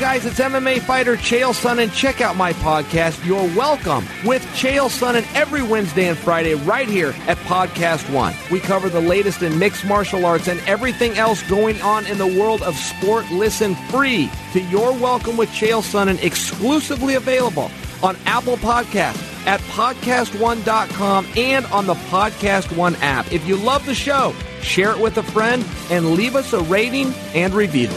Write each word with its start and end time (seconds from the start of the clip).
Guys. 0.00 0.24
It's 0.24 0.40
MMA 0.40 0.80
fighter 0.80 1.14
Chael 1.14 1.52
Sonnen. 1.52 1.92
Check 1.92 2.22
out 2.22 2.34
my 2.34 2.54
podcast, 2.54 3.22
You're 3.26 3.54
Welcome, 3.54 4.06
with 4.24 4.42
Chael 4.54 4.88
Sonnen 4.88 5.26
every 5.34 5.62
Wednesday 5.62 6.08
and 6.08 6.16
Friday 6.16 6.54
right 6.54 6.88
here 6.88 7.14
at 7.26 7.36
Podcast 7.38 8.10
One. 8.10 8.34
We 8.50 8.60
cover 8.60 8.88
the 8.88 9.02
latest 9.02 9.42
in 9.42 9.58
mixed 9.58 9.84
martial 9.84 10.24
arts 10.24 10.48
and 10.48 10.58
everything 10.60 11.18
else 11.18 11.42
going 11.42 11.82
on 11.82 12.06
in 12.06 12.16
the 12.16 12.26
world 12.26 12.62
of 12.62 12.76
sport. 12.76 13.30
Listen 13.30 13.74
free 13.90 14.30
to 14.54 14.62
You're 14.62 14.94
Welcome 14.94 15.36
with 15.36 15.50
Chael 15.50 15.82
Sonnen, 15.82 16.22
exclusively 16.24 17.16
available 17.16 17.70
on 18.02 18.16
Apple 18.24 18.56
Podcasts, 18.56 19.26
at 19.46 19.60
podcastone.com, 19.60 21.26
and 21.36 21.66
on 21.66 21.86
the 21.86 21.94
Podcast 21.94 22.74
One 22.74 22.96
app. 22.96 23.30
If 23.30 23.46
you 23.46 23.56
love 23.56 23.84
the 23.84 23.94
show, 23.94 24.34
share 24.62 24.92
it 24.92 24.98
with 24.98 25.18
a 25.18 25.22
friend 25.22 25.62
and 25.90 26.12
leave 26.12 26.36
us 26.36 26.54
a 26.54 26.62
rating 26.62 27.12
and 27.34 27.52
review. 27.52 27.90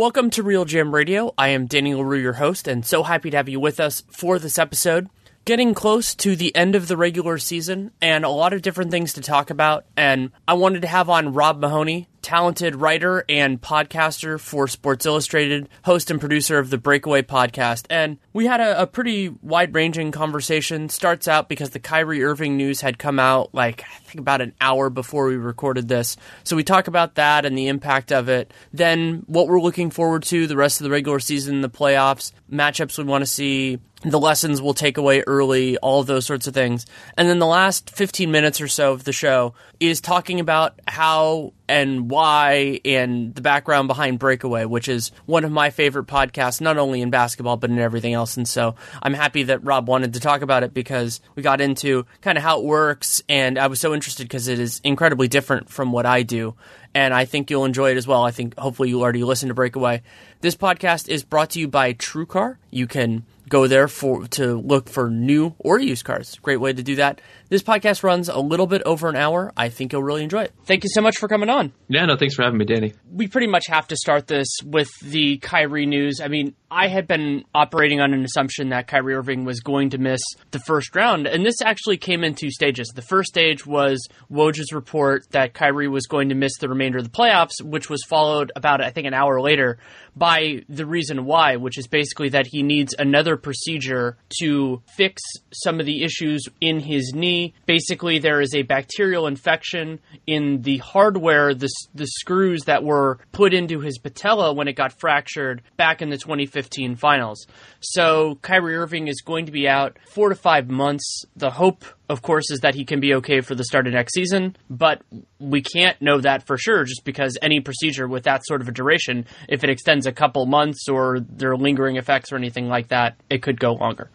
Welcome 0.00 0.30
to 0.30 0.42
RealGM 0.42 0.94
Radio. 0.94 1.34
I 1.36 1.48
am 1.48 1.66
Danny 1.66 1.94
Leroux, 1.94 2.18
your 2.18 2.32
host, 2.32 2.66
and 2.66 2.86
so 2.86 3.02
happy 3.02 3.28
to 3.28 3.36
have 3.36 3.50
you 3.50 3.60
with 3.60 3.78
us 3.78 4.02
for 4.10 4.38
this 4.38 4.58
episode. 4.58 5.10
Getting 5.44 5.74
close 5.74 6.14
to 6.14 6.34
the 6.34 6.56
end 6.56 6.74
of 6.74 6.88
the 6.88 6.96
regular 6.96 7.36
season 7.36 7.90
and 8.00 8.24
a 8.24 8.30
lot 8.30 8.54
of 8.54 8.62
different 8.62 8.90
things 8.90 9.12
to 9.12 9.20
talk 9.20 9.50
about. 9.50 9.84
And 9.98 10.32
I 10.48 10.54
wanted 10.54 10.80
to 10.80 10.88
have 10.88 11.10
on 11.10 11.34
Rob 11.34 11.60
Mahoney, 11.60 12.08
talented 12.22 12.76
writer 12.76 13.24
and 13.28 13.60
podcaster 13.60 14.38
for 14.38 14.68
Sports 14.68 15.06
Illustrated, 15.06 15.68
host 15.84 16.10
and 16.10 16.20
producer 16.20 16.58
of 16.58 16.70
the 16.70 16.78
Breakaway 16.78 17.22
podcast. 17.22 17.86
And 17.90 18.18
we 18.32 18.46
had 18.46 18.60
a, 18.60 18.82
a 18.82 18.86
pretty 18.86 19.28
wide 19.42 19.74
ranging 19.74 20.12
conversation. 20.12 20.88
Starts 20.88 21.28
out 21.28 21.48
because 21.48 21.70
the 21.70 21.78
Kyrie 21.78 22.22
Irving 22.22 22.56
news 22.56 22.80
had 22.80 22.98
come 22.98 23.18
out 23.18 23.54
like, 23.54 23.82
I 23.82 23.98
think 24.04 24.20
about 24.20 24.40
an 24.40 24.54
hour 24.60 24.90
before 24.90 25.26
we 25.26 25.36
recorded 25.36 25.88
this. 25.88 26.16
So 26.44 26.56
we 26.56 26.64
talk 26.64 26.88
about 26.88 27.16
that 27.16 27.44
and 27.44 27.56
the 27.56 27.68
impact 27.68 28.12
of 28.12 28.28
it. 28.28 28.52
Then 28.72 29.24
what 29.26 29.48
we're 29.48 29.60
looking 29.60 29.90
forward 29.90 30.22
to 30.24 30.46
the 30.46 30.56
rest 30.56 30.80
of 30.80 30.84
the 30.84 30.90
regular 30.90 31.20
season, 31.20 31.60
the 31.60 31.70
playoffs, 31.70 32.32
matchups 32.50 32.98
we 32.98 33.04
want 33.04 33.22
to 33.22 33.26
see, 33.26 33.78
the 34.02 34.18
lessons 34.18 34.62
we'll 34.62 34.74
take 34.74 34.96
away 34.96 35.22
early, 35.26 35.76
all 35.78 36.00
of 36.00 36.06
those 36.06 36.26
sorts 36.26 36.46
of 36.46 36.54
things. 36.54 36.86
And 37.16 37.28
then 37.28 37.38
the 37.38 37.46
last 37.46 37.90
15 37.90 38.30
minutes 38.30 38.60
or 38.60 38.68
so 38.68 38.92
of 38.92 39.04
the 39.04 39.12
show 39.12 39.54
is 39.78 40.00
talking 40.00 40.40
about 40.40 40.80
how 40.88 41.52
and 41.70 42.10
why 42.10 42.80
and 42.84 43.32
the 43.32 43.40
background 43.40 43.86
behind 43.86 44.18
Breakaway, 44.18 44.64
which 44.64 44.88
is 44.88 45.12
one 45.24 45.44
of 45.44 45.52
my 45.52 45.70
favorite 45.70 46.08
podcasts, 46.08 46.60
not 46.60 46.78
only 46.78 47.00
in 47.00 47.10
basketball, 47.10 47.56
but 47.56 47.70
in 47.70 47.78
everything 47.78 48.12
else. 48.12 48.36
And 48.36 48.48
so 48.48 48.74
I'm 49.00 49.14
happy 49.14 49.44
that 49.44 49.62
Rob 49.62 49.88
wanted 49.88 50.14
to 50.14 50.20
talk 50.20 50.42
about 50.42 50.64
it 50.64 50.74
because 50.74 51.20
we 51.36 51.44
got 51.44 51.60
into 51.60 52.06
kind 52.22 52.36
of 52.36 52.42
how 52.42 52.58
it 52.58 52.64
works. 52.64 53.22
And 53.28 53.56
I 53.56 53.68
was 53.68 53.78
so 53.78 53.94
interested 53.94 54.24
because 54.24 54.48
it 54.48 54.58
is 54.58 54.80
incredibly 54.82 55.28
different 55.28 55.70
from 55.70 55.92
what 55.92 56.06
I 56.06 56.24
do. 56.24 56.56
And 56.92 57.14
I 57.14 57.24
think 57.24 57.50
you'll 57.50 57.64
enjoy 57.64 57.92
it 57.92 57.96
as 57.96 58.06
well. 58.06 58.24
I 58.24 58.32
think 58.32 58.58
hopefully 58.58 58.88
you 58.88 59.00
already 59.00 59.22
listened 59.22 59.50
to 59.50 59.54
Breakaway. 59.54 60.02
This 60.40 60.56
podcast 60.56 61.08
is 61.08 61.22
brought 61.22 61.50
to 61.50 61.60
you 61.60 61.68
by 61.68 61.92
TrueCar. 61.94 62.56
You 62.70 62.88
can 62.88 63.24
go 63.48 63.66
there 63.66 63.86
for 63.88 64.26
to 64.28 64.56
look 64.58 64.88
for 64.88 65.08
new 65.08 65.54
or 65.58 65.78
used 65.78 66.04
cars. 66.04 66.36
Great 66.42 66.56
way 66.56 66.72
to 66.72 66.82
do 66.82 66.96
that. 66.96 67.20
This 67.50 67.64
podcast 67.64 68.04
runs 68.04 68.28
a 68.28 68.38
little 68.38 68.68
bit 68.68 68.80
over 68.86 69.08
an 69.08 69.16
hour. 69.16 69.52
I 69.56 69.70
think 69.70 69.92
you'll 69.92 70.04
really 70.04 70.22
enjoy 70.22 70.42
it. 70.42 70.52
Thank 70.66 70.84
you 70.84 70.90
so 70.92 71.02
much 71.02 71.18
for 71.18 71.26
coming 71.26 71.48
on. 71.48 71.72
Yeah, 71.88 72.06
no, 72.06 72.16
thanks 72.16 72.36
for 72.36 72.44
having 72.44 72.58
me, 72.58 72.64
Danny. 72.64 72.94
We 73.12 73.26
pretty 73.26 73.48
much 73.48 73.64
have 73.66 73.88
to 73.88 73.96
start 73.96 74.28
this 74.28 74.46
with 74.64 74.88
the 75.02 75.38
Kyrie 75.38 75.84
news. 75.84 76.20
I 76.22 76.28
mean, 76.28 76.54
I 76.70 76.86
had 76.86 77.08
been 77.08 77.44
operating 77.52 78.00
on 78.00 78.14
an 78.14 78.24
assumption 78.24 78.68
that 78.68 78.86
Kyrie 78.86 79.14
Irving 79.14 79.44
was 79.44 79.58
going 79.58 79.90
to 79.90 79.98
miss 79.98 80.20
the 80.52 80.60
first 80.60 80.94
round, 80.94 81.26
and 81.26 81.44
this 81.44 81.60
actually 81.60 81.96
came 81.96 82.22
in 82.22 82.36
two 82.36 82.52
stages. 82.52 82.92
The 82.94 83.02
first 83.02 83.30
stage 83.30 83.66
was 83.66 84.08
Woj's 84.30 84.72
report 84.72 85.28
that 85.32 85.52
Kyrie 85.52 85.88
was 85.88 86.06
going 86.06 86.28
to 86.28 86.36
miss 86.36 86.56
the 86.58 86.68
remainder 86.68 86.98
of 86.98 87.04
the 87.04 87.10
playoffs, 87.10 87.60
which 87.60 87.90
was 87.90 88.04
followed 88.08 88.52
about, 88.54 88.80
I 88.80 88.90
think, 88.90 89.08
an 89.08 89.14
hour 89.14 89.40
later 89.40 89.78
by 90.14 90.62
the 90.68 90.86
reason 90.86 91.24
why, 91.24 91.56
which 91.56 91.78
is 91.78 91.88
basically 91.88 92.28
that 92.28 92.46
he 92.46 92.62
needs 92.62 92.94
another 92.96 93.36
procedure 93.36 94.16
to 94.40 94.80
fix 94.96 95.20
some 95.52 95.80
of 95.80 95.86
the 95.86 96.04
issues 96.04 96.44
in 96.60 96.78
his 96.78 97.12
knee. 97.12 97.39
Basically, 97.66 98.18
there 98.18 98.40
is 98.40 98.54
a 98.54 98.62
bacterial 98.62 99.26
infection 99.26 100.00
in 100.26 100.62
the 100.62 100.78
hardware, 100.78 101.54
the, 101.54 101.68
the 101.94 102.06
screws 102.06 102.64
that 102.64 102.84
were 102.84 103.18
put 103.32 103.54
into 103.54 103.80
his 103.80 103.98
patella 103.98 104.52
when 104.52 104.68
it 104.68 104.74
got 104.74 104.92
fractured 104.92 105.62
back 105.76 106.02
in 106.02 106.10
the 106.10 106.18
2015 106.18 106.96
finals. 106.96 107.46
So 107.80 108.38
Kyrie 108.42 108.76
Irving 108.76 109.08
is 109.08 109.22
going 109.22 109.46
to 109.46 109.52
be 109.52 109.68
out 109.68 109.98
four 110.10 110.28
to 110.28 110.34
five 110.34 110.68
months. 110.68 111.24
The 111.36 111.50
hope 111.50 111.84
of 112.10 112.22
course, 112.22 112.50
is 112.50 112.58
that 112.60 112.74
he 112.74 112.84
can 112.84 112.98
be 112.98 113.14
okay 113.14 113.40
for 113.40 113.54
the 113.54 113.62
start 113.62 113.86
of 113.86 113.92
next 113.92 114.14
season, 114.14 114.56
but 114.68 115.00
we 115.38 115.62
can't 115.62 116.02
know 116.02 116.20
that 116.20 116.44
for 116.44 116.58
sure 116.58 116.82
just 116.82 117.04
because 117.04 117.38
any 117.40 117.60
procedure 117.60 118.08
with 118.08 118.24
that 118.24 118.44
sort 118.44 118.60
of 118.60 118.68
a 118.68 118.72
duration, 118.72 119.26
if 119.48 119.62
it 119.62 119.70
extends 119.70 120.06
a 120.06 120.12
couple 120.12 120.44
months 120.44 120.88
or 120.88 121.20
there 121.20 121.52
are 121.52 121.56
lingering 121.56 121.96
effects 121.96 122.32
or 122.32 122.36
anything 122.36 122.66
like 122.66 122.88
that, 122.88 123.14
it 123.30 123.42
could 123.42 123.60
go 123.60 123.74
longer. 123.74 124.10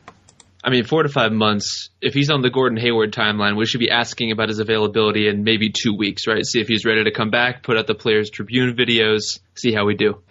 I 0.65 0.71
mean, 0.71 0.83
four 0.83 1.03
to 1.03 1.09
five 1.09 1.31
months. 1.31 1.91
If 2.01 2.15
he's 2.15 2.31
on 2.31 2.41
the 2.41 2.49
Gordon 2.49 2.79
Hayward 2.79 3.13
timeline, 3.13 3.55
we 3.55 3.67
should 3.67 3.79
be 3.79 3.91
asking 3.91 4.31
about 4.31 4.49
his 4.49 4.57
availability 4.57 5.27
in 5.27 5.43
maybe 5.43 5.69
two 5.69 5.95
weeks, 5.95 6.25
right? 6.25 6.43
See 6.43 6.59
if 6.59 6.67
he's 6.67 6.85
ready 6.85 7.03
to 7.03 7.11
come 7.11 7.29
back, 7.29 7.61
put 7.61 7.77
out 7.77 7.85
the 7.85 7.93
Players 7.93 8.31
Tribune 8.31 8.75
videos, 8.75 9.39
see 9.53 9.71
how 9.71 9.85
we 9.85 9.93
do. 9.93 10.23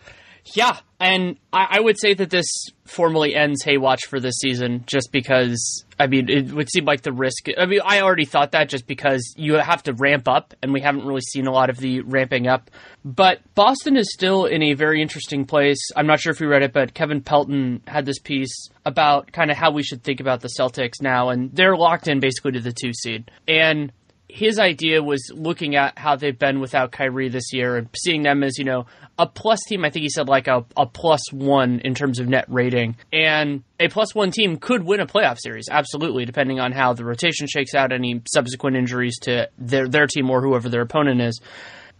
Yeah, 0.53 0.78
and 1.00 1.38
I, 1.53 1.78
I, 1.78 1.81
would 1.81 1.99
say 1.99 2.12
that 2.12 2.28
this 2.28 2.47
formally 2.84 3.34
ends 3.34 3.65
Haywatch 3.65 4.06
for 4.06 4.21
this 4.21 4.34
season, 4.37 4.84
just 4.87 5.10
because 5.10 5.84
I 5.99 6.06
mean 6.06 6.28
it 6.28 6.53
would 6.53 6.71
seem 6.71 6.84
like 6.84 7.00
the 7.00 7.12
risk. 7.12 7.47
I 7.56 7.65
mean, 7.65 7.81
I 7.82 8.03
already 8.03 8.27
thought 8.27 8.53
that 8.53 8.69
just 8.69 8.87
because 8.87 9.34
you 9.38 9.54
have 9.54 9.83
to 9.84 9.94
ramp 9.94 10.28
up, 10.28 10.53
and 10.62 10.72
we 10.72 10.83
haven't 10.83 11.06
really 11.06 11.22
seen 11.22 11.47
a 11.47 11.50
lot 11.50 11.71
of 11.71 11.78
the 11.78 12.03
ramping 12.03 12.47
up. 12.47 12.71
But 13.06 13.41
Boston 13.54 13.97
is 13.97 14.12
still 14.12 14.44
in 14.44 14.62
a 14.62 14.75
very 14.75 15.00
interesting 15.00 15.47
place. 15.47 15.81
I'm 15.97 16.06
not 16.06 16.21
sure 16.21 16.33
if 16.33 16.41
you 16.41 16.49
read 16.49 16.62
it, 16.62 16.75
but 16.75 16.93
Kevin 16.93 17.22
Pelton 17.22 17.83
had 17.87 18.04
this 18.04 18.19
piece 18.19 18.69
about 18.84 19.33
kind 19.33 19.50
of 19.50 19.56
how 19.56 19.71
we 19.71 19.83
should 19.83 20.03
think 20.03 20.21
about 20.21 20.43
the 20.43 20.50
Celtics 20.59 21.00
now, 21.00 21.31
and 21.31 21.54
they're 21.54 21.77
locked 21.77 22.06
in 22.06 22.21
basically 22.21 22.53
to 22.53 22.60
the 22.60 22.72
two 22.72 22.93
seed, 22.93 23.31
and 23.49 23.93
his 24.29 24.59
idea 24.59 25.03
was 25.03 25.31
looking 25.33 25.77
at 25.77 25.99
how 25.99 26.17
they've 26.17 26.39
been 26.39 26.61
without 26.61 26.93
Kyrie 26.93 27.29
this 27.29 27.53
year 27.53 27.77
and 27.77 27.89
seeing 27.97 28.23
them 28.23 28.43
as, 28.43 28.59
you 28.59 28.65
know, 28.65 28.87
a 29.19 29.27
plus 29.27 29.61
team. 29.69 29.85
I 29.85 29.91
think 29.91 30.03
he 30.03 30.09
said 30.09 30.29
like 30.29 30.49
a, 30.49 30.65
a 30.77 30.87
plus 30.87 31.33
one 31.33 31.81
in 31.81 31.95
terms 31.95 32.19
of 32.19 32.29
net 32.29 32.47
rating. 32.49 32.97
And 33.13 33.63
a 33.79 33.89
plus 33.89 34.15
one 34.15 34.31
team 34.31 34.57
could 34.57 34.83
win 34.83 35.01
a 35.01 35.07
playoff 35.07 35.39
series, 35.39 35.69
absolutely, 35.71 36.25
depending 36.25 36.59
on 36.59 36.73
how 36.73 36.95
the 36.95 37.05
rotation 37.05 37.47
shakes 37.47 37.75
out, 37.75 37.93
any 37.93 38.23
subsequent 38.27 38.77
injuries 38.77 39.19
to 39.23 39.49
their, 39.59 39.89
their 39.89 40.07
team 40.07 40.31
or 40.31 40.43
whoever 40.43 40.69
their 40.69 40.83
opponent 40.83 41.21
is. 41.21 41.41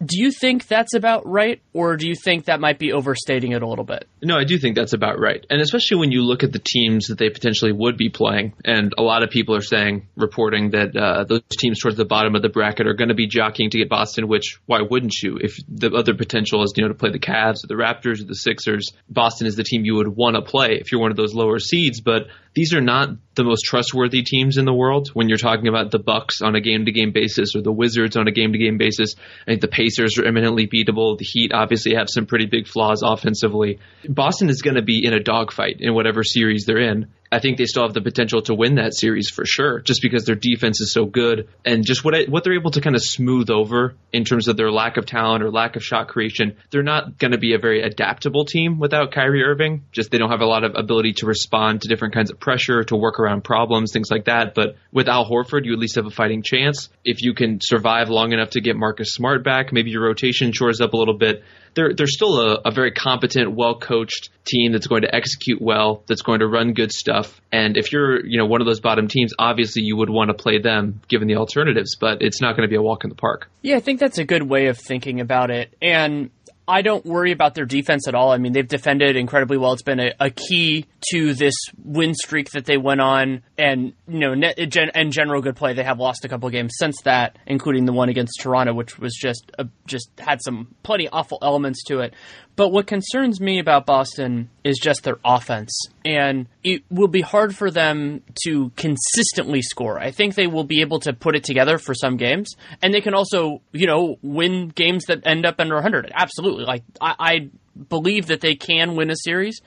Do 0.05 0.21
you 0.21 0.31
think 0.31 0.67
that's 0.67 0.95
about 0.95 1.27
right, 1.27 1.63
or 1.73 1.97
do 1.97 2.09
you 2.09 2.15
think 2.15 2.47
that 2.47 2.61
might 2.61 2.79
be 2.79 2.93
overstating 2.93 3.53
it 3.53 3.63
a 3.63 3.67
little 3.67 3.85
bit? 3.85 4.07
No, 4.23 4.37
I 4.37 4.45
do 4.45 4.59
think 4.59 4.77
that's 4.77 4.93
about 4.93 5.19
right. 5.19 5.45
And 5.49 5.61
especially 5.61 5.99
when 5.99 6.11
you 6.11 6.23
look 6.23 6.43
at 6.43 6.53
the 6.53 6.59
teams 6.59 7.07
that 7.07 7.19
they 7.19 7.31
potentially 7.31 7.73
would 7.73 7.97
be 7.97 8.11
playing, 8.11 8.55
and 8.65 8.93
a 8.99 9.03
lot 9.03 9.23
of 9.23 9.31
people 9.31 9.55
are 9.55 9.63
saying, 9.63 10.09
reporting 10.17 10.71
that 10.71 10.97
uh, 10.97 11.25
those 11.25 11.43
teams 11.59 11.81
towards 11.81 11.97
the 11.97 12.05
bottom 12.05 12.35
of 12.35 12.43
the 12.43 12.49
bracket 12.49 12.87
are 12.87 12.95
going 12.95 13.09
to 13.09 13.15
be 13.15 13.27
jockeying 13.27 13.71
to 13.71 13.79
get 13.79 13.89
Boston, 13.89 14.29
which 14.29 14.59
why 14.67 14.81
wouldn't 14.83 15.15
you? 15.23 15.39
If 15.41 15.57
the 15.69 15.93
other 15.93 16.15
potential 16.15 16.63
is, 16.63 16.73
you 16.77 16.83
know, 16.83 16.89
to 16.89 16.95
play 16.95 17.11
the 17.11 17.19
Cavs 17.19 17.65
or 17.65 17.69
the 17.69 17.75
Raptors 17.75 18.21
or 18.21 18.25
the 18.25 18.35
Sixers, 18.35 18.93
Boston 19.09 19.47
is 19.47 19.57
the 19.57 19.65
team 19.65 19.85
you 19.85 19.95
would 19.97 20.09
want 20.09 20.37
to 20.37 20.43
play 20.43 20.79
if 20.81 20.91
you're 20.91 21.01
one 21.01 21.11
of 21.11 21.17
those 21.17 21.35
lower 21.35 21.59
seeds. 21.59 22.01
But 22.01 22.29
these 22.55 22.73
are 22.73 22.81
not 22.81 23.11
the 23.35 23.45
most 23.45 23.63
trustworthy 23.63 24.23
teams 24.23 24.59
in 24.59 24.65
the 24.65 24.73
world 24.73 25.09
when 25.13 25.29
you're 25.29 25.39
talking 25.39 25.67
about 25.67 25.91
the 25.91 25.99
Bucks 25.99 26.41
on 26.41 26.55
a 26.55 26.61
game-to-game 26.61 27.13
basis 27.13 27.57
or 27.57 27.63
the 27.63 27.73
Wizards 27.73 28.17
on 28.17 28.29
a 28.29 28.33
game-to-game 28.33 28.79
basis. 28.79 29.17
I 29.43 29.51
think 29.51 29.61
the 29.61 29.69
Pacers 29.69 30.19
are 30.19 30.25
eminently 30.25 30.69
beatable. 30.69 31.19
The 31.19 31.25
Heat 31.25 31.53
obviously 31.53 31.95
have 31.95 32.07
some 32.09 32.27
pretty 32.27 32.47
big 32.47 32.69
flaws 32.69 33.03
offensively. 33.05 33.81
Boston 34.09 34.51
is 34.51 34.63
going 34.63 34.77
to 34.77 34.83
be 34.83 35.05
in 35.05 35.13
a 35.13 35.21
dogfight 35.21 35.79
in 35.81 35.95
whatever 35.95 36.23
series 36.23 36.65
they're 36.65 36.79
in. 36.79 37.09
I 37.31 37.41
think 37.41 37.59
they 37.59 37.67
still 37.67 37.83
have 37.83 37.95
the 37.95 38.01
potential 38.01 38.43
to 38.43 38.55
win 38.55 38.77
that 38.77 38.95
series 38.95 39.29
for 39.29 39.45
sure, 39.45 39.81
just 39.81 40.03
because 40.03 40.25
their 40.25 40.35
defense 40.37 40.81
is 40.81 40.93
so 40.93 41.05
good 41.05 41.49
and 41.65 41.85
just 41.85 42.05
what 42.05 42.15
I, 42.15 42.25
what 42.25 42.45
they're 42.45 42.55
able 42.55 42.71
to 42.73 42.81
kind 42.81 42.95
of 42.95 43.03
smooth 43.03 43.51
over 43.51 43.95
in 44.13 44.25
terms 44.25 44.49
of 44.49 44.57
their 44.57 44.71
lack 44.71 44.97
of 44.97 45.07
talent 45.07 45.43
or 45.43 45.51
lack 45.51 45.77
of 45.77 45.83
shot 45.83 46.09
creation. 46.09 46.57
They're 46.71 46.83
not 46.83 47.19
going 47.19 47.33
to 47.33 47.39
be 47.39 47.55
a 47.55 47.59
very 47.59 47.83
adaptable 47.83 48.45
team 48.45 48.79
without 48.79 49.13
Kyrie 49.13 49.43
Irving. 49.43 49.85
Just 49.93 50.11
they 50.11 50.19
don't 50.19 50.31
have 50.31 50.41
a 50.41 50.47
lot 50.47 50.65
of 50.65 50.75
ability 50.77 51.15
to 51.15 51.27
respond 51.27 51.83
to 51.83 51.89
different 51.89 52.15
kinds 52.15 52.31
of 52.31 52.39
pressure, 52.39 52.85
to 52.85 52.97
work 52.97 53.19
around 53.19 53.43
problems, 53.43 53.93
things 53.93 54.11
like 54.11 54.27
that. 54.27 54.55
But 54.55 54.77
with 54.93 55.09
Al 55.09 55.29
Horford, 55.29 55.65
you 55.65 55.73
at 55.73 55.79
least 55.79 55.97
have 55.97 56.07
a 56.07 56.11
fighting 56.11 56.43
chance. 56.43 56.89
If 57.05 57.23
you 57.23 57.35
can 57.35 57.61
survive 57.61 58.11
long 58.11 58.33
enough 58.33 58.51
to 58.51 58.61
get 58.61 58.77
Marcus 58.77 59.13
Smart 59.13 59.43
back, 59.45 59.73
maybe 59.73 59.91
your 59.91 60.05
rotation 60.05 60.53
shores 60.53 60.81
up 60.81 60.93
a 60.93 60.97
little 60.97 61.19
bit 61.19 61.43
they're 61.75 61.95
they're 61.95 62.07
still 62.07 62.39
a, 62.41 62.61
a 62.67 62.71
very 62.71 62.93
competent, 62.93 63.55
well 63.55 63.79
coached 63.79 64.31
team 64.45 64.73
that's 64.73 64.87
going 64.87 65.03
to 65.03 65.15
execute 65.15 65.61
well, 65.61 66.03
that's 66.07 66.23
going 66.23 66.41
to 66.41 66.47
run 66.47 66.73
good 66.73 66.93
stuff. 66.93 67.41
And 67.53 67.77
if 67.77 67.93
you're 67.93 68.25
you 68.25 68.39
know 68.39 68.47
one 68.47 68.61
of 68.61 68.67
those 68.67 68.81
bottom 68.81 69.09
teams, 69.09 69.33
obviously 69.39 69.83
you 69.83 69.97
would 69.97 70.11
want 70.11 70.29
to 70.29 70.35
play 70.35 70.59
them 70.59 71.01
given 71.09 71.29
the 71.29 71.37
alternatives, 71.37 71.97
but 71.97 72.23
it's 72.23 72.41
not 72.41 72.57
going 72.57 72.67
to 72.67 72.71
be 72.71 72.77
a 72.77 72.83
walk 72.83 73.05
in 73.05 73.11
the 73.11 73.17
park. 73.17 73.49
Yeah, 73.63 73.77
I 73.77 73.81
think 73.81 74.01
that's 74.01 74.19
a 74.19 74.25
good 74.25 74.43
way 74.43 74.67
of 74.67 74.79
thinking 74.79 75.21
about 75.21 75.51
it. 75.51 75.75
And 75.81 76.31
I 76.67 76.83
don't 76.83 77.05
worry 77.05 77.33
about 77.33 77.55
their 77.55 77.67
defense 77.67 78.09
at 78.09 78.15
all. 78.15 78.33
I 78.33 78.39
mean, 78.39 78.53
they've 78.53 78.67
defended 78.67 79.17
incredibly 79.17 79.59
well. 79.59 79.73
It's 79.73 79.83
been 79.83 80.01
a, 80.01 80.13
a 80.19 80.31
key 80.31 80.87
to 81.11 81.35
this 81.35 81.55
win 81.85 82.15
streak 82.15 82.53
that 82.53 82.65
they 82.65 82.79
went 82.79 83.03
on, 83.03 83.43
and 83.59 83.93
you 84.09 84.19
know, 84.19 84.35
net, 84.35 84.59
in 84.59 85.11
general, 85.11 85.43
good 85.43 85.57
play. 85.57 85.75
They 85.75 85.85
have 85.85 85.99
lost 85.99 86.25
a 86.25 86.29
couple 86.29 86.49
games 86.49 86.73
since 86.79 87.03
that, 87.03 87.39
including 87.47 87.85
the 87.85 87.93
one 87.93 88.09
against 88.09 88.41
Toronto, 88.41 88.73
which 88.73 88.99
was 88.99 89.15
just 89.15 89.53
just 89.87 90.09
had 90.19 90.41
some 90.43 90.75
plenty 90.83 91.09
awful 91.09 91.39
elements 91.43 91.85
to 91.85 92.01
it. 92.01 92.15
But 92.57 92.69
what 92.69 92.87
concerns 92.87 93.41
me 93.41 93.59
about 93.59 93.85
Boston 93.85 94.49
is 94.63 94.79
just 94.81 95.03
their 95.03 95.19
offense. 95.25 95.77
And 96.05 96.47
it 96.63 96.85
will 96.89 97.09
be 97.09 97.21
hard 97.21 97.57
for 97.57 97.71
them 97.71 98.23
to 98.45 98.71
consistently 98.77 99.61
score. 99.61 99.99
I 99.99 100.13
think 100.13 100.35
they 100.35 100.47
will 100.47 100.65
be 100.65 100.81
able 100.81 101.01
to 101.01 101.13
put 101.13 101.35
it 101.35 101.43
together 101.43 101.79
for 101.79 101.95
some 101.95 102.17
games. 102.17 102.55
And 102.81 102.95
they 102.95 103.01
can 103.01 103.15
also, 103.15 103.61
you 103.73 103.87
know, 103.87 104.19
win 104.23 104.69
games 104.69 105.07
that 105.07 105.27
end 105.27 105.47
up 105.47 105.57
under 105.59 105.75
100. 105.75 106.13
Absolutely. 106.15 106.65
Like, 106.65 106.85
I, 107.01 107.15
I 107.19 107.51
believe 107.89 108.27
that 108.27 108.41
they 108.41 108.55
can 108.55 108.95
win 108.95 109.11
a 109.11 109.17
series. 109.17 109.61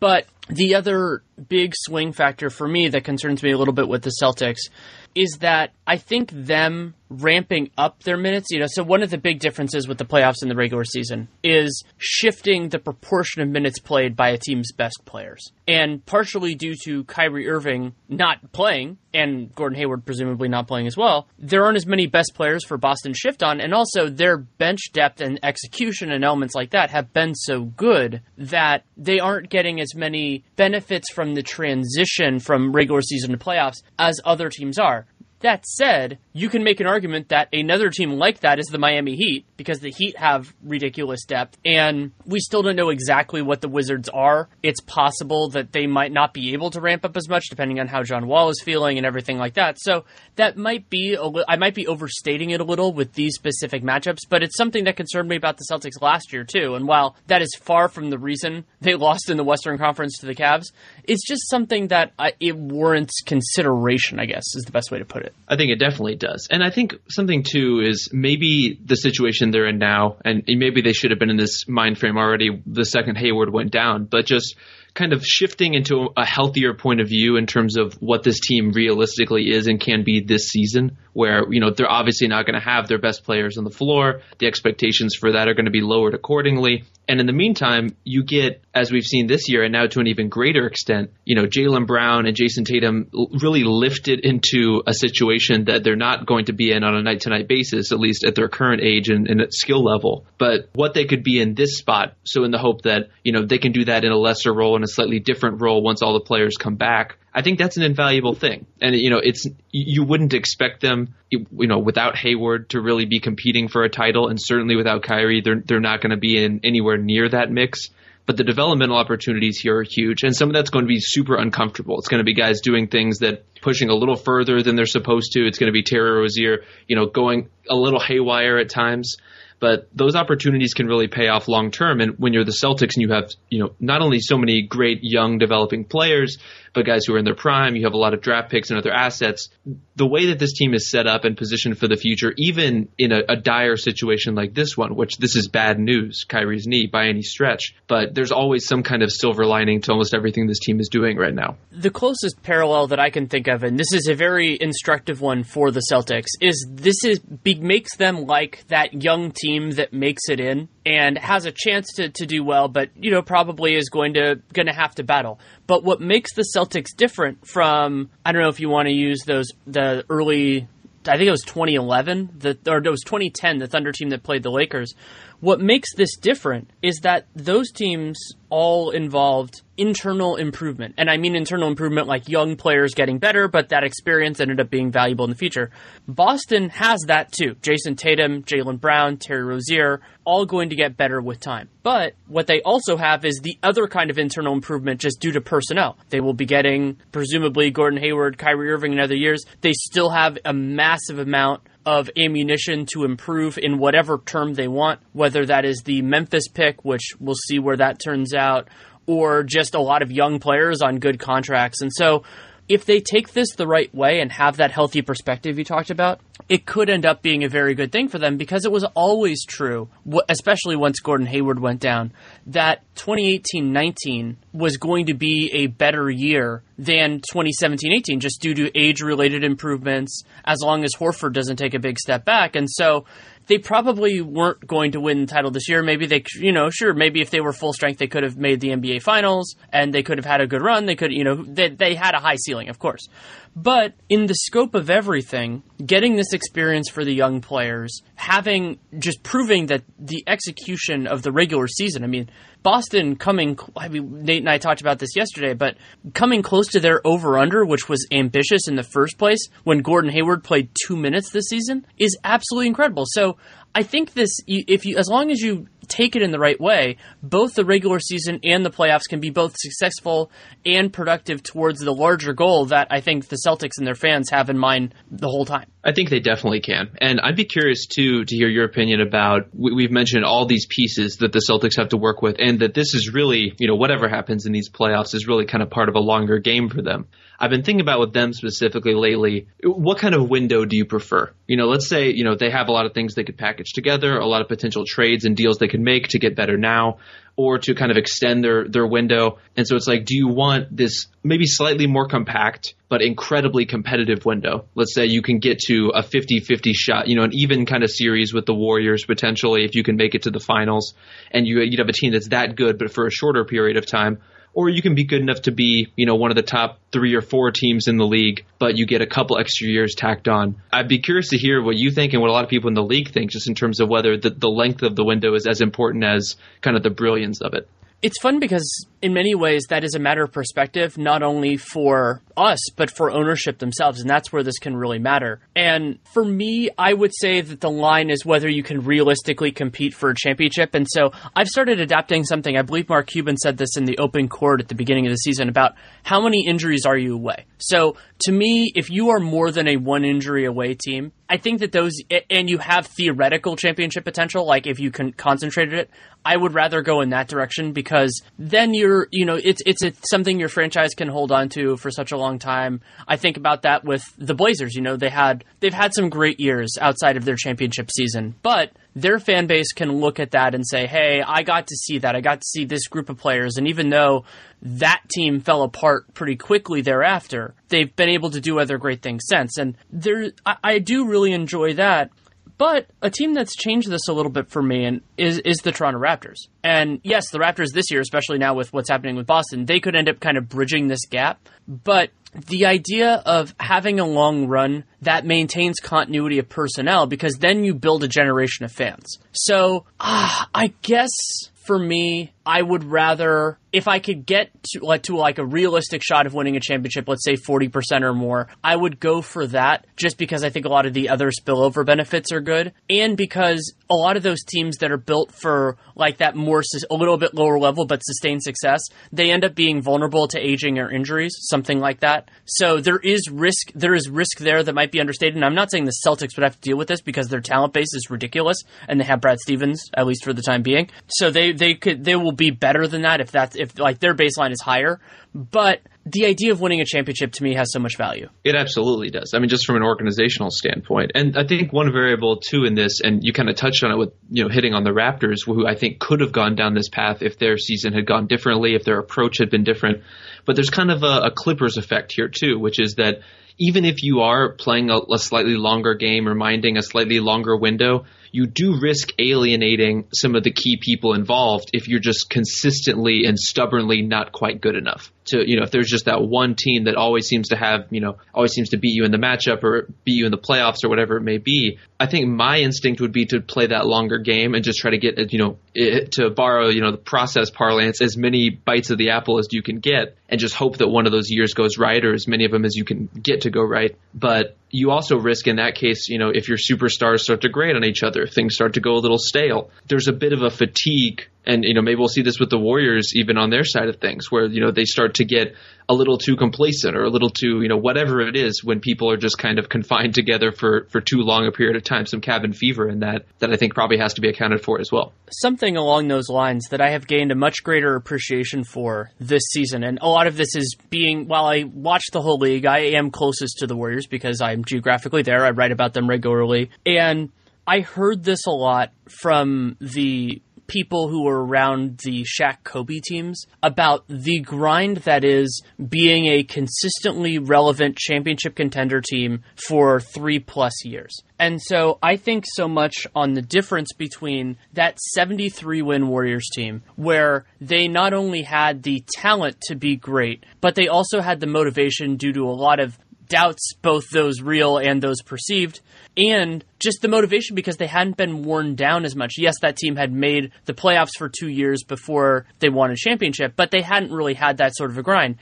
But 0.00 0.26
the 0.48 0.74
other 0.74 1.22
big 1.48 1.72
swing 1.76 2.12
factor 2.12 2.50
for 2.50 2.66
me 2.66 2.88
that 2.88 3.04
concerns 3.04 3.44
me 3.44 3.52
a 3.52 3.58
little 3.58 3.74
bit 3.74 3.88
with 3.88 4.02
the 4.02 4.12
Celtics 4.20 4.70
is 5.18 5.38
that 5.40 5.72
I 5.84 5.96
think 5.96 6.30
them 6.30 6.94
ramping 7.10 7.70
up 7.76 8.02
their 8.02 8.16
minutes, 8.16 8.48
you 8.50 8.60
know, 8.60 8.66
so 8.68 8.82
one 8.82 9.02
of 9.02 9.10
the 9.10 9.18
big 9.18 9.40
differences 9.40 9.88
with 9.88 9.98
the 9.98 10.04
playoffs 10.04 10.42
in 10.42 10.48
the 10.48 10.54
regular 10.54 10.84
season 10.84 11.28
is 11.42 11.82
shifting 11.96 12.68
the 12.68 12.78
proportion 12.78 13.42
of 13.42 13.48
minutes 13.48 13.78
played 13.78 14.14
by 14.14 14.28
a 14.28 14.38
team's 14.38 14.72
best 14.72 15.00
players. 15.06 15.50
And 15.66 16.04
partially 16.04 16.54
due 16.54 16.74
to 16.84 17.04
Kyrie 17.04 17.48
Irving 17.48 17.94
not 18.08 18.52
playing 18.52 18.98
and 19.14 19.54
Gordon 19.54 19.78
Hayward 19.78 20.04
presumably 20.04 20.48
not 20.48 20.68
playing 20.68 20.86
as 20.86 20.96
well, 20.96 21.28
there 21.38 21.64
aren't 21.64 21.76
as 21.76 21.86
many 21.86 22.06
best 22.06 22.32
players 22.34 22.64
for 22.64 22.76
Boston 22.76 23.14
shift 23.14 23.42
on 23.42 23.60
and 23.60 23.72
also 23.72 24.08
their 24.08 24.36
bench 24.36 24.92
depth 24.92 25.20
and 25.20 25.40
execution 25.42 26.12
and 26.12 26.24
elements 26.24 26.54
like 26.54 26.70
that 26.70 26.90
have 26.90 27.12
been 27.12 27.34
so 27.34 27.62
good 27.62 28.20
that 28.36 28.84
they 28.96 29.18
aren't 29.18 29.48
getting 29.48 29.80
as 29.80 29.94
many 29.94 30.44
benefits 30.56 31.10
from 31.12 31.34
the 31.34 31.42
transition 31.42 32.38
from 32.38 32.72
regular 32.72 33.00
season 33.00 33.30
to 33.30 33.38
playoffs 33.38 33.82
as 33.98 34.20
other 34.24 34.50
teams 34.50 34.78
are. 34.78 35.06
That 35.40 35.64
said, 35.66 36.18
you 36.32 36.48
can 36.48 36.64
make 36.64 36.80
an 36.80 36.86
argument 36.86 37.28
that 37.28 37.48
another 37.52 37.90
team 37.90 38.12
like 38.12 38.40
that 38.40 38.58
is 38.58 38.66
the 38.66 38.78
Miami 38.78 39.14
Heat 39.14 39.46
because 39.56 39.78
the 39.78 39.90
Heat 39.90 40.16
have 40.16 40.52
ridiculous 40.64 41.24
depth 41.24 41.56
and 41.64 42.10
we 42.26 42.40
still 42.40 42.62
don't 42.62 42.74
know 42.76 42.88
exactly 42.88 43.40
what 43.40 43.60
the 43.60 43.68
Wizards 43.68 44.08
are. 44.08 44.48
It's 44.62 44.80
possible 44.80 45.50
that 45.50 45.72
they 45.72 45.86
might 45.86 46.12
not 46.12 46.34
be 46.34 46.54
able 46.54 46.70
to 46.70 46.80
ramp 46.80 47.04
up 47.04 47.16
as 47.16 47.28
much 47.28 47.44
depending 47.50 47.78
on 47.78 47.86
how 47.86 48.02
John 48.02 48.26
Wall 48.26 48.48
is 48.48 48.60
feeling 48.64 48.98
and 48.98 49.06
everything 49.06 49.38
like 49.38 49.54
that. 49.54 49.78
So 49.80 50.04
that 50.36 50.56
might 50.56 50.90
be 50.90 51.14
a 51.14 51.24
li- 51.24 51.44
I 51.46 51.56
might 51.56 51.74
be 51.74 51.86
overstating 51.86 52.50
it 52.50 52.60
a 52.60 52.64
little 52.64 52.92
with 52.92 53.12
these 53.12 53.34
specific 53.34 53.84
matchups, 53.84 54.20
but 54.28 54.42
it's 54.42 54.56
something 54.56 54.84
that 54.84 54.96
concerned 54.96 55.28
me 55.28 55.36
about 55.36 55.56
the 55.56 55.66
Celtics 55.70 56.02
last 56.02 56.32
year 56.32 56.44
too. 56.44 56.74
And 56.74 56.88
while 56.88 57.16
that 57.28 57.42
is 57.42 57.54
far 57.60 57.88
from 57.88 58.10
the 58.10 58.18
reason 58.18 58.64
they 58.80 58.94
lost 58.96 59.30
in 59.30 59.36
the 59.36 59.44
Western 59.44 59.78
Conference 59.78 60.18
to 60.18 60.26
the 60.26 60.34
Cavs, 60.34 60.72
it's 61.08 61.26
just 61.26 61.48
something 61.48 61.88
that 61.88 62.12
I, 62.18 62.34
it 62.38 62.56
warrants 62.56 63.22
consideration, 63.22 64.20
I 64.20 64.26
guess 64.26 64.54
is 64.54 64.64
the 64.64 64.72
best 64.72 64.90
way 64.90 64.98
to 64.98 65.04
put 65.04 65.24
it. 65.24 65.34
I 65.48 65.56
think 65.56 65.72
it 65.72 65.78
definitely 65.78 66.16
does. 66.16 66.46
And 66.50 66.62
I 66.62 66.70
think 66.70 66.94
something 67.08 67.42
too 67.42 67.80
is 67.80 68.10
maybe 68.12 68.78
the 68.84 68.96
situation 68.96 69.50
they're 69.50 69.68
in 69.68 69.78
now, 69.78 70.16
and 70.24 70.44
maybe 70.46 70.82
they 70.82 70.92
should 70.92 71.10
have 71.10 71.18
been 71.18 71.30
in 71.30 71.36
this 71.36 71.66
mind 71.66 71.98
frame 71.98 72.16
already 72.16 72.62
the 72.66 72.84
second 72.84 73.16
Hayward 73.16 73.52
went 73.52 73.72
down, 73.72 74.04
but 74.04 74.26
just 74.26 74.56
kind 74.94 75.12
of 75.12 75.24
shifting 75.24 75.74
into 75.74 76.08
a 76.16 76.24
healthier 76.24 76.74
point 76.74 77.00
of 77.00 77.08
view 77.08 77.36
in 77.36 77.46
terms 77.46 77.76
of 77.76 77.94
what 78.00 78.22
this 78.22 78.40
team 78.40 78.72
realistically 78.72 79.50
is 79.50 79.66
and 79.66 79.80
can 79.80 80.02
be 80.02 80.20
this 80.20 80.48
season, 80.48 80.96
where, 81.12 81.44
you 81.52 81.60
know, 81.60 81.70
they're 81.70 81.90
obviously 81.90 82.26
not 82.26 82.46
going 82.46 82.58
to 82.58 82.64
have 82.64 82.88
their 82.88 82.98
best 82.98 83.22
players 83.24 83.58
on 83.58 83.64
the 83.64 83.70
floor. 83.70 84.22
The 84.38 84.46
expectations 84.46 85.14
for 85.14 85.32
that 85.32 85.46
are 85.46 85.54
going 85.54 85.66
to 85.66 85.70
be 85.70 85.82
lowered 85.82 86.14
accordingly. 86.14 86.84
And 87.08 87.20
in 87.20 87.26
the 87.26 87.32
meantime, 87.32 87.96
you 88.04 88.22
get, 88.22 88.62
as 88.74 88.92
we've 88.92 89.04
seen 89.04 89.26
this 89.26 89.48
year, 89.48 89.64
and 89.64 89.72
now 89.72 89.86
to 89.86 90.00
an 90.00 90.08
even 90.08 90.28
greater 90.28 90.66
extent, 90.66 91.10
you 91.24 91.34
know, 91.34 91.46
Jaylen 91.46 91.86
Brown 91.86 92.26
and 92.26 92.36
Jayson 92.36 92.64
Tatum 92.66 93.10
really 93.40 93.64
lifted 93.64 94.20
into 94.22 94.82
a 94.86 94.92
situation 94.92 95.64
that 95.64 95.84
they're 95.84 95.96
not 95.96 96.26
going 96.26 96.44
to 96.46 96.52
be 96.52 96.70
in 96.70 96.84
on 96.84 96.94
a 96.94 97.02
night 97.02 97.22
to 97.22 97.30
night 97.30 97.48
basis, 97.48 97.92
at 97.92 97.98
least 97.98 98.24
at 98.24 98.34
their 98.34 98.48
current 98.48 98.82
age 98.82 99.08
and, 99.08 99.26
and 99.26 99.42
skill 99.54 99.82
level. 99.82 100.26
But 100.36 100.68
what 100.74 100.92
they 100.92 101.06
could 101.06 101.22
be 101.24 101.40
in 101.40 101.54
this 101.54 101.78
spot, 101.78 102.14
so 102.24 102.44
in 102.44 102.50
the 102.50 102.58
hope 102.58 102.82
that, 102.82 103.08
you 103.24 103.32
know, 103.32 103.46
they 103.46 103.58
can 103.58 103.72
do 103.72 103.86
that 103.86 104.04
in 104.04 104.12
a 104.12 104.16
lesser 104.16 104.52
role 104.52 104.74
and 104.74 104.84
a 104.84 104.88
slightly 104.88 105.18
different 105.18 105.62
role 105.62 105.82
once 105.82 106.02
all 106.02 106.12
the 106.12 106.20
players 106.20 106.56
come 106.58 106.76
back. 106.76 107.16
I 107.38 107.42
think 107.42 107.56
that's 107.56 107.76
an 107.76 107.84
invaluable 107.84 108.34
thing. 108.34 108.66
And 108.80 108.96
you 108.96 109.10
know, 109.10 109.20
it's 109.22 109.46
you 109.70 110.02
wouldn't 110.02 110.34
expect 110.34 110.80
them, 110.80 111.14
you 111.30 111.46
know, 111.52 111.78
without 111.78 112.16
Hayward 112.16 112.70
to 112.70 112.80
really 112.80 113.04
be 113.04 113.20
competing 113.20 113.68
for 113.68 113.84
a 113.84 113.88
title, 113.88 114.26
and 114.26 114.40
certainly 114.42 114.74
without 114.74 115.04
Kyrie, 115.04 115.40
they're 115.40 115.62
they're 115.64 115.78
not 115.78 116.00
going 116.00 116.10
to 116.10 116.16
be 116.16 116.42
in 116.42 116.58
anywhere 116.64 116.96
near 116.96 117.28
that 117.28 117.52
mix. 117.52 117.90
But 118.26 118.38
the 118.38 118.42
developmental 118.42 118.96
opportunities 118.96 119.60
here 119.60 119.76
are 119.76 119.84
huge, 119.84 120.24
and 120.24 120.34
some 120.34 120.48
of 120.48 120.54
that's 120.54 120.70
going 120.70 120.84
to 120.84 120.88
be 120.88 120.98
super 120.98 121.36
uncomfortable. 121.36 122.00
It's 122.00 122.08
going 122.08 122.18
to 122.18 122.24
be 122.24 122.34
guys 122.34 122.60
doing 122.60 122.88
things 122.88 123.18
that 123.20 123.44
pushing 123.62 123.88
a 123.88 123.94
little 123.94 124.16
further 124.16 124.60
than 124.60 124.74
they're 124.74 124.86
supposed 124.86 125.30
to. 125.34 125.46
It's 125.46 125.58
going 125.58 125.68
to 125.68 125.72
be 125.72 125.84
Terry 125.84 126.10
Rozier, 126.10 126.64
you 126.88 126.96
know, 126.96 127.06
going 127.06 127.50
a 127.70 127.76
little 127.76 128.00
haywire 128.00 128.58
at 128.58 128.68
times 128.68 129.16
but 129.60 129.88
those 129.92 130.14
opportunities 130.14 130.74
can 130.74 130.86
really 130.86 131.08
pay 131.08 131.28
off 131.28 131.48
long 131.48 131.70
term. 131.70 132.00
And 132.00 132.18
when 132.18 132.32
you're 132.32 132.44
the 132.44 132.56
Celtics 132.62 132.94
and 132.94 133.02
you 133.02 133.12
have, 133.12 133.30
you 133.48 133.58
know, 133.58 133.74
not 133.80 134.02
only 134.02 134.20
so 134.20 134.38
many 134.38 134.62
great 134.62 135.00
young 135.02 135.38
developing 135.38 135.84
players, 135.84 136.38
but 136.74 136.86
guys 136.86 137.04
who 137.04 137.14
are 137.14 137.18
in 137.18 137.24
their 137.24 137.34
prime, 137.34 137.76
you 137.76 137.84
have 137.84 137.94
a 137.94 137.98
lot 137.98 138.14
of 138.14 138.20
draft 138.20 138.50
picks 138.50 138.70
and 138.70 138.78
other 138.78 138.92
assets. 138.92 139.48
The 139.96 140.06
way 140.06 140.26
that 140.26 140.38
this 140.38 140.52
team 140.52 140.74
is 140.74 140.90
set 140.90 141.06
up 141.06 141.24
and 141.24 141.36
positioned 141.36 141.78
for 141.78 141.88
the 141.88 141.96
future, 141.96 142.32
even 142.36 142.88
in 142.98 143.12
a, 143.12 143.22
a 143.28 143.36
dire 143.36 143.76
situation 143.76 144.34
like 144.34 144.54
this 144.54 144.76
one, 144.76 144.94
which 144.94 145.18
this 145.18 145.36
is 145.36 145.48
bad 145.48 145.78
news, 145.78 146.24
Kyrie's 146.28 146.66
knee 146.66 146.86
by 146.86 147.08
any 147.08 147.22
stretch, 147.22 147.74
but 147.88 148.14
there's 148.14 148.32
always 148.32 148.66
some 148.66 148.82
kind 148.82 149.02
of 149.02 149.10
silver 149.10 149.44
lining 149.44 149.80
to 149.82 149.92
almost 149.92 150.14
everything 150.14 150.46
this 150.46 150.60
team 150.60 150.80
is 150.80 150.88
doing 150.88 151.16
right 151.16 151.34
now. 151.34 151.56
The 151.72 151.90
closest 151.90 152.42
parallel 152.42 152.88
that 152.88 153.00
I 153.00 153.10
can 153.10 153.26
think 153.28 153.48
of, 153.48 153.64
and 153.64 153.78
this 153.78 153.92
is 153.92 154.08
a 154.08 154.14
very 154.14 154.56
instructive 154.60 155.20
one 155.20 155.42
for 155.42 155.70
the 155.70 155.82
Celtics, 155.90 156.28
is 156.40 156.66
this 156.70 157.04
is 157.04 157.20
makes 157.44 157.96
them 157.96 158.26
like 158.26 158.64
that 158.68 159.02
young 159.02 159.32
team 159.32 159.48
team 159.48 159.70
that 159.72 159.92
makes 159.92 160.22
it 160.28 160.40
in 160.40 160.68
and 160.88 161.18
has 161.18 161.44
a 161.44 161.52
chance 161.52 161.92
to, 161.96 162.08
to 162.08 162.24
do 162.24 162.42
well, 162.42 162.66
but 162.66 162.88
you 162.96 163.10
know 163.10 163.20
probably 163.20 163.74
is 163.74 163.90
going 163.90 164.14
to 164.14 164.40
going 164.54 164.66
to 164.66 164.72
have 164.72 164.94
to 164.94 165.04
battle. 165.04 165.38
But 165.66 165.84
what 165.84 166.00
makes 166.00 166.32
the 166.32 166.46
Celtics 166.56 166.96
different 166.96 167.46
from 167.46 168.08
I 168.24 168.32
don't 168.32 168.40
know 168.40 168.48
if 168.48 168.58
you 168.58 168.70
want 168.70 168.88
to 168.88 168.94
use 168.94 169.20
those 169.26 169.52
the 169.66 170.04
early 170.08 170.66
I 171.06 171.16
think 171.16 171.28
it 171.28 171.30
was 171.30 171.42
2011, 171.42 172.30
the, 172.38 172.58
or 172.66 172.78
it 172.78 172.90
was 172.90 173.02
2010, 173.02 173.58
the 173.58 173.66
Thunder 173.66 173.92
team 173.92 174.10
that 174.10 174.22
played 174.22 174.42
the 174.42 174.50
Lakers. 174.50 174.94
What 175.40 175.60
makes 175.60 175.94
this 175.94 176.16
different 176.16 176.70
is 176.82 177.00
that 177.02 177.26
those 177.36 177.70
teams 177.70 178.18
all 178.50 178.90
involved 178.90 179.62
internal 179.76 180.36
improvement. 180.36 180.94
And 180.98 181.08
I 181.08 181.16
mean 181.16 181.36
internal 181.36 181.68
improvement 181.68 182.08
like 182.08 182.28
young 182.28 182.56
players 182.56 182.94
getting 182.94 183.18
better, 183.18 183.46
but 183.46 183.68
that 183.68 183.84
experience 183.84 184.40
ended 184.40 184.58
up 184.58 184.70
being 184.70 184.90
valuable 184.90 185.24
in 185.24 185.30
the 185.30 185.36
future. 185.36 185.70
Boston 186.08 186.70
has 186.70 187.00
that 187.06 187.30
too. 187.30 187.54
Jayson 187.62 187.96
Tatum, 187.96 188.42
Jaylen 188.42 188.80
Brown, 188.80 189.18
Terry 189.18 189.44
Rozier, 189.44 190.00
all 190.24 190.44
going 190.44 190.70
to 190.70 190.76
get 190.76 190.96
better 190.96 191.20
with 191.20 191.38
time. 191.38 191.68
But 191.84 192.14
what 192.26 192.48
they 192.48 192.60
also 192.62 192.96
have 192.96 193.24
is 193.24 193.40
the 193.40 193.58
other 193.62 193.86
kind 193.86 194.10
of 194.10 194.18
internal 194.18 194.54
improvement 194.54 195.00
just 195.00 195.20
due 195.20 195.32
to 195.32 195.40
personnel. 195.40 195.96
They 196.10 196.20
will 196.20 196.34
be 196.34 196.46
getting, 196.46 196.98
presumably, 197.12 197.70
Gordon 197.70 198.00
Hayward, 198.00 198.38
Kyrie 198.38 198.72
Irving 198.72 198.92
in 198.92 199.00
other 199.00 199.14
years. 199.14 199.44
They 199.60 199.72
still 199.72 200.10
have 200.10 200.36
a 200.44 200.52
massive 200.52 201.18
amount 201.18 201.62
of 201.88 202.10
ammunition 202.18 202.84
to 202.84 203.04
improve 203.04 203.56
in 203.56 203.78
whatever 203.78 204.18
term 204.18 204.52
they 204.52 204.68
want, 204.68 205.00
whether 205.14 205.46
that 205.46 205.64
is 205.64 205.80
the 205.86 206.02
Memphis 206.02 206.46
pick, 206.46 206.84
which 206.84 207.14
we'll 207.18 207.34
see 207.46 207.58
where 207.58 207.78
that 207.78 207.98
turns 207.98 208.34
out, 208.34 208.68
or 209.06 209.42
just 209.42 209.74
a 209.74 209.80
lot 209.80 210.02
of 210.02 210.12
young 210.12 210.38
players 210.38 210.82
on 210.82 210.98
good 210.98 211.18
contracts. 211.18 211.80
And 211.80 211.90
so 211.90 212.24
if 212.68 212.84
they 212.84 213.00
take 213.00 213.32
this 213.32 213.54
the 213.56 213.66
right 213.66 213.92
way 213.94 214.20
and 214.20 214.30
have 214.32 214.58
that 214.58 214.70
healthy 214.70 215.02
perspective 215.02 215.58
you 215.58 215.64
talked 215.64 215.90
about, 215.90 216.20
it 216.48 216.66
could 216.66 216.88
end 216.88 217.04
up 217.04 217.22
being 217.22 217.44
a 217.44 217.48
very 217.48 217.74
good 217.74 217.92
thing 217.92 218.08
for 218.08 218.18
them 218.18 218.36
because 218.36 218.64
it 218.64 218.72
was 218.72 218.84
always 218.84 219.44
true, 219.44 219.88
especially 220.28 220.76
once 220.76 221.00
Gordon 221.00 221.26
Hayward 221.26 221.58
went 221.58 221.80
down, 221.80 222.12
that 222.46 222.82
2018 222.96 223.72
19 223.72 224.36
was 224.52 224.76
going 224.76 225.06
to 225.06 225.14
be 225.14 225.50
a 225.52 225.66
better 225.66 226.10
year 226.10 226.62
than 226.78 227.20
2017 227.20 227.92
18 227.92 228.20
just 228.20 228.40
due 228.40 228.54
to 228.54 228.78
age 228.78 229.00
related 229.00 229.44
improvements 229.44 230.22
as 230.44 230.58
long 230.62 230.84
as 230.84 230.94
Horford 230.94 231.32
doesn't 231.32 231.56
take 231.56 231.74
a 231.74 231.78
big 231.78 231.98
step 231.98 232.24
back. 232.24 232.56
And 232.56 232.68
so 232.70 233.04
they 233.48 233.58
probably 233.58 234.20
weren't 234.20 234.66
going 234.66 234.92
to 234.92 235.00
win 235.00 235.22
the 235.22 235.26
title 235.26 235.50
this 235.50 235.68
year. 235.68 235.82
Maybe 235.82 236.06
they, 236.06 236.22
you 236.34 236.52
know, 236.52 236.70
sure, 236.70 236.92
maybe 236.92 237.20
if 237.20 237.30
they 237.30 237.40
were 237.40 237.52
full 237.52 237.72
strength, 237.72 237.98
they 237.98 238.06
could 238.06 238.22
have 238.22 238.36
made 238.36 238.60
the 238.60 238.68
NBA 238.68 239.02
finals 239.02 239.56
and 239.72 239.92
they 239.92 240.02
could 240.02 240.18
have 240.18 240.26
had 240.26 240.40
a 240.40 240.46
good 240.46 240.62
run. 240.62 240.86
They 240.86 240.94
could, 240.94 241.12
you 241.12 241.24
know, 241.24 241.42
they, 241.42 241.70
they 241.70 241.94
had 241.94 242.14
a 242.14 242.20
high 242.20 242.36
ceiling, 242.36 242.68
of 242.68 242.78
course. 242.78 243.08
But 243.56 243.94
in 244.08 244.26
the 244.26 244.34
scope 244.34 244.74
of 244.74 244.90
everything, 244.90 245.62
getting 245.84 246.14
this 246.14 246.32
experience 246.32 246.90
for 246.90 247.04
the 247.04 247.12
young 247.12 247.40
players, 247.40 248.02
having 248.14 248.78
just 248.98 249.22
proving 249.22 249.66
that 249.66 249.82
the 249.98 250.22
execution 250.26 251.06
of 251.06 251.22
the 251.22 251.32
regular 251.32 251.66
season, 251.66 252.04
I 252.04 252.06
mean, 252.06 252.30
Boston 252.62 253.16
coming, 253.16 253.58
I 253.76 253.88
mean, 253.88 254.24
Nate 254.24 254.42
and 254.42 254.50
I 254.50 254.58
talked 254.58 254.80
about 254.80 254.98
this 254.98 255.16
yesterday, 255.16 255.54
but 255.54 255.76
coming 256.14 256.42
close 256.42 256.68
to 256.68 256.80
their 256.80 257.06
over 257.06 257.38
under, 257.38 257.64
which 257.64 257.88
was 257.88 258.06
ambitious 258.10 258.68
in 258.68 258.76
the 258.76 258.82
first 258.82 259.18
place 259.18 259.48
when 259.64 259.78
Gordon 259.80 260.10
Hayward 260.10 260.44
played 260.44 260.70
two 260.86 260.96
minutes 260.96 261.30
this 261.30 261.48
season, 261.48 261.86
is 261.98 262.16
absolutely 262.24 262.66
incredible. 262.66 263.04
So 263.06 263.36
I 263.74 263.82
think 263.82 264.14
this, 264.14 264.40
if 264.46 264.84
you, 264.86 264.96
as 264.98 265.08
long 265.08 265.30
as 265.30 265.40
you 265.40 265.68
take 265.88 266.16
it 266.16 266.22
in 266.22 266.30
the 266.30 266.38
right 266.38 266.60
way, 266.60 266.96
both 267.22 267.54
the 267.54 267.64
regular 267.64 267.98
season 267.98 268.40
and 268.44 268.64
the 268.64 268.70
playoffs 268.70 269.08
can 269.08 269.20
be 269.20 269.30
both 269.30 269.56
successful 269.56 270.30
and 270.64 270.92
productive 270.92 271.42
towards 271.42 271.80
the 271.80 271.92
larger 271.92 272.32
goal 272.32 272.66
that 272.66 272.88
I 272.90 273.00
think 273.00 273.28
the 273.28 273.38
Celtics 273.44 273.78
and 273.78 273.86
their 273.86 273.94
fans 273.94 274.30
have 274.30 274.50
in 274.50 274.58
mind 274.58 274.94
the 275.10 275.28
whole 275.28 275.44
time. 275.44 275.66
I 275.84 275.92
think 275.92 276.10
they 276.10 276.20
definitely 276.20 276.60
can. 276.60 276.90
And 277.00 277.20
I'd 277.20 277.36
be 277.36 277.44
curious 277.44 277.86
too 277.86 278.24
to 278.24 278.36
hear 278.36 278.48
your 278.48 278.64
opinion 278.64 279.00
about 279.00 279.48
we've 279.52 279.90
mentioned 279.90 280.24
all 280.24 280.46
these 280.46 280.66
pieces 280.66 281.16
that 281.18 281.32
the 281.32 281.40
Celtics 281.40 281.76
have 281.78 281.90
to 281.90 281.96
work 281.96 282.20
with 282.20 282.36
and 282.38 282.60
that 282.60 282.74
this 282.74 282.94
is 282.94 283.12
really, 283.12 283.54
you 283.58 283.66
know, 283.66 283.76
whatever 283.76 284.08
happens 284.08 284.44
in 284.44 284.52
these 284.52 284.68
playoffs 284.70 285.14
is 285.14 285.26
really 285.26 285.46
kind 285.46 285.62
of 285.62 285.70
part 285.70 285.88
of 285.88 285.94
a 285.94 286.00
longer 286.00 286.38
game 286.38 286.68
for 286.68 286.82
them. 286.82 287.06
I've 287.40 287.50
been 287.50 287.62
thinking 287.62 287.80
about 287.80 288.00
with 288.00 288.12
them 288.12 288.32
specifically 288.32 288.94
lately, 288.94 289.46
what 289.62 289.98
kind 289.98 290.14
of 290.14 290.28
window 290.28 290.64
do 290.64 290.76
you 290.76 290.84
prefer? 290.84 291.32
You 291.46 291.56
know, 291.56 291.66
let's 291.66 291.88
say, 291.88 292.10
you 292.10 292.24
know, 292.24 292.34
they 292.34 292.50
have 292.50 292.66
a 292.66 292.72
lot 292.72 292.84
of 292.84 292.94
things 292.94 293.14
they 293.14 293.22
could 293.22 293.38
package 293.38 293.72
together, 293.72 294.18
a 294.18 294.26
lot 294.26 294.42
of 294.42 294.48
potential 294.48 294.84
trades 294.84 295.24
and 295.24 295.36
deals 295.36 295.58
they 295.58 295.68
could 295.68 295.77
make 295.78 296.08
to 296.08 296.18
get 296.18 296.36
better 296.36 296.56
now 296.56 296.98
or 297.36 297.56
to 297.56 297.72
kind 297.72 297.92
of 297.92 297.96
extend 297.96 298.42
their 298.42 298.66
their 298.68 298.86
window. 298.86 299.38
And 299.56 299.66
so 299.66 299.76
it's 299.76 299.86
like, 299.86 300.04
do 300.04 300.16
you 300.16 300.26
want 300.26 300.76
this 300.76 301.06
maybe 301.22 301.46
slightly 301.46 301.86
more 301.86 302.08
compact 302.08 302.74
but 302.88 303.00
incredibly 303.00 303.64
competitive 303.64 304.24
window? 304.24 304.66
Let's 304.74 304.92
say 304.92 305.06
you 305.06 305.22
can 305.22 305.38
get 305.38 305.60
to 305.68 305.92
a 305.94 306.02
50-50 306.02 306.72
shot, 306.74 307.06
you 307.06 307.14
know, 307.14 307.22
an 307.22 307.32
even 307.32 307.64
kind 307.64 307.84
of 307.84 307.90
series 307.90 308.34
with 308.34 308.44
the 308.44 308.54
Warriors 308.54 309.04
potentially 309.04 309.64
if 309.64 309.76
you 309.76 309.84
can 309.84 309.96
make 309.96 310.16
it 310.16 310.22
to 310.22 310.30
the 310.30 310.40
finals, 310.40 310.94
and 311.30 311.46
you 311.46 311.60
you'd 311.60 311.78
have 311.78 311.88
a 311.88 311.92
team 311.92 312.12
that's 312.12 312.28
that 312.28 312.56
good 312.56 312.76
but 312.76 312.92
for 312.92 313.06
a 313.06 313.10
shorter 313.10 313.44
period 313.44 313.76
of 313.76 313.86
time 313.86 314.18
or 314.58 314.68
you 314.68 314.82
can 314.82 314.96
be 314.96 315.04
good 315.04 315.20
enough 315.20 315.42
to 315.42 315.52
be, 315.52 315.86
you 315.94 316.04
know, 316.04 316.16
one 316.16 316.32
of 316.32 316.34
the 316.34 316.42
top 316.42 316.80
three 316.90 317.14
or 317.14 317.20
four 317.20 317.52
teams 317.52 317.86
in 317.86 317.96
the 317.96 318.04
league, 318.04 318.44
but 318.58 318.76
you 318.76 318.86
get 318.86 319.00
a 319.00 319.06
couple 319.06 319.38
extra 319.38 319.68
years 319.68 319.94
tacked 319.94 320.26
on. 320.26 320.60
I'd 320.72 320.88
be 320.88 320.98
curious 320.98 321.28
to 321.28 321.38
hear 321.38 321.62
what 321.62 321.76
you 321.76 321.92
think 321.92 322.12
and 322.12 322.20
what 322.20 322.28
a 322.28 322.32
lot 322.32 322.42
of 322.42 322.50
people 322.50 322.66
in 322.66 322.74
the 322.74 322.82
league 322.82 323.12
think, 323.12 323.30
just 323.30 323.48
in 323.48 323.54
terms 323.54 323.78
of 323.78 323.88
whether 323.88 324.16
the, 324.16 324.30
the 324.30 324.48
length 324.48 324.82
of 324.82 324.96
the 324.96 325.04
window 325.04 325.34
is 325.34 325.46
as 325.46 325.60
important 325.60 326.02
as 326.02 326.34
kind 326.60 326.76
of 326.76 326.82
the 326.82 326.90
brilliance 326.90 327.40
of 327.40 327.54
it. 327.54 327.68
It's 328.02 328.18
fun 328.20 328.40
because 328.40 328.84
in 329.00 329.12
many 329.12 329.34
ways 329.34 329.64
that 329.68 329.84
is 329.84 329.94
a 329.94 329.98
matter 329.98 330.24
of 330.24 330.32
perspective, 330.32 330.98
not 330.98 331.22
only 331.22 331.56
for 331.56 332.22
us, 332.36 332.58
but 332.76 332.90
for 332.90 333.10
ownership 333.10 333.58
themselves. 333.58 334.00
And 334.00 334.08
that's 334.08 334.32
where 334.32 334.42
this 334.42 334.58
can 334.58 334.76
really 334.76 334.98
matter. 334.98 335.40
And 335.54 335.98
for 336.12 336.24
me, 336.24 336.70
I 336.78 336.92
would 336.92 337.12
say 337.14 337.40
that 337.40 337.60
the 337.60 337.70
line 337.70 338.10
is 338.10 338.24
whether 338.24 338.48
you 338.48 338.62
can 338.62 338.84
realistically 338.84 339.52
compete 339.52 339.94
for 339.94 340.10
a 340.10 340.14
championship. 340.16 340.74
And 340.74 340.86
so 340.88 341.12
I've 341.34 341.48
started 341.48 341.80
adapting 341.80 342.24
something. 342.24 342.56
I 342.56 342.62
believe 342.62 342.88
Mark 342.88 343.06
Cuban 343.08 343.36
said 343.36 343.56
this 343.56 343.76
in 343.76 343.84
the 343.84 343.98
open 343.98 344.28
court 344.28 344.60
at 344.60 344.68
the 344.68 344.74
beginning 344.74 345.06
of 345.06 345.12
the 345.12 345.16
season 345.16 345.48
about 345.48 345.74
how 346.02 346.20
many 346.20 346.46
injuries 346.46 346.84
are 346.86 346.96
you 346.96 347.14
away? 347.14 347.46
So 347.58 347.96
to 348.20 348.32
me, 348.32 348.72
if 348.74 348.90
you 348.90 349.10
are 349.10 349.20
more 349.20 349.50
than 349.50 349.68
a 349.68 349.76
one 349.76 350.04
injury 350.04 350.44
away 350.44 350.74
team, 350.74 351.12
I 351.28 351.36
think 351.36 351.60
that 351.60 351.72
those, 351.72 351.92
and 352.30 352.48
you 352.48 352.58
have 352.58 352.86
theoretical 352.86 353.54
championship 353.56 354.04
potential, 354.04 354.46
like 354.46 354.66
if 354.66 354.80
you 354.80 354.90
can 354.90 355.12
concentrate 355.12 355.72
it, 355.72 355.90
I 356.24 356.36
would 356.36 356.54
rather 356.54 356.82
go 356.82 357.00
in 357.00 357.10
that 357.10 357.28
direction 357.28 357.72
because 357.72 358.22
then 358.38 358.72
you're, 358.74 358.87
you 359.10 359.24
know, 359.24 359.38
it's 359.42 359.62
it's 359.66 359.82
a, 359.82 359.92
something 360.10 360.38
your 360.38 360.48
franchise 360.48 360.94
can 360.94 361.08
hold 361.08 361.32
on 361.32 361.48
to 361.50 361.76
for 361.76 361.90
such 361.90 362.12
a 362.12 362.16
long 362.16 362.38
time. 362.38 362.80
I 363.06 363.16
think 363.16 363.36
about 363.36 363.62
that 363.62 363.84
with 363.84 364.04
the 364.18 364.34
Blazers. 364.34 364.74
You 364.74 364.82
know, 364.82 364.96
they 364.96 365.08
had 365.08 365.44
they've 365.60 365.72
had 365.72 365.94
some 365.94 366.08
great 366.08 366.40
years 366.40 366.76
outside 366.80 367.16
of 367.16 367.24
their 367.24 367.36
championship 367.36 367.90
season, 367.90 368.34
but 368.42 368.72
their 368.94 369.18
fan 369.18 369.46
base 369.46 369.72
can 369.72 369.92
look 369.92 370.18
at 370.18 370.32
that 370.32 370.54
and 370.54 370.66
say, 370.66 370.86
"Hey, 370.86 371.22
I 371.22 371.42
got 371.42 371.66
to 371.68 371.76
see 371.76 371.98
that. 371.98 372.16
I 372.16 372.20
got 372.20 372.40
to 372.40 372.46
see 372.46 372.64
this 372.64 372.86
group 372.88 373.08
of 373.08 373.18
players." 373.18 373.56
And 373.56 373.68
even 373.68 373.90
though 373.90 374.24
that 374.62 375.02
team 375.10 375.40
fell 375.40 375.62
apart 375.62 376.12
pretty 376.14 376.36
quickly 376.36 376.80
thereafter, 376.80 377.54
they've 377.68 377.94
been 377.94 378.08
able 378.08 378.30
to 378.30 378.40
do 378.40 378.58
other 378.58 378.78
great 378.78 379.02
things 379.02 379.24
since. 379.26 379.58
And 379.58 379.76
there, 379.90 380.32
I, 380.44 380.56
I 380.62 380.78
do 380.78 381.06
really 381.06 381.32
enjoy 381.32 381.74
that. 381.74 382.10
But 382.58 382.86
a 383.00 383.08
team 383.08 383.34
that's 383.34 383.54
changed 383.54 383.88
this 383.88 384.08
a 384.08 384.12
little 384.12 384.32
bit 384.32 384.50
for 384.50 384.62
me 384.62 384.84
and 384.84 385.00
is 385.16 385.38
is 385.38 385.58
the 385.58 385.72
Toronto 385.72 386.00
Raptors. 386.00 386.48
And 386.64 387.00
yes, 387.04 387.30
the 387.30 387.38
Raptors 387.38 387.72
this 387.72 387.90
year, 387.90 388.00
especially 388.00 388.38
now 388.38 388.54
with 388.54 388.72
what's 388.72 388.90
happening 388.90 389.14
with 389.16 389.26
Boston, 389.26 389.64
they 389.64 389.78
could 389.80 389.94
end 389.94 390.08
up 390.08 390.18
kind 390.18 390.36
of 390.36 390.48
bridging 390.48 390.88
this 390.88 391.06
gap. 391.06 391.48
But 391.68 392.10
the 392.34 392.66
idea 392.66 393.22
of 393.24 393.54
having 393.58 394.00
a 394.00 394.04
long 394.04 394.48
run 394.48 394.84
that 395.02 395.24
maintains 395.24 395.78
continuity 395.80 396.38
of 396.38 396.48
personnel 396.48 397.06
because 397.06 397.34
then 397.34 397.64
you 397.64 397.74
build 397.74 398.04
a 398.04 398.08
generation 398.08 398.64
of 398.64 398.72
fans. 398.72 399.18
So, 399.32 399.86
ah, 400.00 400.48
I 400.54 400.74
guess 400.82 401.10
for 401.54 401.78
me, 401.78 402.32
I 402.48 402.62
would 402.62 402.82
rather 402.82 403.58
if 403.72 403.86
I 403.86 403.98
could 403.98 404.24
get 404.24 404.50
to 404.72 404.80
like 404.80 405.02
to 405.04 405.16
like 405.16 405.38
a 405.38 405.44
realistic 405.44 406.02
shot 406.02 406.26
of 406.26 406.32
winning 406.32 406.56
a 406.56 406.60
championship, 406.60 407.06
let's 407.06 407.24
say 407.24 407.34
40% 407.34 408.02
or 408.02 408.14
more, 408.14 408.48
I 408.64 408.74
would 408.74 408.98
go 408.98 409.20
for 409.20 409.46
that 409.48 409.86
just 409.96 410.16
because 410.16 410.42
I 410.42 410.50
think 410.50 410.64
a 410.64 410.70
lot 410.70 410.86
of 410.86 410.94
the 410.94 411.10
other 411.10 411.30
spillover 411.30 411.84
benefits 411.84 412.32
are 412.32 412.40
good 412.40 412.72
and 412.88 413.16
because 413.16 413.74
a 413.90 413.94
lot 413.94 414.16
of 414.16 414.22
those 414.22 414.42
teams 414.44 414.78
that 414.78 414.90
are 414.90 414.96
built 414.96 415.32
for 415.32 415.76
like 415.94 416.18
that 416.18 416.34
more 416.36 416.62
a 416.90 416.94
little 416.94 417.18
bit 417.18 417.34
lower 417.34 417.58
level 417.58 417.84
but 417.84 418.00
sustained 418.00 418.42
success, 418.42 418.80
they 419.12 419.30
end 419.30 419.44
up 419.44 419.54
being 419.54 419.82
vulnerable 419.82 420.28
to 420.28 420.38
aging 420.38 420.78
or 420.78 420.90
injuries, 420.90 421.36
something 421.40 421.78
like 421.78 422.00
that. 422.00 422.30
So 422.46 422.80
there 422.80 422.98
is 422.98 423.28
risk 423.30 423.72
there 423.74 423.94
is 423.94 424.08
risk 424.08 424.38
there 424.38 424.62
that 424.62 424.74
might 424.74 424.92
be 424.92 425.00
understated. 425.00 425.36
And 425.36 425.44
I'm 425.44 425.54
not 425.54 425.70
saying 425.70 425.84
the 425.84 425.92
Celtics 426.06 426.36
would 426.36 426.44
have 426.44 426.54
to 426.54 426.60
deal 426.60 426.78
with 426.78 426.88
this 426.88 427.02
because 427.02 427.28
their 427.28 427.40
talent 427.40 427.74
base 427.74 427.92
is 427.94 428.08
ridiculous 428.10 428.56
and 428.86 428.98
they 428.98 429.04
have 429.04 429.20
Brad 429.20 429.40
Stevens 429.40 429.82
at 429.94 430.06
least 430.06 430.24
for 430.24 430.32
the 430.32 430.42
time 430.42 430.62
being. 430.62 430.90
So 431.08 431.30
they 431.30 431.52
they 431.52 431.74
could 431.74 432.04
they 432.04 432.16
will 432.16 432.32
be 432.38 432.50
better 432.50 432.86
than 432.86 433.02
that 433.02 433.20
if 433.20 433.30
that's 433.30 433.56
if 433.56 433.78
like 433.78 433.98
their 433.98 434.14
baseline 434.14 434.52
is 434.52 434.62
higher. 434.62 435.00
But 435.34 435.80
the 436.06 436.24
idea 436.24 436.52
of 436.52 436.60
winning 436.62 436.80
a 436.80 436.86
championship 436.86 437.32
to 437.32 437.42
me 437.44 437.54
has 437.54 437.70
so 437.70 437.78
much 437.78 437.98
value. 437.98 438.30
It 438.42 438.54
absolutely 438.54 439.10
does. 439.10 439.34
I 439.34 439.40
mean, 439.40 439.50
just 439.50 439.66
from 439.66 439.76
an 439.76 439.82
organizational 439.82 440.50
standpoint, 440.50 441.12
and 441.14 441.36
I 441.36 441.46
think 441.46 441.70
one 441.70 441.92
variable 441.92 442.38
too 442.38 442.64
in 442.64 442.74
this, 442.74 443.00
and 443.02 443.22
you 443.22 443.34
kind 443.34 443.50
of 443.50 443.56
touched 443.56 443.84
on 443.84 443.92
it 443.92 443.98
with 443.98 444.14
you 444.30 444.44
know 444.44 444.48
hitting 444.48 444.72
on 444.72 444.84
the 444.84 444.90
Raptors, 444.90 445.44
who 445.44 445.66
I 445.66 445.74
think 445.74 445.98
could 445.98 446.20
have 446.20 446.32
gone 446.32 446.54
down 446.54 446.72
this 446.72 446.88
path 446.88 447.20
if 447.20 447.38
their 447.38 447.58
season 447.58 447.92
had 447.92 448.06
gone 448.06 448.26
differently, 448.26 448.74
if 448.74 448.84
their 448.84 448.98
approach 448.98 449.38
had 449.38 449.50
been 449.50 449.64
different. 449.64 450.02
But 450.46 450.56
there's 450.56 450.70
kind 450.70 450.90
of 450.90 451.02
a, 451.02 451.26
a 451.26 451.30
Clippers 451.30 451.76
effect 451.76 452.12
here 452.12 452.28
too, 452.28 452.58
which 452.58 452.80
is 452.80 452.94
that 452.94 453.20
even 453.58 453.84
if 453.84 454.02
you 454.02 454.20
are 454.20 454.52
playing 454.52 454.88
a, 454.88 455.00
a 455.12 455.18
slightly 455.18 455.56
longer 455.56 455.94
game 455.94 456.28
or 456.28 456.34
minding 456.34 456.78
a 456.78 456.82
slightly 456.82 457.20
longer 457.20 457.56
window, 457.56 458.06
you 458.32 458.46
do 458.46 458.78
risk 458.80 459.12
alienating 459.18 460.06
some 460.12 460.34
of 460.34 460.44
the 460.44 460.50
key 460.52 460.76
people 460.76 461.14
involved 461.14 461.70
if 461.72 461.88
you're 461.88 462.00
just 462.00 462.30
consistently 462.30 463.24
and 463.24 463.38
stubbornly 463.38 464.02
not 464.02 464.32
quite 464.32 464.60
good 464.60 464.76
enough 464.76 465.12
to 465.28 465.48
you 465.48 465.56
know 465.56 465.62
if 465.62 465.70
there's 465.70 465.88
just 465.88 466.06
that 466.06 466.22
one 466.22 466.54
team 466.54 466.84
that 466.84 466.96
always 466.96 467.26
seems 467.26 467.48
to 467.48 467.56
have 467.56 467.86
you 467.90 468.00
know 468.00 468.16
always 468.34 468.52
seems 468.52 468.70
to 468.70 468.76
beat 468.76 468.94
you 468.94 469.04
in 469.04 469.10
the 469.10 469.18
matchup 469.18 469.62
or 469.62 469.88
beat 470.04 470.14
you 470.14 470.26
in 470.26 470.30
the 470.30 470.38
playoffs 470.38 470.84
or 470.84 470.88
whatever 470.88 471.16
it 471.16 471.22
may 471.22 471.38
be 471.38 471.78
i 471.98 472.06
think 472.06 472.28
my 472.28 472.58
instinct 472.58 473.00
would 473.00 473.12
be 473.12 473.26
to 473.26 473.40
play 473.40 473.66
that 473.66 473.86
longer 473.86 474.18
game 474.18 474.54
and 474.54 474.64
just 474.64 474.78
try 474.78 474.90
to 474.90 474.98
get 474.98 475.18
uh, 475.18 475.24
you 475.30 475.38
know 475.38 475.58
it, 475.74 476.12
to 476.12 476.30
borrow 476.30 476.68
you 476.68 476.80
know 476.80 476.90
the 476.90 476.98
process 476.98 477.50
parlance 477.50 478.00
as 478.00 478.16
many 478.16 478.50
bites 478.50 478.90
of 478.90 478.98
the 478.98 479.10
apple 479.10 479.38
as 479.38 479.48
you 479.50 479.62
can 479.62 479.78
get 479.78 480.16
and 480.28 480.40
just 480.40 480.54
hope 480.54 480.78
that 480.78 480.88
one 480.88 481.06
of 481.06 481.12
those 481.12 481.30
years 481.30 481.54
goes 481.54 481.78
right 481.78 482.04
or 482.04 482.12
as 482.12 482.28
many 482.28 482.44
of 482.44 482.50
them 482.50 482.64
as 482.64 482.76
you 482.76 482.84
can 482.84 483.08
get 483.22 483.42
to 483.42 483.50
go 483.50 483.62
right. 483.62 483.96
But 484.14 484.56
you 484.70 484.90
also 484.90 485.16
risk 485.16 485.46
in 485.46 485.56
that 485.56 485.74
case, 485.74 486.08
you 486.08 486.18
know, 486.18 486.30
if 486.32 486.48
your 486.48 486.58
superstars 486.58 487.20
start 487.20 487.40
to 487.42 487.48
grade 487.48 487.76
on 487.76 487.84
each 487.84 488.02
other, 488.02 488.26
things 488.26 488.54
start 488.54 488.74
to 488.74 488.80
go 488.80 488.92
a 488.92 489.00
little 489.00 489.18
stale, 489.18 489.70
there's 489.86 490.08
a 490.08 490.12
bit 490.12 490.32
of 490.32 490.42
a 490.42 490.50
fatigue 490.50 491.28
and 491.48 491.64
you 491.64 491.74
know 491.74 491.82
maybe 491.82 491.96
we'll 491.96 492.08
see 492.08 492.22
this 492.22 492.38
with 492.38 492.50
the 492.50 492.58
Warriors 492.58 493.12
even 493.14 493.38
on 493.38 493.50
their 493.50 493.64
side 493.64 493.88
of 493.88 493.96
things, 493.96 494.30
where 494.30 494.46
you 494.46 494.60
know 494.60 494.70
they 494.70 494.84
start 494.84 495.14
to 495.14 495.24
get 495.24 495.54
a 495.88 495.94
little 495.94 496.18
too 496.18 496.36
complacent 496.36 496.94
or 496.94 497.04
a 497.04 497.08
little 497.08 497.30
too 497.30 497.62
you 497.62 497.68
know 497.68 497.78
whatever 497.78 498.20
it 498.20 498.36
is 498.36 498.62
when 498.62 498.80
people 498.80 499.10
are 499.10 499.16
just 499.16 499.38
kind 499.38 499.58
of 499.58 499.68
confined 499.68 500.14
together 500.14 500.52
for 500.52 500.86
for 500.90 501.00
too 501.00 501.18
long 501.18 501.46
a 501.46 501.50
period 501.50 501.74
of 501.74 501.82
time, 501.82 502.06
some 502.06 502.20
cabin 502.20 502.52
fever 502.52 502.88
in 502.88 503.00
that 503.00 503.24
that 503.38 503.50
I 503.50 503.56
think 503.56 503.74
probably 503.74 503.98
has 503.98 504.14
to 504.14 504.20
be 504.20 504.28
accounted 504.28 504.62
for 504.62 504.78
as 504.78 504.92
well. 504.92 505.14
Something 505.30 505.76
along 505.76 506.08
those 506.08 506.28
lines 506.28 506.66
that 506.70 506.82
I 506.82 506.90
have 506.90 507.06
gained 507.06 507.32
a 507.32 507.34
much 507.34 507.64
greater 507.64 507.96
appreciation 507.96 508.62
for 508.62 509.10
this 509.18 509.42
season, 509.50 509.82
and 509.82 509.98
a 510.02 510.08
lot 510.08 510.26
of 510.26 510.36
this 510.36 510.54
is 510.54 510.76
being 510.90 511.26
while 511.26 511.46
I 511.46 511.64
watch 511.64 512.04
the 512.12 512.20
whole 512.20 512.38
league, 512.38 512.66
I 512.66 512.96
am 512.96 513.10
closest 513.10 513.58
to 513.58 513.66
the 513.66 513.74
Warriors 513.74 514.06
because 514.06 514.42
I'm 514.42 514.64
geographically 514.64 515.22
there. 515.22 515.44
I 515.46 515.50
write 515.50 515.72
about 515.72 515.94
them 515.94 516.08
regularly, 516.08 516.70
and 516.84 517.30
I 517.66 517.80
heard 517.80 518.24
this 518.24 518.46
a 518.46 518.50
lot 518.50 518.92
from 519.08 519.76
the 519.78 520.40
people 520.68 521.08
who 521.08 521.24
were 521.24 521.44
around 521.44 521.98
the 522.04 522.24
Shaq 522.24 522.58
Kobe 522.62 523.00
teams 523.00 523.46
about 523.62 524.04
the 524.08 524.40
grind 524.40 524.98
that 524.98 525.24
is 525.24 525.62
being 525.88 526.26
a 526.26 526.44
consistently 526.44 527.38
relevant 527.38 527.96
championship 527.96 528.54
contender 528.54 529.00
team 529.00 529.42
for 529.56 529.98
three 530.00 530.38
plus 530.38 530.84
years. 530.84 531.22
And 531.38 531.60
so 531.60 531.98
I 532.02 532.16
think 532.16 532.44
so 532.46 532.68
much 532.68 533.06
on 533.14 533.32
the 533.32 533.42
difference 533.42 533.92
between 533.92 534.58
that 534.74 534.98
73 535.14 535.82
win 535.82 536.08
Warriors 536.08 536.48
team, 536.52 536.82
where 536.96 537.46
they 537.60 537.88
not 537.88 538.12
only 538.12 538.42
had 538.42 538.82
the 538.82 539.02
talent 539.14 539.60
to 539.62 539.74
be 539.74 539.96
great, 539.96 540.44
but 540.60 540.74
they 540.74 540.88
also 540.88 541.20
had 541.20 541.40
the 541.40 541.46
motivation 541.46 542.16
due 542.16 542.32
to 542.32 542.42
a 542.42 542.52
lot 542.52 542.80
of 542.80 542.98
doubts, 543.28 543.74
both 543.82 544.04
those 544.10 544.40
real 544.40 544.78
and 544.78 545.02
those 545.02 545.22
perceived, 545.22 545.80
and 546.16 546.64
just 546.78 547.00
the 547.00 547.08
motivation 547.08 547.54
because 547.54 547.76
they 547.76 547.86
hadn't 547.86 548.16
been 548.16 548.42
worn 548.42 548.74
down 548.74 549.04
as 549.04 549.14
much. 549.14 549.34
Yes, 549.38 549.56
that 549.62 549.76
team 549.76 549.96
had 549.96 550.12
made 550.12 550.52
the 550.64 550.74
playoffs 550.74 551.16
for 551.16 551.28
two 551.28 551.48
years 551.48 551.84
before 551.84 552.46
they 552.58 552.68
won 552.68 552.90
a 552.90 552.96
championship, 552.96 553.54
but 553.56 553.70
they 553.70 553.82
hadn't 553.82 554.12
really 554.12 554.34
had 554.34 554.58
that 554.58 554.76
sort 554.76 554.90
of 554.90 554.98
a 554.98 555.02
grind. 555.02 555.36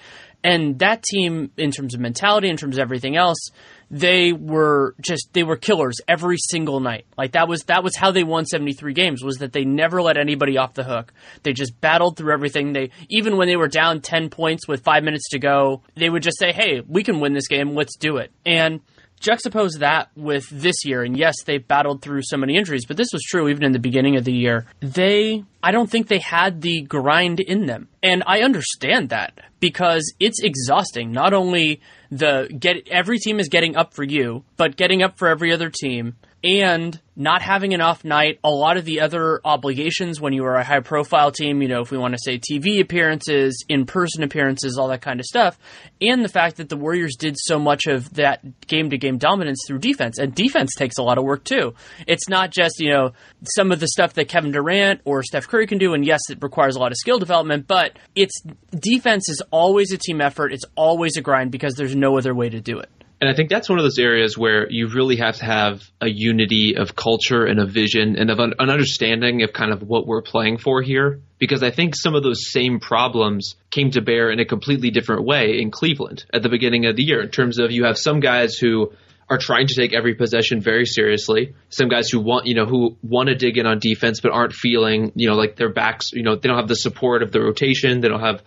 And 0.44 0.78
that 0.78 1.02
team, 1.02 1.50
in 1.56 1.72
terms 1.72 1.94
of 1.94 2.00
mentality, 2.00 2.48
in 2.48 2.56
terms 2.56 2.76
of 2.76 2.82
everything 2.82 3.16
else, 3.16 3.50
they 3.90 4.32
were 4.32 4.94
just 5.00 5.32
they 5.32 5.42
were 5.42 5.56
killers 5.56 5.96
every 6.08 6.36
single 6.38 6.80
night. 6.80 7.06
Like 7.16 7.32
that 7.32 7.48
was 7.48 7.62
that 7.64 7.84
was 7.84 7.96
how 7.96 8.10
they 8.10 8.24
won 8.24 8.44
73 8.44 8.92
games 8.92 9.22
was 9.22 9.36
that 9.38 9.52
they 9.52 9.64
never 9.64 10.02
let 10.02 10.16
anybody 10.16 10.58
off 10.58 10.74
the 10.74 10.84
hook. 10.84 11.12
They 11.42 11.52
just 11.52 11.80
battled 11.80 12.16
through 12.16 12.32
everything. 12.32 12.72
They 12.72 12.90
even 13.08 13.36
when 13.36 13.48
they 13.48 13.56
were 13.56 13.68
down 13.68 14.00
10 14.00 14.30
points 14.30 14.66
with 14.66 14.82
5 14.82 15.04
minutes 15.04 15.28
to 15.30 15.38
go, 15.38 15.82
they 15.94 16.10
would 16.10 16.22
just 16.22 16.38
say, 16.38 16.52
"Hey, 16.52 16.80
we 16.86 17.02
can 17.02 17.20
win 17.20 17.32
this 17.32 17.48
game. 17.48 17.74
Let's 17.74 17.96
do 17.96 18.16
it." 18.16 18.32
And 18.44 18.80
juxtapose 19.20 19.78
that 19.78 20.10
with 20.16 20.48
this 20.50 20.84
year, 20.84 21.02
and 21.02 21.16
yes, 21.16 21.34
they 21.44 21.58
battled 21.58 22.02
through 22.02 22.22
so 22.22 22.36
many 22.36 22.56
injuries, 22.56 22.86
but 22.86 22.96
this 22.96 23.12
was 23.12 23.22
true 23.22 23.48
even 23.48 23.64
in 23.64 23.72
the 23.72 23.78
beginning 23.78 24.16
of 24.16 24.24
the 24.24 24.32
year. 24.32 24.66
They, 24.80 25.44
I 25.62 25.72
don't 25.72 25.90
think 25.90 26.08
they 26.08 26.18
had 26.18 26.60
the 26.60 26.82
grind 26.82 27.40
in 27.40 27.66
them. 27.66 27.88
And 28.02 28.22
I 28.26 28.40
understand 28.40 29.08
that 29.10 29.38
because 29.60 30.14
it's 30.20 30.42
exhausting. 30.42 31.12
Not 31.12 31.32
only 31.32 31.80
the 32.10 32.54
get, 32.58 32.88
every 32.88 33.18
team 33.18 33.40
is 33.40 33.48
getting 33.48 33.76
up 33.76 33.94
for 33.94 34.04
you, 34.04 34.44
but 34.56 34.76
getting 34.76 35.02
up 35.02 35.18
for 35.18 35.28
every 35.28 35.52
other 35.52 35.70
team 35.70 36.14
and 36.44 37.00
not 37.16 37.40
having 37.40 37.72
an 37.72 37.80
off 37.80 38.04
night, 38.04 38.38
a 38.44 38.50
lot 38.50 38.76
of 38.76 38.84
the 38.84 39.00
other 39.00 39.40
obligations 39.42 40.20
when 40.20 40.34
you 40.34 40.44
are 40.44 40.56
a 40.56 40.64
high 40.64 40.80
profile 40.80 41.32
team, 41.32 41.62
you 41.62 41.68
know, 41.68 41.80
if 41.80 41.90
we 41.90 41.96
want 41.96 42.12
to 42.12 42.20
say 42.22 42.38
TV 42.38 42.80
appearances, 42.80 43.64
in 43.68 43.86
person 43.86 44.22
appearances, 44.22 44.76
all 44.76 44.88
that 44.88 45.00
kind 45.00 45.18
of 45.18 45.24
stuff, 45.24 45.58
and 46.00 46.22
the 46.22 46.28
fact 46.28 46.56
that 46.56 46.68
the 46.68 46.76
Warriors 46.76 47.16
did 47.16 47.36
so 47.38 47.58
much 47.58 47.86
of 47.86 48.12
that 48.14 48.66
game 48.66 48.90
to 48.90 48.98
game 48.98 49.16
dominance 49.16 49.64
through 49.66 49.78
defense. 49.78 50.18
And 50.18 50.34
defense 50.34 50.74
takes 50.76 50.98
a 50.98 51.02
lot 51.02 51.16
of 51.16 51.24
work 51.24 51.42
too. 51.42 51.74
It's 52.06 52.28
not 52.28 52.50
just, 52.50 52.80
you 52.80 52.90
know, 52.90 53.12
some 53.54 53.72
of 53.72 53.80
the 53.80 53.88
stuff 53.88 54.12
that 54.14 54.28
Kevin 54.28 54.52
Durant 54.52 55.00
or 55.04 55.22
Steph 55.22 55.48
Curry 55.48 55.66
can 55.66 55.78
do, 55.78 55.94
and 55.94 56.04
yes, 56.04 56.20
it 56.28 56.38
requires 56.42 56.76
a 56.76 56.80
lot 56.80 56.92
of 56.92 56.98
skill 56.98 57.18
development, 57.18 57.66
but 57.66 57.98
it's 58.14 58.42
defense 58.70 59.28
is 59.30 59.42
always 59.50 59.90
a 59.90 59.98
team 59.98 60.20
effort, 60.20 60.52
it's 60.52 60.66
always 60.74 61.16
a 61.16 61.22
grind 61.22 61.50
because 61.50 61.74
there's 61.74 61.96
no 61.96 62.18
other 62.18 62.34
way 62.34 62.50
to 62.50 62.60
do 62.60 62.78
it. 62.78 62.90
And 63.20 63.30
I 63.30 63.34
think 63.34 63.48
that's 63.48 63.68
one 63.68 63.78
of 63.78 63.84
those 63.84 63.98
areas 63.98 64.36
where 64.36 64.70
you 64.70 64.88
really 64.88 65.16
have 65.16 65.36
to 65.36 65.44
have 65.44 65.82
a 66.02 66.08
unity 66.08 66.76
of 66.76 66.94
culture 66.94 67.46
and 67.46 67.58
a 67.58 67.64
vision 67.64 68.16
and 68.18 68.30
of 68.30 68.38
an, 68.38 68.54
an, 68.58 68.68
understanding 68.68 69.42
of 69.42 69.54
kind 69.54 69.72
of 69.72 69.82
what 69.82 70.06
we're 70.06 70.20
playing 70.20 70.58
for 70.58 70.82
here. 70.82 71.22
Because 71.38 71.62
I 71.62 71.70
think 71.70 71.96
some 71.96 72.14
of 72.14 72.22
those 72.22 72.50
same 72.50 72.78
problems 72.78 73.56
came 73.70 73.90
to 73.92 74.02
bear 74.02 74.30
in 74.30 74.38
a 74.38 74.44
completely 74.44 74.90
different 74.90 75.24
way 75.24 75.58
in 75.60 75.70
Cleveland 75.70 76.26
at 76.32 76.42
the 76.42 76.50
beginning 76.50 76.84
of 76.84 76.96
the 76.96 77.04
year 77.04 77.22
in 77.22 77.30
terms 77.30 77.58
of 77.58 77.72
you 77.72 77.84
have 77.84 77.96
some 77.96 78.20
guys 78.20 78.56
who 78.56 78.92
are 79.28 79.38
trying 79.38 79.66
to 79.66 79.74
take 79.74 79.94
every 79.94 80.14
possession 80.14 80.60
very 80.60 80.86
seriously. 80.86 81.54
Some 81.70 81.88
guys 81.88 82.08
who 82.10 82.20
want, 82.20 82.46
you 82.46 82.54
know, 82.54 82.66
who 82.66 82.96
want 83.02 83.28
to 83.28 83.34
dig 83.34 83.58
in 83.58 83.66
on 83.66 83.78
defense 83.78 84.20
but 84.20 84.30
aren't 84.30 84.52
feeling, 84.52 85.12
you 85.14 85.28
know, 85.28 85.34
like 85.34 85.56
their 85.56 85.72
backs, 85.72 86.12
you 86.12 86.22
know, 86.22 86.36
they 86.36 86.48
don't 86.48 86.58
have 86.58 86.68
the 86.68 86.76
support 86.76 87.22
of 87.22 87.32
the 87.32 87.40
rotation. 87.40 88.00
They 88.00 88.08
don't 88.08 88.20
have 88.20 88.42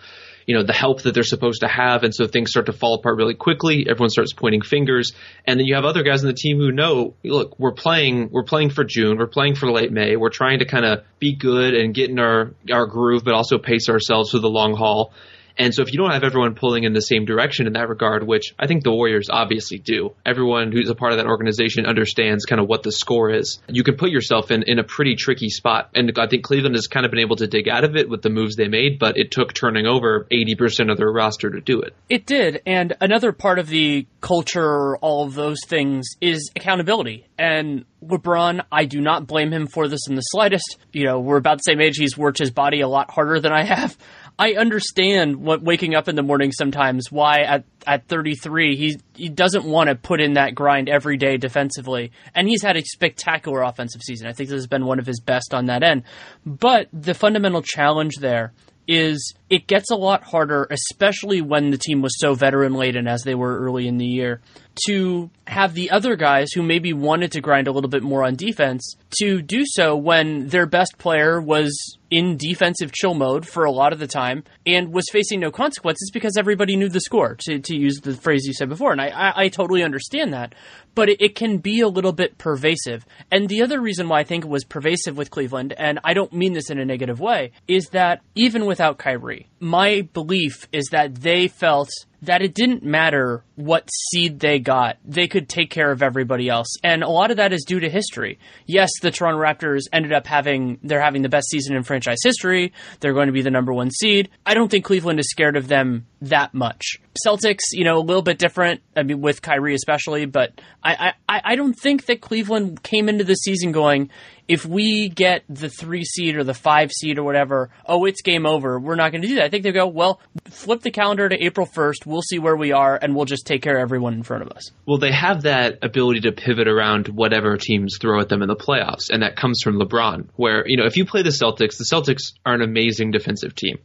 you 0.50 0.56
know 0.56 0.64
the 0.64 0.74
help 0.74 1.04
that 1.04 1.14
they're 1.14 1.22
supposed 1.22 1.62
to 1.62 1.68
have, 1.68 2.02
and 2.02 2.12
so 2.12 2.26
things 2.26 2.50
start 2.50 2.66
to 2.66 2.74
fall 2.74 2.96
apart 2.96 3.18
really 3.18 3.36
quickly. 3.36 3.86
Everyone 3.88 4.10
starts 4.10 4.34
pointing 4.34 4.62
fingers, 4.62 5.14
and 5.46 5.60
then 5.60 5.68
you 5.68 5.76
have 5.76 5.86
other 5.86 6.02
guys 6.02 6.24
on 6.24 6.28
the 6.28 6.34
team 6.34 6.58
who 6.58 6.72
know, 6.72 7.14
look, 7.24 7.60
we're 7.60 7.72
playing, 7.72 8.30
we're 8.32 8.42
playing 8.42 8.72
for 8.72 8.84
June, 8.84 9.20
we're 9.20 9.28
playing 9.28 9.54
for 9.54 9.72
late 9.72 9.92
May, 9.92 10.16
we're 10.16 10.32
trying 10.32 10.58
to 10.58 10.66
kind 10.66 10.86
of 10.86 11.04
be 11.20 11.36
good 11.36 11.76
and 11.76 11.94
get 11.94 12.10
in 12.10 12.18
our 12.18 12.56
our 12.72 12.88
groove, 12.88 13.24
but 13.24 13.36
also 13.36 13.60
pace 13.60 13.90
ourselves 13.90 14.32
for 14.32 14.40
the 14.40 14.50
long 14.50 14.76
haul. 14.76 15.14
And 15.60 15.76
so 15.76 15.82
if 15.82 15.92
you 15.92 16.00
don't 16.00 16.12
have 16.12 16.24
everyone 16.24 16.56
pulling 16.56 16.86
in 16.86 16.94
the 16.94 17.02
same 17.02 17.26
direction 17.26 17.68
in 17.68 17.74
that 17.74 17.90
regard, 17.90 18.26
which 18.26 18.56
I 18.58 18.66
think 18.66 18.84
the 18.84 18.94
Warriors 18.94 19.28
obviously 19.30 19.78
do, 19.78 20.16
everyone 20.26 20.72
who's 20.72 20.90
a 20.90 20.96
part 20.96 21.12
of 21.12 21.18
that 21.18 21.28
organization 21.28 21.86
understands 21.86 22.46
kind 22.46 22.62
of 22.62 22.68
what 22.68 22.82
the 22.82 22.94
score 22.94 23.30
is. 23.30 23.60
You 23.68 23.84
can 23.84 23.98
put 23.98 24.10
yourself 24.10 24.52
in, 24.52 24.64
in 24.64 24.80
a 24.80 24.86
pretty 24.86 25.16
tricky 25.16 25.50
spot. 25.50 25.90
And 25.94 26.14
I 26.18 26.28
think 26.28 26.44
Cleveland 26.44 26.76
has 26.76 26.88
kind 26.88 27.06
of 27.06 27.12
been 27.12 27.20
able 27.20 27.36
to 27.36 27.48
dig 27.48 27.68
out 27.68 27.84
of 27.84 27.98
it 27.98 28.10
with 28.10 28.22
the 28.22 28.30
moves 28.30 28.56
they 28.56 28.70
made, 28.70 29.00
but 29.00 29.18
it 29.18 29.32
took 29.32 29.54
turning 29.54 29.86
over 29.86 30.26
80% 30.32 30.90
of 30.90 30.98
their 30.98 31.12
roster 31.12 31.50
to 31.50 31.60
do 31.60 31.82
it. 31.82 31.94
It 32.08 32.26
did. 32.26 32.62
And 32.66 32.96
another 33.02 33.34
part 33.34 33.60
of 33.60 33.68
the 33.68 34.08
culture, 34.22 34.96
all 34.98 35.26
of 35.26 35.34
those 35.34 35.60
things, 35.68 36.06
is 36.22 36.52
accountability. 36.56 37.28
And 37.38 37.84
LeBron, 38.04 38.64
I 38.72 38.86
do 38.86 39.02
not 39.02 39.28
blame 39.28 39.52
him 39.52 39.68
for 39.68 39.90
this 39.90 40.08
in 40.08 40.16
the 40.16 40.22
slightest. 40.22 40.78
You 40.94 41.06
know, 41.06 41.20
we're 41.20 41.38
about 41.38 41.58
the 41.58 41.64
same 41.64 41.82
age. 41.82 41.98
He's 41.98 42.18
worked 42.18 42.40
his 42.40 42.52
body 42.52 42.80
a 42.80 42.88
lot 42.88 43.12
harder 43.12 43.42
than 43.42 43.52
I 43.52 43.66
have. 43.66 43.98
I 44.40 44.54
understand 44.54 45.36
what 45.36 45.62
waking 45.62 45.96
up 45.96 46.08
in 46.08 46.16
the 46.16 46.24
morning 46.24 46.54
sometimes 46.54 47.12
why 47.12 47.42
at 47.42 47.66
at 47.86 48.08
33 48.08 48.78
he 48.78 48.98
he 49.14 49.28
doesn't 49.28 49.66
want 49.66 49.90
to 49.90 49.96
put 49.96 50.22
in 50.22 50.34
that 50.34 50.56
grind 50.56 50.88
every 50.88 51.18
day 51.18 51.36
defensively 51.36 52.14
and 52.34 52.48
he's 52.48 52.64
had 52.64 52.78
a 52.78 52.82
spectacular 52.86 53.62
offensive 53.62 54.02
season. 54.02 54.28
I 54.28 54.32
think 54.32 54.50
this 54.50 54.58
has 54.58 54.68
been 54.68 54.86
one 54.86 54.98
of 54.98 55.06
his 55.06 55.20
best 55.20 55.54
on 55.54 55.66
that 55.66 55.84
end. 55.84 56.04
But 56.46 56.88
the 56.94 57.14
fundamental 57.14 57.62
challenge 57.62 58.16
there 58.16 58.54
is 58.88 59.34
it 59.50 59.68
gets 59.68 59.90
a 59.92 59.96
lot 59.96 60.24
harder, 60.24 60.68
especially 60.70 61.42
when 61.42 61.72
the 61.72 61.78
team 61.78 62.02
was 62.02 62.20
so 62.20 62.34
veteran 62.34 62.74
laden 62.74 63.08
as 63.08 63.24
they 63.24 63.36
were 63.36 63.60
early 63.60 63.88
in 63.88 63.98
the 63.98 64.06
year, 64.06 64.42
to 64.86 65.30
have 65.46 65.74
the 65.74 65.92
other 65.92 66.16
guys 66.16 66.52
who 66.54 66.64
maybe 66.64 66.94
wanted 66.94 67.32
to 67.32 67.42
grind 67.42 67.68
a 67.68 67.72
little 67.72 67.90
bit 67.90 68.04
more 68.04 68.24
on 68.24 68.36
defense 68.36 68.96
to 69.20 69.42
do 69.42 69.64
so 69.66 69.96
when 69.96 70.48
their 70.48 70.66
best 70.66 70.98
player 70.98 71.42
was 71.42 71.98
in 72.10 72.38
defensive 72.38 72.92
chill 72.92 73.14
mode 73.14 73.48
for 73.48 73.66
a 73.66 73.72
lot 73.72 73.94
of 73.94 74.00
the 74.00 74.08
time 74.08 74.44
and 74.66 74.94
was 74.94 75.06
facing 75.12 75.40
no 75.40 75.52
consequences 75.52 76.10
because 76.12 76.38
everybody 76.38 76.76
knew 76.76 76.90
the 76.90 77.02
score, 77.02 77.36
to, 77.40 77.60
to 77.60 77.76
use 77.76 78.00
the 78.02 78.16
phrase 78.16 78.46
you 78.46 78.54
said 78.54 78.70
before. 78.70 78.92
And 78.92 79.02
I, 79.02 79.08
I, 79.08 79.44
I 79.44 79.50
totally 79.50 79.84
understand 79.84 80.34
that. 80.34 80.56
But 80.96 81.10
it, 81.10 81.22
it 81.22 81.36
can 81.36 81.58
be 81.58 81.82
a 81.82 81.88
little 81.88 82.12
bit 82.12 82.38
pervasive. 82.38 83.06
And 83.32 83.48
the 83.48 83.62
other 83.62 83.80
reason 83.80 84.10
why 84.10 84.20
I 84.20 84.24
think 84.24 84.46
it 84.46 84.50
was 84.50 84.64
pervasive 84.64 85.18
with 85.18 85.30
Cleveland, 85.30 85.74
and 85.78 86.00
I 86.04 86.14
don't 86.14 86.34
mean 86.34 86.54
this 86.54 86.70
in 86.70 86.80
a 86.80 86.86
negative 86.86 87.20
way, 87.20 87.52
is 87.68 87.90
that 87.92 88.22
even 88.36 88.66
without 88.66 88.98
Kyrie, 88.98 89.39
my 89.60 90.02
belief 90.14 90.68
is 90.72 90.90
that 90.92 91.16
they 91.16 91.48
felt 91.48 91.90
that 92.24 92.42
it 92.42 92.54
didn't 92.54 92.84
matter 92.84 93.44
what 93.56 93.90
seed 93.90 94.40
they 94.40 94.60
got. 94.60 94.98
They 95.06 95.28
could 95.28 95.50
take 95.50 95.70
care 95.70 95.92
of 95.92 96.02
everybody 96.02 96.50
else. 96.50 96.78
And 96.84 97.04
a 97.04 97.10
lot 97.10 97.32
of 97.32 97.38
that 97.38 97.54
is 97.54 97.64
due 97.66 97.80
to 97.80 97.90
history. 97.90 98.40
Yes, 98.66 98.90
the 99.02 99.12
Toronto 99.12 99.40
Raptors 99.40 99.84
ended 99.92 100.14
up 100.14 100.28
having 100.28 100.80
they're 100.84 101.02
having 101.02 101.22
the 101.22 101.30
best 101.30 101.50
season 101.50 101.76
in 101.76 101.84
franchise 101.84 102.20
history. 102.24 102.74
They're 103.00 103.14
going 103.14 103.28
to 103.28 103.34
be 103.34 103.42
the 103.42 103.52
number 103.52 103.74
1 103.74 103.92
seed. 103.92 104.30
I 104.46 104.54
don't 104.54 104.70
think 104.70 104.86
Cleveland 104.86 105.20
is 105.20 105.30
scared 105.30 105.58
of 105.58 105.68
them 105.68 106.06
that 106.22 106.54
much. 106.54 107.00
Celtics, 107.26 107.60
you 107.72 107.84
know, 107.84 107.98
a 107.98 108.02
little 108.02 108.22
bit 108.22 108.38
different. 108.38 108.82
I 108.96 109.04
mean, 109.04 109.22
with 109.22 109.42
Kyrie 109.42 109.76
especially, 109.76 110.26
but 110.26 110.60
I, 110.84 111.14
I, 111.28 111.42
I 111.46 111.56
don't 111.56 111.74
think 111.74 112.06
that 112.06 112.22
Cleveland 112.22 112.84
came 112.84 113.10
into 113.10 113.24
the 113.24 113.36
season 113.36 113.72
going, 113.72 114.10
if 114.48 114.66
we 114.66 115.10
get 115.10 115.44
the 115.48 115.70
three 115.70 116.04
seed 116.04 116.36
or 116.36 116.44
the 116.44 116.56
five 116.56 116.92
seed 116.92 117.20
or 117.20 117.24
whatever, 117.24 117.70
oh, 117.86 118.06
it's 118.06 118.22
game 118.22 118.46
over. 118.46 118.80
We're 118.80 118.96
not 118.96 119.12
going 119.12 119.22
to 119.22 119.28
do 119.28 119.36
that. 119.36 119.46
I 119.46 119.50
think 119.50 119.64
they 119.64 119.72
go, 119.72 119.88
well, 119.88 120.20
flip 120.46 120.82
the 120.82 120.92
calendar 120.92 121.30
to 121.30 121.36
April 121.36 121.68
1st. 121.68 122.06
We'll 122.10 122.24
see 122.24 122.40
where 122.40 122.56
we 122.56 122.72
are 122.72 122.98
and 123.00 123.16
we'll 123.16 123.26
just 123.26 123.46
take 123.46 123.62
care 123.62 123.78
of 123.78 123.84
everyone 123.84 124.16
in 124.16 124.24
front 124.24 124.42
of 124.42 124.50
us. 124.50 124.72
Well, 124.88 124.98
they 124.98 125.12
have 125.12 125.44
that 125.44 125.78
ability 125.84 126.22
to 126.22 126.32
pivot 126.32 126.68
around 126.68 127.08
whatever 127.08 127.56
teams 127.56 128.00
throw 128.02 128.20
at 128.20 128.30
them 128.30 128.42
in 128.42 128.48
the 128.48 128.56
playoffs. 128.56 129.12
And 129.12 129.22
that 129.22 129.36
comes 129.36 129.62
from 129.64 129.80
LeBron, 129.80 130.30
where, 130.36 130.68
you 130.68 130.76
know, 130.76 130.86
if 130.86 130.98
you 130.98 131.06
play 131.06 131.22
the 131.22 131.30
Celtics, 131.30 131.78
the 131.78 131.86
Celtics 131.94 132.34
are 132.48 132.56
an 132.56 132.64
amazing 132.64 133.12
defensive 133.12 133.54
team. 133.54 133.78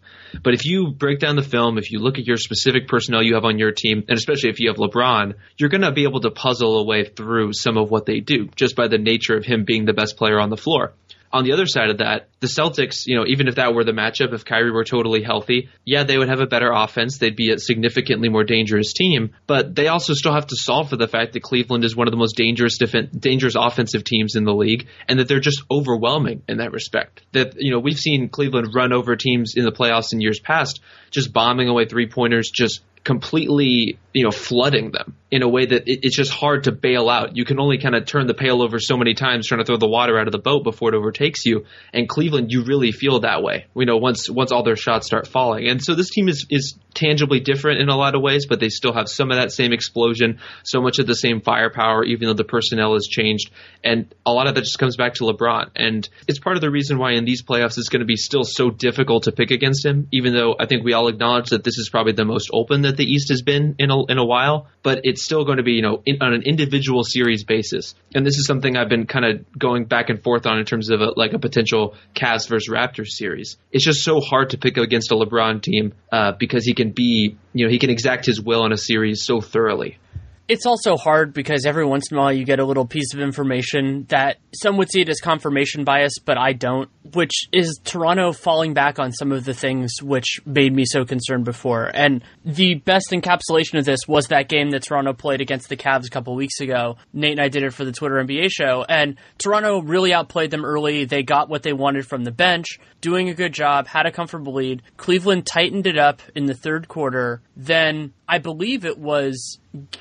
But 0.43 0.55
if 0.55 0.65
you 0.65 0.91
break 0.91 1.19
down 1.19 1.37
the 1.37 1.43
film, 1.43 1.77
if 1.77 1.93
you 1.93 1.99
look 1.99 2.19
at 2.19 2.27
your 2.27 2.39
specific 2.39 2.89
personnel 2.89 3.23
you 3.23 3.35
have 3.35 3.45
on 3.45 3.59
your 3.59 3.73
team, 3.73 4.05
and 4.09 4.17
especially 4.17 4.49
if 4.49 4.59
you 4.59 4.71
have 4.71 4.79
LeBron, 4.79 5.35
you're 5.59 5.69
going 5.69 5.83
to 5.83 5.93
be 5.93 6.05
able 6.05 6.21
to 6.21 6.31
puzzle 6.31 6.79
a 6.79 6.87
way 6.87 7.05
through 7.05 7.53
some 7.53 7.77
of 7.77 7.91
what 7.91 8.07
they 8.07 8.21
do 8.21 8.49
just 8.57 8.75
by 8.75 8.89
the 8.89 8.97
nature 8.97 9.37
of 9.37 9.45
him 9.45 9.65
being 9.65 9.85
the 9.85 9.93
best 9.93 10.17
player 10.17 10.41
on 10.41 10.49
the 10.49 10.57
floor 10.57 10.95
on 11.35 11.43
the 11.43 11.53
other 11.53 11.67
side 11.67 11.91
of 11.91 11.99
that, 11.99 12.29
the 12.39 12.47
Celtics, 12.47 13.07
you 13.07 13.17
know, 13.17 13.25
even 13.27 13.49
if 13.49 13.57
that 13.57 13.75
were 13.75 13.83
the 13.83 13.91
matchup, 13.91 14.33
if 14.33 14.45
Kyrie 14.45 14.71
were 14.71 14.85
totally 14.85 15.21
healthy, 15.21 15.69
yeah, 15.85 16.05
they 16.05 16.17
would 16.17 16.29
have 16.29 16.39
a 16.39 16.47
better 16.47 16.71
offense. 16.71 17.19
They'd 17.19 17.35
be 17.35 17.51
a 17.51 17.59
significantly 17.59 18.29
more 18.29 18.45
dangerous 18.45 18.93
team, 18.93 19.35
but 19.49 19.75
they 19.75 19.89
also 19.89 20.15
still 20.15 20.33
have 20.33 20.47
to 20.47 20.57
solve 20.57 20.91
for 20.91 20.97
the 20.97 21.09
fact 21.09 21.33
that 21.33 21.43
Cleveland 21.43 21.85
is 21.85 21.97
one 21.97 22.07
of 22.07 22.13
the 22.13 22.19
most 22.19 22.37
dangerous 22.37 22.79
def- 22.79 23.11
dangerous 23.11 23.57
offensive 23.57 24.05
teams 24.05 24.37
in 24.37 24.45
the 24.45 24.55
league 24.55 24.87
and 25.09 25.19
that 25.19 25.27
they're 25.27 25.41
just 25.41 25.65
overwhelming 25.69 26.43
in 26.49 26.59
that 26.59 26.71
respect. 26.71 27.23
That, 27.33 27.55
you 27.61 27.73
know, 27.73 27.81
we've 27.81 27.99
seen 27.99 28.29
Cleveland 28.29 28.69
run 28.73 28.93
over 28.93 29.17
teams 29.17 29.55
in 29.57 29.65
the 29.65 29.73
playoffs 29.73 30.13
in 30.13 30.21
years 30.21 30.39
past, 30.39 30.81
just 31.11 31.33
bombing 31.33 31.69
away 31.69 31.87
three 31.87 32.07
pointers, 32.07 32.49
just 32.49 32.81
completely, 33.03 33.99
you 34.13 34.23
know, 34.23 34.31
flooding 34.31 34.93
them 34.93 35.17
in 35.35 35.43
a 35.43 35.49
way 35.49 35.67
that 35.67 35.89
it, 35.89 35.99
it's 36.05 36.17
just 36.17 36.31
hard 36.31 36.63
to 36.63 36.71
bail 36.71 37.11
out. 37.11 37.37
You 37.37 37.45
can 37.45 37.59
only 37.59 37.79
kind 37.79 37.97
of 37.97 38.07
turn 38.07 38.29
the 38.29 38.35
pail 38.35 38.63
over 38.63 38.79
so 38.79 38.97
many 38.97 39.15
times 39.15 39.49
trying 39.49 39.59
to 39.59 39.65
throw 39.65 39.77
the 39.77 39.89
water 39.89 40.17
out 40.17 40.29
of 40.29 40.33
the 40.33 40.39
boat 40.39 40.63
before 40.63 40.95
it 40.95 40.97
overtakes 40.97 41.45
you. 41.45 41.65
And 41.93 42.09
Cleveland, 42.09 42.53
you 42.53 42.63
really 42.65 42.93
feel 42.93 43.19
that 43.21 43.43
way. 43.43 43.67
You 43.75 43.85
know, 43.85 43.97
once 43.97 44.31
once 44.31 44.53
all 44.53 44.63
their 44.63 44.77
shots 44.77 45.07
start 45.07 45.27
falling. 45.27 45.67
And 45.67 45.83
so 45.83 45.97
this 45.97 46.11
team 46.11 46.29
is 46.29 46.47
is 46.51 46.79
tangibly 46.95 47.41
different 47.41 47.81
in 47.81 47.89
a 47.89 47.97
lot 47.97 48.15
of 48.15 48.23
ways, 48.23 48.47
but 48.47 48.61
they 48.61 48.69
still 48.69 48.93
have 48.93 49.09
some 49.09 49.33
of 49.33 49.37
that 49.39 49.51
same 49.51 49.73
explosion, 49.73 50.39
so 50.63 50.81
much 50.81 51.01
of 51.01 51.09
the 51.09 51.17
same 51.17 51.41
firepower, 51.41 52.05
even 52.05 52.29
though 52.29 52.35
the 52.35 52.45
personnel 52.45 52.95
has 52.95 53.09
changed. 53.09 53.51
And 53.83 54.15
a 54.25 54.33
lot 54.33 54.47
of 54.47 54.55
that 54.55 54.61
just 54.61 54.79
comes 54.79 54.97
back 54.97 55.15
to 55.15 55.25
LeBron. 55.25 55.71
And 55.75 56.09
it's 56.29 56.39
part 56.39 56.55
of 56.55 56.61
the 56.61 56.71
reason 56.71 56.99
why 56.99 57.15
in 57.15 57.25
these 57.25 57.43
playoffs 57.43 57.77
it's 57.77 57.89
going 57.89 58.01
to 58.01 58.07
be 58.07 58.15
still 58.15 58.45
so 58.45 58.71
difficult 58.71 59.25
to 59.25 59.33
pick 59.33 59.51
against 59.51 59.85
him, 59.85 60.07
even 60.13 60.33
though 60.33 60.55
I 60.61 60.67
think 60.67 60.85
we 60.85 60.93
all 60.93 61.09
acknowledge 61.09 61.51
that 61.51 61.65
this 61.65 61.77
is 61.77 61.89
probably 61.89 62.13
the 62.13 62.25
most 62.25 62.51
open 62.53 62.83
that 62.83 62.97
the 62.97 63.05
East 63.05 63.31
has 63.31 63.43
been 63.43 63.75
in 63.81 63.91
a, 63.91 64.05
in 64.07 64.19
a 64.19 64.25
while. 64.25 64.69
But 64.85 65.01
it's 65.03 65.24
still 65.25 65.45
going 65.45 65.57
to 65.57 65.63
be, 65.63 65.73
you 65.73 65.83
know, 65.83 66.03
in, 66.05 66.19
on 66.21 66.33
an 66.33 66.43
individual 66.43 67.03
series 67.05 67.45
basis. 67.45 67.95
And 68.15 68.25
this 68.25 68.37
is 68.37 68.47
something 68.47 68.77
I've 68.77 68.89
been 68.89 69.07
kind 69.07 69.25
of 69.25 69.59
going 69.59 69.87
back 69.87 70.11
and 70.11 70.23
forth 70.23 70.47
on 70.47 70.59
in 70.59 70.65
terms 70.65 70.91
of 70.91 71.01
a, 71.01 71.13
like 71.17 71.33
a 71.33 71.39
potential 71.39 71.95
Cavs 72.15 72.49
versus 72.49 72.69
Raptors 72.71 73.09
series. 73.09 73.57
It's 73.73 73.85
just 73.85 74.05
so 74.05 74.21
hard 74.21 74.51
to 74.51 74.59
pick 74.59 74.77
against 74.77 75.11
a 75.11 75.15
LeBron 75.15 75.63
team 75.63 75.95
uh, 76.13 76.33
because 76.39 76.65
he 76.65 76.75
can 76.75 76.93
be, 76.93 77.37
you 77.53 77.67
know, 77.67 77.71
he 77.71 77.79
can 77.79 77.91
exact 77.91 78.27
his 78.27 78.41
will 78.41 78.63
on 78.63 78.73
a 78.73 78.77
series 78.77 79.25
so 79.25 79.41
thoroughly. 79.41 79.99
It's 80.47 80.67
also 80.67 80.97
hard 80.97 81.33
because 81.33 81.65
every 81.65 81.87
once 81.87 82.11
in 82.11 82.17
a 82.17 82.21
while 82.21 82.33
you 82.33 82.45
get 82.45 82.59
a 82.59 82.65
little 82.65 82.87
piece 82.87 83.15
of 83.15 83.21
information 83.21 84.05
that 84.11 84.37
some 84.53 84.77
would 84.77 84.91
see 84.91 85.01
it 85.01 85.09
as 85.09 85.21
confirmation 85.21 85.85
bias, 85.85 86.19
but 86.23 86.37
I 86.37 86.53
don't, 86.53 86.91
which 87.15 87.49
is 87.51 87.81
Toronto 87.85 88.33
falling 88.33 88.75
back 88.75 88.99
on 88.99 89.11
some 89.13 89.33
of 89.33 89.45
the 89.45 89.55
things 89.55 90.03
which 90.03 90.41
made 90.45 90.75
me 90.75 90.85
so 90.85 91.05
concerned 91.05 91.45
before. 91.45 91.91
And 91.95 92.23
the 92.45 92.75
best 92.75 93.11
encapsulation 93.11 93.79
of 93.79 93.87
this 93.87 94.01
was 94.07 94.29
that 94.29 94.49
game 94.49 94.71
that 94.71 94.83
Toronto 94.83 95.15
played 95.15 95.41
against 95.41 95.69
the 95.69 95.77
Cavs 95.77 96.07
a 96.07 96.11
couple 96.11 96.35
weeks 96.35 96.61
ago. 96.61 96.97
Nate 97.13 97.33
and 97.33 97.41
I 97.41 97.49
did 97.49 97.63
it 97.63 97.73
for 97.73 97.85
the 97.85 97.93
Twitter 97.93 98.17
NBA 98.17 98.49
show, 98.51 98.85
and 98.87 99.17
Toronto 99.39 99.81
really 99.81 100.13
outplayed 100.13 100.51
them 100.51 100.65
early. 100.65 101.07
They 101.07 101.23
got 101.23 101.49
what 101.49 101.63
they 101.63 101.73
wanted 101.73 102.07
from 102.07 102.25
the 102.25 102.33
bench, 102.33 102.79
doing 103.01 103.31
a 103.31 103.35
good 103.35 103.55
job, 103.55 103.87
had 103.87 104.07
a 104.07 104.13
comfortable 104.13 104.55
lead. 104.55 104.83
Cleveland 104.99 105.47
tightened 105.47 105.87
it 105.87 105.99
up 105.99 106.21
in 106.35 106.47
the 106.47 106.55
third 106.55 106.89
quarter. 106.89 107.41
Then 107.57 108.13
I 108.29 108.39
believe 108.39 108.85
it 108.85 108.99
was 108.99 109.59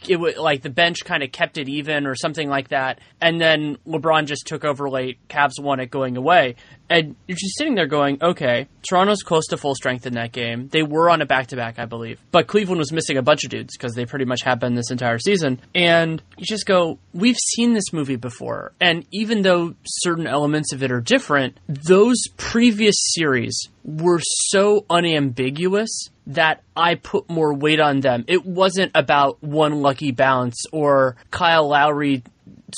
it 0.07 0.17
was 0.17 0.37
like 0.37 0.61
the 0.61 0.69
bench 0.69 1.03
kind 1.03 1.23
of 1.23 1.31
kept 1.31 1.57
it 1.57 1.67
even 1.67 2.05
or 2.05 2.15
something 2.15 2.47
like 2.47 2.69
that, 2.69 2.99
and 3.19 3.41
then 3.41 3.77
LeBron 3.87 4.25
just 4.25 4.45
took 4.45 4.63
over 4.63 4.89
late. 4.89 5.17
Cavs 5.29 5.59
won 5.59 5.79
it 5.79 5.89
going 5.89 6.15
away, 6.15 6.55
and 6.89 7.15
you're 7.27 7.37
just 7.37 7.57
sitting 7.57 7.73
there 7.73 7.87
going, 7.87 8.21
okay, 8.21 8.67
Toronto's 8.87 9.23
close 9.23 9.47
to 9.47 9.57
full 9.57 9.73
strength 9.73 10.05
in 10.05 10.13
that 10.13 10.31
game. 10.31 10.67
They 10.67 10.83
were 10.83 11.09
on 11.09 11.21
a 11.21 11.25
back 11.25 11.47
to 11.47 11.55
back, 11.55 11.79
I 11.79 11.85
believe, 11.85 12.19
but 12.31 12.47
Cleveland 12.47 12.79
was 12.79 12.91
missing 12.91 13.17
a 13.17 13.23
bunch 13.23 13.43
of 13.43 13.49
dudes 13.49 13.75
because 13.75 13.95
they 13.95 14.05
pretty 14.05 14.25
much 14.25 14.43
have 14.43 14.59
been 14.59 14.75
this 14.75 14.91
entire 14.91 15.19
season, 15.19 15.59
and 15.73 16.21
you 16.37 16.45
just 16.45 16.65
go, 16.65 16.99
we've 17.13 17.37
seen 17.37 17.73
this 17.73 17.91
movie 17.91 18.15
before, 18.15 18.73
and 18.79 19.05
even 19.11 19.41
though 19.41 19.73
certain 19.85 20.27
elements 20.27 20.71
of 20.71 20.83
it 20.83 20.91
are 20.91 21.01
different, 21.01 21.57
those 21.67 22.21
previous 22.37 22.95
series 23.15 23.69
were 23.83 24.19
so 24.21 24.85
unambiguous 24.89 26.09
that 26.27 26.63
I 26.75 26.95
put 26.95 27.29
more 27.29 27.53
weight 27.53 27.79
on 27.79 27.99
them. 27.99 28.23
It 28.27 28.45
wasn't 28.45 28.91
about 28.95 29.43
one 29.43 29.81
lucky 29.81 30.11
bounce 30.11 30.65
or 30.71 31.17
Kyle 31.31 31.67
Lowry 31.67 32.23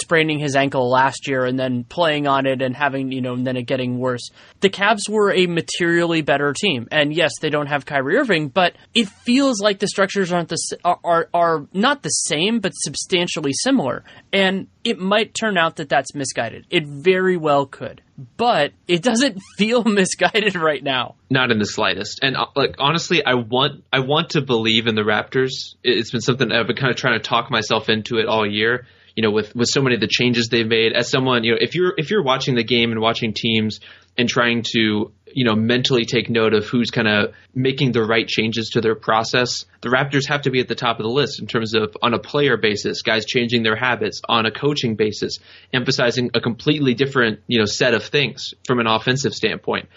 spraining 0.01 0.39
his 0.39 0.55
ankle 0.55 0.89
last 0.89 1.27
year 1.27 1.45
and 1.45 1.57
then 1.57 1.83
playing 1.83 2.27
on 2.27 2.45
it 2.45 2.61
and 2.61 2.75
having, 2.75 3.11
you 3.11 3.21
know, 3.21 3.33
and 3.33 3.45
then 3.45 3.55
it 3.55 3.63
getting 3.63 3.97
worse. 3.97 4.29
The 4.59 4.69
Cavs 4.69 5.09
were 5.09 5.31
a 5.31 5.47
materially 5.47 6.21
better 6.21 6.53
team. 6.53 6.87
And 6.91 7.13
yes, 7.13 7.31
they 7.41 7.49
don't 7.49 7.67
have 7.67 7.85
Kyrie 7.85 8.17
Irving, 8.17 8.49
but 8.49 8.75
it 8.93 9.07
feels 9.07 9.61
like 9.61 9.79
the 9.79 9.87
structures 9.87 10.31
aren't 10.31 10.49
the 10.49 10.57
are 10.83 10.99
are, 11.03 11.29
are 11.33 11.67
not 11.73 12.03
the 12.03 12.09
same 12.09 12.59
but 12.59 12.73
substantially 12.75 13.53
similar. 13.53 14.03
And 14.33 14.67
it 14.83 14.99
might 14.99 15.33
turn 15.33 15.57
out 15.57 15.77
that 15.77 15.89
that's 15.89 16.13
misguided. 16.13 16.65
It 16.69 16.85
very 16.85 17.37
well 17.37 17.65
could. 17.65 18.01
But 18.37 18.71
it 18.87 19.03
doesn't 19.03 19.41
feel 19.57 19.83
misguided 19.83 20.55
right 20.55 20.83
now. 20.83 21.15
Not 21.29 21.51
in 21.51 21.59
the 21.59 21.65
slightest. 21.65 22.19
And 22.21 22.37
uh, 22.37 22.47
like 22.55 22.75
honestly, 22.79 23.25
I 23.25 23.35
want 23.35 23.83
I 23.91 23.99
want 23.99 24.31
to 24.31 24.41
believe 24.41 24.87
in 24.87 24.95
the 24.95 25.01
Raptors. 25.01 25.75
It's 25.83 26.11
been 26.11 26.21
something 26.21 26.51
I've 26.51 26.67
been 26.67 26.77
kind 26.77 26.91
of 26.91 26.97
trying 26.97 27.19
to 27.19 27.27
talk 27.27 27.51
myself 27.51 27.89
into 27.89 28.17
it 28.17 28.27
all 28.27 28.45
year 28.49 28.85
you 29.15 29.21
know, 29.21 29.31
with, 29.31 29.55
with 29.55 29.69
so 29.69 29.81
many 29.81 29.95
of 29.95 30.01
the 30.01 30.09
changes 30.09 30.49
they've 30.49 30.67
made. 30.67 30.91
As 30.93 31.09
someone, 31.09 31.43
you 31.43 31.51
know, 31.51 31.57
if 31.61 31.73
you're 31.73 31.93
if 31.97 32.11
you're 32.11 32.23
watching 32.23 32.55
the 32.55 32.63
game 32.63 32.91
and 32.91 32.99
watching 32.99 33.33
teams 33.33 33.79
and 34.17 34.29
trying 34.29 34.63
to, 34.73 35.11
you 35.27 35.43
know, 35.43 35.55
mentally 35.55 36.05
take 36.05 36.29
note 36.29 36.53
of 36.53 36.65
who's 36.65 36.89
kind 36.89 37.07
of 37.07 37.33
making 37.53 37.91
the 37.91 38.03
right 38.03 38.27
changes 38.27 38.69
to 38.69 38.81
their 38.81 38.95
process, 38.95 39.65
the 39.81 39.89
Raptors 39.89 40.27
have 40.27 40.43
to 40.43 40.51
be 40.51 40.59
at 40.59 40.67
the 40.67 40.75
top 40.75 40.99
of 40.99 41.03
the 41.03 41.09
list 41.09 41.41
in 41.41 41.47
terms 41.47 41.73
of 41.73 41.95
on 42.01 42.13
a 42.13 42.19
player 42.19 42.57
basis, 42.57 43.01
guys 43.01 43.25
changing 43.25 43.63
their 43.63 43.75
habits, 43.75 44.21
on 44.27 44.45
a 44.45 44.51
coaching 44.51 44.95
basis, 44.95 45.39
emphasizing 45.73 46.31
a 46.33 46.39
completely 46.39 46.93
different, 46.93 47.41
you 47.47 47.59
know, 47.59 47.65
set 47.65 47.93
of 47.93 48.03
things 48.03 48.53
from 48.65 48.79
an 48.79 48.87
offensive 48.87 49.33
standpoint. 49.33 49.89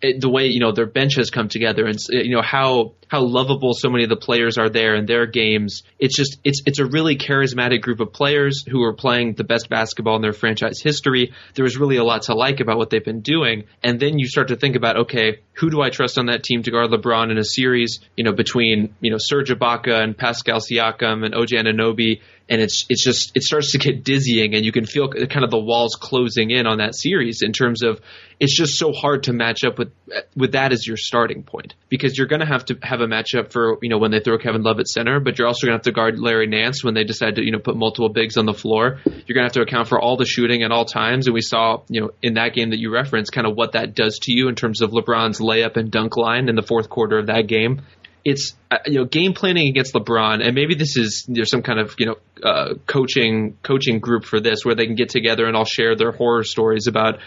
It, 0.00 0.20
the 0.20 0.28
way 0.28 0.48
you 0.48 0.60
know 0.60 0.72
their 0.72 0.86
bench 0.86 1.16
has 1.16 1.30
come 1.30 1.48
together 1.48 1.86
and 1.86 1.98
you 2.10 2.34
know 2.34 2.42
how 2.42 2.92
how 3.14 3.22
lovable 3.22 3.74
so 3.74 3.88
many 3.88 4.02
of 4.02 4.10
the 4.10 4.16
players 4.16 4.58
are 4.58 4.68
there 4.68 4.96
in 4.96 5.06
their 5.06 5.24
games. 5.24 5.84
It's 6.00 6.16
just 6.16 6.40
it's 6.42 6.62
it's 6.66 6.80
a 6.80 6.84
really 6.84 7.16
charismatic 7.16 7.80
group 7.80 8.00
of 8.00 8.12
players 8.12 8.64
who 8.68 8.82
are 8.82 8.92
playing 8.92 9.34
the 9.34 9.44
best 9.44 9.68
basketball 9.70 10.16
in 10.16 10.22
their 10.22 10.32
franchise 10.32 10.80
history. 10.80 11.32
There 11.54 11.62
was 11.62 11.76
really 11.76 11.96
a 11.96 12.02
lot 12.02 12.22
to 12.22 12.34
like 12.34 12.58
about 12.58 12.76
what 12.76 12.90
they've 12.90 13.04
been 13.04 13.20
doing, 13.20 13.64
and 13.84 14.00
then 14.00 14.18
you 14.18 14.26
start 14.26 14.48
to 14.48 14.56
think 14.56 14.74
about 14.74 14.96
okay, 14.96 15.38
who 15.52 15.70
do 15.70 15.80
I 15.80 15.90
trust 15.90 16.18
on 16.18 16.26
that 16.26 16.42
team 16.42 16.64
to 16.64 16.72
guard 16.72 16.90
LeBron 16.90 17.30
in 17.30 17.38
a 17.38 17.44
series? 17.44 18.00
You 18.16 18.24
know, 18.24 18.32
between 18.32 18.96
you 19.00 19.12
know 19.12 19.18
Serge 19.20 19.50
Ibaka 19.50 20.02
and 20.02 20.18
Pascal 20.18 20.58
Siakam 20.58 21.24
and 21.24 21.36
OG 21.36 21.50
Anunoby 21.50 22.20
and 22.48 22.60
it's 22.60 22.84
it's 22.88 23.02
just 23.02 23.32
it 23.34 23.42
starts 23.42 23.72
to 23.72 23.78
get 23.78 24.04
dizzying 24.04 24.54
and 24.54 24.64
you 24.64 24.72
can 24.72 24.84
feel 24.84 25.08
kind 25.08 25.44
of 25.44 25.50
the 25.50 25.58
walls 25.58 25.96
closing 25.96 26.50
in 26.50 26.66
on 26.66 26.78
that 26.78 26.94
series 26.94 27.40
in 27.42 27.52
terms 27.52 27.82
of 27.82 28.00
it's 28.38 28.56
just 28.56 28.76
so 28.76 28.92
hard 28.92 29.22
to 29.24 29.32
match 29.32 29.64
up 29.64 29.78
with 29.78 29.92
with 30.36 30.52
that 30.52 30.72
as 30.72 30.86
your 30.86 30.96
starting 30.96 31.42
point 31.42 31.74
because 31.88 32.18
you're 32.18 32.26
going 32.26 32.40
to 32.40 32.46
have 32.46 32.64
to 32.64 32.78
have 32.82 33.00
matchup 33.06 33.52
for 33.52 33.78
you 33.82 33.88
know 33.88 33.98
when 33.98 34.10
they 34.10 34.20
throw 34.20 34.38
Kevin 34.38 34.62
Love 34.62 34.80
at 34.80 34.88
center 34.88 35.20
but 35.20 35.38
you're 35.38 35.46
also 35.46 35.66
going 35.66 35.72
to 35.72 35.78
have 35.78 35.84
to 35.84 35.92
guard 35.92 36.18
Larry 36.18 36.46
Nance 36.46 36.82
when 36.84 36.94
they 36.94 37.04
decide 37.04 37.36
to 37.36 37.42
you 37.44 37.52
know 37.52 37.58
put 37.58 37.76
multiple 37.76 38.08
bigs 38.08 38.36
on 38.36 38.46
the 38.46 38.54
floor. 38.54 39.00
You're 39.04 39.34
going 39.34 39.42
to 39.42 39.42
have 39.44 39.52
to 39.52 39.62
account 39.62 39.88
for 39.88 40.00
all 40.00 40.16
the 40.16 40.26
shooting 40.26 40.62
at 40.62 40.72
all 40.72 40.84
times 40.84 41.26
and 41.26 41.34
we 41.34 41.40
saw 41.40 41.82
you 41.88 42.00
know 42.00 42.10
in 42.22 42.34
that 42.34 42.54
game 42.54 42.70
that 42.70 42.78
you 42.78 42.92
referenced 42.92 43.32
kind 43.32 43.46
of 43.46 43.56
what 43.56 43.72
that 43.72 43.94
does 43.94 44.18
to 44.22 44.32
you 44.32 44.48
in 44.48 44.54
terms 44.54 44.80
of 44.80 44.90
LeBron's 44.90 45.40
layup 45.40 45.76
and 45.76 45.90
dunk 45.90 46.16
line 46.16 46.48
in 46.48 46.56
the 46.56 46.62
fourth 46.62 46.88
quarter 46.88 47.18
of 47.18 47.26
that 47.26 47.46
game 47.46 47.82
it's 48.24 48.56
uh, 48.70 48.78
you 48.86 48.94
know 48.94 49.04
game 49.04 49.34
planning 49.34 49.68
against 49.68 49.94
LeBron, 49.94 50.44
and 50.44 50.54
maybe 50.54 50.74
this 50.74 50.96
is 50.96 51.26
there's 51.28 51.50
some 51.50 51.62
kind 51.62 51.78
of 51.78 51.94
you 51.98 52.06
know 52.06 52.16
uh, 52.42 52.74
coaching 52.86 53.58
coaching 53.62 53.98
group 53.98 54.24
for 54.24 54.40
this 54.40 54.64
where 54.64 54.74
they 54.74 54.86
can 54.86 54.94
get 54.94 55.10
together 55.10 55.46
and 55.46 55.54
all 55.56 55.66
share 55.66 55.94
their 55.94 56.10
horror 56.10 56.42
stories 56.42 56.86
about 56.86 57.18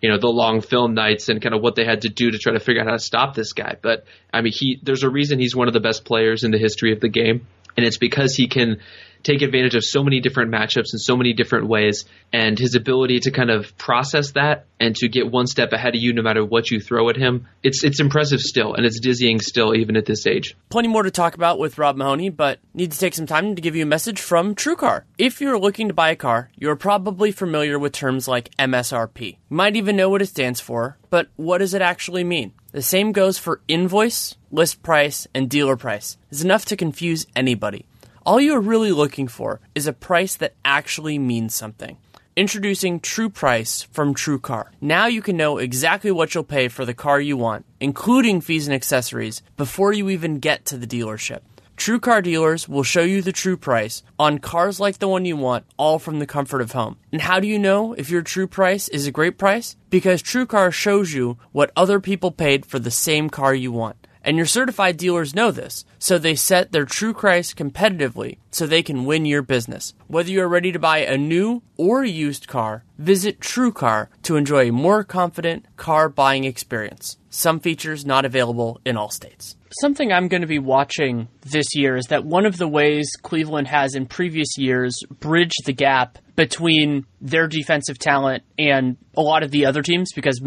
you 0.00 0.10
know 0.10 0.18
the 0.18 0.28
long 0.28 0.62
film 0.62 0.94
nights 0.94 1.28
and 1.28 1.42
kind 1.42 1.54
of 1.54 1.60
what 1.60 1.74
they 1.74 1.84
had 1.84 2.02
to 2.02 2.08
do 2.08 2.30
to 2.30 2.38
try 2.38 2.52
to 2.52 2.60
figure 2.60 2.80
out 2.80 2.86
how 2.86 2.94
to 2.94 2.98
stop 2.98 3.34
this 3.34 3.52
guy. 3.52 3.76
But 3.80 4.04
I 4.32 4.40
mean, 4.40 4.52
he 4.54 4.80
there's 4.82 5.02
a 5.02 5.10
reason 5.10 5.38
he's 5.38 5.54
one 5.54 5.68
of 5.68 5.74
the 5.74 5.80
best 5.80 6.04
players 6.04 6.42
in 6.42 6.50
the 6.52 6.58
history 6.58 6.92
of 6.92 7.00
the 7.00 7.08
game, 7.08 7.46
and 7.76 7.84
it's 7.84 7.98
because 7.98 8.34
he 8.34 8.48
can 8.48 8.78
take 9.26 9.42
advantage 9.42 9.74
of 9.74 9.84
so 9.84 10.04
many 10.04 10.20
different 10.20 10.52
matchups 10.52 10.92
in 10.92 10.98
so 11.00 11.16
many 11.16 11.32
different 11.32 11.66
ways. 11.66 12.04
And 12.32 12.56
his 12.58 12.76
ability 12.76 13.20
to 13.20 13.32
kind 13.32 13.50
of 13.50 13.76
process 13.76 14.32
that 14.32 14.66
and 14.78 14.94
to 14.96 15.08
get 15.08 15.30
one 15.30 15.46
step 15.46 15.72
ahead 15.72 15.94
of 15.94 16.00
you 16.00 16.12
no 16.12 16.22
matter 16.22 16.44
what 16.44 16.70
you 16.70 16.80
throw 16.80 17.08
at 17.08 17.16
him, 17.16 17.46
it's 17.62 17.82
it's 17.82 17.98
impressive 17.98 18.40
still, 18.40 18.74
and 18.74 18.86
it's 18.86 19.00
dizzying 19.00 19.40
still 19.40 19.74
even 19.74 19.96
at 19.96 20.06
this 20.06 20.26
age. 20.26 20.56
Plenty 20.68 20.88
more 20.88 21.02
to 21.02 21.10
talk 21.10 21.34
about 21.34 21.58
with 21.58 21.78
Rob 21.78 21.96
Mahoney, 21.96 22.28
but 22.28 22.60
need 22.72 22.92
to 22.92 22.98
take 22.98 23.14
some 23.14 23.26
time 23.26 23.56
to 23.56 23.62
give 23.62 23.74
you 23.74 23.82
a 23.82 23.86
message 23.86 24.20
from 24.20 24.54
TrueCar. 24.54 25.02
If 25.18 25.40
you're 25.40 25.58
looking 25.58 25.88
to 25.88 25.94
buy 25.94 26.10
a 26.10 26.16
car, 26.16 26.50
you're 26.56 26.76
probably 26.76 27.32
familiar 27.32 27.78
with 27.78 27.92
terms 27.92 28.28
like 28.28 28.54
MSRP. 28.56 29.38
You 29.50 29.56
might 29.56 29.76
even 29.76 29.96
know 29.96 30.10
what 30.10 30.22
it 30.22 30.26
stands 30.26 30.60
for, 30.60 30.98
but 31.10 31.28
what 31.36 31.58
does 31.58 31.74
it 31.74 31.82
actually 31.82 32.24
mean? 32.24 32.52
The 32.72 32.82
same 32.82 33.12
goes 33.12 33.38
for 33.38 33.60
invoice, 33.68 34.36
list 34.52 34.82
price, 34.82 35.26
and 35.34 35.48
dealer 35.48 35.76
price. 35.76 36.18
It's 36.30 36.44
enough 36.44 36.66
to 36.66 36.76
confuse 36.76 37.26
anybody. 37.34 37.86
All 38.26 38.40
you're 38.40 38.60
really 38.60 38.90
looking 38.90 39.28
for 39.28 39.60
is 39.76 39.86
a 39.86 39.92
price 39.92 40.34
that 40.34 40.56
actually 40.64 41.16
means 41.16 41.54
something. 41.54 41.96
Introducing 42.34 42.98
True 42.98 43.30
Price 43.30 43.84
from 43.92 44.14
True 44.14 44.40
Car. 44.40 44.72
Now 44.80 45.06
you 45.06 45.22
can 45.22 45.36
know 45.36 45.58
exactly 45.58 46.10
what 46.10 46.34
you'll 46.34 46.42
pay 46.42 46.66
for 46.66 46.84
the 46.84 46.92
car 46.92 47.20
you 47.20 47.36
want, 47.36 47.66
including 47.78 48.40
fees 48.40 48.66
and 48.66 48.74
accessories, 48.74 49.42
before 49.56 49.92
you 49.92 50.10
even 50.10 50.40
get 50.40 50.64
to 50.64 50.76
the 50.76 50.88
dealership. 50.88 51.42
True 51.76 52.00
car 52.00 52.20
dealers 52.20 52.68
will 52.68 52.82
show 52.82 53.02
you 53.02 53.22
the 53.22 53.30
true 53.30 53.56
price 53.56 54.02
on 54.18 54.40
cars 54.40 54.80
like 54.80 54.98
the 54.98 55.06
one 55.06 55.24
you 55.24 55.36
want, 55.36 55.64
all 55.76 56.00
from 56.00 56.18
the 56.18 56.26
comfort 56.26 56.62
of 56.62 56.72
home. 56.72 56.96
And 57.12 57.20
how 57.20 57.38
do 57.38 57.46
you 57.46 57.60
know 57.60 57.92
if 57.92 58.10
your 58.10 58.22
true 58.22 58.48
price 58.48 58.88
is 58.88 59.06
a 59.06 59.12
great 59.12 59.38
price? 59.38 59.76
Because 59.88 60.20
True 60.20 60.46
Car 60.46 60.72
shows 60.72 61.14
you 61.14 61.38
what 61.52 61.70
other 61.76 62.00
people 62.00 62.32
paid 62.32 62.66
for 62.66 62.80
the 62.80 62.90
same 62.90 63.30
car 63.30 63.54
you 63.54 63.70
want. 63.70 64.05
And 64.26 64.36
your 64.36 64.46
certified 64.46 64.96
dealers 64.96 65.36
know 65.36 65.52
this, 65.52 65.84
so 66.00 66.18
they 66.18 66.34
set 66.34 66.72
their 66.72 66.84
true 66.84 67.14
price 67.14 67.54
competitively 67.54 68.38
so 68.50 68.66
they 68.66 68.82
can 68.82 69.04
win 69.04 69.24
your 69.24 69.40
business. 69.40 69.94
Whether 70.08 70.32
you're 70.32 70.48
ready 70.48 70.72
to 70.72 70.80
buy 70.80 70.98
a 70.98 71.16
new 71.16 71.62
or 71.76 72.04
used 72.04 72.48
car, 72.48 72.82
visit 72.98 73.38
TrueCar 73.38 74.08
to 74.24 74.34
enjoy 74.34 74.68
a 74.68 74.72
more 74.72 75.04
confident 75.04 75.66
car 75.76 76.08
buying 76.08 76.42
experience. 76.42 77.18
Some 77.30 77.60
features 77.60 78.04
not 78.04 78.24
available 78.24 78.80
in 78.84 78.96
all 78.96 79.10
states. 79.10 79.54
Something 79.80 80.10
I'm 80.10 80.26
going 80.26 80.40
to 80.40 80.48
be 80.48 80.58
watching 80.58 81.28
this 81.42 81.76
year 81.76 81.96
is 81.96 82.06
that 82.06 82.24
one 82.24 82.46
of 82.46 82.56
the 82.56 82.66
ways 82.66 83.12
Cleveland 83.22 83.68
has 83.68 83.94
in 83.94 84.06
previous 84.06 84.58
years 84.58 84.98
bridged 85.20 85.66
the 85.66 85.72
gap 85.72 86.18
between 86.34 87.06
their 87.20 87.46
defensive 87.46 87.98
talent 87.98 88.42
and 88.58 88.96
a 89.16 89.22
lot 89.22 89.42
of 89.42 89.50
the 89.50 89.66
other 89.66 89.82
teams 89.82 90.12
because 90.14 90.40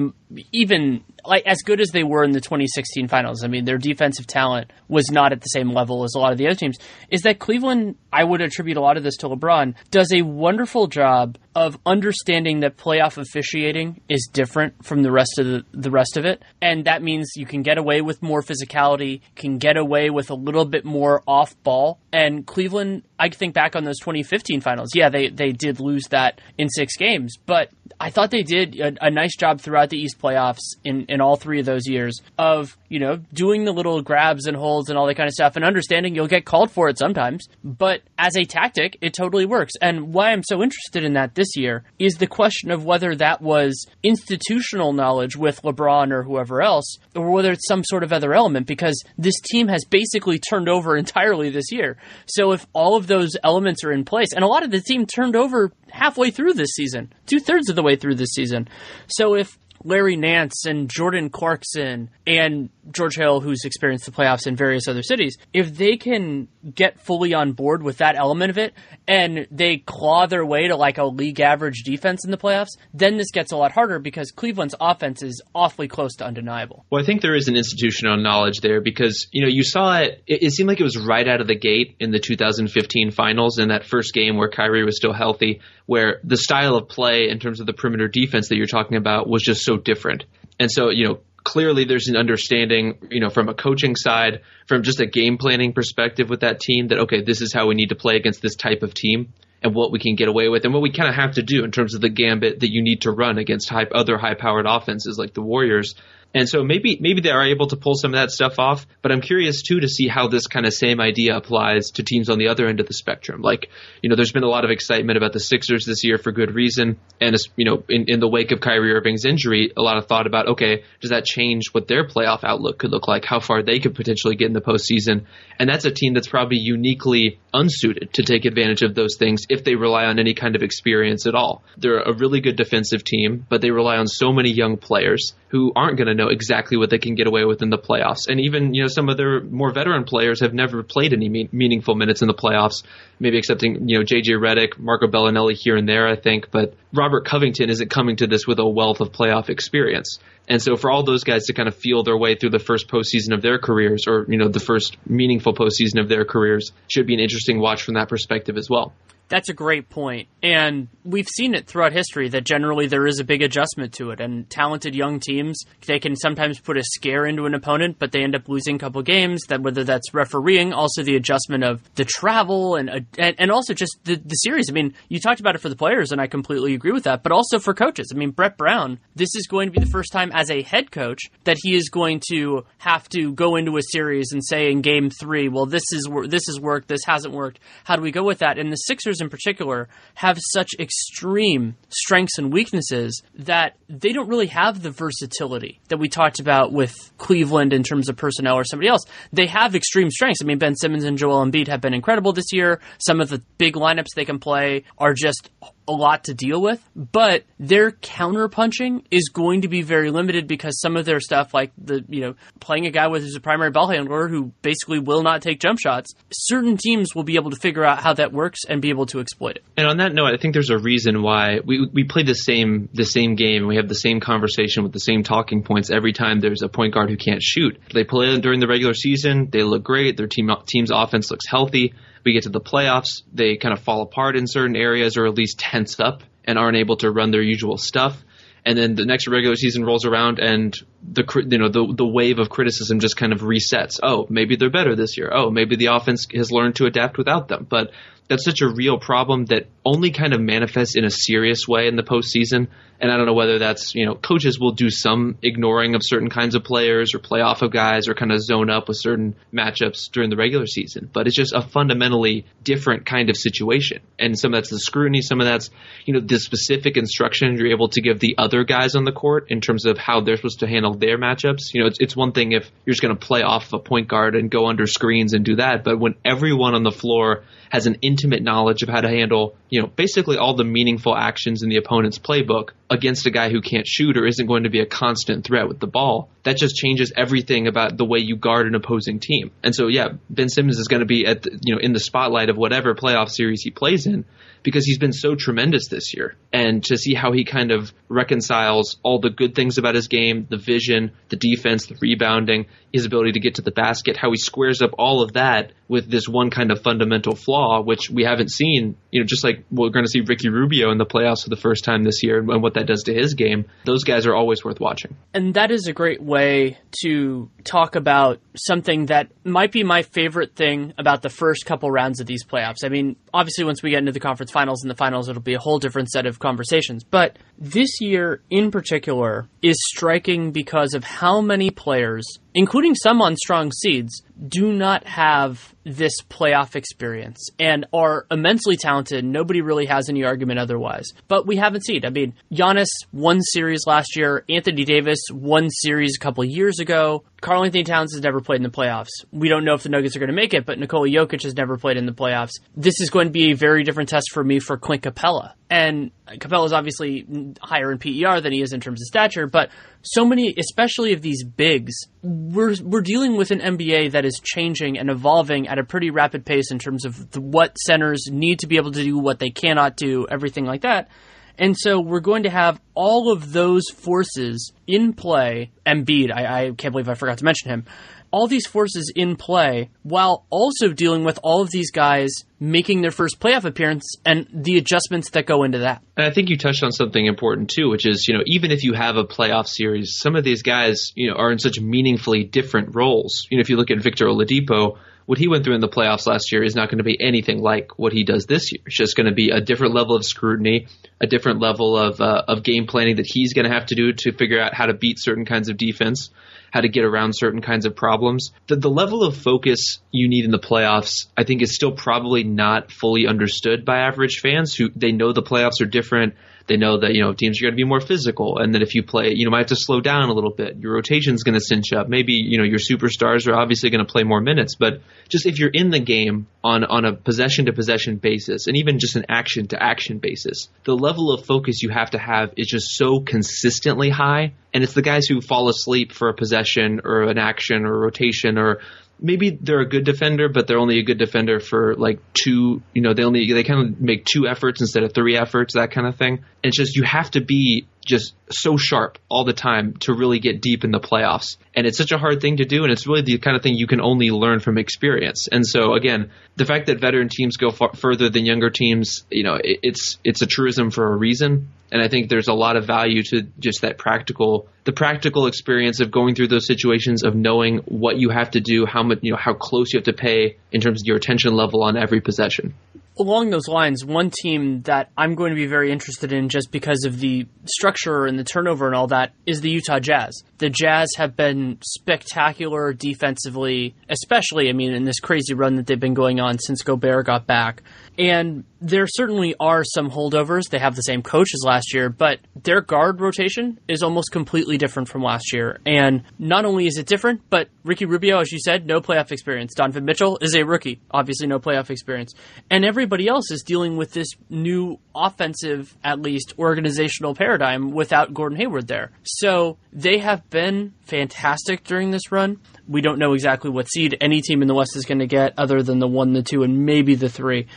even 0.51 1.03
like 1.29 1.45
as 1.45 1.61
good 1.61 1.79
as 1.79 1.89
they 1.89 2.03
were 2.03 2.23
in 2.23 2.31
the 2.31 2.41
2016 2.41 3.07
finals, 3.07 3.43
I 3.43 3.47
mean 3.47 3.63
their 3.63 3.77
defensive 3.77 4.27
talent 4.27 4.71
was 4.87 5.09
not 5.11 5.31
at 5.31 5.41
the 5.41 5.45
same 5.45 5.71
level 5.71 6.03
as 6.03 6.13
a 6.15 6.19
lot 6.19 6.31
of 6.31 6.37
the 6.37 6.47
other 6.47 6.55
teams. 6.55 6.77
Is 7.09 7.21
that 7.21 7.39
Cleveland? 7.39 7.95
I 8.11 8.23
would 8.23 8.41
attribute 8.41 8.77
a 8.77 8.81
lot 8.81 8.97
of 8.97 9.03
this 9.03 9.17
to 9.17 9.29
LeBron. 9.29 9.75
Does 9.91 10.11
a 10.11 10.23
wonderful 10.23 10.87
job 10.87 11.37
of 11.55 11.77
understanding 11.85 12.61
that 12.61 12.77
playoff 12.77 13.17
officiating 13.17 14.01
is 14.09 14.27
different 14.33 14.83
from 14.83 15.03
the 15.03 15.11
rest 15.11 15.37
of 15.37 15.45
the, 15.45 15.65
the 15.73 15.91
rest 15.91 16.17
of 16.17 16.25
it, 16.25 16.41
and 16.61 16.85
that 16.85 17.03
means 17.03 17.31
you 17.35 17.45
can 17.45 17.61
get 17.61 17.77
away 17.77 18.01
with 18.01 18.21
more 18.23 18.41
physicality, 18.41 19.21
can 19.35 19.57
get 19.59 19.77
away 19.77 20.09
with 20.09 20.31
a 20.31 20.35
little 20.35 20.65
bit 20.65 20.85
more 20.85 21.21
off 21.27 21.55
ball. 21.63 21.99
And 22.11 22.47
Cleveland, 22.47 23.03
I 23.19 23.29
think 23.29 23.53
back 23.53 23.75
on 23.75 23.83
those 23.83 23.99
2015 23.99 24.61
finals. 24.61 24.89
Yeah, 24.95 25.09
they 25.09 25.29
they 25.29 25.51
did 25.51 25.79
lose 25.79 26.07
that 26.09 26.41
in 26.57 26.69
six 26.69 26.97
games, 26.97 27.35
but 27.45 27.69
I 27.99 28.09
thought 28.09 28.31
they 28.31 28.43
did 28.43 28.79
a, 28.79 28.93
a, 29.05 29.09
nice 29.09 29.35
job 29.35 29.61
throughout 29.61 29.89
the 29.89 29.97
East 29.97 30.19
playoffs 30.19 30.75
in, 30.83 31.05
in 31.05 31.21
all 31.21 31.35
three 31.35 31.59
of 31.59 31.65
those 31.65 31.87
years 31.87 32.21
of, 32.37 32.77
you 32.89 32.99
know, 32.99 33.17
doing 33.33 33.65
the 33.65 33.71
little 33.71 34.01
grabs 34.01 34.47
and 34.47 34.57
holds 34.57 34.89
and 34.89 34.97
all 34.97 35.07
that 35.07 35.15
kind 35.15 35.27
of 35.27 35.33
stuff 35.33 35.55
and 35.55 35.63
understanding 35.63 36.15
you'll 36.15 36.27
get 36.27 36.45
called 36.45 36.71
for 36.71 36.89
it 36.89 36.97
sometimes. 36.97 37.47
But 37.63 38.01
as 38.17 38.35
a 38.35 38.45
tactic, 38.45 38.97
it 39.01 39.13
totally 39.13 39.45
works. 39.45 39.73
And 39.81 40.13
why 40.13 40.31
I'm 40.31 40.43
so 40.43 40.61
interested 40.61 41.03
in 41.03 41.13
that 41.13 41.35
this 41.35 41.55
year 41.55 41.83
is 41.99 42.15
the 42.15 42.27
question 42.27 42.71
of 42.71 42.85
whether 42.85 43.15
that 43.15 43.41
was 43.41 43.85
institutional 44.03 44.93
knowledge 44.93 45.35
with 45.35 45.61
LeBron 45.61 46.11
or 46.11 46.23
whoever 46.23 46.61
else, 46.61 46.97
or 47.15 47.31
whether 47.31 47.51
it's 47.51 47.67
some 47.67 47.83
sort 47.83 48.03
of 48.03 48.11
other 48.11 48.33
element, 48.33 48.67
because 48.67 49.03
this 49.17 49.39
team 49.39 49.67
has 49.67 49.85
basically 49.85 50.39
turned 50.39 50.67
over 50.67 50.97
entirely 50.97 51.49
this 51.49 51.71
year. 51.71 51.97
So 52.25 52.51
if 52.51 52.65
all 52.73 52.97
of 52.97 53.07
those 53.07 53.31
elements 53.43 53.83
are 53.83 53.91
in 53.91 54.03
place, 54.03 54.33
and 54.33 54.43
a 54.43 54.47
lot 54.47 54.63
of 54.63 54.71
the 54.71 54.81
team 54.81 55.05
turned 55.05 55.35
over 55.35 55.71
halfway 55.91 56.31
through 56.31 56.53
this 56.53 56.71
season, 56.75 57.13
two 57.27 57.39
thirds 57.39 57.69
of 57.69 57.75
the 57.75 57.83
way 57.83 57.95
through 57.95 58.15
this 58.15 58.33
season. 58.33 58.67
So 59.07 59.35
if 59.35 59.57
Larry 59.83 60.15
Nance 60.15 60.65
and 60.65 60.89
Jordan 60.89 61.29
Clarkson 61.29 62.09
and 62.27 62.69
George 62.91 63.15
Hill, 63.15 63.39
who's 63.39 63.65
experienced 63.65 64.05
the 64.05 64.11
playoffs 64.11 64.47
in 64.47 64.55
various 64.55 64.87
other 64.87 65.03
cities, 65.03 65.37
if 65.53 65.75
they 65.75 65.97
can 65.97 66.47
get 66.73 66.99
fully 66.99 67.33
on 67.33 67.53
board 67.53 67.83
with 67.83 67.97
that 67.97 68.15
element 68.15 68.49
of 68.49 68.57
it 68.57 68.73
and 69.07 69.47
they 69.51 69.77
claw 69.77 70.25
their 70.25 70.45
way 70.45 70.67
to 70.67 70.75
like 70.75 70.97
a 70.97 71.05
league 71.05 71.39
average 71.39 71.83
defense 71.83 72.25
in 72.25 72.31
the 72.31 72.37
playoffs, 72.37 72.77
then 72.93 73.17
this 73.17 73.31
gets 73.31 73.51
a 73.51 73.57
lot 73.57 73.71
harder 73.71 73.99
because 73.99 74.31
Cleveland's 74.31 74.75
offense 74.79 75.23
is 75.23 75.41
awfully 75.53 75.87
close 75.87 76.15
to 76.15 76.25
undeniable. 76.25 76.85
Well, 76.89 77.01
I 77.01 77.05
think 77.05 77.21
there 77.21 77.35
is 77.35 77.47
an 77.47 77.55
institutional 77.55 78.17
knowledge 78.17 78.61
there 78.61 78.81
because, 78.81 79.27
you 79.31 79.41
know, 79.41 79.49
you 79.49 79.63
saw 79.63 79.99
it, 79.99 80.23
it, 80.27 80.43
it 80.43 80.51
seemed 80.51 80.67
like 80.67 80.79
it 80.79 80.83
was 80.83 80.97
right 80.97 81.27
out 81.27 81.41
of 81.41 81.47
the 81.47 81.57
gate 81.57 81.95
in 81.99 82.11
the 82.11 82.19
2015 82.19 83.11
finals 83.11 83.59
in 83.59 83.69
that 83.69 83.85
first 83.85 84.13
game 84.13 84.37
where 84.37 84.49
Kyrie 84.49 84.85
was 84.85 84.97
still 84.97 85.13
healthy, 85.13 85.61
where 85.89 86.19
the 86.23 86.37
style 86.37 86.75
of 86.75 86.87
play 86.87 87.29
in 87.29 87.39
terms 87.39 87.59
of 87.59 87.65
the 87.65 87.73
perimeter 87.73 88.07
defense 88.07 88.47
that 88.49 88.57
you're 88.57 88.67
talking 88.67 88.95
about 88.95 89.27
was 89.27 89.41
just 89.41 89.65
so 89.65 89.75
different. 89.75 90.23
And 90.59 90.69
so, 90.71 90.91
you 90.91 91.07
know, 91.07 91.19
clearly 91.43 91.83
there's 91.83 92.09
an 92.09 92.15
understanding, 92.15 92.99
you 93.09 93.19
know, 93.19 93.31
from 93.31 93.49
a 93.49 93.55
coaching 93.55 93.95
side, 93.95 94.41
from 94.67 94.83
just 94.83 94.99
a 94.99 95.07
game 95.07 95.39
planning 95.39 95.73
perspective 95.73 96.29
with 96.29 96.41
that 96.41 96.59
team 96.59 96.89
that, 96.89 96.99
okay, 96.99 97.23
this 97.23 97.41
is 97.41 97.51
how 97.51 97.65
we 97.65 97.73
need 97.73 97.89
to 97.89 97.95
play 97.95 98.17
against 98.17 98.39
this 98.39 98.55
type 98.55 98.83
of 98.83 98.93
team 98.93 99.33
and 99.63 99.73
what 99.73 99.91
we 99.91 99.97
can 99.97 100.13
get 100.13 100.27
away 100.27 100.47
with 100.47 100.63
and 100.63 100.75
what 100.75 100.83
we 100.83 100.91
kind 100.91 101.09
of 101.09 101.15
have 101.15 101.31
to 101.31 101.41
do 101.41 101.63
in 101.63 101.71
terms 101.71 101.95
of 101.95 102.01
the 102.01 102.09
gambit 102.09 102.59
that 102.59 102.71
you 102.71 102.83
need 102.83 103.01
to 103.01 103.11
run 103.11 103.39
against 103.39 103.67
high, 103.67 103.87
other 103.91 104.15
high 104.15 104.35
powered 104.35 104.67
offenses 104.67 105.17
like 105.17 105.33
the 105.33 105.41
Warriors. 105.41 105.95
And 106.33 106.47
so 106.47 106.63
maybe 106.63 106.97
maybe 107.01 107.21
they 107.21 107.31
are 107.31 107.43
able 107.43 107.67
to 107.67 107.75
pull 107.75 107.95
some 107.95 108.13
of 108.13 108.19
that 108.19 108.29
stuff 108.29 108.59
off, 108.59 108.85
but 109.01 109.11
I'm 109.11 109.21
curious 109.21 109.63
too 109.63 109.79
to 109.79 109.87
see 109.87 110.07
how 110.07 110.27
this 110.27 110.45
kind 110.45 110.67
of 110.67 110.73
same 110.73 111.01
idea 111.01 111.35
applies 111.35 111.89
to 111.91 112.03
teams 112.03 112.29
on 112.29 112.37
the 112.37 112.49
other 112.49 112.67
end 112.67 112.79
of 112.79 112.85
the 112.85 112.93
spectrum. 112.93 113.41
Like, 113.41 113.69
you 114.03 114.09
know, 114.09 114.15
there's 114.15 114.31
been 114.31 114.43
a 114.43 114.49
lot 114.49 114.63
of 114.63 114.69
excitement 114.69 115.17
about 115.17 115.33
the 115.33 115.39
Sixers 115.39 115.85
this 115.85 116.03
year 116.03 116.19
for 116.19 116.31
good 116.31 116.53
reason, 116.53 116.99
and 117.19 117.35
you 117.55 117.65
know, 117.65 117.83
in, 117.89 118.05
in 118.07 118.19
the 118.19 118.27
wake 118.27 118.51
of 118.51 118.61
Kyrie 118.61 118.93
Irving's 118.93 119.25
injury, 119.25 119.71
a 119.75 119.81
lot 119.81 119.97
of 119.97 120.05
thought 120.05 120.27
about 120.27 120.49
okay, 120.49 120.83
does 121.01 121.09
that 121.09 121.25
change 121.25 121.69
what 121.71 121.87
their 121.87 122.07
playoff 122.07 122.43
outlook 122.43 122.77
could 122.77 122.91
look 122.91 123.07
like? 123.07 123.25
How 123.25 123.39
far 123.39 123.63
they 123.63 123.79
could 123.79 123.95
potentially 123.95 124.35
get 124.35 124.47
in 124.47 124.53
the 124.53 124.61
postseason? 124.61 125.25
And 125.57 125.67
that's 125.67 125.85
a 125.85 125.91
team 125.91 126.13
that's 126.13 126.27
probably 126.27 126.57
uniquely 126.57 127.39
unsuited 127.53 128.13
to 128.13 128.23
take 128.23 128.45
advantage 128.45 128.83
of 128.83 128.93
those 128.93 129.17
things 129.17 129.45
if 129.49 129.63
they 129.63 129.75
rely 129.75 130.05
on 130.05 130.19
any 130.19 130.35
kind 130.35 130.55
of 130.55 130.61
experience 130.61 131.25
at 131.25 131.33
all. 131.33 131.63
They're 131.77 132.01
a 132.01 132.13
really 132.13 132.39
good 132.39 132.55
defensive 132.55 133.03
team, 133.03 133.45
but 133.49 133.61
they 133.61 133.71
rely 133.71 133.97
on 133.97 134.07
so 134.07 134.31
many 134.31 134.51
young 134.51 134.77
players 134.77 135.33
who 135.49 135.71
aren't 135.75 135.97
going 135.97 136.07
to 136.07 136.18
know 136.19 136.27
exactly 136.27 136.77
what 136.77 136.89
they 136.89 136.99
can 136.99 137.15
get 137.15 137.25
away 137.25 137.45
with 137.45 137.61
in 137.61 137.69
the 137.69 137.77
playoffs. 137.77 138.27
And 138.27 138.39
even, 138.39 138.73
you 138.73 138.83
know, 138.83 138.87
some 138.87 139.09
of 139.09 139.17
their 139.17 139.41
more 139.41 139.73
veteran 139.73 140.03
players 140.03 140.41
have 140.41 140.53
never 140.53 140.83
played 140.83 141.13
any 141.13 141.29
me- 141.29 141.49
meaningful 141.51 141.95
minutes 141.95 142.21
in 142.21 142.27
the 142.27 142.33
playoffs, 142.33 142.83
maybe 143.19 143.37
excepting, 143.37 143.89
you 143.89 143.97
know, 143.97 144.05
JJ 144.05 144.37
Redick, 144.37 144.77
Marco 144.77 145.07
Belinelli 145.07 145.53
here 145.53 145.75
and 145.75 145.89
there, 145.89 146.07
I 146.07 146.15
think. 146.15 146.51
But 146.51 146.75
Robert 146.93 147.25
Covington 147.25 147.69
isn't 147.69 147.89
coming 147.89 148.17
to 148.17 148.27
this 148.27 148.45
with 148.45 148.59
a 148.59 148.67
wealth 148.67 149.01
of 149.01 149.11
playoff 149.11 149.49
experience. 149.49 150.19
And 150.47 150.61
so 150.61 150.75
for 150.75 150.91
all 150.91 151.03
those 151.03 151.23
guys 151.23 151.45
to 151.45 151.53
kind 151.53 151.67
of 151.67 151.75
feel 151.75 152.03
their 152.03 152.17
way 152.17 152.35
through 152.35 152.51
the 152.51 152.59
first 152.59 152.87
postseason 152.87 153.33
of 153.33 153.41
their 153.41 153.59
careers 153.59 154.05
or, 154.07 154.25
you 154.27 154.37
know, 154.37 154.47
the 154.47 154.59
first 154.59 154.97
meaningful 155.07 155.53
postseason 155.53 155.99
of 155.99 156.09
their 156.09 156.25
careers 156.25 156.71
should 156.87 157.07
be 157.07 157.13
an 157.13 157.19
interesting 157.19 157.59
watch 157.59 157.83
from 157.83 157.95
that 157.95 158.09
perspective 158.09 158.57
as 158.57 158.69
well. 158.69 158.93
That's 159.29 159.49
a 159.49 159.53
great 159.53 159.89
point. 159.89 160.27
And 160.41 160.87
we've 161.05 161.27
seen 161.27 161.53
it 161.53 161.67
throughout 161.67 161.93
history 161.93 162.29
that 162.29 162.43
generally 162.43 162.87
there 162.87 163.05
is 163.05 163.19
a 163.19 163.23
big 163.23 163.41
adjustment 163.41 163.93
to 163.93 164.09
it. 164.11 164.19
And 164.19 164.49
talented 164.49 164.95
young 164.95 165.19
teams, 165.19 165.59
they 165.85 165.99
can 165.99 166.15
sometimes 166.15 166.59
put 166.59 166.77
a 166.77 166.83
scare 166.83 167.25
into 167.25 167.45
an 167.45 167.53
opponent, 167.53 167.97
but 167.99 168.11
they 168.11 168.23
end 168.23 168.35
up 168.35 168.49
losing 168.49 168.75
a 168.75 168.79
couple 168.79 169.01
games. 169.03 169.43
That 169.47 169.61
whether 169.61 169.83
that's 169.83 170.13
refereeing, 170.13 170.73
also 170.73 171.03
the 171.03 171.15
adjustment 171.15 171.63
of 171.63 171.81
the 171.95 172.05
travel, 172.05 172.75
and 172.75 172.89
uh, 172.89 172.99
and, 173.17 173.35
and 173.37 173.51
also 173.51 173.73
just 173.73 173.97
the, 174.03 174.15
the 174.15 174.35
series. 174.35 174.69
I 174.69 174.73
mean, 174.73 174.93
you 175.09 175.19
talked 175.19 175.39
about 175.39 175.55
it 175.55 175.61
for 175.61 175.69
the 175.69 175.75
players, 175.75 176.11
and 176.11 176.19
I 176.19 176.27
completely 176.27 176.73
agree 176.73 176.91
with 176.91 177.03
that. 177.03 177.21
But 177.21 177.31
also 177.31 177.59
for 177.59 177.73
coaches. 177.73 178.11
I 178.13 178.17
mean, 178.17 178.31
Brett 178.31 178.57
Brown, 178.57 178.99
this 179.15 179.35
is 179.35 179.45
going 179.47 179.71
to 179.71 179.79
be 179.79 179.85
the 179.85 179.91
first 179.91 180.11
time 180.11 180.31
as 180.33 180.49
a 180.49 180.63
head 180.63 180.91
coach 180.91 181.21
that 181.43 181.57
he 181.61 181.75
is 181.75 181.89
going 181.89 182.21
to 182.31 182.65
have 182.79 183.07
to 183.09 183.33
go 183.33 183.55
into 183.55 183.77
a 183.77 183.81
series 183.91 184.31
and 184.31 184.43
say 184.43 184.71
in 184.71 184.81
game 184.81 185.11
three, 185.11 185.49
well, 185.49 185.67
this 185.67 185.83
is 185.93 186.09
this 186.27 186.43
has 186.47 186.59
worked, 186.59 186.87
this 186.87 187.03
hasn't 187.05 187.33
worked. 187.33 187.59
How 187.83 187.95
do 187.95 188.01
we 188.01 188.11
go 188.11 188.23
with 188.23 188.39
that? 188.39 188.57
And 188.57 188.71
the 188.71 188.75
Sixers 188.75 189.18
in 189.21 189.29
particular 189.29 189.89
have 190.15 190.37
such 190.51 190.71
extreme 190.79 191.75
strengths 191.89 192.37
and 192.37 192.51
weaknesses 192.51 193.21
that 193.35 193.75
they 193.87 194.13
don't 194.13 194.27
really 194.27 194.47
have 194.47 194.81
the 194.81 194.91
versatility 194.91 195.79
that 195.89 195.97
we 195.97 196.09
talked 196.09 196.39
about 196.39 196.71
with 196.71 196.95
Cleveland 197.17 197.73
in 197.73 197.83
terms 197.83 198.09
of 198.09 198.15
personnel 198.15 198.55
or 198.55 198.63
somebody 198.63 198.87
else. 198.87 199.05
They 199.31 199.47
have 199.47 199.75
extreme 199.75 200.09
strengths. 200.09 200.41
I 200.41 200.45
mean, 200.45 200.57
Ben 200.57 200.75
Simmons 200.75 201.03
and 201.03 201.17
Joel 201.17 201.45
Embiid 201.45 201.67
have 201.67 201.81
been 201.81 201.93
incredible 201.93 202.33
this 202.33 202.51
year. 202.51 202.79
Some 202.97 203.21
of 203.21 203.29
the 203.29 203.41
big 203.57 203.75
lineups 203.75 204.13
they 204.15 204.25
can 204.25 204.39
play 204.39 204.83
are 204.97 205.13
just 205.13 205.49
a 205.89 205.91
lot 205.91 206.25
to 206.25 206.35
deal 206.35 206.61
with, 206.61 206.87
but 206.95 207.43
their 207.59 207.89
counterpunching 207.89 209.03
is 209.09 209.29
going 209.29 209.61
to 209.61 209.67
be 209.67 209.81
very 209.81 210.11
limited 210.11 210.47
because 210.47 210.79
some 210.79 210.95
of 210.95 211.05
their 211.05 211.19
stuff, 211.19 211.51
like 211.51 211.71
the 211.77 212.05
you 212.07 212.21
know 212.21 212.35
playing 212.59 212.85
a 212.85 212.91
guy 212.91 213.07
with 213.07 213.23
who's 213.23 213.35
a 213.35 213.39
primary 213.39 213.71
ball 213.71 213.89
handler 213.89 214.27
who 214.27 214.53
basically 214.61 214.99
will 214.99 215.23
not 215.23 215.41
take 215.41 215.59
jump 215.59 215.79
shots, 215.79 216.13
certain 216.31 216.77
teams 216.77 217.15
will 217.15 217.23
be 217.23 217.35
able 217.35 217.49
to 217.49 217.57
figure 217.57 217.83
out 217.83 217.99
how 217.99 218.13
that 218.13 218.31
works 218.31 218.59
and 218.69 218.83
be 218.83 218.89
able 218.89 219.07
to 219.07 219.19
exploit 219.19 219.57
it. 219.57 219.63
And 219.75 219.87
on 219.87 219.97
that 219.97 220.13
note, 220.13 220.31
I 220.31 220.37
think 220.37 220.53
there's 220.53 220.69
a 220.69 220.77
reason 220.77 221.23
why 221.23 221.59
we 221.65 221.89
we 221.91 222.03
play 222.03 222.23
the 222.23 222.35
same 222.35 222.87
the 222.93 223.05
same 223.05 223.35
game. 223.35 223.63
And 223.63 223.67
we 223.67 223.77
have 223.77 223.89
the 223.89 223.95
same 223.95 224.19
conversation 224.19 224.83
with 224.83 224.93
the 224.93 224.99
same 224.99 225.23
talking 225.23 225.63
points 225.63 225.89
every 225.89 226.13
time 226.13 226.39
there's 226.39 226.61
a 226.61 226.69
point 226.69 226.93
guard 226.93 227.09
who 227.09 227.17
can't 227.17 227.41
shoot. 227.41 227.81
They 227.91 228.03
play 228.03 228.39
during 228.39 228.59
the 228.59 228.67
regular 228.67 228.93
season. 228.93 229.49
They 229.51 229.63
look 229.63 229.83
great. 229.83 230.17
Their 230.17 230.27
team 230.27 230.51
team's 230.67 230.91
offense 230.91 231.31
looks 231.31 231.47
healthy 231.47 231.95
we 232.25 232.33
get 232.33 232.43
to 232.43 232.49
the 232.49 232.61
playoffs, 232.61 233.23
they 233.33 233.57
kind 233.57 233.73
of 233.73 233.79
fall 233.79 234.01
apart 234.01 234.35
in 234.35 234.47
certain 234.47 234.75
areas 234.75 235.17
or 235.17 235.25
at 235.25 235.35
least 235.35 235.59
tense 235.59 235.99
up 235.99 236.23
and 236.45 236.57
aren't 236.57 236.77
able 236.77 236.97
to 236.97 237.11
run 237.11 237.31
their 237.31 237.41
usual 237.41 237.77
stuff. 237.77 238.23
And 238.65 238.77
then 238.77 238.95
the 238.95 239.05
next 239.05 239.27
regular 239.27 239.55
season 239.55 239.85
rolls 239.85 240.05
around 240.05 240.39
and 240.39 240.75
the 241.01 241.23
you 241.49 241.57
know 241.57 241.69
the 241.69 241.93
the 241.95 242.05
wave 242.05 242.39
of 242.39 242.49
criticism 242.49 242.99
just 242.99 243.15
kind 243.15 243.31
of 243.31 243.39
resets. 243.39 243.99
Oh, 244.03 244.27
maybe 244.29 244.57
they're 244.57 244.69
better 244.69 244.95
this 244.95 245.17
year. 245.17 245.31
Oh, 245.33 245.49
maybe 245.49 245.75
the 245.75 245.87
offense 245.87 246.27
has 246.35 246.51
learned 246.51 246.75
to 246.75 246.85
adapt 246.85 247.17
without 247.17 247.47
them. 247.47 247.65
But 247.69 247.91
that's 248.29 248.45
such 248.45 248.61
a 248.61 248.69
real 248.69 248.99
problem 248.99 249.45
that 249.45 249.65
only 249.83 250.11
kind 250.11 250.33
of 250.33 250.39
manifests 250.39 250.95
in 250.95 251.03
a 251.03 251.09
serious 251.09 251.67
way 251.67 251.87
in 251.87 251.95
the 251.95 252.03
postseason. 252.03 252.67
And 253.01 253.11
I 253.11 253.17
don't 253.17 253.25
know 253.25 253.33
whether 253.33 253.57
that's, 253.59 253.95
you 253.95 254.05
know, 254.05 254.13
coaches 254.13 254.59
will 254.59 254.73
do 254.73 254.89
some 254.89 255.37
ignoring 255.41 255.95
of 255.95 256.01
certain 256.03 256.29
kinds 256.29 256.53
of 256.53 256.63
players 256.63 257.15
or 257.15 257.19
play 257.19 257.41
off 257.41 257.61
of 257.61 257.71
guys 257.71 258.07
or 258.07 258.13
kind 258.13 258.31
of 258.31 258.41
zone 258.41 258.69
up 258.69 258.87
with 258.87 258.97
certain 258.99 259.35
matchups 259.53 260.11
during 260.11 260.29
the 260.29 260.35
regular 260.35 260.67
season. 260.67 261.09
But 261.11 261.25
it's 261.25 261.35
just 261.35 261.53
a 261.55 261.61
fundamentally 261.61 262.45
different 262.61 263.05
kind 263.05 263.29
of 263.29 263.37
situation. 263.37 264.01
And 264.19 264.37
some 264.37 264.53
of 264.53 264.57
that's 264.57 264.69
the 264.69 264.79
scrutiny, 264.79 265.21
some 265.21 265.39
of 265.39 265.47
that's, 265.47 265.71
you 266.05 266.13
know, 266.13 266.19
the 266.19 266.39
specific 266.39 266.97
instruction 266.97 267.57
you're 267.57 267.71
able 267.71 267.87
to 267.89 268.01
give 268.01 268.19
the 268.19 268.35
other 268.37 268.63
guys 268.63 268.95
on 268.95 269.05
the 269.05 269.13
court 269.13 269.45
in 269.49 269.61
terms 269.61 269.85
of 269.85 269.97
how 269.97 270.21
they're 270.21 270.35
supposed 270.35 270.59
to 270.59 270.67
handle 270.67 270.93
their 270.93 271.17
matchups. 271.17 271.73
You 271.73 271.81
know, 271.81 271.87
it's, 271.87 271.99
it's 271.99 272.15
one 272.15 272.33
thing 272.33 272.51
if 272.51 272.69
you're 272.85 272.93
just 272.93 273.01
going 273.01 273.17
to 273.17 273.25
play 273.25 273.41
off 273.41 273.73
a 273.73 273.79
point 273.79 274.07
guard 274.07 274.35
and 274.35 274.51
go 274.51 274.67
under 274.67 274.85
screens 274.85 275.33
and 275.33 275.43
do 275.43 275.55
that. 275.55 275.83
But 275.83 275.99
when 275.99 276.15
everyone 276.25 276.75
on 276.75 276.83
the 276.83 276.91
floor 276.91 277.43
has 277.69 277.85
an 277.85 277.97
intimate 278.01 278.41
knowledge 278.41 278.83
of 278.83 278.89
how 278.89 278.99
to 278.99 279.07
handle, 279.07 279.55
you 279.69 279.81
know, 279.81 279.87
basically 279.87 280.37
all 280.37 280.55
the 280.55 280.63
meaningful 280.63 281.15
actions 281.15 281.63
in 281.63 281.69
the 281.69 281.77
opponent's 281.77 282.17
playbook 282.17 282.71
against 282.89 283.25
a 283.25 283.31
guy 283.31 283.49
who 283.49 283.61
can't 283.61 283.87
shoot 283.87 284.17
or 284.17 284.25
isn't 284.25 284.47
going 284.47 284.63
to 284.63 284.69
be 284.69 284.79
a 284.79 284.85
constant 284.85 285.45
threat 285.45 285.67
with 285.67 285.79
the 285.79 285.87
ball. 285.87 286.29
That 286.43 286.57
just 286.57 286.75
changes 286.75 287.13
everything 287.15 287.67
about 287.67 287.97
the 287.97 288.05
way 288.05 288.19
you 288.19 288.35
guard 288.35 288.67
an 288.67 288.75
opposing 288.75 289.19
team. 289.19 289.51
And 289.63 289.75
so, 289.75 289.87
yeah, 289.87 290.09
Ben 290.29 290.49
Simmons 290.49 290.79
is 290.79 290.87
going 290.87 291.01
to 291.01 291.05
be 291.05 291.25
at 291.25 291.43
the, 291.43 291.59
you 291.63 291.75
know 291.75 291.79
in 291.79 291.93
the 291.93 291.99
spotlight 291.99 292.49
of 292.49 292.57
whatever 292.57 292.95
playoff 292.95 293.29
series 293.29 293.61
he 293.61 293.71
plays 293.71 294.07
in 294.07 294.25
because 294.63 294.85
he's 294.85 294.97
been 294.97 295.13
so 295.13 295.35
tremendous 295.35 295.87
this 295.87 296.13
year. 296.13 296.35
And 296.51 296.83
to 296.85 296.97
see 296.97 297.13
how 297.13 297.31
he 297.31 297.45
kind 297.45 297.71
of 297.71 297.93
reconciles 298.07 298.97
all 299.03 299.19
the 299.19 299.29
good 299.29 299.55
things 299.55 299.77
about 299.77 299.95
his 299.95 300.07
game, 300.07 300.47
the 300.49 300.57
vision, 300.57 301.11
the 301.29 301.35
defense, 301.35 301.87
the 301.87 301.97
rebounding, 302.01 302.65
his 302.91 303.05
ability 303.05 303.33
to 303.33 303.39
get 303.39 303.55
to 303.55 303.61
the 303.61 303.71
basket, 303.71 304.17
how 304.17 304.31
he 304.31 304.37
squares 304.37 304.81
up 304.81 304.91
all 304.97 305.21
of 305.21 305.33
that 305.33 305.71
with 305.87 306.09
this 306.09 306.27
one 306.27 306.49
kind 306.49 306.71
of 306.71 306.81
fundamental 306.81 307.35
flaw, 307.35 307.81
which 307.81 308.09
we 308.09 308.23
haven't 308.23 308.51
seen, 308.51 308.95
you 309.11 309.21
know, 309.21 309.25
just 309.25 309.43
like 309.43 309.63
we're 309.71 309.89
going 309.89 310.05
to 310.05 310.09
see 310.09 310.21
Ricky 310.21 310.49
Rubio 310.49 310.91
in 310.91 310.97
the 310.97 311.05
playoffs 311.05 311.43
for 311.43 311.49
the 311.49 311.55
first 311.55 311.83
time 311.83 312.03
this 312.03 312.23
year 312.23 312.39
and 312.39 312.61
what 312.61 312.75
that 312.75 312.87
does 312.87 313.03
to 313.03 313.13
his 313.13 313.33
game. 313.33 313.65
Those 313.85 314.03
guys 314.03 314.25
are 314.25 314.35
always 314.35 314.63
worth 314.63 314.79
watching. 314.79 315.15
And 315.33 315.53
that 315.55 315.71
is 315.71 315.87
a 315.87 315.93
great 315.93 316.21
way 316.21 316.77
to 317.03 317.49
talk 317.63 317.95
about 317.95 318.39
something 318.55 319.07
that 319.07 319.31
might 319.43 319.71
be 319.71 319.83
my 319.83 320.03
favorite 320.03 320.55
thing 320.55 320.93
about 320.97 321.21
the 321.21 321.29
first 321.29 321.65
couple 321.65 321.89
rounds 321.91 322.19
of 322.19 322.27
these 322.27 322.43
playoffs. 322.43 322.83
I 322.83 322.89
mean, 322.89 323.15
obviously 323.33 323.63
once 323.63 323.83
we 323.83 323.89
get 323.91 323.99
into 323.99 324.11
the 324.11 324.19
conference 324.19 324.51
finals 324.51 324.83
and 324.83 324.89
the 324.91 324.95
finals, 324.95 325.29
it'll 325.29 325.41
be 325.41 325.53
a 325.53 325.59
whole 325.59 325.79
different 325.79 326.09
set 326.09 326.25
of 326.25 326.39
conversations. 326.39 327.03
But 327.03 327.37
this 327.59 327.99
year 327.99 328.41
in 328.49 328.71
particular 328.71 329.47
is 329.61 329.75
striking 329.89 330.51
because 330.51 330.93
of 330.93 331.03
how 331.03 331.41
many 331.41 331.69
players, 331.69 332.25
including 332.53 332.95
some 332.95 333.21
on 333.21 333.35
strong 333.35 333.71
seeds, 333.71 334.23
do 334.47 334.71
not 334.71 335.05
have 335.05 335.75
this 335.83 336.13
playoff 336.29 336.75
experience 336.75 337.49
and 337.59 337.85
are 337.91 338.25
immensely 338.31 338.77
talented. 338.77 339.25
Nobody 339.25 339.59
really 339.61 339.85
has 339.87 340.07
any 340.07 340.23
argument 340.23 340.59
otherwise. 340.59 341.07
But 341.27 341.45
we 341.45 341.57
haven't 341.57 341.83
seen. 341.83 342.05
I 342.05 342.09
mean, 342.09 342.33
Giannis 342.53 342.87
won 343.11 343.41
series 343.41 343.85
last 343.85 344.15
year. 344.15 344.45
Anthony 344.47 344.85
Davis 344.85 345.19
won 345.31 345.69
series 345.69 346.15
a 346.15 346.23
couple 346.23 346.45
years 346.45 346.79
ago. 346.79 347.25
Karl-Anthony 347.41 347.83
Towns 347.83 348.13
has 348.13 348.21
never 348.21 348.39
played 348.39 348.57
in 348.57 348.63
the 348.63 348.69
playoffs. 348.69 349.09
We 349.31 349.49
don't 349.49 349.65
know 349.65 349.73
if 349.73 349.83
the 349.83 349.89
Nuggets 349.89 350.15
are 350.15 350.19
going 350.19 350.29
to 350.29 350.35
make 350.35 350.53
it, 350.53 350.65
but 350.65 350.77
Nikola 350.79 351.07
Jokic 351.07 351.43
has 351.43 351.55
never 351.55 351.77
played 351.77 351.97
in 351.97 352.05
the 352.05 352.13
playoffs. 352.13 352.51
This 352.75 352.99
is 353.01 353.09
going 353.09 353.27
to 353.27 353.31
be 353.31 353.51
a 353.51 353.55
very 353.55 353.83
different 353.83 354.09
test 354.09 354.31
for 354.31 354.43
me 354.43 354.59
for 354.59 354.77
Clint 354.77 355.03
Capela. 355.03 355.53
And 355.69 356.11
Capela 356.27 356.65
is 356.65 356.73
obviously 356.73 357.25
higher 357.61 357.91
in 357.91 357.97
PER 357.99 358.41
than 358.41 358.51
he 358.51 358.61
is 358.61 358.73
in 358.73 358.79
terms 358.79 359.01
of 359.01 359.07
stature, 359.07 359.47
but 359.47 359.69
so 360.01 360.25
many, 360.25 360.53
especially 360.57 361.13
of 361.13 361.21
these 361.21 361.43
bigs, 361.43 361.93
we're 362.21 362.75
we're 362.83 363.01
dealing 363.01 363.35
with 363.35 363.51
an 363.51 363.59
NBA 363.59 364.11
that 364.11 364.25
is 364.25 364.39
changing 364.43 364.97
and 364.97 365.09
evolving 365.09 365.67
at 365.67 365.79
a 365.79 365.83
pretty 365.83 366.09
rapid 366.09 366.45
pace 366.45 366.71
in 366.71 366.79
terms 366.79 367.05
of 367.05 367.31
the, 367.31 367.41
what 367.41 367.77
centers 367.77 368.27
need 368.31 368.59
to 368.59 368.67
be 368.67 368.77
able 368.77 368.91
to 368.91 369.03
do, 369.03 369.17
what 369.17 369.39
they 369.39 369.49
cannot 369.49 369.97
do, 369.97 370.27
everything 370.29 370.65
like 370.65 370.81
that. 370.81 371.09
And 371.57 371.77
so 371.77 371.99
we're 371.99 372.21
going 372.21 372.43
to 372.43 372.49
have 372.49 372.79
all 372.93 373.33
of 373.33 373.51
those 373.51 373.89
forces 373.89 374.71
in 374.87 375.11
play. 375.11 375.71
Embiid, 375.85 376.31
I, 376.33 376.67
I 376.67 376.71
can't 376.71 376.93
believe 376.93 377.09
I 377.09 377.15
forgot 377.15 377.39
to 377.39 377.45
mention 377.45 377.69
him 377.69 377.85
all 378.31 378.47
these 378.47 378.67
forces 378.67 379.11
in 379.15 379.35
play 379.35 379.89
while 380.03 380.45
also 380.49 380.89
dealing 380.93 381.23
with 381.23 381.39
all 381.43 381.61
of 381.61 381.71
these 381.71 381.91
guys 381.91 382.31
making 382.59 383.01
their 383.01 383.11
first 383.11 383.39
playoff 383.39 383.63
appearance 383.63 384.15
and 384.25 384.47
the 384.53 384.77
adjustments 384.77 385.31
that 385.31 385.45
go 385.45 385.63
into 385.63 385.79
that. 385.79 386.01
And 386.17 386.25
I 386.25 386.31
think 386.31 386.49
you 386.49 386.57
touched 386.57 386.83
on 386.83 386.91
something 386.91 387.25
important 387.25 387.69
too, 387.69 387.89
which 387.89 388.05
is, 388.05 388.27
you 388.27 388.33
know, 388.33 388.43
even 388.45 388.71
if 388.71 388.83
you 388.83 388.93
have 388.93 389.15
a 389.15 389.23
playoff 389.23 389.67
series, 389.67 390.17
some 390.17 390.35
of 390.35 390.43
these 390.43 390.61
guys, 390.61 391.11
you 391.15 391.29
know, 391.29 391.37
are 391.37 391.51
in 391.51 391.59
such 391.59 391.79
meaningfully 391.79 392.43
different 392.43 392.95
roles. 392.95 393.47
You 393.49 393.57
know, 393.57 393.61
if 393.61 393.69
you 393.69 393.77
look 393.77 393.91
at 393.91 394.01
Victor 394.01 394.25
Oladipo, 394.25 394.97
what 395.25 395.37
he 395.37 395.47
went 395.47 395.63
through 395.63 395.75
in 395.75 395.81
the 395.81 395.87
playoffs 395.87 396.25
last 396.25 396.51
year 396.51 396.63
is 396.63 396.75
not 396.75 396.89
going 396.89 396.97
to 396.97 397.03
be 397.03 397.15
anything 397.21 397.61
like 397.61 397.99
what 397.99 398.13
he 398.13 398.23
does 398.23 398.47
this 398.47 398.71
year. 398.71 398.81
It's 398.87 398.97
just 398.97 399.15
going 399.15 399.27
to 399.27 399.31
be 399.31 399.51
a 399.51 399.61
different 399.61 399.93
level 399.93 400.15
of 400.15 400.25
scrutiny, 400.25 400.87
a 401.21 401.27
different 401.27 401.59
level 401.59 401.95
of 401.95 402.19
uh, 402.19 402.45
of 402.47 402.63
game 402.63 402.87
planning 402.87 403.17
that 403.17 403.27
he's 403.27 403.53
going 403.53 403.65
to 403.65 403.71
have 403.71 403.85
to 403.87 403.95
do 403.95 404.11
to 404.11 404.31
figure 404.31 404.59
out 404.59 404.73
how 404.73 404.87
to 404.87 404.95
beat 404.95 405.19
certain 405.19 405.45
kinds 405.45 405.69
of 405.69 405.77
defense 405.77 406.31
how 406.71 406.81
to 406.81 406.89
get 406.89 407.03
around 407.03 407.33
certain 407.33 407.61
kinds 407.61 407.85
of 407.85 407.95
problems. 407.95 408.51
The, 408.67 408.75
the 408.75 408.89
level 408.89 409.23
of 409.23 409.35
focus 409.35 409.99
you 410.11 410.27
need 410.27 410.45
in 410.45 410.51
the 410.51 410.59
playoffs, 410.59 411.27
I 411.37 411.43
think, 411.43 411.61
is 411.61 411.75
still 411.75 411.91
probably 411.91 412.43
not 412.43 412.91
fully 412.91 413.27
understood 413.27 413.85
by 413.85 413.99
average 413.99 414.39
fans 414.39 414.73
who 414.73 414.89
they 414.95 415.11
know 415.11 415.33
the 415.33 415.43
playoffs 415.43 415.81
are 415.81 415.85
different. 415.85 416.35
They 416.69 416.77
know 416.77 416.99
that, 416.99 417.13
you 417.13 417.21
know, 417.21 417.33
teams 417.33 417.59
are 417.59 417.65
going 417.65 417.73
to 417.73 417.75
be 417.75 417.83
more 417.83 417.99
physical 417.99 418.59
and 418.59 418.75
that 418.75 418.81
if 418.81 418.95
you 418.95 419.03
play, 419.03 419.33
you 419.35 419.43
know, 419.43 419.51
might 419.51 419.61
have 419.61 419.67
to 419.67 419.75
slow 419.75 419.99
down 419.99 420.29
a 420.29 420.33
little 420.33 420.53
bit. 420.53 420.77
Your 420.77 420.93
rotation's 420.93 421.43
going 421.43 421.55
to 421.55 421.59
cinch 421.59 421.91
up. 421.91 422.07
Maybe, 422.07 422.33
you 422.33 422.59
know, 422.59 422.63
your 422.63 422.77
superstars 422.79 423.47
are 423.47 423.55
obviously 423.55 423.89
going 423.89 424.05
to 424.05 424.09
play 424.09 424.23
more 424.23 424.39
minutes, 424.39 424.75
but 424.75 425.01
just 425.27 425.47
if 425.47 425.59
you're 425.59 425.71
in 425.73 425.89
the 425.89 425.99
game 425.99 426.47
on, 426.63 426.83
on 426.83 427.05
a 427.05 427.13
possession 427.13 427.65
to 427.65 427.73
possession 427.73 428.17
basis 428.17 428.67
and 428.67 428.77
even 428.77 428.99
just 428.99 429.15
an 429.15 429.25
action 429.27 429.67
to 429.69 429.81
action 429.81 430.19
basis, 430.19 430.69
the 430.85 430.95
level 430.95 431.31
of 431.33 431.45
focus 431.45 431.81
you 431.81 431.89
have 431.89 432.11
to 432.11 432.19
have 432.19 432.53
is 432.55 432.67
just 432.67 432.95
so 432.95 433.19
consistently 433.19 434.09
high. 434.09 434.53
And 434.71 434.83
it's 434.83 434.93
the 434.93 435.01
guys 435.01 435.25
who 435.25 435.41
fall 435.41 435.67
asleep 435.67 436.11
for 436.11 436.29
a 436.29 436.33
possession 436.35 437.01
or 437.03 437.23
an 437.23 437.39
action 437.39 437.85
or 437.85 437.95
a 437.95 437.99
rotation 437.99 438.59
or 438.59 438.81
maybe 439.21 439.49
they're 439.49 439.81
a 439.81 439.87
good 439.87 440.03
defender, 440.03 440.49
but 440.49 440.67
they're 440.67 440.79
only 440.79 440.99
a 440.99 441.03
good 441.03 441.17
defender 441.17 441.59
for 441.59 441.95
like 441.95 442.19
two. 442.33 442.81
You 442.93 443.01
know, 443.01 443.13
they 443.13 443.23
only 443.23 443.51
they 443.51 443.63
kind 443.63 443.87
of 443.87 444.01
make 444.01 444.25
two 444.25 444.47
efforts 444.47 444.81
instead 444.81 445.03
of 445.03 445.13
three 445.13 445.37
efforts, 445.37 445.73
that 445.73 445.91
kind 445.91 446.07
of 446.07 446.15
thing. 446.15 446.33
And 446.63 446.69
it's 446.69 446.77
just 446.77 446.95
you 446.95 447.03
have 447.03 447.31
to 447.31 447.41
be 447.41 447.87
just 448.05 448.33
so 448.49 448.77
sharp 448.77 449.17
all 449.29 449.45
the 449.45 449.53
time 449.53 449.93
to 450.01 450.13
really 450.13 450.39
get 450.39 450.61
deep 450.61 450.83
in 450.83 450.91
the 450.91 450.99
playoffs. 450.99 451.57
And 451.75 451.85
it's 451.85 451.97
such 451.97 452.11
a 452.11 452.17
hard 452.17 452.41
thing 452.41 452.57
to 452.57 452.65
do, 452.65 452.83
and 452.83 452.91
it's 452.91 453.07
really 453.07 453.21
the 453.21 453.37
kind 453.37 453.55
of 453.55 453.63
thing 453.63 453.75
you 453.75 453.87
can 453.87 454.01
only 454.01 454.31
learn 454.31 454.59
from 454.59 454.77
experience. 454.77 455.47
And 455.51 455.65
so, 455.65 455.93
again, 455.93 456.31
the 456.55 456.65
fact 456.65 456.87
that 456.87 456.99
veteran 456.99 457.29
teams 457.29 457.57
go 457.57 457.69
far 457.69 457.93
further 457.93 458.29
than 458.29 458.45
younger 458.45 458.69
teams, 458.69 459.25
you 459.29 459.43
know, 459.43 459.55
it, 459.55 459.79
it's 459.83 460.17
it's 460.23 460.41
a 460.41 460.47
truism 460.47 460.91
for 460.91 461.13
a 461.13 461.15
reason. 461.15 461.69
And 461.91 462.01
I 462.01 462.07
think 462.07 462.29
there's 462.29 462.47
a 462.47 462.53
lot 462.53 462.75
of 462.75 462.85
value 462.85 463.23
to 463.23 463.43
just 463.59 463.81
that 463.81 463.97
practical, 463.97 464.67
the 464.83 464.91
practical 464.91 465.47
experience 465.47 466.01
of 466.01 466.11
going 466.11 466.35
through 466.35 466.49
those 466.49 466.67
situations, 466.67 467.23
of 467.23 467.35
knowing 467.35 467.77
what 467.85 468.17
you 468.17 468.29
have 468.29 468.51
to 468.51 468.59
do, 468.59 468.85
how 468.85 469.01
much, 469.01 469.19
you 469.21 469.31
know, 469.31 469.37
how 469.37 469.53
close 469.53 469.91
you 469.91 469.97
have 469.97 470.05
to 470.05 470.13
pay 470.13 470.57
in 470.71 470.81
terms 470.81 471.01
of 471.01 471.07
your 471.07 471.17
attention 471.17 471.53
level 471.53 471.83
on 471.83 471.97
every 471.97 472.21
possession 472.21 472.75
along 473.19 473.49
those 473.49 473.67
lines, 473.67 474.05
one 474.05 474.31
team 474.31 474.81
that 474.83 475.11
I'm 475.17 475.35
going 475.35 475.51
to 475.51 475.55
be 475.55 475.67
very 475.67 475.91
interested 475.91 476.31
in 476.31 476.49
just 476.49 476.71
because 476.71 477.03
of 477.05 477.19
the 477.19 477.47
structure 477.65 478.25
and 478.25 478.39
the 478.39 478.43
turnover 478.43 478.87
and 478.87 478.95
all 478.95 479.07
that 479.07 479.33
is 479.45 479.61
the 479.61 479.69
Utah 479.69 479.99
Jazz. 479.99 480.43
The 480.57 480.69
Jazz 480.69 481.09
have 481.17 481.35
been 481.35 481.77
spectacular 481.83 482.93
defensively, 482.93 483.95
especially, 484.09 484.69
I 484.69 484.73
mean, 484.73 484.93
in 484.93 485.03
this 485.03 485.19
crazy 485.19 485.53
run 485.53 485.75
that 485.75 485.87
they've 485.87 485.99
been 485.99 486.13
going 486.13 486.39
on 486.39 486.57
since 486.59 486.81
Gobert 486.81 487.25
got 487.25 487.45
back. 487.45 487.83
And 488.17 488.63
there 488.81 489.07
certainly 489.07 489.55
are 489.59 489.83
some 489.83 490.09
holdovers. 490.09 490.69
They 490.69 490.79
have 490.79 490.95
the 490.95 491.01
same 491.01 491.21
coach 491.21 491.49
as 491.53 491.63
last 491.65 491.93
year, 491.93 492.09
but 492.09 492.39
their 492.63 492.81
guard 492.81 493.19
rotation 493.19 493.79
is 493.87 494.03
almost 494.03 494.31
completely 494.31 494.77
different 494.77 495.09
from 495.09 495.21
last 495.21 495.53
year. 495.53 495.79
And 495.85 496.23
not 496.37 496.65
only 496.65 496.87
is 496.87 496.97
it 496.97 497.05
different, 497.05 497.41
but 497.49 497.69
Ricky 497.83 498.05
Rubio, 498.05 498.39
as 498.39 498.51
you 498.51 498.59
said, 498.59 498.85
no 498.85 499.01
playoff 499.01 499.31
experience. 499.31 499.73
Donovan 499.73 500.05
Mitchell 500.05 500.37
is 500.41 500.55
a 500.55 500.63
rookie, 500.63 501.01
obviously 501.11 501.47
no 501.47 501.59
playoff 501.59 501.89
experience. 501.89 502.33
And 502.69 502.85
everybody 502.85 503.27
else 503.27 503.51
is 503.51 503.63
dealing 503.63 503.97
with 503.97 504.13
this 504.13 504.29
new 504.49 504.99
offensive, 505.13 505.95
at 506.03 506.21
least 506.21 506.53
organizational 506.57 507.35
paradigm 507.35 507.91
without 507.91 508.33
Gordon 508.33 508.57
Hayward 508.57 508.87
there. 508.87 509.11
So 509.23 509.77
they 509.91 510.19
have 510.19 510.49
been 510.49 510.93
fantastic 511.01 511.83
during 511.83 512.11
this 512.11 512.31
run. 512.31 512.59
We 512.87 513.01
don't 513.01 513.19
know 513.19 513.33
exactly 513.33 513.69
what 513.69 513.89
seed 513.89 514.17
any 514.21 514.41
team 514.41 514.61
in 514.61 514.67
the 514.67 514.75
West 514.75 514.95
is 514.95 515.05
going 515.05 515.19
to 515.19 515.27
get 515.27 515.53
other 515.57 515.83
than 515.83 515.99
the 515.99 516.07
one, 516.07 516.33
the 516.33 516.43
two, 516.43 516.63
and 516.63 516.85
maybe 516.85 517.15
the 517.15 517.29
three. 517.29 517.67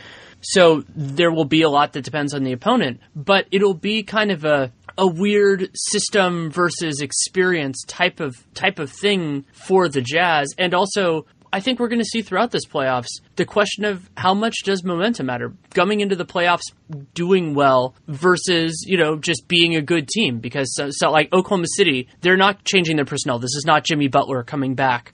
So 0.43 0.83
there 0.95 1.31
will 1.31 1.45
be 1.45 1.61
a 1.61 1.69
lot 1.69 1.93
that 1.93 2.03
depends 2.03 2.33
on 2.33 2.43
the 2.43 2.51
opponent, 2.51 2.99
but 3.15 3.47
it'll 3.51 3.73
be 3.73 4.03
kind 4.03 4.31
of 4.31 4.45
a 4.45 4.71
a 4.97 5.07
weird 5.07 5.71
system 5.73 6.51
versus 6.51 7.01
experience 7.01 7.83
type 7.87 8.19
of 8.19 8.35
type 8.53 8.77
of 8.77 8.91
thing 8.91 9.45
for 9.53 9.89
the 9.89 10.01
Jazz. 10.01 10.53
And 10.57 10.73
also 10.73 11.25
I 11.51 11.59
think 11.59 11.79
we're 11.79 11.87
going 11.87 12.01
to 12.01 12.05
see 12.05 12.23
throughout 12.23 12.49
this 12.49 12.65
playoffs 12.65 13.21
the 13.35 13.45
question 13.45 13.85
of 13.85 14.09
how 14.17 14.33
much 14.33 14.55
does 14.65 14.83
momentum 14.83 15.27
matter? 15.27 15.53
Coming 15.75 15.99
into 15.99 16.15
the 16.15 16.25
playoffs 16.25 16.71
doing 17.13 17.53
well 17.53 17.95
versus 18.07 18.83
you 18.87 18.97
know 18.97 19.17
just 19.17 19.47
being 19.47 19.75
a 19.75 19.81
good 19.81 20.07
team. 20.07 20.39
Because 20.39 20.73
so, 20.75 20.89
so 20.91 21.11
like 21.11 21.31
Oklahoma 21.31 21.67
City 21.75 22.07
they're 22.21 22.37
not 22.37 22.63
changing 22.63 22.95
their 22.95 23.05
personnel. 23.05 23.39
This 23.39 23.55
is 23.55 23.65
not 23.65 23.83
Jimmy 23.83 24.07
Butler 24.07 24.43
coming 24.43 24.75
back 24.75 25.13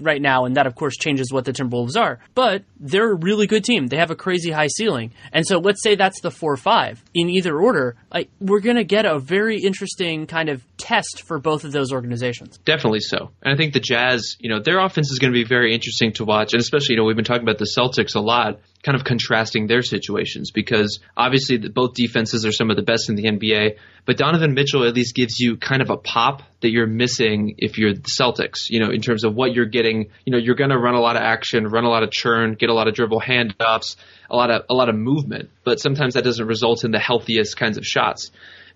right 0.00 0.20
now, 0.20 0.44
and 0.44 0.56
that 0.56 0.66
of 0.66 0.74
course 0.74 0.96
changes 0.96 1.32
what 1.32 1.44
the 1.44 1.52
Timberwolves 1.52 1.96
are. 1.96 2.18
But 2.34 2.64
they're 2.78 3.12
a 3.12 3.14
really 3.14 3.46
good 3.46 3.64
team. 3.64 3.86
They 3.86 3.96
have 3.96 4.10
a 4.10 4.16
crazy 4.16 4.50
high 4.50 4.68
ceiling, 4.68 5.12
and 5.32 5.46
so 5.46 5.58
let's 5.58 5.82
say 5.82 5.94
that's 5.94 6.20
the 6.20 6.30
four 6.30 6.56
five 6.56 7.02
in 7.14 7.28
either 7.28 7.58
order. 7.58 7.96
Like 8.12 8.30
we're 8.40 8.60
gonna 8.60 8.84
get 8.84 9.06
a 9.06 9.18
very 9.18 9.60
interesting 9.60 10.26
kind 10.26 10.48
of 10.48 10.64
test 10.76 11.22
for 11.26 11.38
both 11.38 11.64
of 11.64 11.72
those 11.72 11.92
organizations. 11.92 12.58
Definitely 12.64 13.00
so, 13.00 13.30
and 13.42 13.54
I 13.54 13.56
think 13.56 13.72
the 13.72 13.80
Jazz, 13.80 14.36
you 14.38 14.50
know, 14.50 14.60
their 14.60 14.78
offense 14.78 15.10
is 15.10 15.18
going 15.18 15.32
to 15.32 15.38
be 15.38 15.44
very 15.44 15.74
interesting 15.74 16.12
to 16.14 16.24
watch, 16.24 16.52
and 16.52 16.60
especially 16.60 16.94
you 16.94 16.96
know 17.00 17.04
we've 17.04 17.16
been 17.16 17.24
talking 17.24 17.42
about 17.42 17.58
the 17.58 17.70
Celtics 17.76 18.14
a 18.14 18.20
lot 18.20 18.60
kind 18.82 18.96
of 18.96 19.04
contrasting 19.04 19.66
their 19.66 19.82
situations 19.82 20.50
because 20.50 21.00
obviously 21.16 21.58
both 21.58 21.94
defenses 21.94 22.46
are 22.46 22.52
some 22.52 22.70
of 22.70 22.76
the 22.76 22.82
best 22.82 23.08
in 23.10 23.14
the 23.14 23.24
NBA, 23.24 23.76
but 24.06 24.16
Donovan 24.16 24.54
Mitchell 24.54 24.84
at 24.84 24.94
least 24.94 25.14
gives 25.14 25.38
you 25.38 25.56
kind 25.56 25.82
of 25.82 25.90
a 25.90 25.96
pop 25.96 26.42
that 26.60 26.70
you're 26.70 26.86
missing 26.86 27.56
if 27.58 27.78
you're 27.78 27.92
the 27.92 28.08
Celtics, 28.18 28.70
you 28.70 28.80
know, 28.80 28.90
in 28.90 29.02
terms 29.02 29.24
of 29.24 29.34
what 29.34 29.54
you're 29.54 29.66
getting, 29.66 30.10
you 30.24 30.32
know, 30.32 30.38
you're 30.38 30.54
going 30.54 30.70
to 30.70 30.78
run 30.78 30.94
a 30.94 31.00
lot 31.00 31.16
of 31.16 31.22
action, 31.22 31.66
run 31.66 31.84
a 31.84 31.90
lot 31.90 32.02
of 32.02 32.10
churn, 32.10 32.54
get 32.54 32.70
a 32.70 32.74
lot 32.74 32.88
of 32.88 32.94
dribble 32.94 33.20
handoffs, 33.20 33.96
a 34.30 34.36
lot 34.36 34.50
of 34.50 34.62
a 34.70 34.74
lot 34.74 34.88
of 34.88 34.94
movement, 34.94 35.50
but 35.64 35.78
sometimes 35.78 36.14
that 36.14 36.24
doesn't 36.24 36.46
result 36.46 36.84
in 36.84 36.90
the 36.90 36.98
healthiest 36.98 37.56
kinds 37.56 37.76
of 37.76 37.84
shots 37.84 38.30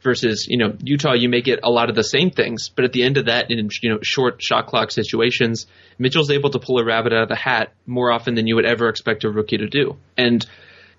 versus 0.05 0.47
you 0.49 0.59
know 0.59 0.77
Utah, 0.83 1.14
you 1.14 1.29
may 1.29 1.40
get 1.40 1.61
a 1.62 1.71
lot 1.71 1.88
of 1.88 1.97
the 1.97 2.05
same 2.05 2.31
things, 2.31 2.69
but 2.69 2.85
at 2.85 2.93
the 2.93 3.03
end 3.03 3.17
of 3.17 3.25
that, 3.25 3.51
in 3.51 3.69
you 3.83 3.90
know 3.90 3.99
short 4.03 4.40
shot 4.40 4.67
clock 4.67 4.93
situations, 4.93 5.67
Mitchell's 5.99 6.31
able 6.31 6.51
to 6.51 6.61
pull 6.61 6.79
a 6.79 6.85
rabbit 6.85 7.12
out 7.12 7.25
of 7.25 7.29
the 7.29 7.35
hat 7.35 7.73
more 7.87 8.12
often 8.12 8.35
than 8.35 8.47
you 8.47 8.55
would 8.55 8.67
ever 8.67 8.88
expect 8.88 9.25
a 9.25 9.31
rookie 9.31 9.59
to 9.59 9.67
do, 9.67 9.97
and 10.17 10.47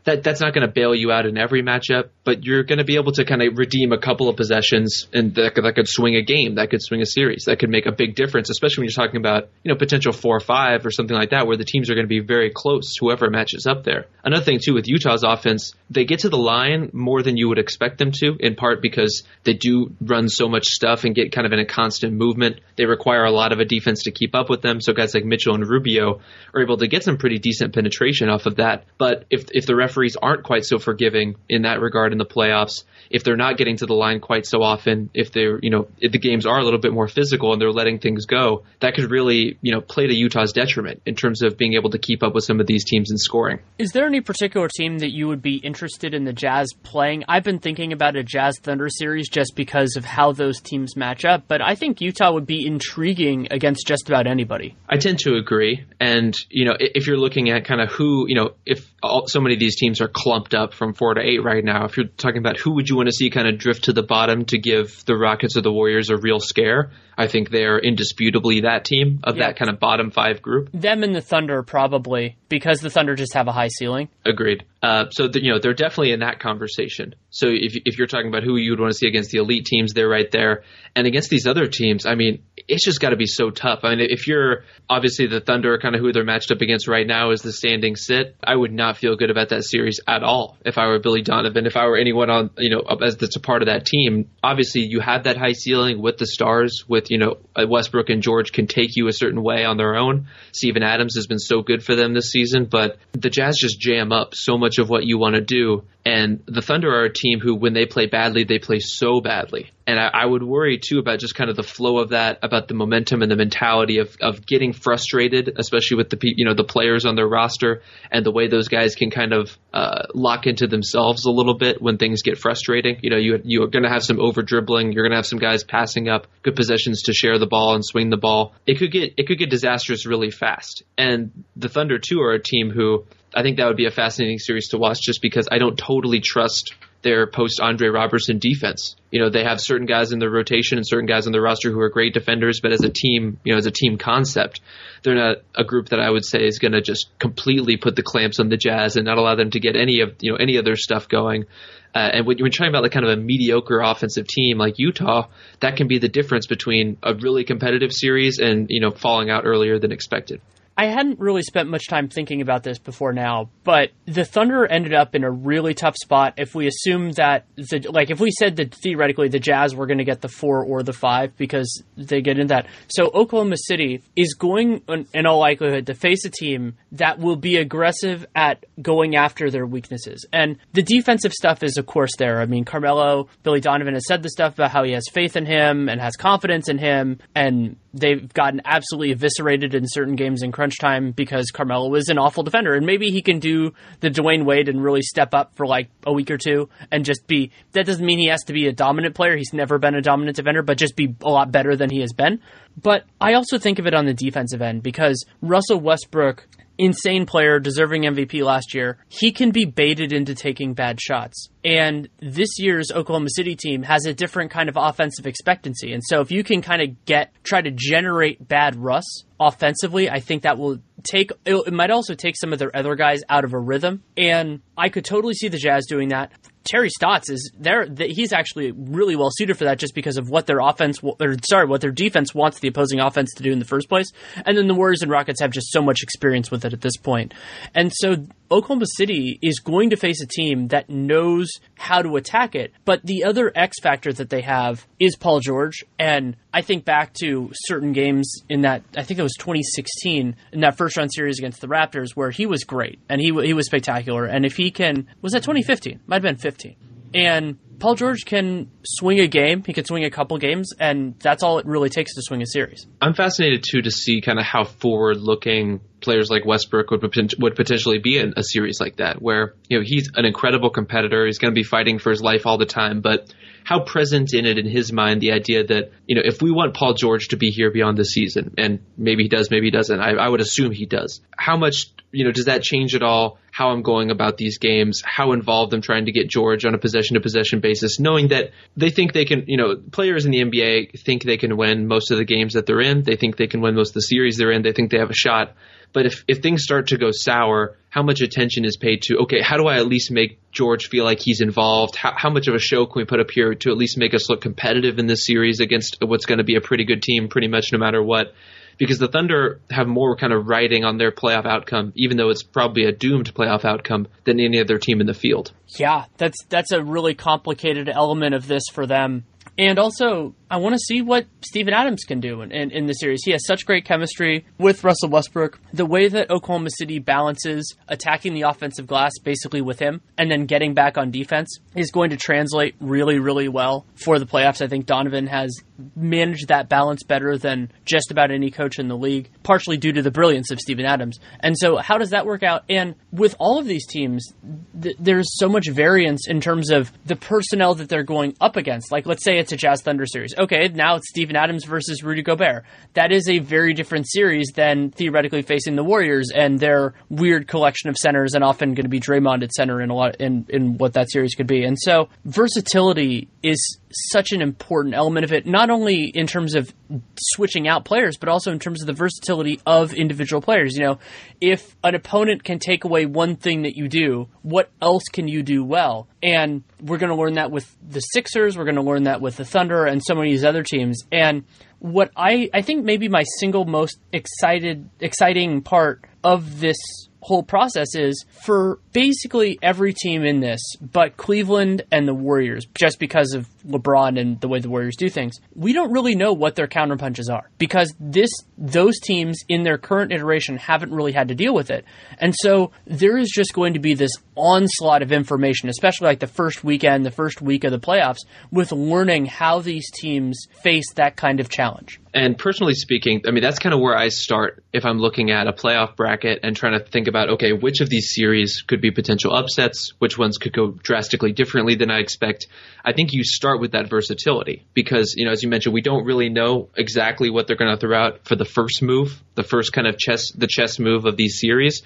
that 0.06 0.24
that's 0.24 0.39
not 0.39 0.54
going 0.54 0.65
to 0.65 0.72
bail 0.72 0.94
you 0.94 1.12
out 1.12 1.26
in 1.26 1.38
every 1.38 1.63
matchup, 1.63 2.10
but 2.24 2.45
you're 2.45 2.64
going 2.64 2.78
to 2.78 2.84
be 2.84 2.95
able 2.95 3.12
to 3.14 3.26
kind 3.26 3.41
of 3.41 3.58
redeem 3.58 3.91
a 3.91 3.97
couple 3.97 4.30
of 4.30 4.38
possessions, 4.38 5.08
and 5.14 5.34
that 5.36 5.56
could, 5.56 5.66
that 5.66 5.74
could 5.74 5.88
swing 5.88 6.16
a 6.16 6.22
game, 6.22 6.56
that 6.56 6.70
could 6.70 6.82
swing 6.82 7.01
a 7.01 7.06
series, 7.06 7.45
that 7.45 7.58
could 7.58 7.72
make 7.72 7.88
a 7.88 7.91
big 7.91 8.16
difference, 8.16 8.51
especially 8.51 8.84
when 8.84 8.89
you're 8.89 9.06
talking 9.06 9.20
about 9.20 9.49
you 9.64 9.72
know 9.72 9.78
potential 9.78 10.14
four 10.14 10.38
or 10.38 10.39
five 10.39 10.86
or 10.86 10.91
something 10.91 11.18
like 11.18 11.32
that, 11.32 11.47
where 11.47 11.58
the 11.58 11.66
teams 11.66 11.89
are 11.89 11.95
going 11.95 12.06
to 12.06 12.10
be 12.10 12.20
very 12.20 12.51
close, 12.51 12.95
whoever 12.99 13.30
matches 13.32 13.66
up 13.66 13.84
there. 13.84 14.06
Another 14.24 14.43
thing 14.43 14.60
too 14.64 14.76
with 14.76 14.88
Utah's 14.88 15.24
offense, 15.24 15.74
they 15.89 16.06
get 16.06 16.20
to 16.20 16.30
the 16.30 16.38
line 16.38 16.91
more 16.93 17.24
than 17.24 17.36
you 17.36 17.49
would 17.49 17.60
expect 17.60 17.97
them 17.97 18.12
to, 18.12 18.38
in 18.39 18.56
part 18.56 18.84
because 18.84 19.24
they 19.43 19.53
do 19.53 19.95
run 20.01 20.30
so 20.30 20.47
much 20.47 20.68
stuff 20.68 21.03
and 21.03 21.16
get 21.16 21.32
kind 21.32 21.47
of 21.47 21.53
in 21.53 21.60
a 21.60 21.66
constant 21.66 22.14
movement. 22.14 22.60
They 22.76 22.86
require 22.86 23.24
a 23.24 23.32
lot 23.32 23.51
of 23.51 23.60
a 23.60 23.66
defense 23.66 24.03
to 24.03 24.12
keep 24.12 24.36
up 24.36 24.51
with 24.51 24.62
them, 24.62 24.82
so 24.82 24.93
guys 24.93 25.16
like 25.16 25.26
Mitchell 25.26 25.56
and 25.56 25.68
Rubio 25.68 26.22
are 26.53 26.62
able 26.62 26.78
to 26.78 26.88
get 26.88 27.03
some 27.03 27.18
pretty 27.18 27.39
decent 27.39 27.74
penetration 27.74 28.30
off 28.30 28.45
of 28.45 28.58
that. 28.58 28.86
But 28.99 29.26
if 29.32 29.45
if 29.51 29.66
the 29.66 29.76
ref 29.76 29.95
referees 29.96 30.18
aren't 30.22 30.43
quite 30.43 30.66
so 30.66 30.78
forgiving 30.78 31.36
in 31.48 31.62
that 31.64 31.80
regard 31.80 32.12
in 32.12 32.18
the 32.18 32.26
playoffs, 32.26 32.84
if 33.10 33.24
they're 33.24 33.38
not 33.38 33.58
getting 33.58 33.78
to 33.78 33.86
the 33.86 33.93
line 33.93 34.20
quite 34.20 34.46
so 34.46 34.62
often, 34.62 35.10
if 35.14 35.32
they're, 35.32 35.60
you 35.62 35.70
know, 35.70 35.88
if 36.00 36.12
the 36.12 36.18
games 36.18 36.46
are 36.46 36.60
a 36.60 36.64
little 36.64 36.80
bit 36.80 36.91
more 36.91 37.08
physical 37.08 37.54
and 37.54 37.62
they're 37.62 37.72
letting 37.72 38.00
things 38.00 38.26
go, 38.26 38.64
that 38.82 38.96
could 38.96 39.10
really, 39.10 39.58
you 39.62 39.72
know, 39.72 39.80
play 39.80 40.08
to 40.08 40.14
Utah's 40.14 40.52
detriment 40.52 41.02
in 41.06 41.16
terms 41.16 41.41
of 41.41 41.58
being 41.58 41.76
able 41.76 41.91
to 41.91 41.98
keep 41.98 42.24
up 42.24 42.34
with 42.34 42.43
some 42.43 42.60
of 42.60 42.68
these 42.68 42.84
teams 42.84 43.12
in 43.12 43.18
scoring. 43.18 43.60
Is 43.78 43.91
there 43.91 44.06
any 44.06 44.22
particular 44.22 44.68
team 44.68 45.00
that 45.00 45.12
you 45.12 45.28
would 45.28 45.41
be 45.41 45.58
interested 45.58 46.14
in 46.14 46.26
the 46.26 46.34
Jazz 46.34 46.74
playing? 46.84 47.24
I've 47.30 47.43
been 47.43 47.60
thinking 47.60 47.93
about 47.93 48.16
a 48.16 48.24
Jazz 48.24 48.60
Thunder 48.60 48.89
series 48.89 49.30
just 49.30 49.56
because 49.56 49.96
of 49.96 50.04
how 50.04 50.34
those 50.34 50.60
teams 50.60 50.98
match 50.98 51.26
up, 51.26 51.43
but 51.48 51.62
I 51.62 51.76
think 51.76 52.02
Utah 52.02 52.34
would 52.34 52.48
be 52.48 52.66
intriguing 52.66 53.48
against 53.52 53.88
just 53.88 54.10
about 54.10 54.28
anybody. 54.28 54.76
I 54.89 54.98
tend 54.98 55.20
to 55.20 55.36
agree. 55.36 55.86
And, 56.00 56.36
you 56.50 56.66
know, 56.66 56.76
if 56.80 57.08
you're 57.08 57.18
looking 57.18 57.50
at 57.50 57.66
kind 57.66 57.82
of 57.82 57.91
who, 57.91 58.26
you 58.28 58.36
know, 58.36 58.56
if 58.66 58.91
all, 59.04 59.28
so 59.28 59.39
many 59.39 59.54
of 59.54 59.60
these 59.60 59.76
teams 59.76 59.84
are 60.01 60.07
clumped 60.07 60.53
up 60.53 60.73
from 60.73 60.93
four 60.93 61.13
to 61.13 61.21
eight 61.21 61.43
right 61.43 61.63
now, 61.63 61.86
if 61.86 61.97
you're 61.97 62.07
talking 62.07 62.39
about 62.39 62.57
who 62.57 62.71
would 62.75 62.89
you 62.89 62.95
want 62.95 63.07
to 63.07 63.13
see 63.13 63.29
kind 63.29 63.47
of 63.47 63.57
drift 63.57 63.86
to 63.86 63.93
the 63.93 64.03
bottom 64.03 64.45
to 64.45 64.57
give 64.57 65.03
the 65.05 65.15
Rockets 65.15 65.57
or 65.57 65.61
the 65.61 65.71
Warriors 65.71 66.09
a 66.09 66.17
real 66.17 66.39
scare, 66.39 66.91
I 67.18 67.28
think 67.28 67.49
they're 67.49 67.80
indisputably 67.80 68.61
that 68.61 68.86
team 68.86 69.20
of 69.24 69.38
Yeah. 69.38 69.47
that 69.47 69.57
kind 69.57 69.70
of 69.70 69.80
bottom 69.80 70.11
five 70.11 70.41
group. 70.41 70.70
Them 70.74 71.03
and 71.03 71.16
the 71.16 71.22
Thunder 71.22 71.63
probably 71.63 72.36
because 72.49 72.80
the 72.82 72.89
Thunder 72.89 73.16
just 73.16 73.34
have 73.34 73.47
a 73.47 73.51
high 73.51 73.70
ceiling. 73.70 74.09
Agreed. 74.26 74.63
Uh, 74.84 75.09
so 75.09 75.28
the, 75.28 75.43
you 75.43 75.51
know 75.51 75.57
they're 75.59 75.74
definitely 75.74 76.11
in 76.11 76.20
that 76.20 76.39
conversation. 76.39 77.16
So 77.32 77.47
if 77.49 77.76
if 77.86 77.97
you're 77.97 78.07
talking 78.07 78.28
about 78.28 78.43
who 78.43 78.55
you 78.57 78.72
would 78.72 78.80
want 78.80 78.91
to 78.91 78.97
see 78.97 79.07
against 79.07 79.32
the 79.32 79.39
elite 79.39 79.66
teams, 79.66 79.93
they're 79.93 80.07
right 80.09 80.30
there. 80.32 80.63
And 80.95 81.07
against 81.07 81.30
these 81.30 81.47
other 81.47 81.66
teams, 81.68 82.05
I 82.05 82.16
mean, 82.16 82.43
it's 82.68 82.86
just 82.86 83.01
got 83.01 83.09
to 83.09 83.16
be 83.18 83.26
so 83.26 83.49
tough. 83.49 83.80
I 83.84 83.95
mean, 83.95 84.07
if 84.09 84.28
you're 84.28 84.63
obviously 84.89 85.28
the 85.28 85.41
Thunder, 85.41 85.78
kind 85.80 85.95
of 85.95 86.01
who 86.01 86.13
they're 86.13 86.24
matched 86.24 86.51
up 86.51 86.61
against 86.61 86.88
right 86.88 87.05
now 87.05 87.32
is 87.32 87.41
the 87.41 87.51
standing 87.51 87.95
sit. 87.95 88.36
I 88.43 88.55
would 88.55 88.72
not 88.72 88.97
feel 88.97 89.16
good 89.16 89.30
about 89.32 89.49
that 89.49 89.63
series 89.63 89.99
at 90.07 90.24
all 90.24 90.57
if 90.63 90.78
I 90.78 90.88
were 90.88 90.99
Billy 90.99 91.22
Donovan. 91.24 91.66
If 91.66 91.76
I 91.76 91.86
were 91.88 91.97
anyone 91.97 92.30
on 92.30 92.51
you 92.57 92.70
know 92.70 92.82
as 93.03 93.18
that's 93.18 93.36
a 93.36 93.41
part 93.41 93.63
of 93.63 93.68
that 93.68 93.86
team, 93.88 94.30
obviously 94.43 94.82
you 94.82 94.99
have 94.99 95.24
that 95.24 95.36
high 95.38 95.53
ceiling 95.53 95.99
with 96.01 96.18
the 96.18 96.28
stars. 96.28 96.84
With 97.06 97.12
you 97.12 97.20
know 97.20 97.38
uh, 97.56 97.68
Westbrook 97.68 98.10
and 98.10 98.24
George 98.24 98.51
can 98.51 98.66
take 98.66 98.95
you 98.95 99.08
a 99.08 99.14
certain 99.14 99.43
way 99.43 99.64
on 99.64 99.78
their 99.78 99.95
own. 99.95 100.28
Steven 100.51 100.82
Adams 100.82 101.16
has 101.16 101.28
been 101.28 101.39
so 101.39 101.62
good 101.62 101.84
for 101.84 101.95
them 101.95 102.14
this 102.16 102.32
season, 102.32 102.66
but 102.66 102.97
the 103.12 103.30
Jazz 103.30 103.58
just 103.60 103.80
jam 103.80 104.12
up 104.12 104.34
so 104.34 104.58
much 104.58 104.80
of 104.80 104.89
what 104.89 105.06
you 105.06 105.20
want 105.20 105.36
to 105.36 105.41
do. 105.41 105.84
And 106.06 106.43
the 106.45 106.62
Thunder 106.62 106.93
are 106.93 107.06
a 107.06 107.12
team 107.12 107.39
who, 107.39 107.56
when 107.56 107.74
they 107.74 107.88
play 107.88 108.06
badly, 108.06 108.43
they 108.43 108.60
play 108.60 108.78
so 108.80 109.22
badly. 109.22 109.72
And 109.88 109.99
I, 109.99 110.10
I 110.14 110.26
would 110.26 110.43
worry 110.43 110.78
too 110.78 110.99
about 110.99 111.18
just 111.18 111.34
kind 111.34 111.49
of 111.49 111.56
the 111.56 111.64
flow 111.64 111.97
of 111.97 112.10
that, 112.10 112.38
about 112.43 112.68
the 112.68 112.76
momentum 112.76 113.24
and 113.24 113.32
the 113.32 113.36
mentality 113.36 113.97
of, 113.97 114.16
of 114.22 114.45
getting 114.45 114.72
frustrated, 114.72 115.53
especially 115.58 115.97
with 115.97 116.12
the 116.12 116.20
you 116.22 116.45
know 116.45 116.53
the 116.53 116.64
players 116.64 117.06
on 117.06 117.16
their 117.16 117.28
roster 117.28 117.82
and 118.12 118.24
the 118.24 118.32
way 118.32 118.47
those 118.47 118.68
guys 118.68 118.93
can 118.93 119.10
kind 119.10 119.34
of 119.34 119.58
uh, 119.74 120.03
lock 120.14 120.45
into 120.45 120.68
themselves 120.68 121.26
a 121.26 121.32
little 121.32 121.56
bit 121.56 121.82
when 121.82 121.97
things 121.97 122.22
get 122.22 122.38
frustrating. 122.38 122.99
You 123.01 123.10
know, 123.10 123.18
you 123.18 123.39
you're 123.43 123.68
going 123.68 123.84
to 123.84 123.89
have 123.89 124.03
some 124.03 124.20
over 124.20 124.43
dribbling, 124.43 124.91
you're 124.91 125.03
going 125.03 125.12
to 125.12 125.18
have 125.18 125.26
some 125.26 125.39
guys 125.39 125.64
passing 125.64 126.08
up 126.08 126.28
good 126.43 126.56
possessions 126.56 127.03
to 127.03 127.14
share 127.14 127.39
the 127.39 127.47
ball 127.47 127.74
and 127.74 127.84
swing 127.84 128.12
the 128.12 128.18
ball. 128.18 128.53
It 128.68 128.78
could 128.78 128.91
get 128.91 129.16
it 129.18 129.26
could 129.26 129.39
get 129.39 129.49
disastrous 129.49 130.06
really 130.06 130.30
fast. 130.30 130.84
And 130.99 131.43
the 131.56 131.70
Thunder 131.70 131.97
too 131.97 132.22
are 132.22 132.34
a 132.34 132.41
team 132.41 132.70
who 132.70 133.06
I 133.36 133.43
think 133.43 133.57
that 133.57 133.67
would 133.67 133.77
be 133.77 133.86
a 133.86 133.91
fascinating 133.91 134.39
series 134.39 134.69
to 134.69 134.77
watch 134.77 135.01
just 135.01 135.21
because 135.21 135.47
I 135.51 135.57
don't 135.57 135.77
totally 135.77 136.21
trust 136.21 136.73
their 137.05 137.27
post 137.27 137.59
Andre 137.59 137.89
Robertson 137.89 138.39
defense. 138.39 138.95
You 139.11 139.19
know, 139.19 139.29
they 139.29 139.43
have 139.43 139.61
certain 139.61 139.86
guys 139.86 140.11
in 140.11 140.17
their 140.17 140.31
rotation 140.31 140.79
and 140.79 140.88
certain 140.88 141.05
guys 141.05 141.27
on 141.27 141.33
their 141.33 141.41
roster 141.41 141.69
who 141.69 141.79
are 141.79 141.89
great 141.89 142.15
defenders, 142.15 142.61
but 142.61 142.71
as 142.71 142.81
a 142.81 142.89
team, 142.89 143.39
you 143.43 143.53
know, 143.53 143.59
as 143.59 143.67
a 143.67 143.71
team 143.71 143.99
concept, 143.99 144.59
they're 145.03 145.13
not 145.13 145.38
a 145.53 145.63
group 145.63 145.89
that 145.89 145.99
I 145.99 146.09
would 146.09 146.25
say 146.25 146.39
is 146.39 146.57
going 146.57 146.71
to 146.71 146.81
just 146.81 147.07
completely 147.19 147.77
put 147.77 147.95
the 147.95 148.01
clamps 148.01 148.39
on 148.39 148.49
the 148.49 148.57
Jazz 148.57 148.95
and 148.95 149.05
not 149.05 149.19
allow 149.19 149.36
them 149.36 149.51
to 149.51 149.59
get 149.59 149.75
any 149.75 149.99
of, 149.99 150.15
you 150.19 150.31
know, 150.31 150.38
any 150.38 150.57
of 150.57 150.65
their 150.65 150.75
stuff 150.75 151.07
going. 151.07 151.45
Uh, 151.93 152.09
and 152.11 152.25
when 152.25 152.39
you're 152.39 152.49
talking 152.49 152.69
about 152.69 152.81
like 152.81 152.91
kind 152.91 153.05
of 153.05 153.11
a 153.15 153.21
mediocre 153.21 153.81
offensive 153.81 154.27
team 154.27 154.57
like 154.57 154.79
Utah, 154.79 155.27
that 155.59 155.77
can 155.77 155.88
be 155.88 155.99
the 155.99 156.09
difference 156.09 156.47
between 156.47 156.97
a 157.03 157.13
really 157.13 157.43
competitive 157.43 157.93
series 157.93 158.39
and, 158.39 158.65
you 158.69 158.81
know, 158.81 158.89
falling 158.89 159.29
out 159.29 159.43
earlier 159.45 159.77
than 159.77 159.91
expected. 159.91 160.41
I 160.78 160.88
hadn't 160.88 161.19
really 161.19 161.41
spent 161.41 161.69
much 161.69 161.88
time 161.88 162.09
thinking 162.09 162.41
about 162.41 162.63
this 162.63 162.80
before 162.80 163.13
now, 163.13 163.49
but 163.63 163.91
the 164.05 164.26
Thunder 164.26 164.65
ended 164.65 164.93
up 164.93 165.15
in 165.15 165.23
a 165.23 165.32
really 165.32 165.73
tough 165.73 165.95
spot 165.95 166.34
if 166.38 166.53
we 166.53 166.67
assume 166.67 167.11
that 167.13 167.45
the 167.55 167.88
like 167.89 168.09
if 168.09 168.19
we 168.19 168.30
said 168.32 168.57
that 168.57 168.76
theoretically 168.76 169.30
the 169.30 169.39
Jazz 169.39 169.73
were 169.73 169.88
going 169.88 169.99
to 169.99 170.03
get 170.03 170.19
the 170.19 170.28
4 170.28 170.65
or 170.65 170.84
the 170.84 170.91
5 170.91 171.38
because 171.38 171.82
they 171.95 172.21
get 172.21 172.39
in 172.39 172.47
that. 172.47 172.67
So 172.89 173.05
Oklahoma 173.13 173.55
City 173.57 174.03
is 174.17 174.34
going 174.34 174.82
in- 175.13 175.26
all 175.26 175.39
likelihood 175.39 175.88
to 175.88 175.93
face 175.93 176.26
a 176.26 176.30
team 176.30 176.76
that 176.91 177.19
will 177.19 177.38
be 177.38 177.55
aggressive 177.55 178.26
at 178.36 178.65
going 178.82 179.15
after 179.15 179.49
their 179.49 179.65
weaknesses. 179.65 180.26
And 180.34 180.57
the 180.73 180.84
defensive 180.84 181.32
stuff 181.32 181.63
is 181.63 181.78
of 181.78 181.86
course 181.86 182.15
there. 182.17 182.41
I 182.41 182.47
mean, 182.47 182.65
Carmelo, 182.65 183.30
Billy 183.43 183.61
Donovan 183.61 183.93
has 183.93 184.07
said 184.07 184.23
the 184.23 184.30
stuff 184.30 184.55
about 184.55 184.71
how 184.71 184.84
he 184.84 184.91
has 184.91 185.07
faith 185.11 185.38
in 185.38 185.45
him 185.45 185.88
and 185.88 186.01
has 186.01 186.17
confidence 186.17 186.67
in 186.67 186.78
him 186.78 187.19
and 187.34 187.78
they've 187.95 188.32
gotten 188.34 188.61
absolutely 188.65 189.11
eviscerated 189.11 189.73
in 189.73 189.86
certain 189.88 190.15
games 190.15 190.43
in 190.43 190.51
crunch 190.66 190.80
time 190.80 191.11
because 191.11 191.51
Carmelo 191.51 191.93
is 191.93 192.09
an 192.09 192.18
awful 192.18 192.41
defender. 192.41 192.74
And 192.74 192.88
maybe 192.88 193.11
he 193.11 193.22
can 193.22 193.38
do 193.38 193.74
the 193.99 194.09
Dwyane 194.09 194.45
Wade 194.45 194.68
and 194.68 194.84
really 194.84 195.03
step 195.03 195.36
up 195.36 195.55
for 195.55 195.68
like 195.68 195.89
a 196.07 196.11
week 196.11 196.32
or 196.32 196.38
two 196.38 196.70
and 196.91 197.05
just 197.05 197.28
be. 197.28 197.51
That 197.74 197.86
doesn't 197.86 198.05
mean 198.05 198.18
he 198.18 198.28
has 198.28 198.43
to 198.45 198.53
be 198.53 198.68
a 198.68 198.74
dominant 198.74 199.13
player. 199.13 199.38
He's 199.38 199.53
never 199.53 199.78
been 199.78 199.93
a 199.93 200.01
dominant 200.01 200.38
defender, 200.38 200.63
but 200.63 200.80
just 200.80 200.95
be 200.95 201.13
a 201.22 201.30
lot 201.30 201.51
better 201.51 201.76
than 201.76 201.91
he 201.91 202.01
has 202.01 202.13
been. 202.13 202.39
But 202.82 203.03
I 203.22 203.34
also 203.34 203.59
think 203.59 203.78
of 203.78 203.86
it 203.86 203.93
on 203.93 204.05
the 204.05 204.13
defensive 204.13 204.61
end 204.61 204.82
because 204.82 205.24
Russell 205.41 205.80
Westbrook 205.80 206.47
insane 206.78 207.26
player, 207.26 207.59
deserving 207.59 208.03
MVP 208.03 208.43
last 208.43 208.73
year. 208.73 208.97
He 209.07 209.32
can 209.32 209.51
be 209.51 209.65
baited 209.65 210.13
into 210.13 210.36
taking 210.36 210.73
bad 210.73 210.99
shots. 211.01 211.49
And 211.63 212.09
this 212.19 212.59
year's 212.59 212.91
Oklahoma 212.91 213.30
City 213.30 213.55
team 213.55 213.84
has 213.84 214.05
a 214.05 214.13
different 214.13 214.51
kind 214.51 214.69
of 214.69 214.78
offensive 214.78 215.26
expectancy. 215.26 215.93
And 215.93 216.03
so 216.05 216.21
if 216.21 216.32
you 216.32 216.43
can 216.43 216.61
kind 216.61 216.82
of 216.82 217.05
get, 217.05 217.32
try 217.43 217.61
to 217.61 217.71
generate 217.71 218.47
bad 218.47 218.76
Russ 218.76 219.23
offensively, 219.39 220.09
I 220.09 220.19
think 220.19 220.43
that 220.43 220.57
will 220.57 220.80
take, 221.04 221.32
it, 221.46 221.74
might 221.74 221.91
also 221.91 222.14
take 222.14 222.36
some 222.38 222.54
of 222.54 222.60
their 222.60 222.76
other 222.76 222.96
guys 222.96 223.22
out 223.30 223.43
of 223.43 223.54
a 223.54 223.60
rhythm. 223.60 224.04
And 224.18 224.62
I 224.78 224.89
could 224.89 225.06
totally 225.06 225.34
see 225.34 225.48
the 225.48 225.58
Jazz 225.58 225.86
doing 225.88 226.10
that. 226.10 226.32
Terry 226.66 226.89
Stotts 226.89 227.30
is 227.30 227.52
there. 227.60 227.88
He's 227.96 228.34
actually 228.34 228.72
really 228.72 229.16
well 229.16 229.30
suited 229.32 229.56
for 229.56 229.66
that, 229.66 229.78
just 229.78 229.93
because 229.93 230.18
of 230.18 230.30
what 230.30 230.48
their 230.48 230.60
offense, 230.60 231.00
or 231.04 231.36
sorry, 231.48 231.68
what 231.68 231.82
their 231.82 231.91
defense 231.91 232.34
wants 232.34 232.60
the 232.60 232.68
opposing 232.68 233.00
offense 233.00 233.32
to 233.36 233.43
do 233.43 233.52
in 233.52 233.60
the 233.60 233.66
first 233.66 233.88
place. 233.88 234.12
And 234.46 234.58
then 234.58 234.68
the 234.68 234.74
Warriors 234.74 235.04
and 235.04 235.12
Rockets 235.12 235.41
have 235.41 235.52
just 235.52 235.72
so 235.72 235.82
much 235.82 236.02
experience 236.02 236.50
with 236.50 236.66
it 236.66 236.74
at 236.74 236.82
this 236.82 236.98
point. 236.98 237.36
And 237.76 237.93
so 237.93 238.16
Oklahoma 238.52 238.86
City 238.96 239.39
is 239.41 239.60
going 239.60 239.89
to 239.89 239.96
face 239.96 240.22
a 240.22 240.28
team 240.28 240.68
that 240.68 240.89
knows 240.89 241.50
how 241.76 242.02
to 242.02 242.16
attack 242.16 242.56
it. 242.56 242.72
But 242.86 243.04
the 243.04 243.24
other 243.24 243.52
X 243.56 243.80
factor 243.82 244.14
that 244.14 244.30
they 244.30 244.41
have 244.41 244.86
is 245.00 245.16
Paul 245.16 245.39
George. 245.39 245.84
And 245.98 246.36
I 246.54 246.62
think 246.62 246.86
back 246.86 247.14
to 247.22 247.52
certain 247.54 247.93
games 247.93 248.41
in 248.50 248.62
that, 248.62 248.84
I 248.96 249.04
think 249.04 249.20
it 249.20 249.24
was 249.24 249.36
2016, 249.39 250.36
in 250.52 250.60
that 250.62 250.78
first 250.78 250.98
round 250.98 251.14
series 251.14 251.39
against 251.39 251.62
the 251.62 251.68
Raptors, 251.68 252.12
where 252.12 252.32
he 252.32 252.46
was 252.46 252.64
great 252.64 253.00
and 253.10 253.20
he, 253.20 253.32
he 253.43 253.54
was 253.54 253.66
spectacular. 253.66 254.26
And 254.26 254.46
if 254.46 254.56
he 254.56 254.72
can, 254.72 255.08
was 255.22 255.34
that 255.34 255.43
2015? 255.43 256.02
Might 256.08 256.16
have 256.16 256.24
been 256.24 256.38
15. 256.38 256.76
And 257.14 257.58
Paul 257.80 257.95
George 257.95 258.26
can 258.26 258.69
swing 258.84 259.19
a 259.19 259.28
game. 259.28 259.63
He 259.65 259.73
can 259.73 259.86
swing 259.86 260.03
a 260.03 260.09
couple 260.09 260.38
games, 260.38 260.71
and 260.80 261.17
that's 261.19 261.43
all 261.43 261.59
it 261.59 261.65
really 261.65 261.89
takes 261.89 262.13
to 262.15 262.21
swing 262.21 262.41
a 262.41 262.45
series. 262.45 262.88
I'm 263.01 263.13
fascinated 263.13 263.63
too 263.69 263.82
to 263.82 263.91
see 263.91 264.21
kind 264.21 264.39
of 264.39 264.45
how 264.45 264.63
forward 264.63 265.17
looking 265.17 265.82
players 266.01 266.30
like 266.30 266.45
Westbrook 266.45 266.91
would 266.91 267.03
would 267.39 267.55
potentially 267.55 267.97
be 267.97 268.17
in 268.17 268.34
a 268.38 268.43
series 268.43 268.80
like 268.80 268.97
that, 268.97 269.21
where 269.21 269.55
you 269.69 269.78
know 269.78 269.84
he's 269.86 270.11
an 270.15 270.26
incredible 270.26 270.69
competitor. 270.69 271.26
He's 271.26 271.39
going 271.39 271.53
to 271.53 271.55
be 271.55 271.63
fighting 271.63 271.99
for 271.99 272.11
his 272.11 272.21
life 272.21 272.45
all 272.45 272.57
the 272.57 272.65
time, 272.65 273.01
but 273.01 273.34
how 273.65 273.80
present 273.80 274.34
in 274.34 274.45
it 274.45 274.59
in 274.59 274.67
his 274.67 274.93
mind 274.93 275.21
the 275.21 275.32
idea 275.32 275.65
that 275.65 275.91
you 276.05 276.15
know 276.15 276.21
if 276.23 276.41
we 276.41 276.51
want 276.51 276.76
Paul 276.76 276.93
George 276.93 277.30
to 277.30 277.38
be 277.38 277.49
here 277.49 277.71
beyond 277.71 277.97
the 277.97 278.05
season, 278.05 278.53
and 278.57 278.80
maybe 278.95 279.23
he 279.23 279.30
does, 279.30 279.49
maybe 279.49 279.67
he 279.67 279.71
doesn't. 279.71 279.99
I, 279.99 280.11
I 280.11 280.30
would 280.30 280.39
assume 280.39 280.71
he 280.71 280.86
does. 280.86 281.21
How 281.36 281.57
much 281.57 281.91
you 282.11 282.23
know 282.23 282.32
does 282.32 282.45
that 282.45 282.61
change 282.61 282.95
at 282.95 283.03
all? 283.03 283.39
How 283.51 283.69
I'm 283.69 283.82
going 283.82 284.11
about 284.11 284.38
these 284.38 284.59
games, 284.59 285.01
how 285.03 285.32
involved 285.32 285.73
I'm 285.73 285.82
trying 285.82 286.05
to 286.05 286.11
get 286.11 286.30
George 286.30 286.65
on 286.65 286.76
a 286.76 286.78
possession 286.78 287.15
to 287.15 287.21
possession 287.21 287.59
basis, 287.66 287.99
knowing 287.99 288.28
that 288.28 288.51
they 288.78 288.91
think 288.91 289.13
they 289.13 289.26
can, 289.26 289.45
you 289.47 289.57
know, 289.57 289.76
players 289.91 290.26
in 290.26 290.32
the 290.32 290.41
NBA 290.43 290.99
think 290.99 291.24
they 291.24 291.38
can 291.38 291.57
win 291.57 291.88
most 291.88 292.11
of 292.11 292.18
the 292.18 292.26
games 292.26 292.53
that 292.53 292.68
they're 292.68 292.82
in. 292.91 293.01
They 293.01 293.16
think 293.16 293.38
they 293.38 293.47
can 293.47 293.61
win 293.61 293.74
most 293.74 293.89
of 293.89 293.95
the 293.95 294.01
series 294.01 294.38
they're 294.38 294.51
in. 294.51 294.61
They 294.61 294.74
think 294.74 294.91
they 294.91 294.99
have 294.99 295.09
a 295.09 295.16
shot. 295.16 295.55
But 295.91 296.05
if, 296.05 296.26
if 296.28 296.43
things 296.43 296.63
start 296.63 296.88
to 296.88 296.97
go 296.97 297.09
sour, 297.11 297.78
how 297.89 298.03
much 298.03 298.22
attention 298.22 298.66
is 298.66 298.78
paid 298.78 299.01
to, 299.03 299.20
okay, 299.24 299.41
how 299.41 299.57
do 299.57 299.66
I 299.66 299.78
at 299.78 299.88
least 299.88 300.11
make 300.11 300.39
George 300.51 300.89
feel 300.89 301.05
like 301.05 301.20
he's 301.22 301.41
involved? 301.41 301.95
How, 301.95 302.13
how 302.16 302.30
much 302.30 302.47
of 302.47 302.53
a 302.53 302.59
show 302.59 302.86
can 302.86 302.99
we 302.99 303.05
put 303.05 303.22
up 303.22 303.32
here 303.32 303.55
to 303.55 303.72
at 303.72 303.78
least 303.78 303.97
make 303.97 304.13
us 304.13 304.30
look 304.30 304.41
competitive 304.41 304.99
in 304.99 305.07
this 305.07 305.26
series 305.26 305.61
against 305.61 305.97
what's 306.01 306.26
going 306.26 306.39
to 306.39 306.43
be 306.43 306.57
a 306.57 306.61
pretty 306.61 306.84
good 306.84 307.01
team 307.01 307.30
pretty 307.30 307.47
much 307.47 307.72
no 307.72 307.80
matter 307.80 308.03
what? 308.03 308.34
Because 308.78 308.99
the 308.99 309.07
Thunder 309.07 309.61
have 309.72 309.88
more 309.88 310.18
kind 310.18 310.34
of 310.34 310.47
writing 310.47 310.84
on 310.84 310.97
their 310.97 311.11
playoff 311.11 311.45
outcome, 311.45 311.93
even 311.95 312.18
though 312.18 312.30
it's 312.30 312.43
probably 312.43 312.84
a 312.84 312.91
doomed 312.91 313.34
playoff 313.34 313.63
outcome, 313.63 314.07
than 314.26 314.39
any 314.39 314.59
other 314.59 314.78
team 314.78 314.99
in 314.99 315.07
the 315.07 315.13
field. 315.13 315.53
Yeah, 315.68 316.05
that's 316.18 316.38
that's 316.49 316.72
a 316.72 316.84
really 316.84 317.16
complicated 317.16 317.89
element 317.89 318.36
of 318.36 318.47
this 318.47 318.63
for 318.72 318.86
them. 318.86 319.26
And 319.57 319.80
also, 319.80 320.36
I 320.51 320.57
want 320.57 320.74
to 320.74 320.80
see 320.80 321.01
what 321.01 321.28
Steven 321.41 321.74
Adams 321.74 322.03
can 322.03 322.20
do 322.20 322.41
in, 322.41 322.51
in, 322.51 322.72
in, 322.72 322.88
the 322.88 322.93
series. 322.93 323.22
He 323.24 323.32
has 323.32 323.45
such 323.45 323.66
great 323.66 323.86
chemistry 323.86 324.45
with 324.57 324.84
Russell 324.84 325.09
Westbrook. 325.09 325.59
The 325.74 325.86
way 325.86 326.09
that 326.09 326.30
Oklahoma 326.30 326.70
City 326.72 326.99
balances 326.99 327.74
attacking 327.88 328.34
the 328.34 328.41
offensive 328.41 328.86
glass 328.86 329.11
basically 329.24 329.61
with 329.61 329.80
him 329.80 330.01
and 330.18 330.30
then 330.30 330.45
getting 330.45 330.74
back 330.74 330.97
on 330.97 331.09
defense 331.09 331.57
is 331.74 331.89
going 331.91 332.09
to 332.09 332.18
translate 332.18 332.76
really, 332.82 333.18
really 333.18 333.47
well 333.47 333.86
for 333.95 334.20
the 334.20 334.26
playoffs. 334.26 334.61
I 334.61 334.68
think 334.68 334.88
Donovan 334.88 335.28
has 335.28 335.55
managed 335.95 336.49
that 336.49 336.68
balance 336.68 337.03
better 337.03 337.38
than 337.38 337.72
just 337.86 338.11
about 338.11 338.32
any 338.32 338.51
coach 338.51 338.78
in 338.78 338.89
the 338.89 338.97
league, 338.97 339.30
partially 339.43 339.78
due 339.78 339.93
to 339.93 340.01
the 340.01 340.11
brilliance 340.11 340.51
of 340.51 340.59
Steven 340.59 340.86
Adams. 340.86 341.20
And 341.39 341.57
so, 341.57 341.78
how 341.78 341.97
does 341.97 342.09
that 342.09 342.26
work 342.26 342.43
out? 342.43 342.63
And 342.70 342.95
with 343.11 343.36
all 343.39 343.57
of 343.57 343.66
these 343.66 343.88
teams, 343.88 344.34
th- 344.82 344.97
there's 344.99 345.38
so 345.38 345.47
much 345.47 345.55
variance 345.64 346.28
in 346.28 346.41
terms 346.41 346.72
of 346.72 346.91
the 347.06 347.16
personnel 347.16 347.76
that 347.76 347.89
they're 347.89 348.03
going 348.03 348.36
up 348.41 348.58
against. 348.58 348.91
Like, 348.91 349.06
let's 349.06 349.24
say 349.24 349.39
it's 349.39 349.51
a 349.51 349.58
Jazz 349.58 349.82
Thunder 349.82 350.06
series. 350.06 350.34
Okay, 350.38 350.68
now 350.68 350.95
it's 350.95 351.10
Steven 351.10 351.36
Adams 351.36 351.66
versus 351.66 352.03
Rudy 352.03 352.22
Gobert. 352.22 352.66
That 352.93 353.12
is 353.12 353.30
a 353.30 353.39
very 353.39 353.74
different 353.74 354.08
series 354.10 354.51
than 354.53 354.91
theoretically 354.91 355.41
facing 355.41 355.76
the 355.76 355.84
Warriors 355.84 356.32
and 356.34 356.60
their 356.60 356.93
weird 357.10 357.47
collection 357.47 357.89
of 357.89 357.97
centers, 357.97 358.34
and 358.34 358.43
often 358.43 358.74
going 358.74 358.84
to 358.86 358.89
be 358.89 358.99
Draymond 358.99 359.43
at 359.43 359.53
center 359.53 359.82
in 359.82 359.89
a 359.89 359.95
lot 359.95 360.16
in 360.18 360.45
in 360.49 360.78
what 360.78 360.93
that 360.93 361.10
series 361.10 361.36
could 361.36 361.47
be. 361.47 361.64
And 361.64 361.78
so, 361.80 362.10
versatility 362.26 363.28
is 363.41 363.80
such 364.12 364.32
an 364.32 364.41
important 364.41 364.96
element 364.96 365.24
of 365.24 365.32
it, 365.32 365.46
not 365.46 365.70
only 365.70 366.12
in 366.14 366.28
terms 366.28 366.56
of 366.56 366.74
switching 367.18 367.68
out 367.68 367.86
players, 367.86 368.18
but 368.18 368.30
also 368.30 368.52
in 368.52 368.60
terms 368.60 368.82
of 368.82 368.88
the 368.88 368.93
versatility 368.93 369.60
of 369.66 369.93
individual 369.93 370.41
players. 370.41 370.76
You 370.76 370.84
know, 370.84 371.00
if 371.39 371.76
an 371.84 371.96
opponent 371.96 372.43
can 372.43 372.60
take 372.60 372.84
away 372.84 373.06
one 373.06 373.36
thing 373.36 373.64
that 373.64 373.76
you 373.76 373.88
do, 373.88 374.28
what 374.41 374.70
else 374.82 375.04
can 375.12 375.28
you 375.28 375.43
do 375.43 375.64
well? 375.64 376.08
And 376.22 376.64
we're 376.82 376.98
going 376.98 377.10
to 377.10 377.16
learn 377.16 377.34
that 377.36 377.52
with 377.52 377.76
the 377.88 378.02
Sixers, 378.02 378.58
we're 378.58 378.66
going 378.66 378.76
to 378.76 378.82
learn 378.82 379.04
that 379.04 379.22
with 379.22 379.38
the 379.38 379.46
Thunder 379.46 379.86
and 379.86 380.02
so 380.04 380.16
many 380.16 380.32
of 380.32 380.34
these 380.34 380.46
other 380.46 380.64
teams. 380.64 381.04
And 381.12 381.46
what 381.80 382.12
I, 382.16 382.50
I 382.54 382.62
think 382.62 382.84
maybe 382.84 383.08
my 383.08 383.24
single 383.39 383.66
most 383.66 384.00
excited 384.12 384.89
exciting 385.00 385.62
part 385.62 386.06
of 386.24 386.60
this 386.60 386.78
whole 387.22 387.43
process 387.43 387.96
is 387.96 388.26
for 388.43 388.80
basically 388.96 389.60
every 389.62 389.93
team 389.93 390.24
in 390.24 390.39
this, 390.39 390.62
but 390.80 391.18
Cleveland 391.18 391.82
and 391.91 392.08
the 392.08 392.14
Warriors, 392.14 392.66
just 392.74 392.98
because 392.98 393.34
of 393.34 393.46
LeBron 393.68 394.18
and 394.18 394.39
the 394.39 394.48
way 394.48 394.60
the 394.62 394.70
Warriors 394.70 394.96
do 394.96 395.10
things, 395.10 395.36
we 395.54 395.74
don't 395.74 395.91
really 395.91 396.16
know 396.16 396.32
what 396.32 396.56
their 396.56 396.68
counterpunches 396.68 397.30
are 397.30 397.50
because 397.58 397.93
this 398.00 398.30
those 398.58 398.98
teams 399.02 399.43
in 399.50 399.64
their 399.64 399.78
current 399.78 400.14
iteration 400.14 400.56
haven't 400.56 400.93
really 400.93 401.12
had 401.12 401.28
to 401.28 401.36
deal 401.36 401.54
with 401.54 401.70
it. 401.70 401.84
And 402.20 402.34
so 402.38 402.72
there 402.88 403.18
is 403.18 403.30
just 403.30 403.54
going 403.54 403.74
to 403.74 403.80
be 403.80 403.96
this 403.96 404.14
onslaught 404.36 405.02
of 405.02 405.12
information, 405.12 405.68
especially 405.68 406.06
like 406.06 406.20
the 406.20 406.28
first 406.28 406.64
weekend, 406.64 407.06
the 407.06 407.12
first 407.12 407.41
week 407.41 407.66
of 407.66 407.72
the 407.72 407.80
playoffs, 407.80 408.20
with 408.50 408.72
learning 408.72 409.26
how 409.26 409.60
these 409.60 409.91
teams 409.91 410.48
face 410.64 410.93
that 410.96 411.18
kind 411.18 411.41
of 411.41 411.50
challenge. 411.50 412.00
And 412.14 412.38
personally 412.38 412.76
speaking, 412.76 413.24
I 413.28 413.32
mean, 413.32 413.43
that's 413.43 413.60
kind 413.60 413.76
of 413.76 413.82
where 413.82 413.98
I 413.98 414.08
start 414.08 414.64
if 414.72 414.86
I'm 414.86 415.00
looking 415.00 415.32
at 415.32 415.48
a 415.48 415.54
playoff 415.54 415.98
bracket 415.98 416.39
and 416.43 416.56
trying 416.56 416.80
to 416.80 416.86
think 416.86 417.10
about, 417.10 417.32
okay, 417.32 417.52
which 417.52 417.82
of 417.82 417.89
these 417.89 418.14
series 418.16 418.64
could 418.66 418.80
be 418.80 418.84
potential 418.91 419.33
upsets? 419.33 419.93
Which 419.99 420.17
ones 420.17 420.38
could 420.38 420.53
go 420.53 420.71
drastically 420.71 421.31
differently 421.31 421.75
than 421.75 421.91
I 421.91 421.99
expect? 421.99 422.47
I 422.83 422.93
think 422.93 423.13
you 423.13 423.23
start 423.23 423.59
with 423.59 423.71
that 423.71 423.89
versatility 423.89 424.65
because, 424.73 425.15
you 425.15 425.25
know, 425.25 425.31
as 425.31 425.43
you 425.43 425.49
mentioned, 425.49 425.73
we 425.73 425.81
don't 425.81 426.05
really 426.05 426.29
know 426.29 426.69
exactly 426.75 427.29
what 427.29 427.47
they're 427.47 427.55
going 427.55 427.71
to 427.71 427.79
throw 427.79 427.97
out 427.97 428.25
for 428.25 428.36
the 428.36 428.45
first 428.45 428.81
move, 428.81 429.21
the 429.36 429.43
first 429.43 429.73
kind 429.73 429.88
of 429.88 429.97
chess, 429.97 430.31
the 430.31 430.47
chess 430.47 430.79
move 430.79 431.05
of 431.05 431.17
these 431.17 431.39
series. 431.39 431.83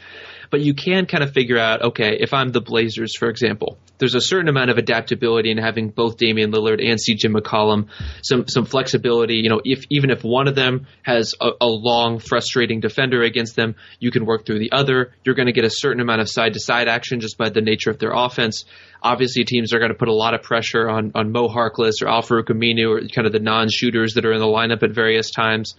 But 0.49 0.61
you 0.61 0.73
can 0.73 1.05
kind 1.05 1.23
of 1.23 1.31
figure 1.31 1.59
out, 1.59 1.81
okay, 1.81 2.17
if 2.19 2.33
I'm 2.33 2.51
the 2.51 2.61
Blazers, 2.61 3.15
for 3.15 3.29
example, 3.29 3.77
there's 3.99 4.15
a 4.15 4.21
certain 4.21 4.47
amount 4.47 4.71
of 4.71 4.77
adaptability 4.77 5.51
in 5.51 5.57
having 5.57 5.89
both 5.89 6.17
Damian 6.17 6.51
Lillard 6.51 6.81
and 6.83 6.97
CJ 6.97 7.35
McCollum, 7.35 7.89
some 8.23 8.47
some 8.47 8.65
flexibility. 8.65 9.35
You 9.35 9.49
know, 9.49 9.61
if 9.63 9.83
even 9.89 10.09
if 10.09 10.23
one 10.23 10.47
of 10.47 10.55
them 10.55 10.87
has 11.03 11.33
a, 11.39 11.49
a 11.61 11.67
long, 11.67 12.19
frustrating 12.19 12.79
defender 12.79 13.21
against 13.21 13.55
them, 13.55 13.75
you 13.99 14.09
can 14.09 14.25
work 14.25 14.45
through 14.45 14.59
the 14.59 14.71
other. 14.71 15.13
You're 15.23 15.35
going 15.35 15.47
to 15.47 15.53
get 15.53 15.65
a 15.65 15.69
certain 15.69 16.01
amount 16.01 16.21
of 16.21 16.29
side 16.29 16.53
to 16.53 16.59
side 16.59 16.87
action 16.87 17.19
just 17.19 17.37
by 17.37 17.49
the 17.49 17.61
nature 17.61 17.91
of 17.91 17.99
their 17.99 18.11
offense. 18.13 18.63
Obviously, 19.03 19.43
teams 19.43 19.73
are 19.73 19.79
going 19.79 19.91
to 19.91 19.97
put 19.97 20.07
a 20.07 20.13
lot 20.13 20.33
of 20.33 20.41
pressure 20.41 20.89
on 20.89 21.11
on 21.13 21.31
Mo 21.31 21.47
Harkless 21.49 22.01
or 22.01 22.07
Al-Farouq 22.07 22.47
Aminu 22.47 22.89
or 22.89 23.07
kind 23.09 23.27
of 23.27 23.33
the 23.33 23.39
non 23.39 23.67
shooters 23.69 24.13
that 24.13 24.25
are 24.25 24.33
in 24.33 24.39
the 24.39 24.45
lineup 24.45 24.81
at 24.81 24.91
various 24.91 25.29
times 25.29 25.75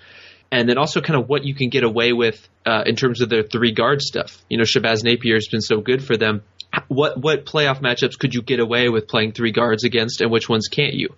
and 0.50 0.68
then 0.68 0.78
also 0.78 1.00
kind 1.00 1.20
of 1.20 1.28
what 1.28 1.44
you 1.44 1.54
can 1.54 1.68
get 1.68 1.84
away 1.84 2.12
with 2.12 2.48
uh, 2.66 2.82
in 2.86 2.96
terms 2.96 3.20
of 3.20 3.28
their 3.28 3.42
three 3.42 3.72
guard 3.72 4.02
stuff. 4.02 4.42
You 4.48 4.58
know, 4.58 4.64
Shabazz 4.64 5.04
Napier 5.04 5.34
has 5.34 5.48
been 5.48 5.60
so 5.60 5.80
good 5.80 6.04
for 6.04 6.16
them. 6.16 6.42
What 6.88 7.18
what 7.18 7.46
playoff 7.46 7.80
matchups 7.80 8.18
could 8.18 8.34
you 8.34 8.42
get 8.42 8.60
away 8.60 8.88
with 8.88 9.08
playing 9.08 9.32
three 9.32 9.52
guards 9.52 9.84
against, 9.84 10.20
and 10.20 10.30
which 10.30 10.48
ones 10.48 10.68
can't 10.68 10.94
you? 10.94 11.14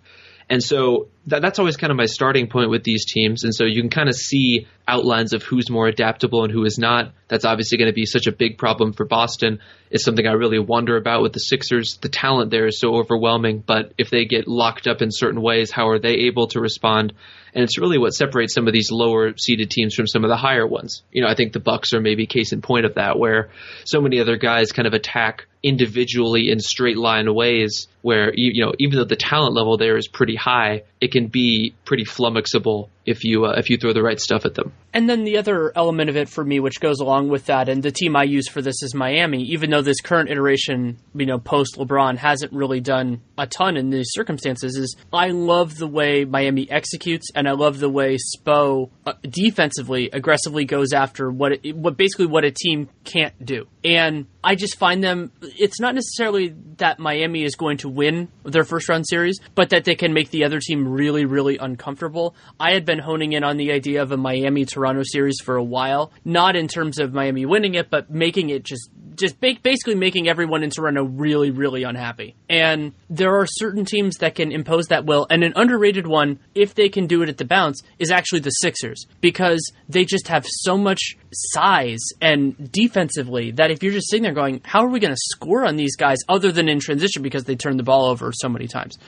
And 0.49 0.62
so 0.62 1.09
that, 1.27 1.43
that's 1.43 1.59
always 1.59 1.77
kind 1.77 1.91
of 1.91 1.97
my 1.97 2.07
starting 2.07 2.49
point 2.49 2.70
with 2.70 2.83
these 2.83 3.05
teams. 3.05 3.45
And 3.45 3.55
so 3.55 3.64
you 3.64 3.81
can 3.81 3.91
kind 3.91 4.09
of 4.09 4.16
see 4.16 4.66
outlines 4.89 5.33
of 5.33 5.43
who's 5.43 5.70
more 5.70 5.87
adaptable 5.87 6.43
and 6.43 6.53
who 6.53 6.64
is 6.64 6.79
not. 6.79 7.12
That's 7.29 7.45
obviously 7.45 7.79
going 7.79 7.91
to 7.91 7.95
be 7.95 8.07
such 8.07 8.27
a 8.27 8.33
big 8.33 8.59
problem 8.59 8.93
for 8.93 9.07
Boston. 9.07 9.61
It's 9.91 10.05
something 10.05 10.27
I 10.27 10.33
really 10.33 10.59
wonder 10.59 10.97
about 10.97 11.23
with 11.23 11.33
the 11.33 11.39
Sixers. 11.39 11.99
The 12.01 12.09
talent 12.09 12.51
there 12.51 12.66
is 12.66 12.81
so 12.81 12.95
overwhelming, 12.97 13.62
but 13.64 13.93
if 13.99 14.11
they 14.11 14.25
get 14.25 14.49
locked 14.49 14.87
up 14.87 15.01
in 15.01 15.11
certain 15.11 15.41
ways, 15.41 15.70
how 15.70 15.89
are 15.89 15.99
they 15.99 16.27
able 16.27 16.49
to 16.49 16.61
respond? 16.61 17.12
And 17.55 17.62
it's 17.62 17.79
really 17.79 17.99
what 17.99 18.14
separates 18.14 18.55
some 18.55 18.66
of 18.66 18.73
these 18.73 18.91
lower 18.91 19.37
seeded 19.37 19.70
teams 19.70 19.95
from 19.95 20.07
some 20.07 20.25
of 20.25 20.29
the 20.29 20.37
higher 20.37 20.66
ones. 20.66 21.03
You 21.12 21.23
know, 21.23 21.29
I 21.29 21.35
think 21.35 21.53
the 21.53 21.61
Bucks 21.61 21.93
are 21.93 22.01
maybe 22.01 22.27
case 22.27 22.53
in 22.53 22.62
point 22.62 22.87
of 22.87 22.95
that, 22.95 23.18
where 23.18 23.51
so 23.85 24.01
many 24.01 24.20
other 24.20 24.37
guys 24.37 24.73
kind 24.73 24.89
of 24.89 24.95
attack 24.95 25.47
individually 25.62 26.51
in 26.51 26.59
straight 26.59 26.99
line 26.99 27.33
ways 27.33 27.87
where 28.01 28.33
you 28.35 28.64
know 28.64 28.73
even 28.81 28.99
though 28.99 29.05
the 29.05 29.14
talent 29.14 29.55
level 29.55 29.77
there 29.77 29.97
is 29.97 30.09
pretty 30.09 30.35
high 30.35 30.83
it 31.01 31.12
can 31.13 31.29
be 31.29 31.75
pretty 31.85 32.05
flummoxable 32.05 32.89
if 33.05 33.24
you 33.24 33.44
uh, 33.44 33.55
if 33.57 33.70
you 33.70 33.76
throw 33.76 33.92
the 33.92 34.03
right 34.03 34.20
stuff 34.20 34.44
at 34.44 34.55
them. 34.55 34.72
And 34.94 35.09
then 35.09 35.24
the 35.24 35.38
other 35.38 35.72
element 35.74 36.11
of 36.11 36.16
it 36.16 36.28
for 36.28 36.44
me, 36.44 36.61
which 36.61 36.80
goes 36.80 37.00
along 37.00 37.28
with 37.28 37.46
that, 37.46 37.68
and 37.68 37.82
the 37.82 37.90
team 37.90 38.14
I 38.14 38.24
use 38.24 38.48
for 38.48 38.61
this 38.61 38.82
is 38.82 38.94
Miami. 38.94 39.42
Even 39.44 39.70
though 39.70 39.82
this 39.82 40.00
current 40.00 40.30
iteration, 40.30 40.98
you 41.14 41.26
know, 41.26 41.38
post 41.38 41.76
LeBron 41.76 42.18
hasn't 42.18 42.53
really 42.53 42.80
done 42.80 43.22
a 43.38 43.46
ton 43.46 43.76
in 43.76 43.90
these 43.90 44.09
circumstances, 44.11 44.76
is 44.76 44.96
I 45.12 45.28
love 45.28 45.76
the 45.76 45.86
way 45.86 46.24
Miami 46.24 46.70
executes, 46.70 47.28
and 47.34 47.48
I 47.48 47.53
love 47.53 47.78
the 47.78 47.88
way 47.90 48.18
Spo 48.36 48.90
uh, 49.07 49.14
defensively 49.22 50.11
aggressively 50.12 50.64
goes 50.64 50.92
after 50.92 51.30
what 51.30 51.53
it, 51.64 51.76
what 51.76 51.96
basically 51.96 52.26
what 52.26 52.44
a 52.44 52.50
team 52.50 52.88
can't 53.05 53.34
do. 53.44 53.66
And 53.84 54.26
I 54.44 54.55
just 54.55 54.78
find 54.78 55.03
them. 55.03 55.32
It's 55.40 55.80
not 55.80 55.94
necessarily 55.94 56.55
that 56.78 56.98
Miami 56.98 57.44
is 57.44 57.55
going 57.55 57.78
to 57.78 57.88
win 57.88 58.28
their 58.44 58.64
first 58.64 58.88
round 58.88 59.07
series, 59.09 59.40
but 59.55 59.70
that 59.70 59.84
they 59.84 59.94
can 59.94 60.12
make 60.12 60.30
the 60.30 60.44
other 60.44 60.61
team 60.61 60.86
really, 60.86 61.24
really 61.24 61.59
uncomfortable. 61.59 62.34
I 62.61 62.72
had 62.72 62.84
been 62.84 62.91
honing 62.99 63.32
in 63.32 63.45
on 63.45 63.57
the 63.57 63.72
idea 63.72 64.03
of 64.03 64.12
a 64.12 64.16
Miami 64.16 64.64
Toronto 64.64 65.03
series 65.05 65.40
for 65.43 65.57
a 65.57 65.64
while, 65.64 66.12
not 66.24 66.57
in 66.57 66.68
terms 66.68 66.99
of 66.99 67.12
Miami 67.12 67.47
winning 67.47 67.74
it, 67.74 67.90
but 67.90 68.11
making 68.11 68.51
it 68.51 68.64
just 68.64 68.90
just 69.17 69.41
basically 69.41 69.95
making 69.95 70.29
everyone 70.29 70.63
in 70.63 70.71
Toronto 70.71 71.05
really, 71.05 71.51
really 71.51 71.83
unhappy. 71.83 72.35
And 72.49 72.93
there 73.11 73.37
are 73.37 73.47
certain 73.47 73.85
teams 73.85 74.17
that 74.19 74.35
can 74.35 74.53
impose 74.53 74.87
that 74.87 75.05
will, 75.05 75.27
and 75.31 75.43
an 75.45 75.53
underrated 75.57 76.07
one, 76.07 76.39
if 76.55 76.75
they 76.75 76.89
can 76.89 77.07
do 77.07 77.23
it 77.23 77.29
at 77.29 77.39
the 77.39 77.45
bounce, 77.45 77.83
is 77.99 78.11
actually 78.11 78.41
the 78.41 78.51
Sixers 78.51 79.07
because 79.21 79.73
they 79.89 80.05
just 80.05 80.29
have 80.29 80.45
so 80.47 80.77
much 80.77 81.17
size 81.33 82.01
and 82.21 82.71
defensively 82.71 83.51
that 83.53 83.71
if 83.71 83.83
you're 83.83 83.93
just 83.93 84.11
sitting 84.11 84.23
there 84.23 84.33
going, 84.33 84.61
how 84.65 84.85
are 84.85 84.89
we 84.89 85.01
going 85.01 85.15
to 85.15 85.21
score 85.21 85.65
on 85.65 85.77
these 85.77 85.97
guys 85.97 86.19
other 86.29 86.53
than 86.53 86.69
in 86.69 86.81
transition 86.81 87.23
because 87.23 87.45
they 87.45 87.57
turn 87.57 87.77
the 87.77 87.83
ball 87.83 88.07
over 88.07 88.33
so 88.33 88.49
many 88.49 88.69
times? 88.69 88.99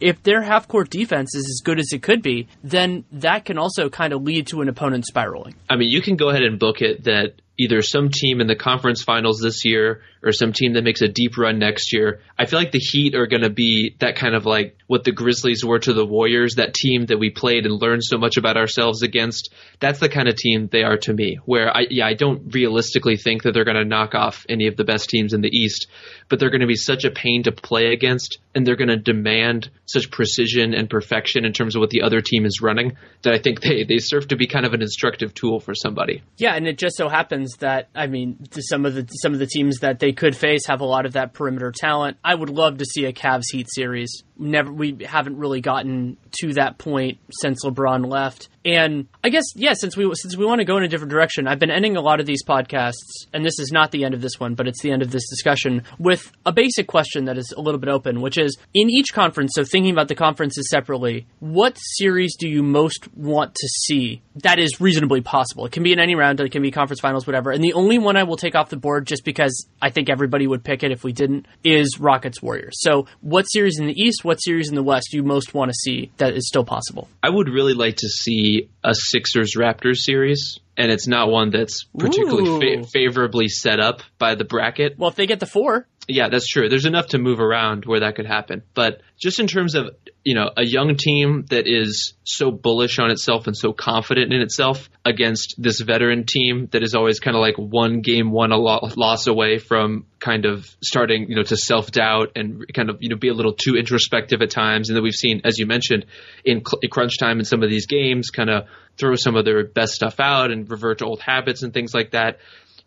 If 0.00 0.22
their 0.22 0.42
half 0.42 0.68
court 0.68 0.90
defense 0.90 1.34
is 1.34 1.46
as 1.48 1.60
good 1.64 1.78
as 1.78 1.92
it 1.92 2.02
could 2.02 2.22
be, 2.22 2.48
then 2.62 3.04
that 3.12 3.44
can 3.44 3.58
also 3.58 3.88
kind 3.88 4.12
of 4.12 4.22
lead 4.22 4.46
to 4.48 4.60
an 4.60 4.68
opponent 4.68 5.06
spiraling. 5.06 5.54
I 5.68 5.76
mean, 5.76 5.90
you 5.90 6.02
can 6.02 6.16
go 6.16 6.30
ahead 6.30 6.42
and 6.42 6.58
book 6.58 6.80
it 6.80 7.04
that 7.04 7.34
either 7.58 7.82
some 7.82 8.08
team 8.10 8.40
in 8.40 8.46
the 8.46 8.56
conference 8.56 9.02
finals 9.02 9.40
this 9.40 9.64
year 9.64 10.02
or 10.24 10.32
some 10.32 10.52
team 10.52 10.72
that 10.72 10.84
makes 10.84 11.02
a 11.02 11.08
deep 11.08 11.36
run 11.36 11.58
next 11.58 11.92
year. 11.92 12.20
I 12.38 12.46
feel 12.46 12.58
like 12.58 12.72
the 12.72 12.78
Heat 12.78 13.14
are 13.14 13.26
going 13.26 13.42
to 13.42 13.50
be 13.50 13.94
that 13.98 14.16
kind 14.16 14.34
of 14.34 14.46
like 14.46 14.76
what 14.86 15.04
the 15.04 15.12
Grizzlies 15.12 15.64
were 15.64 15.78
to 15.78 15.92
the 15.92 16.04
Warriors, 16.04 16.56
that 16.56 16.74
team 16.74 17.06
that 17.06 17.18
we 17.18 17.30
played 17.30 17.66
and 17.66 17.80
learned 17.80 18.02
so 18.04 18.18
much 18.18 18.36
about 18.36 18.56
ourselves 18.56 19.02
against. 19.02 19.52
That's 19.80 20.00
the 20.00 20.08
kind 20.08 20.28
of 20.28 20.36
team 20.36 20.68
they 20.70 20.82
are 20.82 20.96
to 20.98 21.12
me, 21.12 21.38
where 21.44 21.74
I, 21.74 21.86
yeah, 21.90 22.06
I 22.06 22.14
don't 22.14 22.54
realistically 22.54 23.16
think 23.16 23.42
that 23.42 23.52
they're 23.52 23.64
going 23.64 23.76
to 23.76 23.84
knock 23.84 24.14
off 24.14 24.44
any 24.48 24.66
of 24.66 24.76
the 24.76 24.84
best 24.84 25.08
teams 25.08 25.32
in 25.32 25.40
the 25.40 25.48
East, 25.48 25.86
but 26.28 26.38
they're 26.38 26.50
going 26.50 26.60
to 26.60 26.66
be 26.66 26.76
such 26.76 27.04
a 27.04 27.10
pain 27.10 27.42
to 27.44 27.52
play 27.52 27.92
against 27.92 28.38
and 28.54 28.66
they're 28.66 28.76
going 28.76 28.88
to 28.88 28.96
demand 28.96 29.70
such 29.86 30.10
precision 30.10 30.74
and 30.74 30.88
perfection 30.88 31.44
in 31.44 31.52
terms 31.52 31.76
of 31.76 31.80
what 31.80 31.90
the 31.90 32.02
other 32.02 32.20
team 32.20 32.46
is 32.46 32.60
running 32.62 32.96
that 33.22 33.34
I 33.34 33.38
think 33.38 33.60
they, 33.60 33.84
they 33.84 33.98
serve 33.98 34.28
to 34.28 34.36
be 34.36 34.46
kind 34.46 34.64
of 34.64 34.72
an 34.72 34.82
instructive 34.82 35.34
tool 35.34 35.60
for 35.60 35.74
somebody. 35.74 36.22
Yeah. 36.36 36.54
And 36.54 36.66
it 36.66 36.78
just 36.78 36.96
so 36.96 37.08
happens 37.08 37.56
that, 37.58 37.88
I 37.94 38.06
mean, 38.06 38.38
some 38.52 38.86
of 38.86 38.94
the, 38.94 39.06
some 39.06 39.32
of 39.32 39.38
the 39.38 39.46
teams 39.46 39.80
that 39.80 39.98
they 39.98 40.12
could 40.14 40.36
face 40.36 40.66
have 40.66 40.80
a 40.80 40.84
lot 40.84 41.06
of 41.06 41.12
that 41.12 41.32
perimeter 41.32 41.72
talent. 41.72 42.16
I 42.24 42.34
would 42.34 42.50
love 42.50 42.78
to 42.78 42.84
see 42.84 43.04
a 43.04 43.12
Cavs 43.12 43.44
Heat 43.52 43.68
series 43.70 44.22
never 44.38 44.72
we 44.72 44.98
haven't 45.04 45.38
really 45.38 45.60
gotten 45.60 46.16
to 46.40 46.54
that 46.54 46.78
point 46.78 47.18
since 47.30 47.64
LeBron 47.64 48.06
left. 48.06 48.48
And 48.64 49.08
I 49.22 49.28
guess 49.28 49.44
yeah, 49.54 49.74
since 49.74 49.96
we 49.96 50.10
since 50.14 50.36
we 50.36 50.46
want 50.46 50.60
to 50.60 50.64
go 50.64 50.78
in 50.78 50.84
a 50.84 50.88
different 50.88 51.10
direction, 51.10 51.46
I've 51.46 51.58
been 51.58 51.70
ending 51.70 51.96
a 51.96 52.00
lot 52.00 52.20
of 52.20 52.26
these 52.26 52.42
podcasts, 52.42 53.26
and 53.32 53.44
this 53.44 53.58
is 53.58 53.70
not 53.70 53.90
the 53.90 54.04
end 54.04 54.14
of 54.14 54.22
this 54.22 54.40
one, 54.40 54.54
but 54.54 54.66
it's 54.66 54.80
the 54.82 54.90
end 54.90 55.02
of 55.02 55.10
this 55.10 55.28
discussion 55.28 55.82
with 55.98 56.32
a 56.46 56.52
basic 56.52 56.86
question 56.86 57.26
that 57.26 57.36
is 57.36 57.52
a 57.54 57.60
little 57.60 57.78
bit 57.78 57.90
open, 57.90 58.22
which 58.22 58.38
is 58.38 58.56
in 58.72 58.88
each 58.88 59.12
conference. 59.12 59.52
So 59.54 59.64
thinking 59.64 59.92
about 59.92 60.08
the 60.08 60.14
conferences 60.14 60.70
separately, 60.70 61.26
what 61.40 61.76
series 61.76 62.36
do 62.36 62.48
you 62.48 62.62
most 62.62 63.14
want 63.14 63.54
to 63.54 63.68
see 63.68 64.22
that 64.36 64.58
is 64.58 64.80
reasonably 64.80 65.20
possible? 65.20 65.66
It 65.66 65.72
can 65.72 65.82
be 65.82 65.92
in 65.92 66.00
any 66.00 66.14
round, 66.14 66.40
it 66.40 66.50
can 66.50 66.62
be 66.62 66.70
conference 66.70 67.00
finals, 67.00 67.26
whatever. 67.26 67.50
And 67.50 67.62
the 67.62 67.74
only 67.74 67.98
one 67.98 68.16
I 68.16 68.22
will 68.22 68.36
take 68.36 68.54
off 68.54 68.70
the 68.70 68.76
board 68.76 69.06
just 69.06 69.24
because 69.24 69.66
I 69.82 69.90
think 69.90 70.08
everybody 70.08 70.46
would 70.46 70.64
pick 70.64 70.82
it 70.82 70.90
if 70.90 71.04
we 71.04 71.12
didn't 71.12 71.46
is 71.64 72.00
Rockets 72.00 72.40
Warriors. 72.40 72.80
So 72.80 73.06
what 73.20 73.44
series 73.44 73.78
in 73.78 73.86
the 73.86 74.00
East, 74.00 74.24
what 74.24 74.36
series 74.36 74.70
in 74.70 74.74
the 74.74 74.82
West 74.82 75.08
do 75.10 75.18
you 75.18 75.22
most 75.22 75.52
want 75.52 75.70
to 75.70 75.74
see 75.74 76.10
that 76.16 76.34
is 76.34 76.48
still 76.48 76.64
possible? 76.64 77.08
I 77.22 77.28
would 77.28 77.48
really 77.48 77.74
like 77.74 77.96
to 77.96 78.08
see 78.08 78.53
a 78.82 78.94
Sixers 78.94 79.52
Raptors 79.58 79.98
series, 79.98 80.58
and 80.76 80.90
it's 80.90 81.06
not 81.06 81.30
one 81.30 81.50
that's 81.50 81.84
particularly 81.98 82.82
fa- 82.82 82.88
favorably 82.88 83.48
set 83.48 83.80
up 83.80 84.02
by 84.18 84.34
the 84.34 84.44
bracket. 84.44 84.98
Well, 84.98 85.10
if 85.10 85.16
they 85.16 85.26
get 85.26 85.40
the 85.40 85.46
four, 85.46 85.86
yeah, 86.06 86.28
that's 86.28 86.46
true. 86.46 86.68
There's 86.68 86.84
enough 86.84 87.08
to 87.08 87.18
move 87.18 87.40
around 87.40 87.86
where 87.86 88.00
that 88.00 88.16
could 88.16 88.26
happen. 88.26 88.62
But 88.74 89.00
just 89.18 89.40
in 89.40 89.46
terms 89.46 89.74
of, 89.74 89.90
you 90.22 90.34
know, 90.34 90.50
a 90.56 90.64
young 90.64 90.96
team 90.96 91.46
that 91.48 91.66
is 91.66 92.14
so 92.24 92.50
bullish 92.50 92.98
on 92.98 93.10
itself 93.10 93.46
and 93.46 93.56
so 93.56 93.72
confident 93.72 94.32
in 94.32 94.42
itself 94.42 94.90
against 95.04 95.54
this 95.56 95.80
veteran 95.80 96.24
team 96.26 96.68
that 96.72 96.82
is 96.82 96.94
always 96.94 97.20
kind 97.20 97.36
of 97.36 97.40
like 97.40 97.56
one 97.56 98.00
game, 98.00 98.32
one 98.32 98.52
a 98.52 98.58
loss 98.58 99.26
away 99.26 99.58
from 99.58 100.06
kind 100.18 100.44
of 100.44 100.68
starting, 100.82 101.28
you 101.28 101.36
know, 101.36 101.42
to 101.42 101.56
self 101.56 101.90
doubt 101.90 102.32
and 102.36 102.64
kind 102.74 102.90
of, 102.90 102.98
you 103.00 103.08
know, 103.08 103.16
be 103.16 103.28
a 103.28 103.34
little 103.34 103.54
too 103.54 103.76
introspective 103.76 104.42
at 104.42 104.50
times. 104.50 104.90
And 104.90 104.96
then 104.96 105.02
we've 105.02 105.14
seen, 105.14 105.40
as 105.44 105.58
you 105.58 105.66
mentioned, 105.66 106.04
in, 106.44 106.62
in 106.82 106.90
crunch 106.90 107.18
time 107.18 107.38
in 107.38 107.44
some 107.46 107.62
of 107.62 107.70
these 107.70 107.86
games, 107.86 108.28
kind 108.28 108.50
of 108.50 108.66
throw 108.98 109.14
some 109.16 109.36
of 109.36 109.44
their 109.44 109.64
best 109.64 109.92
stuff 109.92 110.20
out 110.20 110.50
and 110.50 110.70
revert 110.70 110.98
to 110.98 111.04
old 111.04 111.20
habits 111.20 111.62
and 111.62 111.72
things 111.72 111.92
like 111.94 112.12
that 112.12 112.38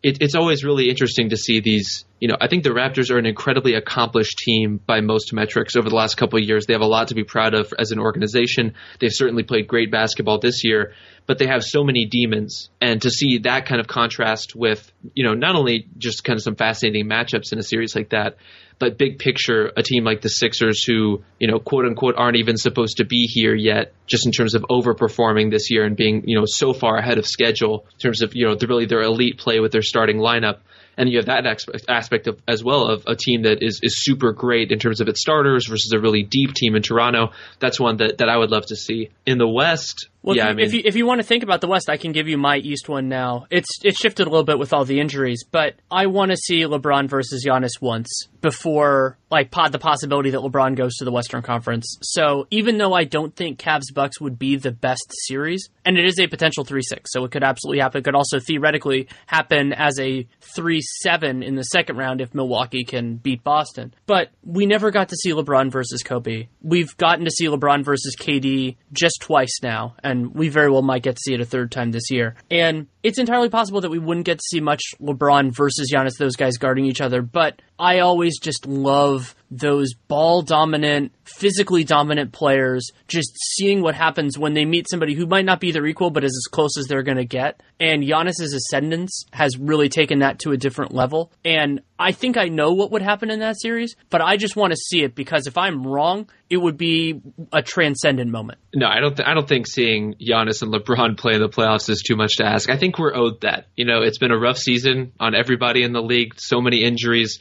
it, 0.02 0.18
it's 0.20 0.34
always 0.34 0.64
really 0.64 0.88
interesting 0.88 1.30
to 1.30 1.36
see 1.36 1.60
these. 1.60 2.04
You 2.20 2.28
know, 2.28 2.36
I 2.40 2.48
think 2.48 2.64
the 2.64 2.70
Raptors 2.70 3.10
are 3.10 3.18
an 3.18 3.26
incredibly 3.26 3.74
accomplished 3.74 4.38
team 4.38 4.80
by 4.84 5.00
most 5.00 5.32
metrics 5.32 5.76
over 5.76 5.88
the 5.88 5.94
last 5.94 6.16
couple 6.16 6.38
of 6.38 6.44
years. 6.44 6.66
They 6.66 6.74
have 6.74 6.82
a 6.82 6.86
lot 6.86 7.08
to 7.08 7.14
be 7.14 7.24
proud 7.24 7.54
of 7.54 7.72
as 7.78 7.92
an 7.92 8.00
organization. 8.00 8.74
They've 8.98 9.12
certainly 9.12 9.44
played 9.44 9.68
great 9.68 9.90
basketball 9.90 10.38
this 10.38 10.64
year, 10.64 10.94
but 11.26 11.38
they 11.38 11.46
have 11.46 11.62
so 11.62 11.84
many 11.84 12.06
demons. 12.06 12.70
And 12.80 13.00
to 13.02 13.10
see 13.10 13.38
that 13.38 13.66
kind 13.66 13.80
of 13.80 13.86
contrast 13.86 14.56
with, 14.56 14.90
you 15.14 15.24
know, 15.24 15.34
not 15.34 15.54
only 15.54 15.86
just 15.96 16.24
kind 16.24 16.36
of 16.36 16.42
some 16.42 16.56
fascinating 16.56 17.06
matchups 17.06 17.52
in 17.52 17.58
a 17.58 17.62
series 17.62 17.94
like 17.94 18.10
that, 18.10 18.36
but 18.78 18.96
big 18.96 19.18
picture, 19.18 19.72
a 19.76 19.82
team 19.82 20.04
like 20.04 20.20
the 20.20 20.28
Sixers, 20.28 20.84
who 20.84 21.24
you 21.38 21.48
know, 21.48 21.58
quote 21.58 21.84
unquote, 21.84 22.14
aren't 22.16 22.36
even 22.36 22.56
supposed 22.56 22.98
to 22.98 23.04
be 23.04 23.26
here 23.26 23.54
yet, 23.54 23.92
just 24.06 24.26
in 24.26 24.32
terms 24.32 24.54
of 24.54 24.62
overperforming 24.70 25.50
this 25.50 25.70
year 25.70 25.84
and 25.84 25.96
being 25.96 26.28
you 26.28 26.38
know 26.38 26.44
so 26.46 26.72
far 26.72 26.96
ahead 26.96 27.18
of 27.18 27.26
schedule 27.26 27.86
in 27.92 27.98
terms 27.98 28.22
of 28.22 28.34
you 28.34 28.46
know 28.46 28.56
really 28.68 28.86
their 28.86 29.02
elite 29.02 29.38
play 29.38 29.60
with 29.60 29.72
their 29.72 29.82
starting 29.82 30.18
lineup 30.18 30.58
and 30.98 31.08
you 31.08 31.18
have 31.18 31.26
that 31.26 31.46
aspect 31.88 32.26
of, 32.26 32.42
as 32.46 32.62
well 32.62 32.88
of 32.88 33.04
a 33.06 33.14
team 33.14 33.42
that 33.42 33.62
is, 33.62 33.80
is 33.82 34.02
super 34.02 34.32
great 34.32 34.72
in 34.72 34.80
terms 34.80 35.00
of 35.00 35.08
its 35.08 35.20
starters 35.20 35.66
versus 35.68 35.92
a 35.92 36.00
really 36.00 36.24
deep 36.24 36.54
team 36.54 36.74
in 36.74 36.82
Toronto. 36.82 37.30
That's 37.60 37.78
one 37.78 37.98
that, 37.98 38.18
that 38.18 38.28
I 38.28 38.36
would 38.36 38.50
love 38.50 38.66
to 38.66 38.76
see. 38.76 39.10
In 39.24 39.38
the 39.38 39.48
West, 39.48 40.08
well, 40.22 40.36
yeah, 40.36 40.44
if 40.44 40.46
you, 40.46 40.50
I 40.50 40.54
mean, 40.54 40.66
if 40.66 40.74
you, 40.74 40.82
if 40.84 40.96
you 40.96 41.06
want 41.06 41.20
to 41.20 41.26
think 41.26 41.42
about 41.42 41.60
the 41.60 41.68
West, 41.68 41.88
I 41.88 41.96
can 41.96 42.12
give 42.12 42.28
you 42.28 42.36
my 42.36 42.56
East 42.56 42.88
one 42.88 43.08
now. 43.08 43.46
It's 43.50 43.68
it's 43.84 43.98
shifted 43.98 44.26
a 44.26 44.30
little 44.30 44.44
bit 44.44 44.58
with 44.58 44.72
all 44.72 44.84
the 44.84 45.00
injuries, 45.00 45.44
but 45.50 45.74
I 45.90 46.06
want 46.06 46.32
to 46.32 46.36
see 46.36 46.62
LeBron 46.62 47.08
versus 47.08 47.44
Giannis 47.46 47.80
once 47.80 48.28
before 48.40 49.16
like 49.30 49.50
pod 49.50 49.72
the 49.72 49.78
possibility 49.78 50.30
that 50.30 50.40
LeBron 50.40 50.74
goes 50.76 50.96
to 50.96 51.04
the 51.04 51.12
Western 51.12 51.42
Conference. 51.42 51.98
So 52.02 52.46
even 52.50 52.78
though 52.78 52.94
I 52.94 53.04
don't 53.04 53.34
think 53.34 53.58
Cavs 53.58 53.92
Bucks 53.94 54.20
would 54.20 54.38
be 54.38 54.56
the 54.56 54.72
best 54.72 55.04
series, 55.26 55.68
and 55.84 55.96
it 55.98 56.04
is 56.04 56.18
a 56.18 56.26
potential 56.26 56.64
three 56.64 56.82
six, 56.82 57.12
so 57.12 57.24
it 57.24 57.30
could 57.30 57.44
absolutely 57.44 57.80
happen. 57.80 58.00
It 58.00 58.04
could 58.04 58.16
also 58.16 58.40
theoretically 58.40 59.08
happen 59.26 59.72
as 59.72 60.00
a 60.00 60.26
three 60.40 60.80
seven 60.80 61.42
in 61.44 61.54
the 61.54 61.62
second 61.62 61.96
round 61.96 62.20
if 62.20 62.34
Milwaukee 62.34 62.84
can 62.84 63.16
beat 63.16 63.44
Boston. 63.44 63.94
But 64.06 64.30
we 64.44 64.66
never 64.66 64.90
got 64.90 65.10
to 65.10 65.16
see 65.16 65.30
LeBron 65.30 65.70
versus 65.70 66.02
Kobe. 66.02 66.48
We've 66.60 66.96
gotten 66.96 67.24
to 67.24 67.30
see 67.30 67.46
LeBron 67.46 67.84
versus 67.84 68.16
KD 68.18 68.76
just 68.92 69.20
twice 69.20 69.60
now 69.62 69.94
and 70.02 70.17
we 70.26 70.48
very 70.48 70.70
well 70.70 70.82
might 70.82 71.02
get 71.02 71.16
to 71.16 71.20
see 71.24 71.34
it 71.34 71.40
a 71.40 71.44
third 71.44 71.70
time 71.70 71.90
this 71.90 72.10
year. 72.10 72.34
And 72.50 72.86
it's 73.08 73.18
entirely 73.18 73.48
possible 73.48 73.80
that 73.80 73.90
we 73.90 73.98
wouldn't 73.98 74.26
get 74.26 74.38
to 74.38 74.44
see 74.48 74.60
much 74.60 74.82
LeBron 75.00 75.56
versus 75.56 75.90
Giannis, 75.92 76.18
those 76.18 76.36
guys 76.36 76.58
guarding 76.58 76.84
each 76.84 77.00
other, 77.00 77.22
but 77.22 77.60
I 77.78 78.00
always 78.00 78.38
just 78.38 78.66
love 78.66 79.34
those 79.50 79.94
ball 79.94 80.42
dominant, 80.42 81.12
physically 81.24 81.84
dominant 81.84 82.32
players, 82.32 82.90
just 83.06 83.30
seeing 83.54 83.80
what 83.80 83.94
happens 83.94 84.36
when 84.36 84.52
they 84.54 84.64
meet 84.64 84.88
somebody 84.90 85.14
who 85.14 85.26
might 85.26 85.44
not 85.44 85.60
be 85.60 85.72
their 85.72 85.86
equal, 85.86 86.10
but 86.10 86.24
is 86.24 86.36
as 86.36 86.50
close 86.50 86.76
as 86.76 86.86
they're 86.86 87.02
going 87.02 87.16
to 87.16 87.24
get. 87.24 87.62
And 87.80 88.02
Giannis's 88.02 88.52
ascendance 88.52 89.24
has 89.32 89.56
really 89.56 89.88
taken 89.88 90.18
that 90.18 90.40
to 90.40 90.52
a 90.52 90.56
different 90.56 90.92
level. 90.92 91.32
And 91.44 91.80
I 91.98 92.12
think 92.12 92.36
I 92.36 92.48
know 92.48 92.74
what 92.74 92.90
would 92.90 93.02
happen 93.02 93.30
in 93.30 93.40
that 93.40 93.60
series, 93.60 93.96
but 94.10 94.20
I 94.20 94.36
just 94.36 94.56
want 94.56 94.72
to 94.72 94.76
see 94.76 95.02
it 95.02 95.14
because 95.14 95.46
if 95.46 95.56
I'm 95.56 95.86
wrong, 95.86 96.28
it 96.50 96.56
would 96.56 96.76
be 96.76 97.20
a 97.52 97.62
transcendent 97.62 98.30
moment. 98.30 98.58
No, 98.74 98.86
I 98.86 99.00
don't. 99.00 99.16
Th- 99.16 99.26
I 99.26 99.34
don't 99.34 99.48
think 99.48 99.66
seeing 99.66 100.14
Giannis 100.14 100.62
and 100.62 100.72
LeBron 100.72 101.16
play 101.18 101.34
in 101.34 101.40
the 101.40 101.48
playoffs 101.48 101.88
is 101.88 102.02
too 102.02 102.16
much 102.16 102.36
to 102.36 102.44
ask. 102.44 102.70
I 102.70 102.76
think 102.76 102.97
we're 102.98 103.14
owed 103.14 103.42
that. 103.42 103.66
You 103.76 103.84
know, 103.84 104.02
it's 104.02 104.18
been 104.18 104.32
a 104.32 104.38
rough 104.38 104.58
season 104.58 105.12
on 105.18 105.34
everybody 105.34 105.82
in 105.82 105.92
the 105.92 106.02
league. 106.02 106.34
So 106.36 106.60
many 106.60 106.82
injuries 106.82 107.38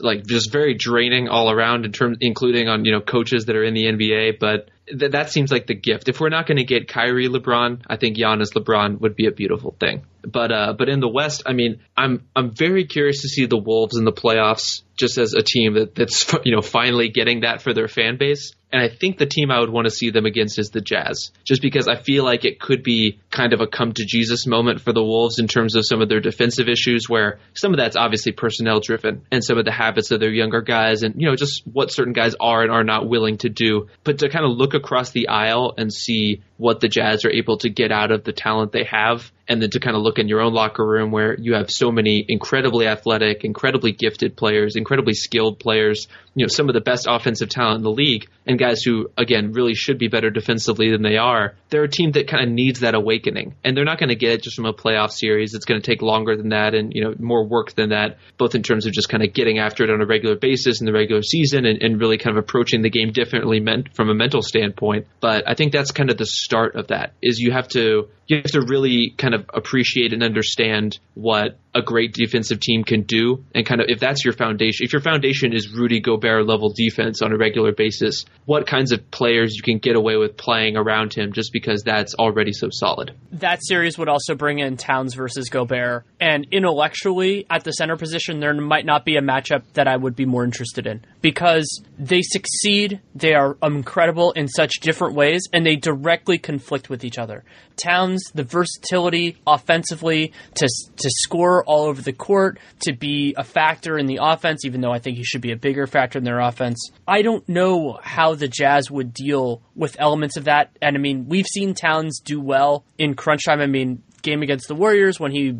like 0.00 0.26
just 0.26 0.52
very 0.52 0.74
draining 0.74 1.28
all 1.28 1.50
around 1.50 1.84
in 1.84 1.92
terms, 1.92 2.18
including 2.20 2.68
on 2.68 2.84
you 2.84 2.92
know 2.92 3.00
coaches 3.00 3.46
that 3.46 3.56
are 3.56 3.64
in 3.64 3.74
the 3.74 3.84
NBA. 3.84 4.38
But 4.38 4.70
th- 4.98 5.12
that 5.12 5.30
seems 5.30 5.50
like 5.50 5.66
the 5.66 5.74
gift. 5.74 6.08
If 6.08 6.20
we're 6.20 6.28
not 6.28 6.46
going 6.46 6.58
to 6.58 6.64
get 6.64 6.88
Kyrie 6.88 7.28
LeBron, 7.28 7.82
I 7.86 7.96
think 7.96 8.16
Giannis 8.16 8.52
LeBron 8.54 9.00
would 9.00 9.16
be 9.16 9.26
a 9.26 9.32
beautiful 9.32 9.74
thing. 9.78 10.02
But 10.22 10.52
uh, 10.52 10.74
but 10.76 10.88
in 10.88 11.00
the 11.00 11.08
West, 11.08 11.44
I 11.46 11.52
mean, 11.52 11.80
I'm 11.96 12.26
I'm 12.34 12.54
very 12.54 12.84
curious 12.84 13.22
to 13.22 13.28
see 13.28 13.46
the 13.46 13.56
Wolves 13.56 13.96
in 13.96 14.04
the 14.04 14.12
playoffs, 14.12 14.82
just 14.96 15.16
as 15.16 15.34
a 15.34 15.42
team 15.42 15.74
that, 15.74 15.94
that's 15.94 16.32
you 16.44 16.54
know 16.54 16.62
finally 16.62 17.08
getting 17.08 17.40
that 17.40 17.62
for 17.62 17.72
their 17.72 17.88
fan 17.88 18.16
base. 18.18 18.52
And 18.70 18.82
I 18.82 18.88
think 18.88 19.16
the 19.16 19.26
team 19.26 19.50
I 19.50 19.60
would 19.60 19.70
want 19.70 19.86
to 19.86 19.90
see 19.90 20.10
them 20.10 20.26
against 20.26 20.58
is 20.58 20.70
the 20.70 20.82
Jazz, 20.82 21.30
just 21.44 21.62
because 21.62 21.88
I 21.88 21.96
feel 21.96 22.22
like 22.22 22.44
it 22.44 22.60
could 22.60 22.82
be 22.82 23.18
kind 23.30 23.54
of 23.54 23.62
a 23.62 23.66
come 23.66 23.92
to 23.92 24.04
Jesus 24.04 24.46
moment 24.46 24.82
for 24.82 24.92
the 24.92 25.02
Wolves 25.02 25.38
in 25.38 25.48
terms 25.48 25.74
of 25.74 25.86
some 25.86 26.02
of 26.02 26.10
their 26.10 26.20
defensive 26.20 26.68
issues, 26.68 27.08
where 27.08 27.38
some 27.54 27.72
of 27.72 27.78
that's 27.78 27.96
obviously 27.96 28.32
personnel 28.32 28.80
driven 28.80 29.22
and 29.32 29.42
some 29.42 29.56
of 29.56 29.64
the 29.64 29.72
habits 29.72 30.10
of 30.10 30.20
their 30.20 30.32
younger 30.32 30.60
guys 30.60 31.02
and, 31.02 31.14
you 31.18 31.28
know, 31.28 31.34
just 31.34 31.62
what 31.66 31.90
certain 31.90 32.12
guys 32.12 32.34
are 32.40 32.62
and 32.62 32.70
are 32.70 32.84
not 32.84 33.08
willing 33.08 33.38
to 33.38 33.48
do. 33.48 33.88
But 34.04 34.18
to 34.18 34.28
kind 34.28 34.44
of 34.44 34.50
look 34.50 34.74
across 34.78 35.10
the 35.10 35.28
aisle 35.28 35.74
and 35.76 35.92
see 35.92 36.42
what 36.58 36.80
the 36.80 36.88
Jazz 36.88 37.24
are 37.24 37.30
able 37.30 37.56
to 37.58 37.70
get 37.70 37.90
out 37.90 38.10
of 38.10 38.24
the 38.24 38.32
talent 38.32 38.72
they 38.72 38.84
have 38.84 39.32
and 39.48 39.62
then 39.62 39.70
to 39.70 39.80
kind 39.80 39.96
of 39.96 40.02
look 40.02 40.18
in 40.18 40.28
your 40.28 40.42
own 40.42 40.52
locker 40.52 40.86
room 40.86 41.10
where 41.10 41.34
you 41.38 41.54
have 41.54 41.70
so 41.70 41.90
many 41.90 42.24
incredibly 42.28 42.86
athletic, 42.86 43.44
incredibly 43.44 43.92
gifted 43.92 44.36
players, 44.36 44.76
incredibly 44.76 45.14
skilled 45.14 45.58
players, 45.58 46.06
you 46.34 46.44
know, 46.44 46.48
some 46.48 46.68
of 46.68 46.74
the 46.74 46.80
best 46.80 47.06
offensive 47.08 47.48
talent 47.48 47.78
in 47.78 47.82
the 47.82 47.90
league, 47.90 48.28
and 48.46 48.58
guys 48.58 48.82
who, 48.82 49.10
again, 49.16 49.52
really 49.52 49.74
should 49.74 49.98
be 49.98 50.08
better 50.08 50.30
defensively 50.30 50.90
than 50.90 51.02
they 51.02 51.16
are. 51.16 51.54
They're 51.70 51.84
a 51.84 51.88
team 51.88 52.12
that 52.12 52.28
kind 52.28 52.44
of 52.44 52.50
needs 52.50 52.80
that 52.80 52.94
awakening, 52.94 53.54
and 53.64 53.76
they're 53.76 53.84
not 53.84 53.98
going 53.98 54.10
to 54.10 54.14
get 54.14 54.32
it 54.32 54.42
just 54.42 54.54
from 54.54 54.66
a 54.66 54.72
playoff 54.72 55.10
series. 55.10 55.54
It's 55.54 55.64
going 55.64 55.80
to 55.80 55.86
take 55.86 56.02
longer 56.02 56.36
than 56.36 56.50
that 56.50 56.74
and, 56.74 56.92
you 56.94 57.02
know, 57.02 57.14
more 57.18 57.44
work 57.44 57.72
than 57.72 57.88
that, 57.88 58.18
both 58.36 58.54
in 58.54 58.62
terms 58.62 58.86
of 58.86 58.92
just 58.92 59.08
kind 59.08 59.24
of 59.24 59.32
getting 59.32 59.58
after 59.58 59.82
it 59.82 59.90
on 59.90 60.00
a 60.00 60.06
regular 60.06 60.36
basis 60.36 60.80
in 60.80 60.86
the 60.86 60.92
regular 60.92 61.22
season 61.22 61.64
and, 61.64 61.82
and 61.82 62.00
really 62.00 62.18
kind 62.18 62.36
of 62.36 62.42
approaching 62.42 62.82
the 62.82 62.90
game 62.90 63.10
differently 63.12 63.60
meant 63.60 63.94
from 63.94 64.10
a 64.10 64.14
mental 64.14 64.42
standpoint. 64.42 65.06
But 65.20 65.48
I 65.48 65.54
think 65.54 65.72
that's 65.72 65.90
kind 65.90 66.10
of 66.10 66.18
the 66.18 66.26
start 66.48 66.76
of 66.76 66.86
that 66.86 67.12
is 67.20 67.38
you 67.38 67.52
have 67.52 67.68
to 67.68 68.08
you 68.26 68.36
have 68.36 68.52
to 68.52 68.60
really 68.60 69.14
kind 69.16 69.34
of 69.34 69.46
appreciate 69.52 70.12
and 70.12 70.22
understand 70.22 70.98
what 71.14 71.58
a 71.74 71.82
great 71.82 72.12
defensive 72.14 72.58
team 72.58 72.84
can 72.84 73.02
do 73.02 73.44
and 73.54 73.66
kind 73.66 73.80
of 73.80 73.86
if 73.88 74.00
that's 74.00 74.24
your 74.24 74.32
foundation 74.32 74.84
if 74.84 74.92
your 74.92 75.02
foundation 75.02 75.52
is 75.52 75.70
Rudy 75.70 76.00
Gobert 76.00 76.46
level 76.46 76.72
defense 76.74 77.20
on 77.20 77.32
a 77.32 77.36
regular 77.36 77.72
basis 77.72 78.24
what 78.46 78.66
kinds 78.66 78.92
of 78.92 79.10
players 79.10 79.54
you 79.56 79.62
can 79.62 79.76
get 79.76 79.94
away 79.94 80.16
with 80.16 80.38
playing 80.38 80.76
around 80.76 81.12
him 81.12 81.32
just 81.32 81.52
because 81.52 81.82
that's 81.82 82.14
already 82.14 82.52
so 82.52 82.68
solid. 82.70 83.14
That 83.32 83.58
series 83.62 83.98
would 83.98 84.08
also 84.08 84.34
bring 84.34 84.58
in 84.58 84.78
Towns 84.78 85.14
versus 85.14 85.50
Gobert. 85.50 86.04
And 86.18 86.46
intellectually 86.50 87.46
at 87.50 87.64
the 87.64 87.72
center 87.72 87.96
position 87.96 88.40
there 88.40 88.54
might 88.54 88.86
not 88.86 89.04
be 89.04 89.16
a 89.16 89.22
matchup 89.22 89.64
that 89.74 89.86
I 89.86 89.96
would 89.96 90.16
be 90.16 90.24
more 90.24 90.44
interested 90.44 90.86
in 90.86 91.04
because 91.20 91.82
they 91.98 92.22
succeed 92.22 93.00
they 93.14 93.34
are 93.34 93.56
incredible 93.62 94.32
in 94.32 94.48
such 94.48 94.80
different 94.80 95.14
ways 95.14 95.42
and 95.52 95.66
they 95.66 95.76
directly 95.76 96.37
conflict 96.38 96.88
with 96.88 97.04
each 97.04 97.18
other 97.18 97.44
Towns 97.78 98.22
the 98.34 98.42
versatility 98.42 99.36
offensively 99.46 100.32
to 100.54 100.68
to 100.96 101.10
score 101.10 101.64
all 101.64 101.84
over 101.84 102.02
the 102.02 102.12
court, 102.12 102.58
to 102.80 102.92
be 102.92 103.34
a 103.36 103.44
factor 103.44 103.96
in 103.96 104.06
the 104.06 104.18
offense, 104.20 104.64
even 104.64 104.80
though 104.80 104.92
I 104.92 104.98
think 104.98 105.16
he 105.16 105.24
should 105.24 105.40
be 105.40 105.52
a 105.52 105.56
bigger 105.56 105.86
factor 105.86 106.18
in 106.18 106.24
their 106.24 106.40
offense. 106.40 106.90
I 107.06 107.22
don't 107.22 107.48
know 107.48 107.98
how 108.02 108.34
the 108.34 108.48
Jazz 108.48 108.90
would 108.90 109.14
deal 109.14 109.62
with 109.74 109.96
elements 109.98 110.36
of 110.36 110.44
that. 110.44 110.76
And 110.82 110.96
I 110.96 111.00
mean, 111.00 111.28
we've 111.28 111.46
seen 111.46 111.74
Towns 111.74 112.20
do 112.20 112.40
well 112.40 112.84
in 112.98 113.14
crunch 113.14 113.44
time. 113.44 113.60
I 113.60 113.66
mean, 113.66 114.02
game 114.22 114.42
against 114.42 114.68
the 114.68 114.74
Warriors 114.74 115.20
when 115.20 115.30
he 115.30 115.58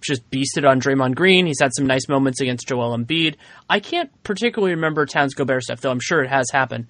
just 0.00 0.28
beasted 0.30 0.68
on 0.68 0.80
Draymond 0.80 1.14
Green. 1.14 1.46
He's 1.46 1.60
had 1.60 1.72
some 1.74 1.86
nice 1.86 2.08
moments 2.08 2.40
against 2.40 2.66
Joel 2.66 2.96
Embiid. 2.96 3.36
I 3.68 3.80
can't 3.80 4.10
particularly 4.24 4.74
remember 4.74 5.06
Towns 5.06 5.34
Gobert 5.34 5.62
stuff, 5.62 5.80
though 5.80 5.90
I'm 5.90 6.00
sure 6.00 6.22
it 6.22 6.28
has 6.28 6.46
happened. 6.50 6.86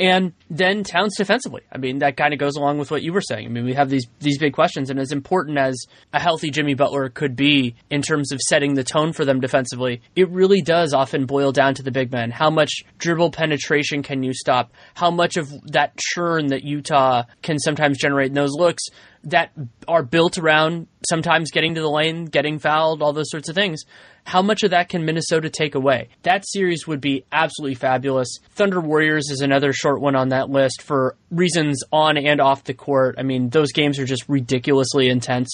And 0.00 0.32
then 0.48 0.84
Towns 0.84 1.16
defensively. 1.16 1.62
I 1.72 1.78
mean, 1.78 1.98
that 1.98 2.16
kind 2.16 2.32
of 2.32 2.38
goes 2.38 2.54
along 2.54 2.78
with 2.78 2.90
what 2.90 3.02
you 3.02 3.12
were 3.12 3.20
saying. 3.20 3.46
I 3.46 3.48
mean, 3.48 3.64
we 3.64 3.74
have 3.74 3.90
these 3.90 4.06
these 4.20 4.38
big 4.38 4.52
questions, 4.52 4.90
and 4.90 5.00
as 5.00 5.10
important 5.10 5.58
as 5.58 5.76
a 6.12 6.20
healthy 6.20 6.50
Jimmy 6.50 6.74
Butler 6.74 7.08
could 7.08 7.34
be 7.34 7.74
in 7.90 8.02
terms 8.02 8.30
of 8.30 8.40
setting 8.40 8.74
the 8.74 8.84
tone 8.84 9.12
for 9.12 9.24
them 9.24 9.40
defensively, 9.40 10.00
it 10.14 10.28
really 10.30 10.62
does 10.62 10.94
often 10.94 11.26
boil 11.26 11.50
down 11.50 11.74
to 11.74 11.82
the 11.82 11.90
big 11.90 12.12
men. 12.12 12.30
How 12.30 12.48
much 12.48 12.70
dribble 12.98 13.32
penetration 13.32 14.04
can 14.04 14.22
you 14.22 14.32
stop? 14.32 14.72
How 14.94 15.10
much 15.10 15.36
of 15.36 15.50
that 15.72 15.96
churn 15.96 16.48
that 16.48 16.62
Utah 16.62 17.24
can 17.42 17.58
sometimes 17.58 17.98
generate 17.98 18.28
in 18.28 18.34
those 18.34 18.52
looks 18.52 18.84
that 19.24 19.52
are 19.86 20.02
built 20.02 20.38
around 20.38 20.86
sometimes 21.08 21.50
getting 21.50 21.74
to 21.74 21.80
the 21.80 21.90
lane, 21.90 22.26
getting 22.26 22.58
fouled, 22.58 23.02
all 23.02 23.12
those 23.12 23.30
sorts 23.30 23.48
of 23.48 23.54
things. 23.54 23.84
How 24.28 24.42
much 24.42 24.62
of 24.62 24.72
that 24.72 24.90
can 24.90 25.06
Minnesota 25.06 25.48
take 25.48 25.74
away? 25.74 26.08
That 26.22 26.46
series 26.46 26.86
would 26.86 27.00
be 27.00 27.24
absolutely 27.32 27.76
fabulous. 27.76 28.28
Thunder 28.50 28.78
Warriors 28.78 29.30
is 29.30 29.40
another 29.40 29.72
short 29.72 30.02
one 30.02 30.14
on 30.14 30.28
that 30.28 30.50
list 30.50 30.82
for 30.82 31.16
reasons 31.30 31.82
on 31.90 32.18
and 32.18 32.38
off 32.38 32.64
the 32.64 32.74
court. 32.74 33.14
I 33.18 33.22
mean, 33.22 33.48
those 33.48 33.72
games 33.72 33.98
are 33.98 34.04
just 34.04 34.28
ridiculously 34.28 35.08
intense. 35.08 35.48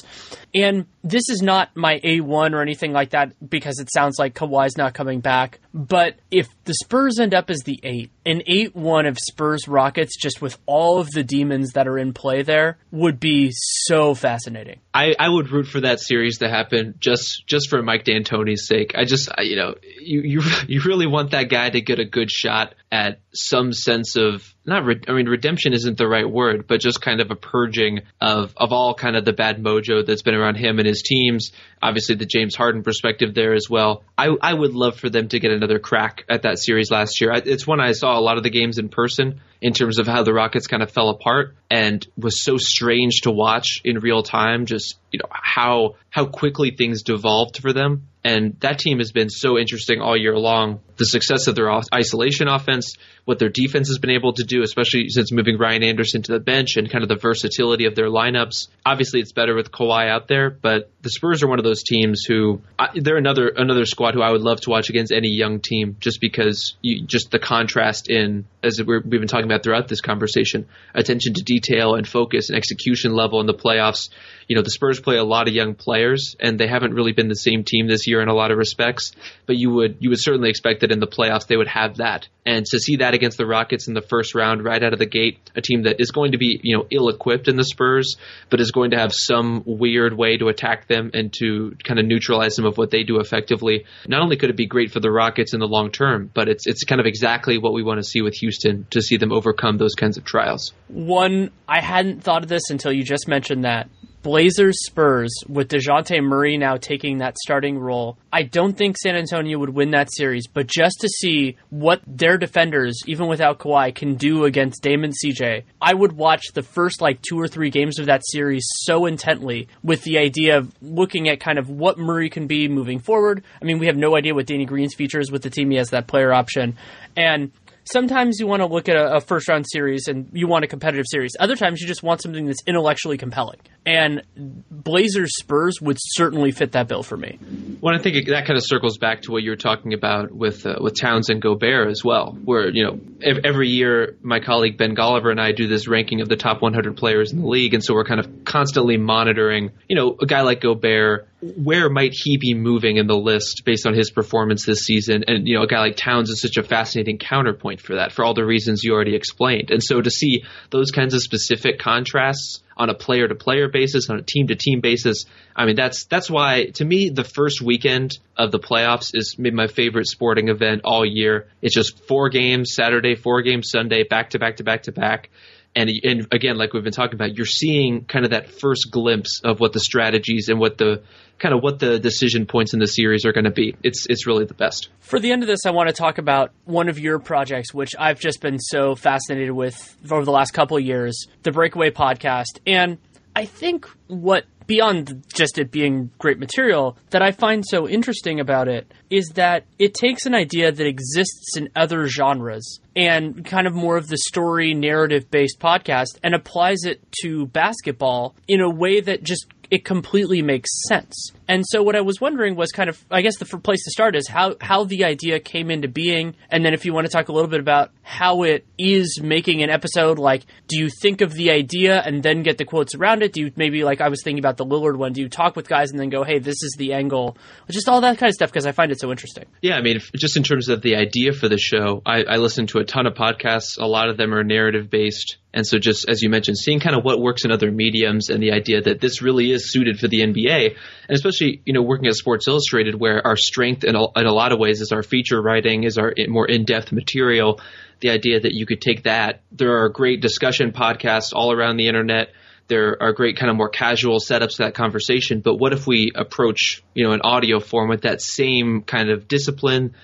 And 0.53 0.87
this 1.05 1.29
is 1.29 1.41
not 1.41 1.77
my 1.77 2.01
A1 2.01 2.53
or 2.53 2.63
anything 2.63 2.93
like 2.93 3.11
that 3.11 3.49
because 3.49 3.79
it 3.79 3.93
sounds 3.93 4.19
like 4.19 4.35
Kawhi's 4.35 4.77
not 4.77 4.93
coming 4.93 5.21
back. 5.21 5.61
But 5.73 6.17
if 6.31 6.49
the 6.65 6.75
Spurs 6.75 7.21
end 7.21 7.35
up 7.35 7.51
as 7.51 7.61
the 7.61 7.79
8, 7.83 8.11
an 8.27 8.43
8 8.47 8.75
1 8.75 9.07
of 9.07 9.19
Spurs 9.19 9.69
Rockets, 9.69 10.17
just 10.21 10.41
with 10.41 10.59
all 10.67 10.99
of 10.99 11.11
the 11.11 11.23
demons 11.23 11.73
that 11.73 11.87
are 11.87 11.99
in 11.99 12.13
play 12.13 12.43
there, 12.43 12.79
would 12.91 13.21
be 13.21 13.51
so 13.53 14.15
fascinating. 14.15 14.81
I, 14.93 15.15
I 15.19 15.29
would 15.29 15.51
root 15.51 15.67
for 15.67 15.81
that 15.81 16.01
series 16.01 16.39
to 16.39 16.49
happen 16.49 16.95
just 17.01 17.45
just 17.47 17.69
for 17.69 17.83
Mike 17.83 18.05
D'Antoni's 18.05 18.64
sake. 18.67 18.93
I 18.97 19.05
just 19.05 19.29
I, 19.37 19.43
you 19.43 19.57
know 19.57 19.75
you 20.01 20.21
you 20.23 20.43
you 20.69 20.81
really 20.83 21.07
want 21.07 21.33
that 21.33 21.49
guy 21.49 21.71
to 21.71 21.81
get 21.81 21.99
a 21.99 22.05
good 22.05 22.31
shot 22.31 22.75
at 22.91 23.21
some 23.33 23.73
sense 23.73 24.17
of 24.17 24.55
not 24.65 24.85
re- 24.85 25.01
I 25.09 25.13
mean 25.13 25.29
redemption 25.29 25.73
isn't 25.73 25.99
the 25.99 26.07
right 26.07 26.29
word, 26.29 26.67
but 26.67 26.81
just 26.81 27.01
kind 27.01 27.21
of 27.21 27.31
a 27.31 27.35
purging 27.35 28.03
of 28.21 28.55
of 28.57 28.73
all 28.73 28.95
kind 28.95 29.17
of 29.17 29.25
the 29.25 29.33
bad 29.33 29.63
mojo 29.63 30.07
that's 30.07 30.23
been 30.23 30.35
around 30.35 30.57
him 30.57 30.79
and 30.79 30.87
his 30.87 31.03
teams. 31.03 31.53
Obviously, 31.83 32.15
the 32.15 32.27
James 32.27 32.55
Harden 32.55 32.83
perspective 32.83 33.35
there 33.35 33.53
as 33.53 33.69
well. 33.69 34.05
I 34.17 34.29
I 34.41 34.55
would 34.55 34.75
love 34.75 34.97
for 34.97 35.11
them 35.11 35.29
to 35.29 35.41
get 35.41 35.51
another 35.51 35.79
crack 35.79 36.25
at 36.29 36.43
that 36.43 36.59
series 36.59 36.91
last 36.91 37.21
year. 37.21 37.33
It's 37.33 37.67
when 37.67 37.81
I 37.81 37.93
saw 37.93 38.19
a 38.19 38.23
lot 38.23 38.37
of 38.37 38.43
the 38.43 38.51
games 38.51 38.79
in 38.79 38.89
person 38.89 39.41
in 39.61 39.73
terms 39.73 39.99
of 39.99 40.07
how 40.07 40.23
the 40.23 40.33
Rockets 40.33 40.67
kind 40.67 40.83
of 40.83 40.91
fell 40.91 41.09
apart 41.09 41.57
and 41.71 42.07
was 42.17 42.43
so 42.43 42.57
strange 42.59 43.23
to 43.23 43.31
watch 43.31 43.81
in 43.85 43.99
real 43.99 44.23
time. 44.23 44.67
Just 44.67 44.97
you 45.11 45.19
know 45.19 45.29
how 45.31 45.97
how 46.11 46.27
quickly 46.27 46.71
things 46.71 47.03
devolved 47.03 47.59
for 47.61 47.73
them 47.73 48.09
and 48.25 48.59
that 48.61 48.79
team 48.79 48.99
has 48.99 49.13
been 49.13 49.29
so 49.29 49.59
interesting 49.59 50.01
all 50.01 50.17
year 50.17 50.37
long. 50.37 50.81
The 50.97 51.07
success 51.07 51.47
of 51.47 51.55
their 51.55 51.71
isolation 51.93 52.49
offense, 52.49 52.95
what 53.25 53.39
their 53.39 53.49
defense 53.49 53.89
has 53.89 53.99
been 53.99 54.11
able 54.11 54.33
to 54.35 54.45
do, 54.45 54.63
especially 54.63 55.09
since 55.09 55.33
moving 55.33 55.59
Ryan 55.59 55.83
Anderson 55.83 56.23
to 56.23 56.33
the 56.33 56.39
bench 56.39 56.77
and 56.77 56.91
kind 56.91 57.03
of 57.03 57.09
the 57.09 57.17
versatility 57.17 57.87
of 57.87 57.95
their 57.95 58.09
lineups. 58.09 58.69
Obviously, 58.87 59.21
it's 59.21 59.33
better 59.33 59.55
with 59.55 59.73
Kawhi 59.73 60.09
out 60.09 60.29
there, 60.29 60.51
but 60.51 60.91
the 61.03 61.11
Spurs 61.11 61.43
are 61.43 61.49
one 61.49 61.59
of 61.59 61.65
those 61.65 61.83
teams 61.83 62.25
who 62.27 62.61
they're 62.95 63.17
another 63.17 63.49
another 63.49 63.87
squad 63.87 64.15
who 64.15 64.23
I 64.23 64.31
would 64.31 64.43
love 64.43 64.61
to 64.63 64.71
watch 64.71 64.89
against 64.89 65.13
any 65.13 65.29
young 65.29 65.61
team, 65.61 65.97
just 66.01 66.21
because 66.21 66.77
you, 66.83 67.05
just 67.05 67.31
the 67.31 67.39
contrast 67.39 68.09
in 68.09 68.47
as 68.63 68.83
we 68.83 68.95
have 68.95 69.09
been 69.09 69.27
talking 69.27 69.45
about 69.45 69.63
throughout 69.63 69.89
this 69.89 70.01
conversation, 70.01 70.67
attention 70.95 71.35
to 71.35 71.43
detail 71.43 71.95
and 71.95 72.09
focus 72.09 72.49
and 72.49 72.57
execution 72.57 73.15
level 73.15 73.41
in 73.41 73.47
the 73.47 73.55
playoffs. 73.55 74.09
You 74.49 74.57
know, 74.57 74.63
the 74.63 74.71
Spurs 74.71 75.01
play 75.01 75.17
a 75.17 75.25
lot 75.25 75.49
of 75.49 75.55
young 75.55 75.75
players, 75.75 76.37
and 76.41 76.59
they 76.59 76.67
haven't 76.67 76.95
really 76.95 77.13
been 77.13 77.29
the 77.29 77.35
same 77.35 77.65
team 77.65 77.87
this 77.89 78.07
year 78.07 78.23
in 78.23 78.29
a 78.29 78.35
lot 78.35 78.51
of 78.51 78.59
respects. 78.59 79.13
But 79.47 79.57
you 79.57 79.71
would 79.71 79.97
you 80.01 80.11
would 80.11 80.21
certainly 80.21 80.51
expect 80.51 80.81
that 80.85 80.93
in 80.93 81.01
the 81.01 81.07
playoffs 81.07 81.47
they 81.47 81.57
would 81.57 81.69
have 81.69 81.97
that, 81.97 82.29
and 82.45 82.67
to 82.67 82.79
see 82.79 82.97
that 82.97 83.15
against 83.15 83.39
the 83.39 83.47
Rockets 83.47 83.89
in 83.89 83.95
the 83.95 84.03
first 84.03 84.35
round, 84.35 84.63
right 84.63 84.83
out 84.83 84.93
of 84.93 84.99
the 84.99 85.07
gate, 85.07 85.39
a 85.57 85.63
team 85.63 85.85
that 85.85 85.97
is 85.99 86.11
going 86.11 86.33
to 86.33 86.39
be 86.39 86.61
you 86.63 86.77
know 86.77 86.87
ill 86.91 87.09
equipped 87.09 87.49
in 87.49 87.57
the 87.57 87.65
Spurs, 87.65 88.17
but 88.51 88.61
is 88.61 88.71
going 88.71 88.91
to 88.91 88.99
have 88.99 89.13
some 89.15 89.63
weird 89.65 90.15
way 90.15 90.37
to 90.37 90.49
attack 90.49 90.87
them 90.87 91.11
and 91.15 91.33
to 91.39 91.75
kind 91.83 91.99
of 91.99 92.05
neutralize 92.05 92.57
them 92.57 92.67
of 92.67 92.77
what 92.77 92.91
they 92.91 93.03
do 93.03 93.19
effectively. 93.19 93.87
Not 94.07 94.23
only 94.23 94.37
could 94.37 94.51
it 94.51 94.57
be 94.57 94.67
great 94.67 94.91
for 94.91 95.01
the 95.01 95.11
Rockets 95.11 95.55
in 95.55 95.61
the 95.61 95.67
long 95.67 95.91
term, 95.91 96.31
but 96.35 96.49
it's 96.49 96.67
it's 96.67 96.85
kind 96.85 97.01
of 97.01 97.07
exactly 97.07 97.57
what 97.57 97.73
we 97.73 97.83
want 97.83 97.99
to 97.99 98.05
see 98.05 98.21
with 98.21 98.35
Houston 98.35 98.87
to 98.91 99.01
see 99.01 99.17
them 99.17 99.33
overcome 99.33 99.79
those 99.79 99.95
kinds 99.95 100.19
of 100.19 100.25
trials. 100.25 100.73
One, 100.89 101.51
I 101.67 101.81
hadn't 101.81 102.23
thought 102.23 102.43
of 102.43 102.49
this 102.49 102.71
until 102.71 102.93
you 102.93 103.03
just 103.03 103.27
mentioned 103.27 103.65
that. 103.65 103.89
Blazers 104.25 104.87
Spurs 104.87 105.31
with 105.51 105.69
Dejounte 105.69 106.19
Murray 106.23 106.57
now 106.57 106.79
taking 106.79 107.19
that 107.19 107.37
starting 107.37 107.79
role. 107.79 108.17
I 108.33 108.45
don't 108.45 108.75
think 108.75 108.97
San 108.97 109.17
Antonio 109.17 109.59
would 109.59 109.69
win 109.69 109.91
that 109.91 110.09
series, 110.11 110.47
but 110.47 110.67
just 110.67 111.03
to 111.03 111.09
see 111.09 111.59
what 111.69 112.01
their 112.07 112.39
defenders, 112.39 112.99
even 113.07 113.29
without 113.29 113.59
Kawhi, 113.59 113.95
can 113.95 114.15
do 114.15 114.47
against 114.47 114.83
Damon 114.83 115.13
CJ, 115.13 115.65
I 115.79 115.93
would 115.93 116.13
watch 116.13 116.55
the 116.55 116.63
first 116.63 117.03
like 117.03 117.21
two 117.21 117.39
or 117.39 117.47
three 117.47 117.69
games 117.69 117.99
of 117.99 118.07
that 118.07 118.23
series 118.25 118.67
so 118.67 119.05
intently 119.05 119.69
with 119.83 120.03
the 120.05 120.17
idea 120.17 120.57
of 120.57 120.73
looking 120.81 121.29
at 121.29 121.39
kind 121.39 121.59
of 121.59 121.69
what 121.69 121.99
Murray 121.99 122.31
can 122.31 122.47
be 122.47 122.67
moving 122.67 123.01
forward. 123.01 123.45
I 123.61 123.67
mean, 123.67 123.79
we 123.79 123.89
have 123.89 123.97
no 123.99 124.17
idea 124.17 124.35
what 124.35 124.47
Danny 124.47 124.65
Green's 124.65 124.95
features 124.95 125.31
with 125.31 125.43
the 125.43 125.51
team. 125.51 125.71
He 125.71 125.77
has 125.77 125.91
that 125.91 126.07
player 126.07 126.33
option. 126.33 126.79
And 127.15 127.53
sometimes 127.85 128.39
you 128.41 128.47
want 128.47 128.61
to 128.61 128.67
look 128.67 128.89
at 128.89 128.97
a, 128.97 129.17
a, 129.17 129.21
first 129.21 129.49
round 129.49 129.67
series 129.69 130.09
and 130.09 130.29
you 130.33 130.47
want 130.47 130.65
a 130.65 130.69
competitive 130.69 131.07
series. 131.09 131.33
Other 131.39 131.57
times 131.57 131.81
you 131.81 131.87
just 131.87 132.03
want 132.03 132.23
something 132.23 132.47
that's 132.47 132.63
intellectually 132.67 133.19
compelling. 133.19 133.59
And 133.87 134.23
Blazers 134.71 135.37
Spurs 135.37 135.81
would 135.81 135.99
certainly 136.01 136.51
fit 136.51 136.73
that 136.73 136.89
bill 136.89 137.03
for 137.03 137.17
me. 137.17 137.39
Well, 137.81 137.95
I 137.95 137.99
think 137.99 138.27
that 138.29 138.47
kind 138.47 138.57
of 138.57 138.65
circles 138.65 138.97
back 138.97 139.23
to 139.23 139.33
what 139.33 139.43
you 139.43 139.51
were 139.51 139.57
talking 139.57 139.93
about 139.93 140.33
with 140.33 140.65
uh, 140.65 140.77
with 140.81 140.99
Towns 140.99 141.29
and 141.29 141.43
Gobert 141.43 141.91
as 141.91 142.03
well, 142.03 142.37
where 142.45 142.71
you 142.71 142.85
know 142.85 143.01
every 143.23 143.69
year 143.69 144.17
my 144.23 144.41
colleague 144.41 144.79
Ben 144.79 144.97
Golliver 144.97 145.31
and 145.31 145.41
I 145.41 145.53
do 145.53 145.69
this 145.69 145.87
ranking 145.87 146.23
of 146.23 146.29
the 146.29 146.37
top 146.37 146.63
100 146.63 146.97
players 146.97 147.33
in 147.33 147.43
the 147.43 147.47
league, 147.47 147.75
and 147.75 147.85
so 147.85 147.93
we're 147.95 148.05
kind 148.05 148.21
of 148.21 148.45
constantly 148.45 148.97
monitoring. 148.97 149.73
You 149.89 149.97
know, 149.97 150.17
a 150.21 150.27
guy 150.27 150.41
like 150.41 150.63
Gobert 150.63 151.29
where 151.57 151.91
might 151.91 152.13
he 152.15 152.39
be 152.39 152.55
moving 152.55 152.97
in 152.97 153.07
the 153.07 153.17
list 153.17 153.63
based 153.65 153.87
on 153.87 153.95
his 153.95 154.11
performance 154.11 154.65
this 154.65 154.81
season? 154.81 155.25
And 155.29 155.47
you 155.47 155.57
know, 155.57 155.63
a 155.63 155.67
guy 155.67 155.81
like 155.81 155.97
Towns 155.97 156.31
is 156.31 156.41
such 156.41 156.57
a 156.57 156.63
fascinating 156.63 157.19
counterpoint 157.19 157.81
for 157.81 157.97
that, 157.97 158.13
for 158.13 158.25
all 158.25 158.35
the 158.35 158.45
reasons 158.45 158.83
you 158.83 158.95
already 158.95 159.15
explained. 159.15 159.71
And 159.71 159.83
so 159.83 160.01
to 160.01 160.11
see 160.11 160.45
those 160.71 160.91
kinds 160.91 161.15
of 161.15 161.23
specific 161.23 161.79
contrasts 161.79 162.63
on 162.77 162.91
a 162.91 162.95
player 162.95 163.29
to 163.29 163.35
player 163.35 163.69
basis, 163.69 164.09
on 164.11 164.19
a 164.19 164.23
team 164.23 164.47
to 164.49 164.55
team 164.55 164.81
basis, 164.81 165.27
I 165.55 165.67
mean 165.67 165.77
that's 165.77 166.07
that's 166.07 166.31
why 166.31 166.67
to 166.75 166.85
me 166.85 167.11
the 167.11 167.25
first 167.25 167.61
weekend 167.61 168.19
of 168.37 168.51
the 168.51 168.59
playoffs 168.59 169.11
is 169.15 169.37
maybe 169.39 169.55
my 169.55 169.67
favorite 169.67 170.07
sporting 170.07 170.49
event 170.49 170.83
all 170.85 171.05
year. 171.05 171.49
It's 171.63 171.75
just 171.75 172.07
four 172.07 172.31
games 172.31 172.75
Saturday, 172.75 173.15
four 173.15 173.43
games 173.43 173.71
Sunday, 173.71 174.05
back 174.05 174.31
to 174.31 174.39
back 174.39 174.57
to 174.57 174.65
back 174.65 174.85
to 174.85 174.93
back 174.93 175.31
and 175.77 175.91
and 176.05 176.27
again, 176.33 176.57
like 176.57 176.73
we've 176.73 176.85
been 176.85 176.93
talking 176.93 177.15
about, 177.15 177.37
you're 177.37 177.47
seeing 177.47 178.05
kind 178.05 178.25
of 178.25 178.31
that 178.31 178.51
first 178.51 178.91
glimpse 178.91 179.41
of 179.43 179.61
what 179.61 179.73
the 179.73 179.81
strategies 179.81 180.49
and 180.49 180.61
what 180.61 180.79
the 180.79 181.03
kind 181.39 181.55
of 181.55 181.63
what 181.63 181.79
the 181.79 181.99
decision 181.99 182.47
points 182.47 182.75
in 182.75 182.81
the 182.81 182.87
series 182.87 183.25
are 183.25 183.33
going 183.33 183.45
to 183.45 183.51
be. 183.51 183.77
It's 183.83 184.07
it's 184.09 184.27
really 184.27 184.45
the 184.45 184.55
best. 184.55 184.89
For 185.01 185.19
the 185.19 185.33
end 185.33 185.43
of 185.43 185.49
this, 185.49 185.67
I 185.67 185.71
want 185.71 185.89
to 185.89 185.95
talk 185.95 186.19
about 186.19 186.53
one 186.65 186.89
of 186.89 186.99
your 186.99 187.19
projects, 187.19 187.75
which 187.75 187.91
I've 187.99 188.21
just 188.21 188.41
been 188.41 188.59
so 188.59 188.95
fascinated 188.95 189.51
with 189.51 189.97
over 190.11 190.25
the 190.25 190.33
last 190.33 190.53
couple 190.53 190.79
years, 190.79 191.27
the 191.43 191.53
Breakaway 191.53 191.91
podcast, 191.91 192.59
and 192.67 192.99
I 193.37 193.47
think 193.47 193.89
what 194.07 194.45
beyond 194.67 195.23
just 195.33 195.59
it 195.59 195.71
being 195.71 196.11
great 196.19 196.39
material 196.39 196.97
that 197.11 197.23
I 197.23 197.33
find 197.33 197.65
so 197.67 197.89
interesting 197.89 198.41
about 198.41 198.69
it 198.69 198.91
is 199.11 199.29
that 199.35 199.65
it 199.79 199.95
takes 199.95 200.27
an 200.27 200.35
idea 200.35 200.73
that 200.73 200.87
exists 200.87 201.57
in 201.57 201.69
other 201.77 202.07
genres 202.09 202.81
and 202.97 203.45
kind 203.45 203.67
of 203.67 203.75
more 203.75 203.97
of 203.97 204.09
the 204.09 204.17
story 204.17 204.73
narrative 204.73 205.31
based 205.31 205.61
podcast 205.61 206.19
and 206.23 206.35
applies 206.35 206.85
it 206.85 207.01
to 207.23 207.47
basketball 207.47 208.35
in 208.49 208.61
a 208.61 208.71
way 208.71 209.01
that 209.01 209.23
just 209.23 209.47
it 209.75 209.85
completely 209.85 210.41
makes 210.41 210.71
sense. 210.87 211.33
And 211.49 211.65
so 211.67 211.83
what 211.83 211.97
I 211.97 212.01
was 212.01 212.21
wondering 212.21 212.57
was 212.57 212.73
kind 212.73 212.89
of, 212.89 213.05
I 213.11 213.23
guess 213.23 213.37
the 213.39 213.45
place 213.45 213.85
to 213.85 213.91
start 213.91 214.17
is 214.17 214.29
how, 214.29 214.57
how 214.61 214.85
the 214.85 215.05
idea 215.05 215.41
came 215.41 215.71
into 215.71 215.89
being. 215.89 216.35
And 216.51 216.65
then 216.65 216.75
if 216.75 216.85
you 216.85 216.95
want 216.95 217.07
to 217.07 217.13
talk 217.13 217.29
a 217.29 217.33
little 217.33 217.49
bit 217.49 217.61
about 217.61 217.91
how 218.03 218.43
it 218.43 218.67
is 218.79 219.21
making 219.23 219.63
an 219.63 219.71
episode, 219.71 220.19
like, 220.19 220.47
do 220.69 220.79
you 220.79 220.89
think 220.89 221.21
of 221.21 221.33
the 221.33 221.51
idea 221.51 222.01
and 222.01 222.23
then 222.23 222.43
get 222.43 222.59
the 222.59 222.65
quotes 222.65 222.95
around 222.95 223.23
it? 223.23 223.33
Do 223.33 223.43
you 223.43 223.53
maybe, 223.57 223.85
like 223.85 224.01
I 224.01 224.09
was 224.09 224.23
thinking 224.23 224.39
about 224.39 224.57
the 224.57 224.65
Lillard 224.65 224.97
one, 224.97 225.13
do 225.13 225.21
you 225.21 225.29
talk 225.29 225.57
with 225.57 225.69
guys 225.69 225.91
and 225.91 226.01
then 226.01 226.09
go, 226.09 226.25
hey, 226.25 226.39
this 226.39 226.63
is 226.63 226.77
the 226.79 226.95
angle? 226.95 227.37
Just 227.71 227.89
all 227.89 228.01
that 228.01 228.19
kind 228.19 228.29
of 228.29 228.35
stuff 228.35 228.51
because 228.51 228.67
I 228.67 228.73
find 228.73 228.91
it 228.91 229.01
so 229.01 229.11
interesting. 229.11 229.45
Yeah, 229.61 229.77
I 229.77 229.83
mean, 229.83 230.01
just 230.17 230.37
in 230.37 230.43
terms 230.43 230.69
of 230.69 230.83
the 230.83 230.97
idea 230.97 231.33
for 231.33 231.49
the 231.49 231.59
show, 231.59 232.03
I, 232.07 232.23
I 232.23 232.37
listen 232.37 232.67
to 232.69 232.79
a 232.79 232.85
ton 232.85 233.07
of 233.07 233.15
podcasts. 233.15 233.79
A 233.79 233.87
lot 233.87 234.09
of 234.09 234.17
them 234.17 234.35
are 234.35 234.45
narrative 234.45 234.89
based. 234.91 235.39
And 235.53 235.65
so 235.65 235.79
just 235.79 236.09
as 236.09 236.21
you 236.21 236.31
mentioned, 236.31 236.59
seeing 236.59 236.81
kind 236.81 236.97
of 236.97 237.05
what 237.05 237.21
works 237.21 237.45
in 237.45 237.53
other 237.53 237.71
mediums 237.71 238.29
and 238.29 238.43
the 238.43 238.51
idea 238.51 238.83
that 238.83 239.01
this 239.01 239.23
really 239.23 239.53
is 239.53 239.71
suited 239.71 240.01
for 240.01 240.09
the 240.09 240.19
NBA, 240.19 240.71
and 240.71 241.11
especially, 241.11 241.34
you 241.41 241.73
know, 241.73 241.83
working 241.83 242.07
at 242.07 242.15
Sports 242.15 242.49
Illustrated 242.49 242.95
where 242.99 243.27
our 243.27 243.37
strength 243.37 243.85
in 243.85 243.97
a, 243.97 244.05
in 244.17 244.27
a 244.27 244.33
lot 244.33 244.53
of 244.53 244.59
ways 244.59 244.81
is 244.81 244.93
our 244.93 245.03
feature 245.03 245.41
writing, 245.41 245.85
is 245.85 245.99
our 245.99 246.13
more 246.29 246.47
in-depth 246.47 246.93
material, 246.93 247.61
the 248.01 248.11
idea 248.11 248.41
that 248.41 248.53
you 248.53 248.67
could 248.67 248.81
take 248.81 249.05
that. 249.05 249.41
There 249.53 249.83
are 249.83 249.89
great 249.89 250.21
discussion 250.21 250.73
podcasts 250.73 251.33
all 251.33 251.53
around 251.53 251.77
the 251.77 251.89
internet. 251.89 252.33
There 252.67 252.97
are 253.03 253.13
great 253.13 253.37
kind 253.37 253.51
of 253.51 253.57
more 253.57 253.69
casual 253.69 254.21
setups 254.21 254.57
to 254.57 254.63
that 254.65 254.75
conversation. 254.75 255.41
But 255.41 255.57
what 255.57 255.73
if 255.73 255.87
we 255.87 256.13
approach, 256.15 256.83
you 256.95 257.05
know, 257.05 257.13
an 257.13 257.21
audio 257.23 257.61
form 257.61 257.89
with 257.89 258.03
that 258.03 258.23
same 258.23 258.83
kind 258.83 259.11
of 259.11 259.29
discipline, 259.29 259.95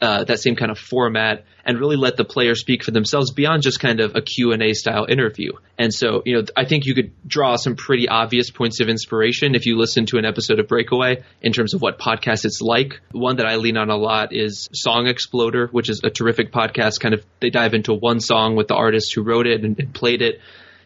uh, 0.00 0.24
that 0.24 0.38
same 0.38 0.56
kind 0.56 0.70
of 0.70 0.78
format 0.78 1.44
and 1.64 1.78
really 1.78 1.96
let 1.96 2.16
the 2.16 2.24
player 2.24 2.54
speak 2.54 2.82
for 2.84 2.92
themselves 2.92 3.32
beyond 3.32 3.62
just 3.62 3.80
kind 3.80 4.00
of 4.00 4.16
a 4.16 4.22
Q&A 4.22 4.72
style 4.72 5.06
interview. 5.08 5.52
And 5.76 5.92
so, 5.92 6.22
you 6.24 6.36
know, 6.36 6.44
I 6.56 6.64
think 6.64 6.86
you 6.86 6.94
could 6.94 7.12
draw 7.26 7.56
some 7.56 7.76
pretty 7.76 8.08
obvious 8.08 8.50
points 8.50 8.80
of 8.80 8.88
inspiration 8.88 9.54
if 9.54 9.66
you 9.66 9.76
listen 9.76 10.06
to 10.06 10.18
an 10.18 10.24
episode 10.24 10.60
of 10.60 10.68
Breakaway 10.68 11.22
in 11.42 11.52
terms 11.52 11.74
of 11.74 11.82
what 11.82 11.98
podcast 11.98 12.44
it's 12.44 12.60
like. 12.60 13.00
One 13.12 13.36
that 13.36 13.46
I 13.46 13.56
lean 13.56 13.76
on 13.76 13.90
a 13.90 13.96
lot 13.96 14.32
is 14.32 14.68
Song 14.72 15.06
Exploder, 15.08 15.66
which 15.68 15.90
is 15.90 16.00
a 16.04 16.10
terrific 16.10 16.52
podcast. 16.52 17.00
Kind 17.00 17.14
of 17.14 17.24
they 17.40 17.50
dive 17.50 17.74
into 17.74 17.92
one 17.92 18.20
song 18.20 18.56
with 18.56 18.68
the 18.68 18.76
artist 18.76 19.14
who 19.14 19.22
wrote 19.22 19.46
it 19.46 19.64
and, 19.64 19.78
and 19.78 19.92
played 19.92 20.22
it 20.22 20.40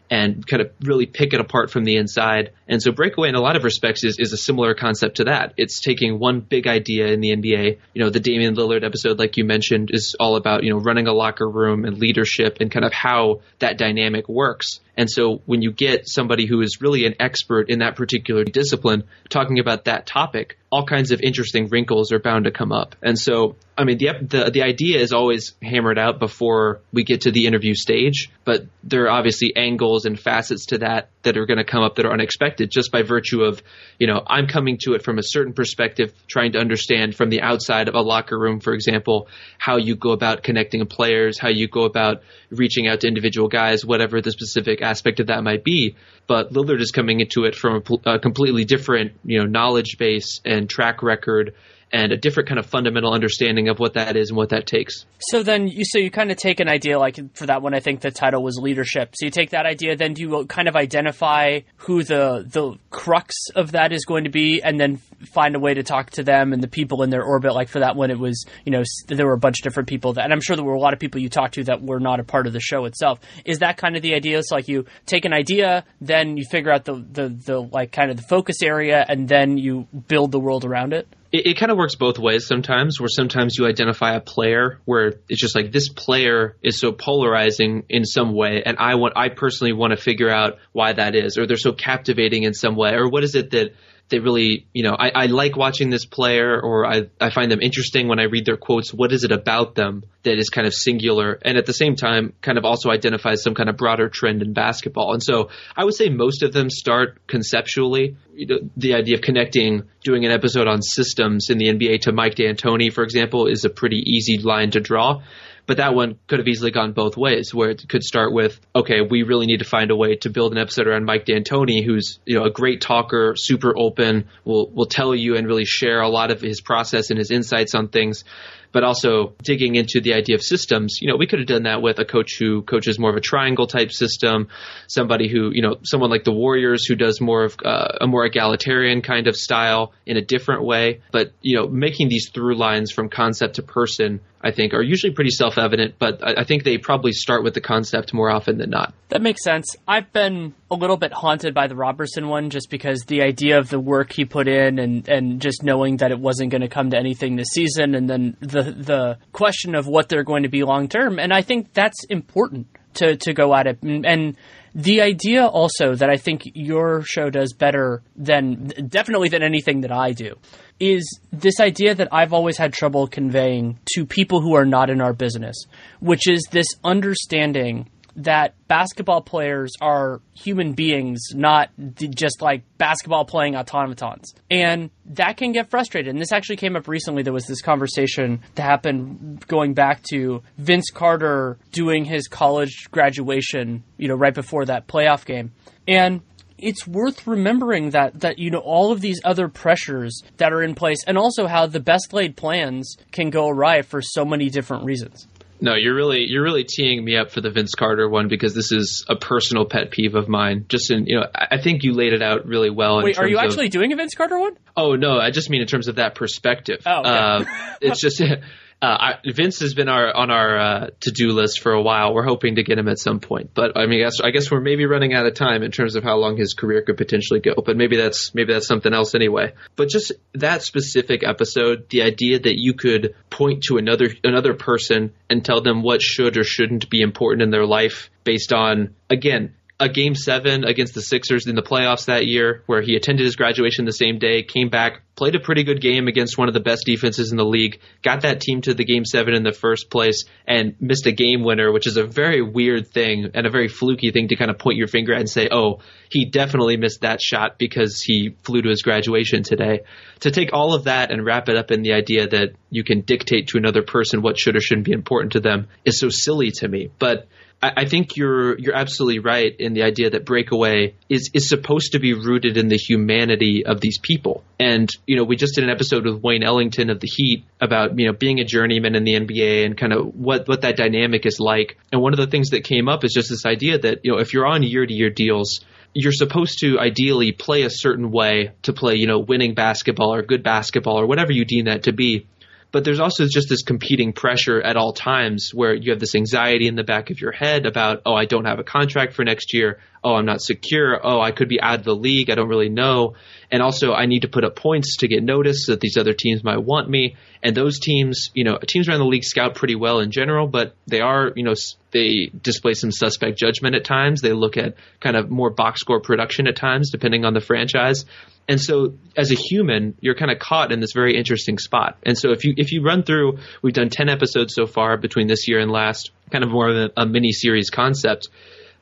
and 0.09 0.45
kind 0.45 0.61
of 0.61 0.71
really 0.81 1.05
pick 1.05 1.33
it 1.33 1.39
apart 1.39 1.71
from 1.71 1.83
the 1.83 1.97
inside. 1.97 2.51
And 2.67 2.81
so 2.81 2.91
Breakaway 2.91 3.29
in 3.29 3.35
a 3.35 3.41
lot 3.41 3.55
of 3.55 3.63
respects 3.63 4.03
is, 4.03 4.17
is 4.19 4.33
a 4.33 4.37
similar 4.37 4.75
concept 4.75 5.17
to 5.17 5.25
that. 5.25 5.53
It's 5.57 5.81
taking 5.81 6.19
one 6.19 6.39
big 6.39 6.67
idea 6.67 7.07
in 7.07 7.19
the 7.19 7.35
NBA. 7.35 7.79
You 7.93 8.03
know, 8.03 8.09
the 8.09 8.19
Damian 8.19 8.55
Lillard 8.55 8.83
episode, 8.83 9.17
like 9.17 9.37
you 9.37 9.45
mentioned, 9.45 9.89
is 9.91 10.15
all 10.19 10.35
about, 10.35 10.63
you 10.63 10.69
know, 10.69 10.77
running 10.79 11.07
a 11.07 11.13
locker 11.13 11.49
room 11.49 11.85
and 11.85 11.97
leadership 11.97 12.57
and 12.59 12.71
kind 12.71 12.85
of 12.85 12.93
how 12.93 13.41
that 13.59 13.77
dynamic 13.77 14.29
works. 14.29 14.79
And 14.95 15.09
so 15.09 15.41
when 15.45 15.61
you 15.61 15.71
get 15.71 16.07
somebody 16.07 16.45
who 16.45 16.61
is 16.61 16.79
really 16.81 17.05
an 17.05 17.15
expert 17.19 17.69
in 17.69 17.79
that 17.79 17.95
particular 17.95 18.43
discipline 18.43 19.03
talking 19.29 19.59
about 19.59 19.85
that 19.85 20.05
topic, 20.05 20.57
all 20.71 20.85
kinds 20.85 21.11
of 21.11 21.21
interesting 21.21 21.67
wrinkles 21.69 22.11
are 22.11 22.19
bound 22.19 22.45
to 22.45 22.51
come 22.51 22.71
up. 22.71 22.95
And 23.01 23.17
so, 23.17 23.55
I 23.77 23.83
mean, 23.83 23.97
the, 23.97 24.07
the, 24.21 24.51
the 24.51 24.63
idea 24.63 24.99
is 24.99 25.13
always 25.13 25.53
hammered 25.61 25.99
out 25.99 26.19
before 26.19 26.81
we 26.91 27.03
get 27.03 27.21
to 27.21 27.31
the 27.31 27.45
interview 27.45 27.75
stage, 27.75 28.31
but 28.43 28.65
there 28.83 29.05
are 29.05 29.09
obviously 29.09 29.55
angles 29.55 30.05
and 30.05 30.19
facets 30.19 30.67
to 30.67 30.79
that 30.79 31.09
that 31.23 31.37
are 31.37 31.45
going 31.45 31.57
to 31.57 31.63
come 31.63 31.83
up 31.83 31.95
that 31.95 32.05
are 32.05 32.11
unexpected 32.11 32.69
just 32.71 32.91
by 32.91 33.01
virtue 33.03 33.43
of, 33.43 33.61
you 33.99 34.07
know, 34.07 34.21
I'm 34.25 34.47
coming 34.47 34.77
to 34.81 34.93
it 34.93 35.03
from 35.03 35.17
a 35.17 35.23
certain 35.23 35.53
perspective, 35.53 36.13
trying 36.27 36.53
to 36.53 36.59
understand 36.59 37.15
from 37.15 37.29
the 37.29 37.41
outside 37.41 37.87
of 37.87 37.95
a 37.95 38.01
locker 38.01 38.37
room, 38.37 38.59
for 38.59 38.73
example, 38.73 39.27
how 39.57 39.77
you 39.77 39.95
go 39.95 40.11
about 40.11 40.43
connecting 40.43 40.85
players, 40.85 41.39
how 41.39 41.49
you 41.49 41.67
go 41.67 41.83
about 41.83 42.23
reaching 42.49 42.87
out 42.87 43.01
to 43.01 43.07
individual 43.07 43.47
guys, 43.47 43.85
whatever 43.85 44.21
the 44.21 44.31
specific 44.31 44.81
aspect 44.83 45.19
of 45.19 45.27
that 45.27 45.43
might 45.43 45.63
be. 45.63 45.95
But 46.27 46.53
Lillard 46.53 46.79
is 46.79 46.91
coming 46.91 47.19
into 47.19 47.43
it 47.45 47.55
from 47.55 47.83
a, 48.05 48.11
a 48.11 48.19
completely 48.19 48.63
different, 48.65 49.13
you 49.25 49.39
know, 49.39 49.45
knowledge 49.45 49.97
base 49.97 50.39
and 50.45 50.69
track 50.69 51.03
record 51.03 51.55
and 51.93 52.11
a 52.11 52.17
different 52.17 52.49
kind 52.49 52.59
of 52.59 52.65
fundamental 52.65 53.13
understanding 53.13 53.69
of 53.69 53.77
what 53.79 53.93
that 53.93 54.17
is 54.17 54.29
and 54.29 54.37
what 54.37 54.49
that 54.49 54.65
takes. 54.65 55.05
So 55.19 55.43
then 55.43 55.67
you 55.67 55.85
so 55.85 55.99
you 55.99 56.09
kind 56.09 56.31
of 56.31 56.37
take 56.37 56.59
an 56.59 56.67
idea 56.67 56.97
like 56.97 57.19
for 57.35 57.45
that 57.45 57.61
one 57.61 57.75
I 57.75 57.79
think 57.79 58.01
the 58.01 58.09
title 58.09 58.41
was 58.41 58.57
leadership. 58.57 59.13
So 59.15 59.25
you 59.27 59.31
take 59.31 59.51
that 59.51 59.67
idea 59.67 59.95
then 59.95 60.13
do 60.13 60.23
you 60.23 60.45
kind 60.47 60.67
of 60.67 60.75
identify 60.75 61.59
who 61.77 62.03
the 62.03 62.45
the 62.47 62.77
crux 62.89 63.35
of 63.55 63.73
that 63.73 63.93
is 63.93 64.05
going 64.05 64.23
to 64.23 64.31
be 64.31 64.61
and 64.63 64.79
then 64.79 64.97
find 65.33 65.55
a 65.55 65.59
way 65.59 65.75
to 65.75 65.83
talk 65.83 66.09
to 66.11 66.23
them 66.23 66.51
and 66.51 66.63
the 66.63 66.67
people 66.67 67.03
in 67.03 67.11
their 67.11 67.23
orbit 67.23 67.53
like 67.53 67.69
for 67.69 67.79
that 67.79 67.95
one 67.95 68.09
it 68.09 68.17
was 68.17 68.43
you 68.65 68.71
know 68.71 68.83
there 69.07 69.27
were 69.27 69.33
a 69.33 69.37
bunch 69.37 69.59
of 69.59 69.63
different 69.63 69.87
people 69.87 70.13
that 70.13 70.23
and 70.23 70.33
I'm 70.33 70.41
sure 70.41 70.55
there 70.55 70.65
were 70.65 70.73
a 70.73 70.79
lot 70.79 70.93
of 70.93 70.99
people 70.99 71.21
you 71.21 71.29
talked 71.29 71.53
to 71.53 71.63
that 71.65 71.83
were 71.83 71.99
not 71.99 72.19
a 72.19 72.23
part 72.23 72.47
of 72.47 72.53
the 72.53 72.59
show 72.59 72.85
itself. 72.85 73.19
Is 73.45 73.59
that 73.59 73.77
kind 73.77 73.95
of 73.95 74.01
the 74.01 74.15
idea? 74.15 74.41
So 74.41 74.55
like 74.55 74.67
you 74.67 74.85
take 75.05 75.25
an 75.25 75.33
idea 75.33 75.85
then 76.01 76.37
you 76.37 76.45
figure 76.49 76.71
out 76.71 76.85
the 76.85 76.95
the, 76.95 77.29
the 77.29 77.59
like 77.59 77.91
kind 77.91 78.09
of 78.09 78.17
the 78.17 78.23
focus 78.23 78.63
area 78.63 79.05
and 79.07 79.27
then 79.29 79.59
you 79.59 79.87
build 80.07 80.31
the 80.31 80.39
world 80.39 80.65
around 80.65 80.93
it? 80.93 81.07
It, 81.33 81.47
it 81.47 81.57
kind 81.57 81.71
of 81.71 81.77
works 81.77 81.95
both 81.95 82.17
ways 82.19 82.45
sometimes, 82.47 82.99
where 82.99 83.09
sometimes 83.09 83.57
you 83.57 83.65
identify 83.65 84.13
a 84.13 84.21
player 84.21 84.79
where 84.85 85.15
it's 85.27 85.41
just 85.41 85.55
like 85.55 85.71
this 85.71 85.89
player 85.89 86.55
is 86.61 86.79
so 86.79 86.93
polarizing 86.93 87.83
in 87.89 88.05
some 88.05 88.33
way, 88.33 88.63
and 88.63 88.77
I 88.77 88.95
want, 88.95 89.15
I 89.17 89.29
personally 89.29 89.73
want 89.73 89.91
to 89.91 89.97
figure 89.97 90.29
out 90.29 90.59
why 90.71 90.93
that 90.93 91.15
is, 91.15 91.37
or 91.37 91.47
they're 91.47 91.57
so 91.57 91.73
captivating 91.73 92.43
in 92.43 92.53
some 92.53 92.75
way, 92.75 92.93
or 92.93 93.09
what 93.09 93.23
is 93.23 93.35
it 93.35 93.49
that 93.51 93.73
they 94.13 94.19
really, 94.19 94.67
you 94.73 94.83
know, 94.83 94.95
I, 94.97 95.09
I 95.09 95.25
like 95.25 95.57
watching 95.57 95.89
this 95.89 96.05
player 96.05 96.61
or 96.61 96.85
I, 96.85 97.09
I 97.19 97.31
find 97.31 97.51
them 97.51 97.61
interesting 97.61 98.07
when 98.07 98.19
I 98.19 98.25
read 98.25 98.45
their 98.45 98.57
quotes. 98.57 98.93
What 98.93 99.11
is 99.11 99.23
it 99.23 99.31
about 99.31 99.73
them 99.73 100.03
that 100.21 100.37
is 100.37 100.51
kind 100.51 100.67
of 100.67 100.73
singular 100.75 101.39
and 101.41 101.57
at 101.57 101.65
the 101.65 101.73
same 101.73 101.95
time 101.95 102.33
kind 102.41 102.59
of 102.59 102.63
also 102.63 102.91
identifies 102.91 103.41
some 103.41 103.55
kind 103.55 103.69
of 103.69 103.75
broader 103.75 104.09
trend 104.09 104.43
in 104.43 104.53
basketball? 104.53 105.13
And 105.13 105.23
so 105.23 105.49
I 105.75 105.83
would 105.83 105.95
say 105.95 106.09
most 106.09 106.43
of 106.43 106.53
them 106.53 106.69
start 106.69 107.25
conceptually. 107.25 108.15
You 108.35 108.45
know, 108.45 108.59
the 108.77 108.93
idea 108.93 109.15
of 109.15 109.21
connecting, 109.21 109.81
doing 110.03 110.25
an 110.25 110.31
episode 110.31 110.67
on 110.67 110.83
systems 110.83 111.49
in 111.49 111.57
the 111.57 111.69
NBA 111.69 112.01
to 112.01 112.11
Mike 112.11 112.35
D'Antoni, 112.35 112.93
for 112.93 113.03
example, 113.03 113.47
is 113.47 113.65
a 113.65 113.69
pretty 113.71 113.97
easy 114.05 114.37
line 114.37 114.69
to 114.71 114.79
draw. 114.79 115.23
But 115.65 115.77
that 115.77 115.95
one 115.95 116.19
could 116.27 116.39
have 116.39 116.47
easily 116.47 116.71
gone 116.71 116.91
both 116.91 117.15
ways, 117.15 117.53
where 117.53 117.69
it 117.69 117.87
could 117.87 118.03
start 118.03 118.33
with, 118.33 118.59
okay, 118.75 118.99
we 119.01 119.23
really 119.23 119.45
need 119.45 119.59
to 119.59 119.65
find 119.65 119.91
a 119.91 119.95
way 119.95 120.15
to 120.17 120.29
build 120.29 120.51
an 120.51 120.57
episode 120.57 120.87
around 120.87 121.05
Mike 121.05 121.25
D'Antoni, 121.25 121.85
who's 121.85 122.19
you 122.25 122.37
know 122.37 122.43
a 122.43 122.51
great 122.51 122.81
talker, 122.81 123.33
super 123.37 123.73
open, 123.77 124.27
will 124.43 124.69
will 124.71 124.87
tell 124.87 125.15
you 125.15 125.37
and 125.37 125.47
really 125.47 125.65
share 125.65 126.01
a 126.01 126.09
lot 126.09 126.31
of 126.31 126.41
his 126.41 126.59
process 126.59 127.09
and 127.11 127.17
his 127.17 127.31
insights 127.31 127.75
on 127.75 127.87
things 127.87 128.25
but 128.73 128.83
also 128.83 129.35
digging 129.41 129.75
into 129.75 130.01
the 130.01 130.13
idea 130.13 130.35
of 130.35 130.41
systems. 130.41 130.97
You 130.99 131.07
know, 131.07 131.15
we 131.15 131.27
could 131.27 131.39
have 131.39 131.47
done 131.47 131.63
that 131.63 131.81
with 131.81 131.99
a 131.99 132.05
coach 132.05 132.37
who 132.37 132.63
coaches 132.63 132.99
more 132.99 133.11
of 133.11 133.15
a 133.15 133.21
triangle 133.21 133.67
type 133.67 133.93
system, 133.93 134.49
somebody 134.87 135.29
who, 135.29 135.51
you 135.53 135.61
know, 135.61 135.77
someone 135.83 136.09
like 136.09 136.25
the 136.25 136.33
Warriors 136.33 136.85
who 136.85 136.95
does 136.95 137.21
more 137.21 137.45
of 137.45 137.55
uh, 137.63 137.99
a 138.01 138.07
more 138.07 138.25
egalitarian 138.25 139.01
kind 139.01 139.27
of 139.27 139.35
style 139.35 139.93
in 140.05 140.17
a 140.17 140.21
different 140.21 140.63
way. 140.63 141.01
But, 141.11 141.31
you 141.41 141.55
know, 141.55 141.67
making 141.67 142.09
these 142.09 142.29
through 142.33 142.57
lines 142.57 142.91
from 142.91 143.09
concept 143.09 143.55
to 143.55 143.63
person, 143.63 144.19
I 144.41 144.51
think, 144.51 144.73
are 144.73 144.81
usually 144.81 145.13
pretty 145.13 145.29
self 145.29 145.57
evident, 145.57 145.95
but 145.99 146.23
I, 146.23 146.41
I 146.41 146.43
think 146.43 146.63
they 146.63 146.77
probably 146.79 147.13
start 147.13 147.43
with 147.43 147.53
the 147.53 147.61
concept 147.61 148.13
more 148.13 148.29
often 148.29 148.57
than 148.57 148.71
not. 148.71 148.93
That 149.09 149.21
makes 149.21 149.43
sense. 149.43 149.75
I've 149.87 150.11
been 150.11 150.55
a 150.73 150.75
little 150.75 150.97
bit 150.97 151.13
haunted 151.13 151.53
by 151.53 151.67
the 151.67 151.75
Robertson 151.75 152.27
one 152.27 152.49
just 152.49 152.69
because 152.69 153.01
the 153.07 153.21
idea 153.21 153.57
of 153.57 153.69
the 153.69 153.79
work 153.79 154.11
he 154.11 154.25
put 154.25 154.47
in 154.47 154.79
and, 154.79 155.07
and 155.07 155.41
just 155.41 155.63
knowing 155.63 155.97
that 155.97 156.11
it 156.11 156.19
wasn't 156.19 156.51
going 156.51 156.61
to 156.61 156.67
come 156.67 156.89
to 156.89 156.97
anything 156.97 157.35
this 157.35 157.49
season 157.53 157.95
and 157.95 158.09
then 158.09 158.35
the 158.39 158.63
the 158.63 159.17
question 159.31 159.75
of 159.75 159.87
what 159.87 160.09
they're 160.09 160.23
going 160.23 160.43
to 160.43 160.49
be 160.49 160.63
long 160.63 160.87
term. 160.87 161.19
And 161.19 161.33
I 161.33 161.41
think 161.41 161.73
that's 161.73 162.03
important 162.05 162.67
to, 162.95 163.15
to 163.17 163.33
go 163.33 163.53
at 163.55 163.67
it. 163.67 163.81
And, 163.81 164.05
and 164.05 164.37
the 164.75 165.01
idea 165.01 165.45
also 165.45 165.95
that 165.95 166.09
I 166.09 166.17
think 166.17 166.43
your 166.53 167.03
show 167.03 167.29
does 167.29 167.53
better 167.53 168.01
than 168.15 168.67
definitely 168.87 169.29
than 169.29 169.43
anything 169.43 169.81
that 169.81 169.91
I 169.91 170.11
do 170.11 170.35
is 170.79 171.19
this 171.31 171.59
idea 171.59 171.93
that 171.95 172.09
I've 172.11 172.33
always 172.33 172.57
had 172.57 172.73
trouble 172.73 173.07
conveying 173.07 173.79
to 173.93 174.05
people 174.05 174.41
who 174.41 174.55
are 174.55 174.65
not 174.65 174.89
in 174.89 175.01
our 175.01 175.13
business, 175.13 175.55
which 175.99 176.27
is 176.27 176.43
this 176.51 176.67
understanding 176.83 177.89
that 178.15 178.55
basketball 178.67 179.21
players 179.21 179.71
are 179.81 180.21
human 180.33 180.73
beings, 180.73 181.19
not 181.33 181.69
just 181.97 182.41
like 182.41 182.63
basketball 182.77 183.25
playing 183.25 183.55
automatons. 183.55 184.33
And 184.49 184.89
that 185.05 185.37
can 185.37 185.51
get 185.51 185.69
frustrated. 185.69 186.11
And 186.11 186.21
this 186.21 186.31
actually 186.31 186.57
came 186.57 186.75
up 186.75 186.87
recently. 186.87 187.23
There 187.23 187.33
was 187.33 187.45
this 187.45 187.61
conversation 187.61 188.41
that 188.55 188.63
happened 188.63 189.45
going 189.47 189.73
back 189.73 190.03
to 190.11 190.41
Vince 190.57 190.89
Carter 190.91 191.57
doing 191.71 192.05
his 192.05 192.27
college 192.27 192.87
graduation, 192.91 193.83
you 193.97 194.07
know, 194.07 194.15
right 194.15 194.33
before 194.33 194.65
that 194.65 194.87
playoff 194.87 195.25
game. 195.25 195.51
And 195.87 196.21
it's 196.63 196.87
worth 196.87 197.27
remembering 197.27 197.89
that 197.89 198.21
that 198.21 198.39
you 198.39 198.49
know 198.49 198.59
all 198.59 198.91
of 198.91 199.01
these 199.01 199.19
other 199.23 199.47
pressures 199.49 200.21
that 200.37 200.53
are 200.53 200.63
in 200.63 200.75
place 200.75 201.03
and 201.05 201.17
also 201.17 201.45
how 201.45 201.65
the 201.65 201.79
best 201.79 202.13
laid 202.13 202.37
plans 202.37 202.95
can 203.11 203.29
go 203.29 203.49
awry 203.49 203.81
for 203.81 204.01
so 204.01 204.23
many 204.23 204.49
different 204.49 204.85
reasons. 204.85 205.27
No, 205.61 205.75
you're 205.75 205.95
really 205.95 206.25
you're 206.27 206.43
really 206.43 206.65
teeing 206.65 207.03
me 207.03 207.15
up 207.15 207.31
for 207.31 207.39
the 207.39 207.49
Vince 207.49 207.73
Carter 207.73 208.09
one 208.09 208.27
because 208.27 208.53
this 208.53 208.71
is 208.71 209.05
a 209.07 209.15
personal 209.15 209.65
pet 209.65 209.91
peeve 209.91 210.15
of 210.15 210.27
mine. 210.27 210.65
Just 210.67 210.91
in 210.91 211.05
you 211.05 211.19
know, 211.19 211.27
I 211.33 211.61
think 211.61 211.83
you 211.83 211.93
laid 211.93 212.13
it 212.13 212.21
out 212.21 212.45
really 212.45 212.69
well. 212.69 213.01
Wait, 213.01 213.17
are 213.17 213.27
you 213.27 213.37
actually 213.37 213.67
of, 213.67 213.71
doing 213.71 213.93
a 213.93 213.95
Vince 213.95 214.13
Carter 214.15 214.37
one? 214.37 214.57
Oh 214.75 214.95
no, 214.95 215.17
I 215.17 215.31
just 215.31 215.49
mean 215.49 215.61
in 215.61 215.67
terms 215.67 215.87
of 215.87 215.95
that 215.95 216.15
perspective. 216.15 216.81
Oh, 216.85 216.99
okay. 216.99 217.09
uh, 217.09 217.45
it's 217.81 218.01
just 218.01 218.21
uh, 218.83 219.13
Vince 219.25 219.61
has 219.61 219.73
been 219.73 219.87
our 219.87 220.13
on 220.13 220.29
our 220.29 220.57
uh, 220.57 220.87
to 220.99 221.11
do 221.11 221.29
list 221.29 221.61
for 221.61 221.71
a 221.71 221.81
while. 221.81 222.13
We're 222.13 222.25
hoping 222.25 222.55
to 222.55 222.63
get 222.63 222.77
him 222.77 222.89
at 222.89 222.99
some 222.99 223.21
point, 223.21 223.51
but 223.53 223.77
I 223.77 223.85
mean, 223.85 224.01
I 224.01 224.03
guess, 224.03 224.19
I 224.21 224.31
guess 224.31 224.51
we're 224.51 224.59
maybe 224.59 224.85
running 224.85 225.13
out 225.13 225.25
of 225.25 225.35
time 225.35 225.63
in 225.63 225.71
terms 225.71 225.95
of 225.95 226.03
how 226.03 226.17
long 226.17 226.35
his 226.35 226.53
career 226.53 226.81
could 226.81 226.97
potentially 226.97 227.39
go. 227.39 227.53
But 227.65 227.77
maybe 227.77 227.95
that's 227.95 228.35
maybe 228.35 228.51
that's 228.51 228.67
something 228.67 228.93
else 228.93 229.15
anyway. 229.15 229.53
But 229.77 229.87
just 229.87 230.11
that 230.33 230.63
specific 230.63 231.23
episode, 231.25 231.89
the 231.89 232.01
idea 232.01 232.39
that 232.39 232.59
you 232.59 232.73
could 232.73 233.15
point 233.29 233.63
to 233.65 233.77
another 233.77 234.09
another 234.21 234.53
person 234.53 235.13
and 235.29 235.45
tell 235.45 235.61
them 235.61 235.81
what 235.81 236.01
should 236.01 236.35
or 236.35 236.43
shouldn't 236.43 236.89
be 236.89 236.99
important 236.99 237.41
in 237.41 237.51
their 237.51 237.65
life 237.65 238.09
based 238.25 238.51
on 238.51 238.95
again 239.09 239.55
a 239.83 239.89
game 239.89 240.15
seven 240.15 240.63
against 240.63 240.93
the 240.93 241.01
Sixers 241.01 241.45
in 241.45 241.55
the 241.55 241.61
playoffs 241.61 242.05
that 242.05 242.25
year, 242.25 242.63
where 242.67 242.81
he 242.81 242.95
attended 242.95 243.25
his 243.25 243.35
graduation 243.35 243.83
the 243.83 243.91
same 243.91 244.17
day, 244.17 244.41
came 244.41 244.69
back, 244.69 245.01
played 245.15 245.35
a 245.35 245.41
pretty 245.41 245.63
good 245.63 245.81
game 245.81 246.07
against 246.07 246.37
one 246.37 246.47
of 246.47 246.53
the 246.53 246.61
best 246.61 246.85
defenses 246.85 247.31
in 247.31 247.37
the 247.37 247.43
league, 247.43 247.81
got 248.01 248.21
that 248.21 248.39
team 248.39 248.61
to 248.61 248.73
the 248.73 248.85
game 248.85 249.03
seven 249.03 249.33
in 249.33 249.43
the 249.43 249.51
first 249.51 249.89
place, 249.89 250.23
and 250.47 250.75
missed 250.79 251.05
a 251.05 251.11
game 251.11 251.43
winner, 251.43 251.69
which 251.69 251.85
is 251.85 251.97
a 251.97 252.05
very 252.05 252.41
weird 252.41 252.87
thing 252.87 253.31
and 253.33 253.45
a 253.45 253.49
very 253.49 253.67
fluky 253.67 254.11
thing 254.11 254.29
to 254.29 254.37
kind 254.37 254.49
of 254.49 254.57
point 254.57 254.77
your 254.77 254.87
finger 254.87 255.13
at 255.13 255.19
and 255.19 255.29
say, 255.29 255.49
oh, 255.51 255.81
he 256.09 256.23
definitely 256.23 256.77
missed 256.77 257.01
that 257.01 257.21
shot 257.21 257.59
because 257.59 258.01
he 258.01 258.37
flew 258.43 258.61
to 258.61 258.69
his 258.69 258.83
graduation 258.83 259.43
today. 259.43 259.81
To 260.21 260.31
take 260.31 260.53
all 260.53 260.73
of 260.73 260.85
that 260.85 261.11
and 261.11 261.25
wrap 261.25 261.49
it 261.49 261.57
up 261.57 261.71
in 261.71 261.81
the 261.81 261.91
idea 261.91 262.25
that 262.29 262.51
you 262.69 262.85
can 262.85 263.01
dictate 263.01 263.49
to 263.49 263.57
another 263.57 263.81
person 263.81 264.21
what 264.21 264.39
should 264.39 264.55
or 264.55 264.61
shouldn't 264.61 264.85
be 264.85 264.93
important 264.93 265.33
to 265.33 265.41
them 265.41 265.67
is 265.83 265.99
so 265.99 266.07
silly 266.07 266.51
to 266.51 266.69
me. 266.69 266.89
But 266.99 267.27
I, 267.63 267.85
think 267.85 268.17
you're 268.17 268.57
you're 268.57 268.75
absolutely 268.75 269.19
right 269.19 269.55
in 269.57 269.73
the 269.73 269.83
idea 269.83 270.09
that 270.09 270.25
breakaway 270.25 270.95
is 271.09 271.29
is 271.33 271.47
supposed 271.47 271.93
to 271.93 271.99
be 271.99 272.13
rooted 272.13 272.57
in 272.57 272.67
the 272.67 272.77
humanity 272.77 273.65
of 273.65 273.79
these 273.79 273.99
people. 273.99 274.43
And 274.59 274.89
you 275.07 275.15
know, 275.15 275.23
we 275.23 275.35
just 275.35 275.55
did 275.55 275.63
an 275.63 275.69
episode 275.69 276.05
with 276.05 276.21
Wayne 276.21 276.43
Ellington 276.43 276.89
of 276.89 276.99
the 276.99 277.07
Heat 277.07 277.45
about 277.61 277.97
you 277.97 278.07
know 278.07 278.13
being 278.13 278.39
a 278.39 278.43
journeyman 278.43 278.95
in 278.95 279.03
the 279.03 279.13
NBA 279.13 279.65
and 279.65 279.77
kind 279.77 279.93
of 279.93 280.13
what 280.15 280.47
what 280.47 280.61
that 280.61 280.75
dynamic 280.75 281.25
is 281.25 281.39
like. 281.39 281.77
And 281.91 282.01
one 282.01 282.13
of 282.13 282.17
the 282.17 282.27
things 282.27 282.49
that 282.49 282.63
came 282.63 282.89
up 282.89 283.03
is 283.03 283.13
just 283.13 283.29
this 283.29 283.45
idea 283.45 283.77
that 283.79 283.99
you 284.03 284.11
know 284.11 284.19
if 284.19 284.33
you're 284.33 284.45
on 284.45 284.63
year 284.63 284.85
to 284.85 284.93
year 284.93 285.09
deals 285.09 285.63
you're 285.93 286.11
supposed 286.11 286.59
to 286.59 286.79
ideally 286.79 287.31
play 287.31 287.63
a 287.63 287.69
certain 287.69 288.11
way 288.11 288.51
to 288.63 288.73
play, 288.73 288.95
you 288.95 289.07
know, 289.07 289.19
winning 289.19 289.53
basketball 289.53 290.13
or 290.13 290.23
good 290.23 290.43
basketball 290.43 290.99
or 290.99 291.05
whatever 291.05 291.31
you 291.31 291.45
deem 291.45 291.65
that 291.65 291.83
to 291.83 291.93
be. 291.93 292.27
But 292.73 292.83
there's 292.83 292.99
also 292.99 293.25
just 293.27 293.49
this 293.49 293.61
competing 293.61 294.13
pressure 294.13 294.59
at 294.59 294.75
all 294.77 294.93
times 294.93 295.51
where 295.53 295.75
you 295.75 295.91
have 295.91 295.99
this 295.99 296.15
anxiety 296.15 296.67
in 296.67 296.75
the 296.75 296.83
back 296.83 297.11
of 297.11 297.21
your 297.21 297.31
head 297.31 297.67
about, 297.67 298.01
oh, 298.03 298.15
I 298.15 298.25
don't 298.25 298.45
have 298.45 298.57
a 298.57 298.63
contract 298.63 299.13
for 299.13 299.23
next 299.23 299.53
year. 299.53 299.79
Oh, 300.03 300.15
I'm 300.15 300.25
not 300.25 300.41
secure. 300.41 300.99
Oh, 301.01 301.21
I 301.21 301.31
could 301.31 301.47
be 301.47 301.61
out 301.61 301.79
of 301.79 301.85
the 301.85 301.95
league. 301.95 302.31
I 302.31 302.35
don't 302.35 302.49
really 302.49 302.69
know. 302.69 303.13
And 303.53 303.61
also, 303.61 303.93
I 303.93 304.07
need 304.07 304.23
to 304.23 304.27
put 304.27 304.43
up 304.43 304.55
points 304.55 304.97
to 304.97 305.07
get 305.07 305.21
noticed 305.21 305.67
so 305.67 305.73
that 305.73 305.79
these 305.79 305.95
other 305.95 306.13
teams 306.13 306.43
might 306.43 306.57
want 306.57 306.89
me. 306.89 307.17
And 307.43 307.55
those 307.55 307.79
teams, 307.79 308.31
you 308.33 308.43
know, 308.43 308.57
teams 308.57 308.89
around 308.89 308.97
the 308.97 309.05
league 309.05 309.23
scout 309.23 309.53
pretty 309.53 309.75
well 309.75 309.99
in 309.99 310.09
general, 310.09 310.47
but 310.47 310.73
they 310.87 311.01
are, 311.01 311.31
you 311.35 311.43
know, 311.43 311.53
they 311.91 312.31
display 312.41 312.73
some 312.73 312.91
suspect 312.91 313.37
judgment 313.37 313.75
at 313.75 313.85
times. 313.85 314.21
They 314.21 314.33
look 314.33 314.57
at 314.57 314.73
kind 314.99 315.15
of 315.15 315.29
more 315.29 315.51
box 315.51 315.81
score 315.81 316.01
production 316.01 316.47
at 316.47 316.55
times, 316.55 316.89
depending 316.89 317.25
on 317.25 317.35
the 317.35 317.41
franchise. 317.41 318.05
And 318.49 318.59
so 318.59 318.95
as 319.15 319.29
a 319.29 319.35
human, 319.35 319.95
you're 320.01 320.15
kind 320.15 320.31
of 320.31 320.39
caught 320.39 320.71
in 320.71 320.79
this 320.79 320.93
very 320.93 321.15
interesting 321.15 321.59
spot. 321.59 321.99
And 322.01 322.17
so 322.17 322.31
if 322.31 322.45
you 322.45 322.55
if 322.57 322.71
you 322.71 322.81
run 322.81 323.03
through, 323.03 323.37
we've 323.61 323.75
done 323.75 323.89
10 323.89 324.09
episodes 324.09 324.55
so 324.55 324.65
far 324.65 324.97
between 324.97 325.27
this 325.27 325.47
year 325.47 325.59
and 325.59 325.69
last, 325.71 326.09
kind 326.31 326.43
of 326.43 326.49
more 326.49 326.69
of 326.69 326.75
a, 326.75 327.01
a 327.01 327.05
mini 327.05 327.33
series 327.33 327.69
concept 327.69 328.29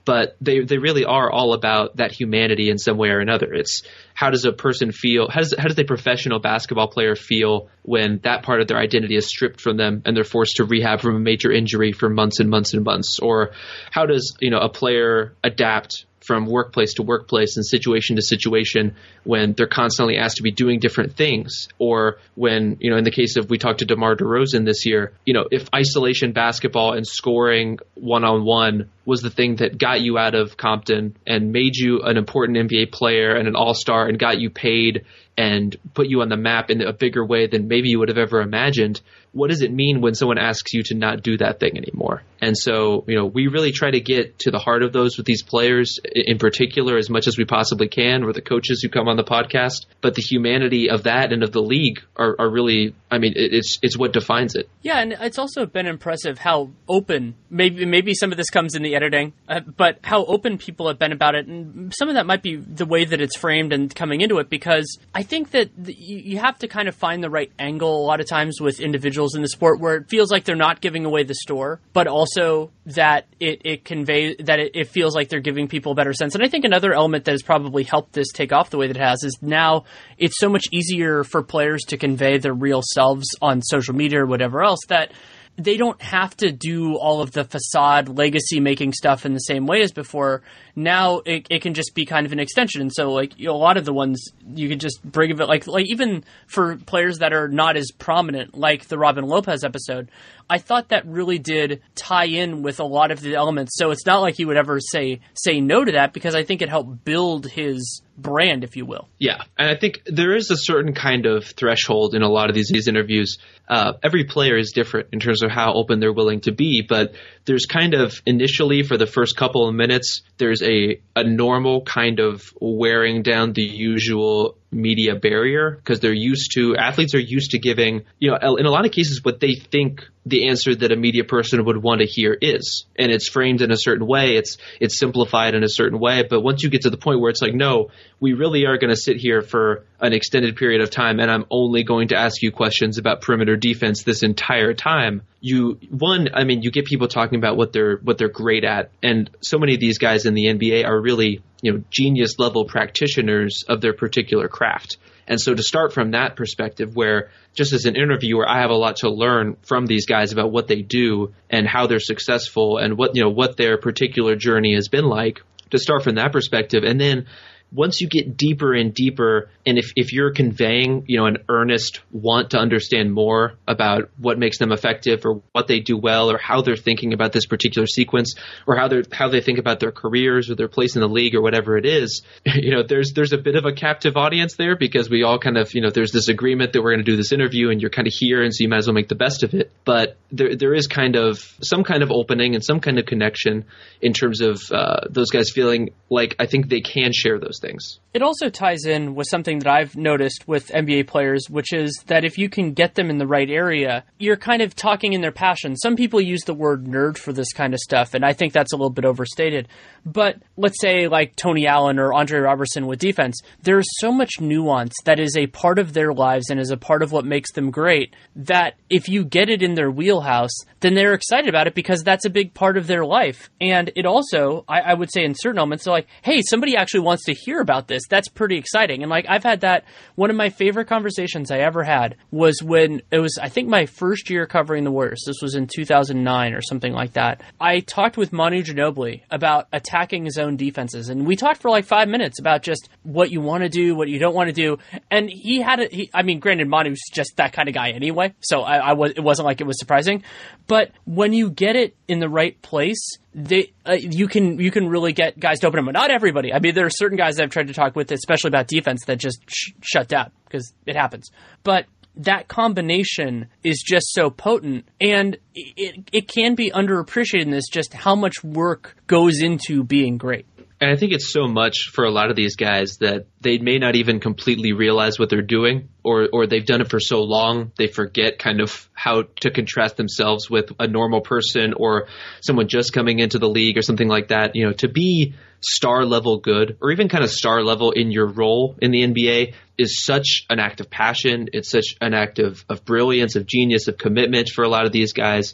but 0.06 0.36
they 0.42 0.62
they 0.62 0.78
really 0.78 1.06
are 1.06 1.32
all 1.32 1.54
about 1.54 1.98
that 1.98 2.12
humanity 2.12 2.70
in 2.70 2.78
some 2.78 2.98
way 2.98 3.10
or 3.10 3.20
another. 3.20 3.54
It's 3.54 3.84
how 4.14 4.30
does 4.30 4.46
a 4.46 4.52
person 4.52 4.92
feel? 4.92 5.30
How 5.30 5.42
does 5.42 5.54
how 5.58 5.68
does 5.68 5.78
a 5.78 5.84
professional 5.84 6.40
basketball 6.40 6.88
player 6.88 7.16
feel 7.16 7.70
when 7.84 8.20
that 8.24 8.44
part 8.44 8.62
of 8.62 8.68
their 8.68 8.78
identity 8.78 9.16
is 9.16 9.28
stripped 9.28 9.62
from 9.62 9.78
them 9.78 10.02
and 10.06 10.16
they're 10.16 10.24
forced 10.24 10.58
to 10.58 10.66
rehab 10.66 11.02
from 11.02 11.16
a 11.16 11.20
major 11.20 11.52
injury 11.52 11.92
for 11.92 12.10
months 12.10 12.40
and 12.40 12.50
months 12.50 12.74
and 12.74 12.84
months? 12.84 13.20
Or 13.20 13.52
how 13.92 14.06
does 14.06 14.36
you 14.40 14.50
know 14.50 14.60
a 14.60 14.70
player 14.70 15.36
adapt 15.44 16.06
from 16.22 16.46
workplace 16.46 16.96
to 16.96 17.04
workplace 17.04 17.58
and 17.58 17.66
situation 17.66 18.16
to 18.16 18.22
situation 18.22 18.96
when 19.24 19.54
they're 19.54 19.68
constantly 19.68 20.18
asked 20.18 20.38
to 20.38 20.44
be 20.44 20.52
doing 20.52 20.80
different 20.80 21.16
things. 21.16 21.68
Or 21.80 22.18
when 22.36 22.78
you 22.80 22.92
know 22.92 22.98
in 22.98 23.04
the 23.04 23.12
case 23.12 23.38
of 23.38 23.50
we 23.50 23.58
talked 23.58 23.80
to 23.80 23.86
DeMar 23.86 24.16
DeRozan 24.16 24.66
this 24.66 24.86
year 24.86 25.14
you 25.26 25.34
know 25.34 25.46
if 25.52 25.68
isolation 25.74 26.32
basketball 26.32 26.94
and 26.94 27.06
scoring 27.06 27.80
one 27.96 28.24
on 28.24 28.46
one 28.46 28.90
was 29.06 29.22
the 29.22 29.30
thing 29.30 29.56
that 29.58 29.78
got 29.78 30.02
you 30.02 30.18
out 30.18 30.36
of 30.36 30.58
Compton 30.58 31.16
and 31.26 31.52
made 31.52 31.76
you 31.76 32.02
an 32.02 32.18
important 32.18 32.58
NBA 32.58 32.92
player 32.92 33.36
and 33.36 33.48
an 33.48 33.56
all-star 33.56 34.08
and 34.08 34.20
got 34.20 34.40
you 34.40 34.50
paid 34.50 35.06
and 35.38 35.76
put 35.94 36.08
you 36.08 36.22
on 36.22 36.30
the 36.30 36.38
map 36.38 36.70
in 36.70 36.82
a 36.82 36.94
bigger 36.94 37.26
way 37.26 37.48
than 37.48 37.68
maybe 37.68 37.90
you 37.90 38.00
would 38.00 38.10
have 38.10 38.18
ever 38.18 38.42
imagined 38.42 39.02
what 39.34 39.50
does 39.50 39.62
it 39.62 39.72
mean 39.72 40.02
when 40.02 40.14
someone 40.14 40.38
asks 40.38 40.74
you 40.74 40.84
to 40.84 40.96
not 40.96 41.24
do 41.24 41.38
that 41.38 41.60
thing 41.60 41.78
anymore? 41.78 42.24
And 42.42 42.58
so, 42.58 43.06
you 43.08 43.16
know, 43.16 43.26
we 43.26 43.48
really 43.48 43.72
try 43.72 43.92
to 43.92 44.00
get 44.00 44.40
to 44.40 44.52
the 44.52 44.58
heart 44.58 44.82
of 44.82 44.92
those 44.92 45.16
with 45.16 45.28
these 45.28 45.44
players 45.44 46.00
in 46.04 46.40
particular 46.40 46.98
as 46.98 47.10
much 47.10 47.28
as 47.28 47.38
we 47.38 47.46
possibly 47.46 47.88
can, 47.88 48.24
or 48.24 48.34
the 48.34 48.42
coaches 48.42 48.82
who 48.82 48.90
come 48.90 49.08
on 49.08 49.16
the 49.16 49.24
podcast. 49.24 49.86
But 50.02 50.16
the 50.16 50.24
humanity 50.24 50.90
of 50.90 51.04
that 51.04 51.32
and 51.32 51.44
of 51.44 51.52
the 51.52 51.62
league 51.62 52.02
are, 52.18 52.36
are 52.40 52.50
really, 52.50 52.96
I 53.12 53.20
mean, 53.20 53.34
it's 53.36 53.78
it's 53.84 53.96
what 53.96 54.12
defines 54.12 54.56
it. 54.56 54.68
Yeah, 54.82 55.00
and 55.00 55.14
it's 55.14 55.38
also 55.38 55.68
been 55.68 55.86
impressive 55.86 56.40
how 56.40 56.72
open. 56.90 57.36
Maybe 57.52 57.86
maybe 57.86 58.16
some 58.16 58.32
of 58.32 58.38
this 58.38 58.50
comes 58.50 58.74
in 58.74 58.82
the 58.82 58.96
editing, 58.96 59.34
uh, 59.48 59.60
but 59.60 60.00
how 60.04 60.26
open 60.26 60.58
people 60.58 60.88
have 60.88 60.98
been 60.98 61.12
about 61.12 61.36
it, 61.36 61.46
and 61.46 61.94
some 61.96 62.10
of 62.10 62.16
that 62.16 62.26
might 62.26 62.42
be 62.42 62.56
the 62.56 62.88
way 62.88 63.06
that 63.06 63.22
it's 63.22 63.38
framed 63.38 63.72
and 63.72 63.94
coming 63.94 64.22
into 64.22 64.40
it. 64.40 64.50
Because 64.50 64.98
I 65.14 65.22
think 65.22 65.52
that 65.52 65.70
the, 65.78 65.94
you, 65.94 66.40
have 66.40 66.58
to 66.60 66.68
kind 66.68 66.88
of 66.88 66.96
find 66.96 67.24
the 67.24 67.30
right 67.30 67.52
angle 67.60 68.04
a 68.04 68.06
lot 68.06 68.20
of 68.20 68.28
times 68.28 68.60
with 68.60 68.80
individuals 68.80 69.21
individuals 69.22 69.36
in 69.36 69.42
the 69.42 69.48
sport 69.48 69.80
where 69.80 69.96
it 69.96 70.10
feels 70.10 70.32
like 70.32 70.44
they're 70.44 70.56
not 70.56 70.82
giving 70.82 71.06
away 71.06 71.24
the 71.24 71.36
store, 71.36 71.80
but 71.94 72.08
also 72.08 72.72
that 72.86 73.28
it, 73.40 73.62
it 73.64 73.86
conveys 73.86 74.38
that 74.40 74.60
it, 74.60 74.72
it 74.76 74.88
feels 74.88 75.16
like 75.16 75.30
they're 75.30 75.40
giving 75.40 75.68
people 75.68 75.92
a 75.92 75.96
better 75.96 76.14
sense. 76.14 76.36
And 76.36 76.44
I 76.44 76.48
think 76.48 76.66
another 76.66 76.94
element 76.94 77.26
that 77.26 77.32
has 77.32 77.44
probably 77.44 77.84
helped 77.84 78.14
this 78.14 78.32
take 78.32 78.52
off 78.52 78.70
the 78.70 78.78
way 78.78 78.88
that 78.88 78.98
it 78.98 79.04
has 79.04 79.24
is 79.24 79.38
now 79.42 79.86
it's 80.18 80.40
so 80.40 80.50
much 80.50 80.66
easier 80.72 81.24
for 81.24 81.44
players 81.44 81.82
to 81.88 81.98
convey 81.98 82.38
their 82.38 82.54
real 82.54 82.82
selves 82.94 83.28
on 83.42 83.62
social 83.62 83.96
media 83.96 84.22
or 84.22 84.26
whatever 84.26 84.64
else 84.64 84.80
that 84.88 85.12
they 85.58 85.78
don't 85.78 86.02
have 86.02 86.36
to 86.38 86.52
do 86.52 86.96
all 86.96 87.22
of 87.22 87.32
the 87.32 87.44
facade 87.44 88.18
legacy 88.18 88.60
making 88.60 88.94
stuff 88.94 89.26
in 89.26 89.34
the 89.34 89.40
same 89.40 89.68
way 89.68 89.82
as 89.82 89.92
before. 89.92 90.42
Now 90.76 91.20
it, 91.26 91.48
it 91.50 91.62
can 91.62 91.74
just 91.74 91.94
be 91.96 92.06
kind 92.06 92.26
of 92.26 92.32
an 92.32 92.40
extension. 92.40 92.82
And 92.82 92.92
so 92.94 93.12
like 93.12 93.38
you 93.38 93.48
know, 93.48 93.56
a 93.56 93.58
lot 93.58 93.78
of 93.78 93.86
the 93.86 93.94
ones 93.94 94.24
you 94.54 94.70
can 94.70 94.80
just 94.80 95.04
bring 95.04 95.32
of 95.32 95.40
it 95.42 95.48
like 95.48 95.68
like 95.68 95.86
even 95.88 96.24
for 96.48 96.78
players 96.78 97.20
that 97.20 97.34
are 97.34 97.48
not 97.48 97.78
as 97.78 97.92
prominent, 97.98 98.58
like 98.58 98.88
the 98.88 98.98
Robin 98.98 99.26
Lopez 99.26 99.64
episode, 99.64 100.10
I 100.50 100.58
thought 100.58 100.90
that 100.90 101.06
really 101.06 101.40
did 101.40 101.82
tie 101.96 102.26
in 102.26 102.62
with 102.62 102.80
a 102.80 102.86
lot 102.86 103.12
of 103.12 103.22
the 103.22 103.36
elements. 103.36 103.78
So 103.78 103.92
it's 103.92 104.06
not 104.06 104.20
like 104.20 104.36
he 104.36 104.46
would 104.46 104.58
ever 104.58 104.80
say 104.80 105.22
say 105.34 105.62
no 105.62 105.84
to 105.84 105.94
that 105.94 106.14
because 106.14 106.36
I 106.36 106.44
think 106.44 106.62
it 106.62 106.70
helped 106.70 107.04
build 107.06 107.48
his 107.48 108.02
brand, 108.18 108.64
if 108.64 108.76
you 108.76 108.86
will. 108.86 109.08
Yeah, 109.20 109.44
and 109.58 109.70
I 109.70 109.76
think 109.76 110.02
there 110.06 110.36
is 110.36 110.52
a 110.52 110.58
certain 110.58 110.94
kind 110.94 111.26
of 111.26 111.46
threshold 111.46 112.16
in 112.16 112.22
a 112.22 112.30
lot 112.30 112.50
of 112.50 112.56
these, 112.56 112.70
these 112.72 112.88
interviews. 112.88 113.38
Uh, 113.68 113.94
every 114.04 114.26
player 114.26 114.58
is 114.58 114.72
different 114.74 115.08
in 115.12 115.20
terms 115.20 115.44
of 115.44 115.52
how 115.52 115.74
open 115.74 116.00
they're 116.00 116.14
willing 116.14 116.42
to 116.42 116.52
be, 116.52 116.86
but 116.88 117.14
there's 117.46 117.66
kind 117.66 117.94
of 117.94 118.22
initially 118.26 118.84
for 118.84 118.98
the 118.98 119.08
first 119.08 119.38
couple 119.38 119.68
of 119.68 119.74
minutes, 119.74 120.22
there's 120.38 120.61
a 120.62 121.02
a 121.16 121.24
normal 121.24 121.84
kind 121.84 122.20
of 122.20 122.54
wearing 122.60 123.24
down 123.24 123.54
the 123.54 123.64
usual 123.64 124.58
media 124.72 125.16
barrier 125.16 125.72
because 125.72 126.00
they're 126.00 126.14
used 126.14 126.54
to 126.54 126.76
athletes 126.78 127.14
are 127.14 127.20
used 127.20 127.52
to 127.52 127.60
giving 127.60 128.04
you 128.20 128.32
know 128.32 128.56
in 128.56 128.66
a 128.66 128.70
lot 128.70 128.86
of 128.86 128.92
cases 128.92 129.24
what 129.24 129.40
they 129.40 129.54
think 129.54 130.04
the 130.26 130.48
answer 130.48 130.74
that 130.74 130.92
a 130.92 130.96
media 130.96 131.24
person 131.24 131.66
would 131.66 131.78
want 131.78 132.00
to 132.00 132.06
hear 132.06 132.38
is. 132.40 132.86
And 132.96 133.12
it's 133.12 133.28
framed 133.28 133.62
in 133.62 133.72
a 133.72 133.78
certain 133.78 134.08
way 134.08 134.38
it's 134.38 134.58
it's 134.80 134.98
simplified 134.98 135.56
in 135.56 135.64
a 135.64 135.70
certain 135.70 136.00
way 136.00 136.24
but 136.24 136.42
once 136.42 136.64
you 136.64 136.70
get 136.70 136.84
to 136.84 136.90
the 136.90 136.98
point 136.98 137.20
where 137.20 137.30
it's 137.30 137.42
like 137.42 137.54
no 137.54 137.90
we 138.20 138.34
really 138.34 138.66
are 138.66 138.78
going 138.78 138.92
to 138.92 138.96
sit 138.96 139.18
here 139.18 139.42
for 139.42 139.86
an 140.00 140.14
extended 140.14 140.56
period 140.56 140.82
of 140.82 140.90
time 140.90 141.20
and 141.20 141.30
I'm 141.30 141.46
only 141.50 141.84
going 141.84 142.10
to 142.10 142.16
ask 142.16 142.42
you 142.42 142.52
questions 142.52 142.98
about 142.98 143.22
perimeter 143.22 143.58
defense 143.58 144.04
this 144.04 144.24
entire 144.24 144.74
time 144.74 145.24
you 145.42 145.80
one 145.90 146.30
I 146.34 146.44
mean 146.44 146.62
you 146.62 146.72
get 146.72 146.86
people 146.86 147.08
talking 147.08 147.38
about 147.38 147.58
what 147.58 147.74
they're 147.74 147.98
what 147.98 148.18
they're 148.18 148.30
great 148.30 148.64
at. 148.64 148.92
And 149.04 149.30
so 149.42 149.58
many 149.58 149.74
of 149.74 149.80
these 149.80 149.98
guys 149.98 150.26
in 150.26 150.36
the 150.36 150.46
NBA 150.46 150.86
are 150.86 151.00
really 151.00 151.42
you 151.62 151.72
know 151.72 151.84
genius 151.90 152.40
level 152.40 152.66
practitioners 152.66 153.64
of 153.68 153.82
their 153.82 153.94
particular 153.94 154.48
craft. 154.48 154.98
And 155.28 155.40
so 155.40 155.54
to 155.54 155.64
start 155.64 155.94
from 155.94 156.12
that 156.12 156.36
perspective 156.36 156.96
where 156.96 157.30
just 157.54 157.74
as 157.74 157.86
an 157.86 157.96
interviewer 157.96 158.48
I 158.48 158.62
have 158.62 158.70
a 158.70 158.76
lot 158.76 158.98
to 158.98 159.10
learn 159.10 159.56
from 159.62 159.86
these 159.86 160.06
guys 160.06 160.34
about 160.34 160.52
what 160.52 160.68
they 160.68 160.82
do 160.82 161.34
and 161.50 161.68
how 161.68 161.88
they're 161.88 162.00
successful 162.00 162.78
and 162.78 162.98
what 162.98 163.16
you 163.16 163.24
know 163.24 163.30
what 163.30 163.58
their 163.58 163.78
particular 163.78 164.36
journey 164.36 164.76
has 164.76 164.88
been 164.88 165.06
like 165.06 165.42
to 165.70 165.80
start 165.80 166.04
from 166.04 166.16
that 166.16 166.32
perspective. 166.32 166.84
And 166.84 167.00
then 167.00 167.28
once 167.74 168.02
you 168.02 168.10
get 168.10 168.36
deeper 168.36 168.74
and 168.74 168.94
deeper, 168.94 169.50
and 169.66 169.78
if, 169.78 169.94
if 169.96 170.12
you're 170.12 170.34
conveying, 170.34 171.06
you 171.08 171.18
know, 171.18 171.26
an 171.26 171.38
earnest 171.48 172.02
want 172.12 172.52
to 172.52 172.58
understand 172.58 173.14
more 173.14 173.54
about 173.66 174.10
what 174.18 174.38
makes 174.38 174.58
them 174.58 174.74
effective 174.74 175.26
or 175.26 175.42
what 175.54 175.68
they 175.68 175.80
do 175.80 175.98
well 175.98 176.30
or 176.30 176.38
how 176.38 176.62
they're 176.62 176.76
thinking 176.76 177.14
about 177.14 177.32
this 177.32 177.46
particular 177.46 177.88
sequence 177.88 178.36
or 178.68 178.76
how 178.76 178.90
they 178.90 179.04
how 179.14 179.30
they 179.30 179.40
think 179.40 179.58
about 179.58 179.80
their 179.80 179.92
careers 179.92 180.50
or 180.50 180.56
their 180.56 180.68
place 180.68 180.96
in 180.96 181.02
the 181.02 181.08
league 181.08 181.34
or 181.34 181.42
whatever 181.42 181.78
it 181.78 181.86
is, 181.86 182.24
you 182.46 182.72
know, 182.72 182.84
there's 182.84 183.14
there's 183.14 183.32
a 183.32 183.38
bit 183.38 183.56
of 183.56 183.66
a 183.66 183.72
captive 183.72 184.18
audience 184.18 184.56
there 184.56 184.76
because 184.76 185.10
we 185.10 185.24
all 185.24 185.40
kind 185.40 185.58
of, 185.58 185.74
you 185.74 185.82
know, 185.82 185.90
there's 185.90 186.12
this 186.12 186.28
agreement 186.28 186.74
that 186.74 186.82
we're 186.82 186.92
going 186.92 187.06
to 187.06 187.10
do 187.10 187.16
this 187.16 187.32
interview 187.32 187.70
and 187.70 187.80
you're 187.80 187.90
kind 187.90 188.08
of 188.08 188.14
here 188.14 188.44
and 188.44 188.54
so 188.54 188.64
you 188.64 188.70
might 188.70 188.78
as 188.78 188.88
well 188.88 188.96
make 188.96 189.08
the 189.08 189.16
best 189.16 189.44
of 189.44 189.54
it. 189.54 189.72
But 189.86 190.18
there 190.32 190.58
there 190.58 190.74
is 190.74 190.88
kind 190.88 191.16
of 191.16 191.40
some 191.62 191.86
kind 191.86 192.04
of 192.04 192.12
opening 192.12 192.54
and 192.54 192.64
some 192.64 192.82
kind 192.82 193.00
of 193.00 193.06
connection 193.06 193.64
in 194.02 194.12
terms 194.12 194.42
of 194.42 194.62
uh, 194.72 195.08
those 195.10 195.30
guys 195.30 195.52
feeling 195.52 195.92
like 196.10 196.36
I 196.38 196.48
think 196.48 196.68
they 196.68 196.82
can 196.82 197.14
share 197.14 197.40
those 197.40 197.61
things. 197.62 198.00
It 198.14 198.22
also 198.22 198.50
ties 198.50 198.86
in 198.86 199.16
with 199.16 199.28
something 199.30 199.60
that 199.60 199.72
I've 199.72 199.96
noticed 199.96 200.46
with 200.46 200.68
NBA 200.68 201.08
players, 201.08 201.50
which 201.50 201.72
is 201.72 202.04
that 202.08 202.26
if 202.26 202.38
you 202.38 202.50
can 202.50 202.74
get 202.74 202.96
them 202.96 203.10
in 203.10 203.18
the 203.18 203.28
right 203.28 203.50
area, 203.50 204.04
you're 204.20 204.36
kind 204.36 204.62
of 204.62 204.76
talking 204.76 205.14
in 205.14 205.22
their 205.22 205.32
passion. 205.32 205.78
Some 205.78 205.96
people 205.96 206.20
use 206.20 206.42
the 206.42 206.54
word 206.54 206.84
nerd 206.86 207.18
for 207.18 207.32
this 207.32 207.54
kind 207.54 207.74
of 207.74 207.80
stuff, 207.80 208.14
and 208.14 208.26
I 208.26 208.34
think 208.34 208.52
that's 208.52 208.74
a 208.74 208.76
little 208.76 208.90
bit 208.90 209.06
overstated. 209.06 209.70
But 210.06 210.38
let's 210.58 210.82
say, 210.82 211.08
like 211.08 211.38
Tony 211.38 211.68
Allen 211.68 212.00
or 212.00 212.14
Andre 212.14 212.40
Roberson 212.40 212.86
with 212.86 213.00
defense, 213.00 213.40
there's 213.62 213.88
so 214.00 214.12
much 214.12 214.42
nuance 214.42 214.94
that 215.06 215.20
is 215.20 215.38
a 215.38 215.48
part 215.48 215.80
of 215.80 215.94
their 215.94 216.14
lives 216.14 216.50
and 216.50 216.60
is 216.60 216.72
a 216.72 216.78
part 216.78 217.04
of 217.04 217.14
what 217.14 217.24
makes 217.24 217.54
them 217.54 217.72
great 217.72 218.14
that 218.36 218.76
if 218.90 219.08
you 219.08 219.24
get 219.24 219.50
it 219.50 219.64
in 219.64 219.76
their 219.76 219.92
wheelhouse, 219.92 220.52
then 220.82 220.96
they're 220.96 221.14
excited 221.14 221.48
about 221.48 221.68
it 221.68 221.76
because 221.76 222.04
that's 222.04 222.26
a 222.26 222.30
big 222.30 222.54
part 222.54 222.76
of 222.76 222.88
their 222.88 223.06
life. 223.06 223.50
And 223.62 223.90
it 223.96 224.06
also, 224.06 224.66
I, 224.68 224.82
I 224.82 224.94
would 224.96 225.12
say, 225.14 225.24
in 225.24 225.34
certain 225.34 225.60
elements, 225.60 225.86
they're 225.86 225.94
like, 225.94 226.08
hey, 226.24 226.42
somebody 226.42 226.76
actually 226.76 227.02
wants 227.02 227.24
to 227.26 227.34
hear 227.34 227.62
about 227.62 227.88
this 227.88 228.01
that's 228.10 228.28
pretty 228.28 228.58
exciting. 228.58 229.04
And 229.04 229.10
like 229.10 229.26
I've 229.28 229.44
had 229.44 229.62
that 229.62 229.86
one 230.16 230.30
of 230.30 230.36
my 230.36 230.50
favorite 230.50 230.86
conversations 230.86 231.52
I 231.52 231.60
ever 231.60 231.84
had 231.84 232.16
was 232.32 232.62
when 232.62 233.02
it 233.12 233.20
was 233.20 233.38
I 233.42 233.50
think 233.50 233.70
my 233.70 233.86
first 233.86 234.30
year 234.30 234.46
covering 234.46 234.84
the 234.84 234.92
Warriors. 234.92 235.24
This 235.26 235.42
was 235.42 235.56
in 235.56 235.68
2009 235.68 236.54
or 236.54 236.62
something 236.62 236.94
like 236.94 237.14
that. 237.14 237.42
I 237.60 237.80
talked 237.82 238.18
with 238.18 238.34
Manu 238.34 238.64
Ginobili 238.64 239.22
about 239.30 239.68
attacking 239.72 240.26
his 240.26 240.38
own 240.38 240.58
defenses, 240.58 241.10
and 241.10 241.26
we 241.26 241.36
talked 241.36 241.62
for 241.62 241.70
like 241.70 241.86
five 241.86 242.08
minutes 242.08 242.40
about 242.40 242.64
just 242.64 242.90
what 243.04 243.32
you 243.32 243.42
want 243.42 243.64
to 243.64 243.70
do, 243.70 243.96
what 243.96 244.10
you 244.10 244.20
don't 244.20 244.36
want 244.36 244.48
to 244.48 244.54
do. 244.54 244.78
And 245.10 245.30
he 245.30 245.62
had 245.62 245.92
he, 245.92 246.10
I 246.14 246.24
mean, 246.24 246.40
granted, 246.40 246.68
Manu's 246.68 247.02
just 247.12 247.38
that 247.38 247.54
kind 247.54 247.68
of 247.68 247.76
guy 247.76 247.92
anyway, 247.92 248.34
so 248.42 248.62
I, 248.62 248.78
I 248.78 248.94
was 248.94 249.12
it 249.12 249.22
wasn't 249.22 249.46
like 249.46 249.62
it 249.62 249.68
was 249.68 249.80
surprising. 249.80 250.24
But 250.68 250.92
when 251.06 251.34
you 251.34 251.50
get 251.50 251.76
it 251.76 251.96
in 252.08 252.20
the 252.20 252.30
right 252.30 252.62
place, 252.62 253.18
they 253.34 253.72
uh, 253.88 253.94
you 253.94 254.28
can 254.28 254.60
you 254.60 254.72
can 254.72 254.90
really 254.90 255.14
get 255.14 255.40
guys 255.40 255.60
to 255.60 255.68
open 255.68 255.78
them. 255.78 255.86
But 255.86 255.94
not 255.94 256.12
everybody. 256.12 256.54
I 256.54 256.60
mean, 256.60 256.76
there 256.76 256.86
are 256.86 256.92
certain 256.92 257.18
guys 257.18 257.40
I've 257.40 257.50
tried 257.50 257.68
to 257.68 257.74
talk 257.74 257.96
with, 257.96 258.12
especially 258.12 258.50
about 258.50 258.68
defense, 258.68 259.06
that 259.06 259.18
just 259.18 259.40
sh- 259.48 259.72
shut 259.82 260.08
down 260.08 260.32
because 260.46 260.74
it 260.86 260.96
happens. 260.96 261.32
But 261.64 261.86
that 262.18 262.48
combination 262.50 263.48
is 263.64 263.82
just 263.86 264.14
so 264.14 264.30
potent, 264.30 264.86
and 265.00 265.38
it 265.56 266.10
it 266.12 266.28
can 266.28 266.56
be 266.56 266.72
underappreciated 266.72 267.44
in 267.44 267.52
this 267.52 267.70
just 267.70 267.94
how 267.94 268.16
much 268.16 268.44
work 268.44 268.98
goes 269.08 269.42
into 269.42 269.84
being 269.84 270.18
great. 270.18 270.46
And 270.82 270.90
I 270.90 270.96
think 270.96 271.14
it's 271.14 271.32
so 271.32 271.48
much 271.48 271.92
for 271.94 272.06
a 272.06 272.12
lot 272.12 272.32
of 272.32 272.36
these 272.36 272.56
guys 272.56 272.98
that 272.98 273.28
they 273.40 273.60
may 273.60 273.78
not 273.78 273.96
even 273.96 274.20
completely 274.20 274.74
realize 274.74 275.20
what 275.20 275.30
they're 275.30 275.44
doing, 275.44 275.90
or 276.04 276.28
or 276.34 276.48
they've 276.48 276.66
done 276.66 276.82
it 276.82 276.90
for 276.90 277.00
so 277.00 277.22
long 277.22 277.72
they 277.78 277.86
forget 277.86 278.40
kind 278.40 278.60
of 278.60 278.90
how 278.94 279.26
to 279.42 279.52
contrast 279.52 279.96
themselves 279.96 280.50
with 280.50 280.72
a 280.80 280.88
normal 280.88 281.22
person 281.22 281.76
or 281.78 282.08
someone 282.42 282.68
just 282.68 282.94
coming 282.94 283.20
into 283.20 283.38
the 283.38 283.48
league 283.48 283.78
or 283.78 283.84
something 283.84 284.08
like 284.08 284.30
that. 284.30 284.56
You 284.56 284.66
know, 284.66 284.74
to 284.74 284.88
be 284.88 285.36
star 285.60 286.04
level 286.04 286.40
good 286.40 286.78
or 286.82 286.92
even 286.92 287.10
kind 287.10 287.24
of 287.24 287.30
star 287.30 287.64
level 287.64 287.92
in 287.92 288.10
your 288.10 288.26
role 288.26 288.76
in 288.82 288.90
the 288.90 289.04
NBA 289.04 289.54
is 289.78 290.04
such 290.04 290.46
an 290.50 290.60
act 290.60 290.82
of 290.82 290.90
passion. 290.90 291.50
It's 291.54 291.70
such 291.70 291.96
an 292.02 292.16
act 292.16 292.40
of, 292.40 292.66
of 292.68 292.84
brilliance, 292.86 293.36
of 293.36 293.46
genius, 293.46 293.88
of 293.88 294.00
commitment 294.00 294.50
for 294.50 294.64
a 294.64 294.68
lot 294.68 294.88
of 294.88 294.92
these 294.92 295.14
guys. 295.14 295.54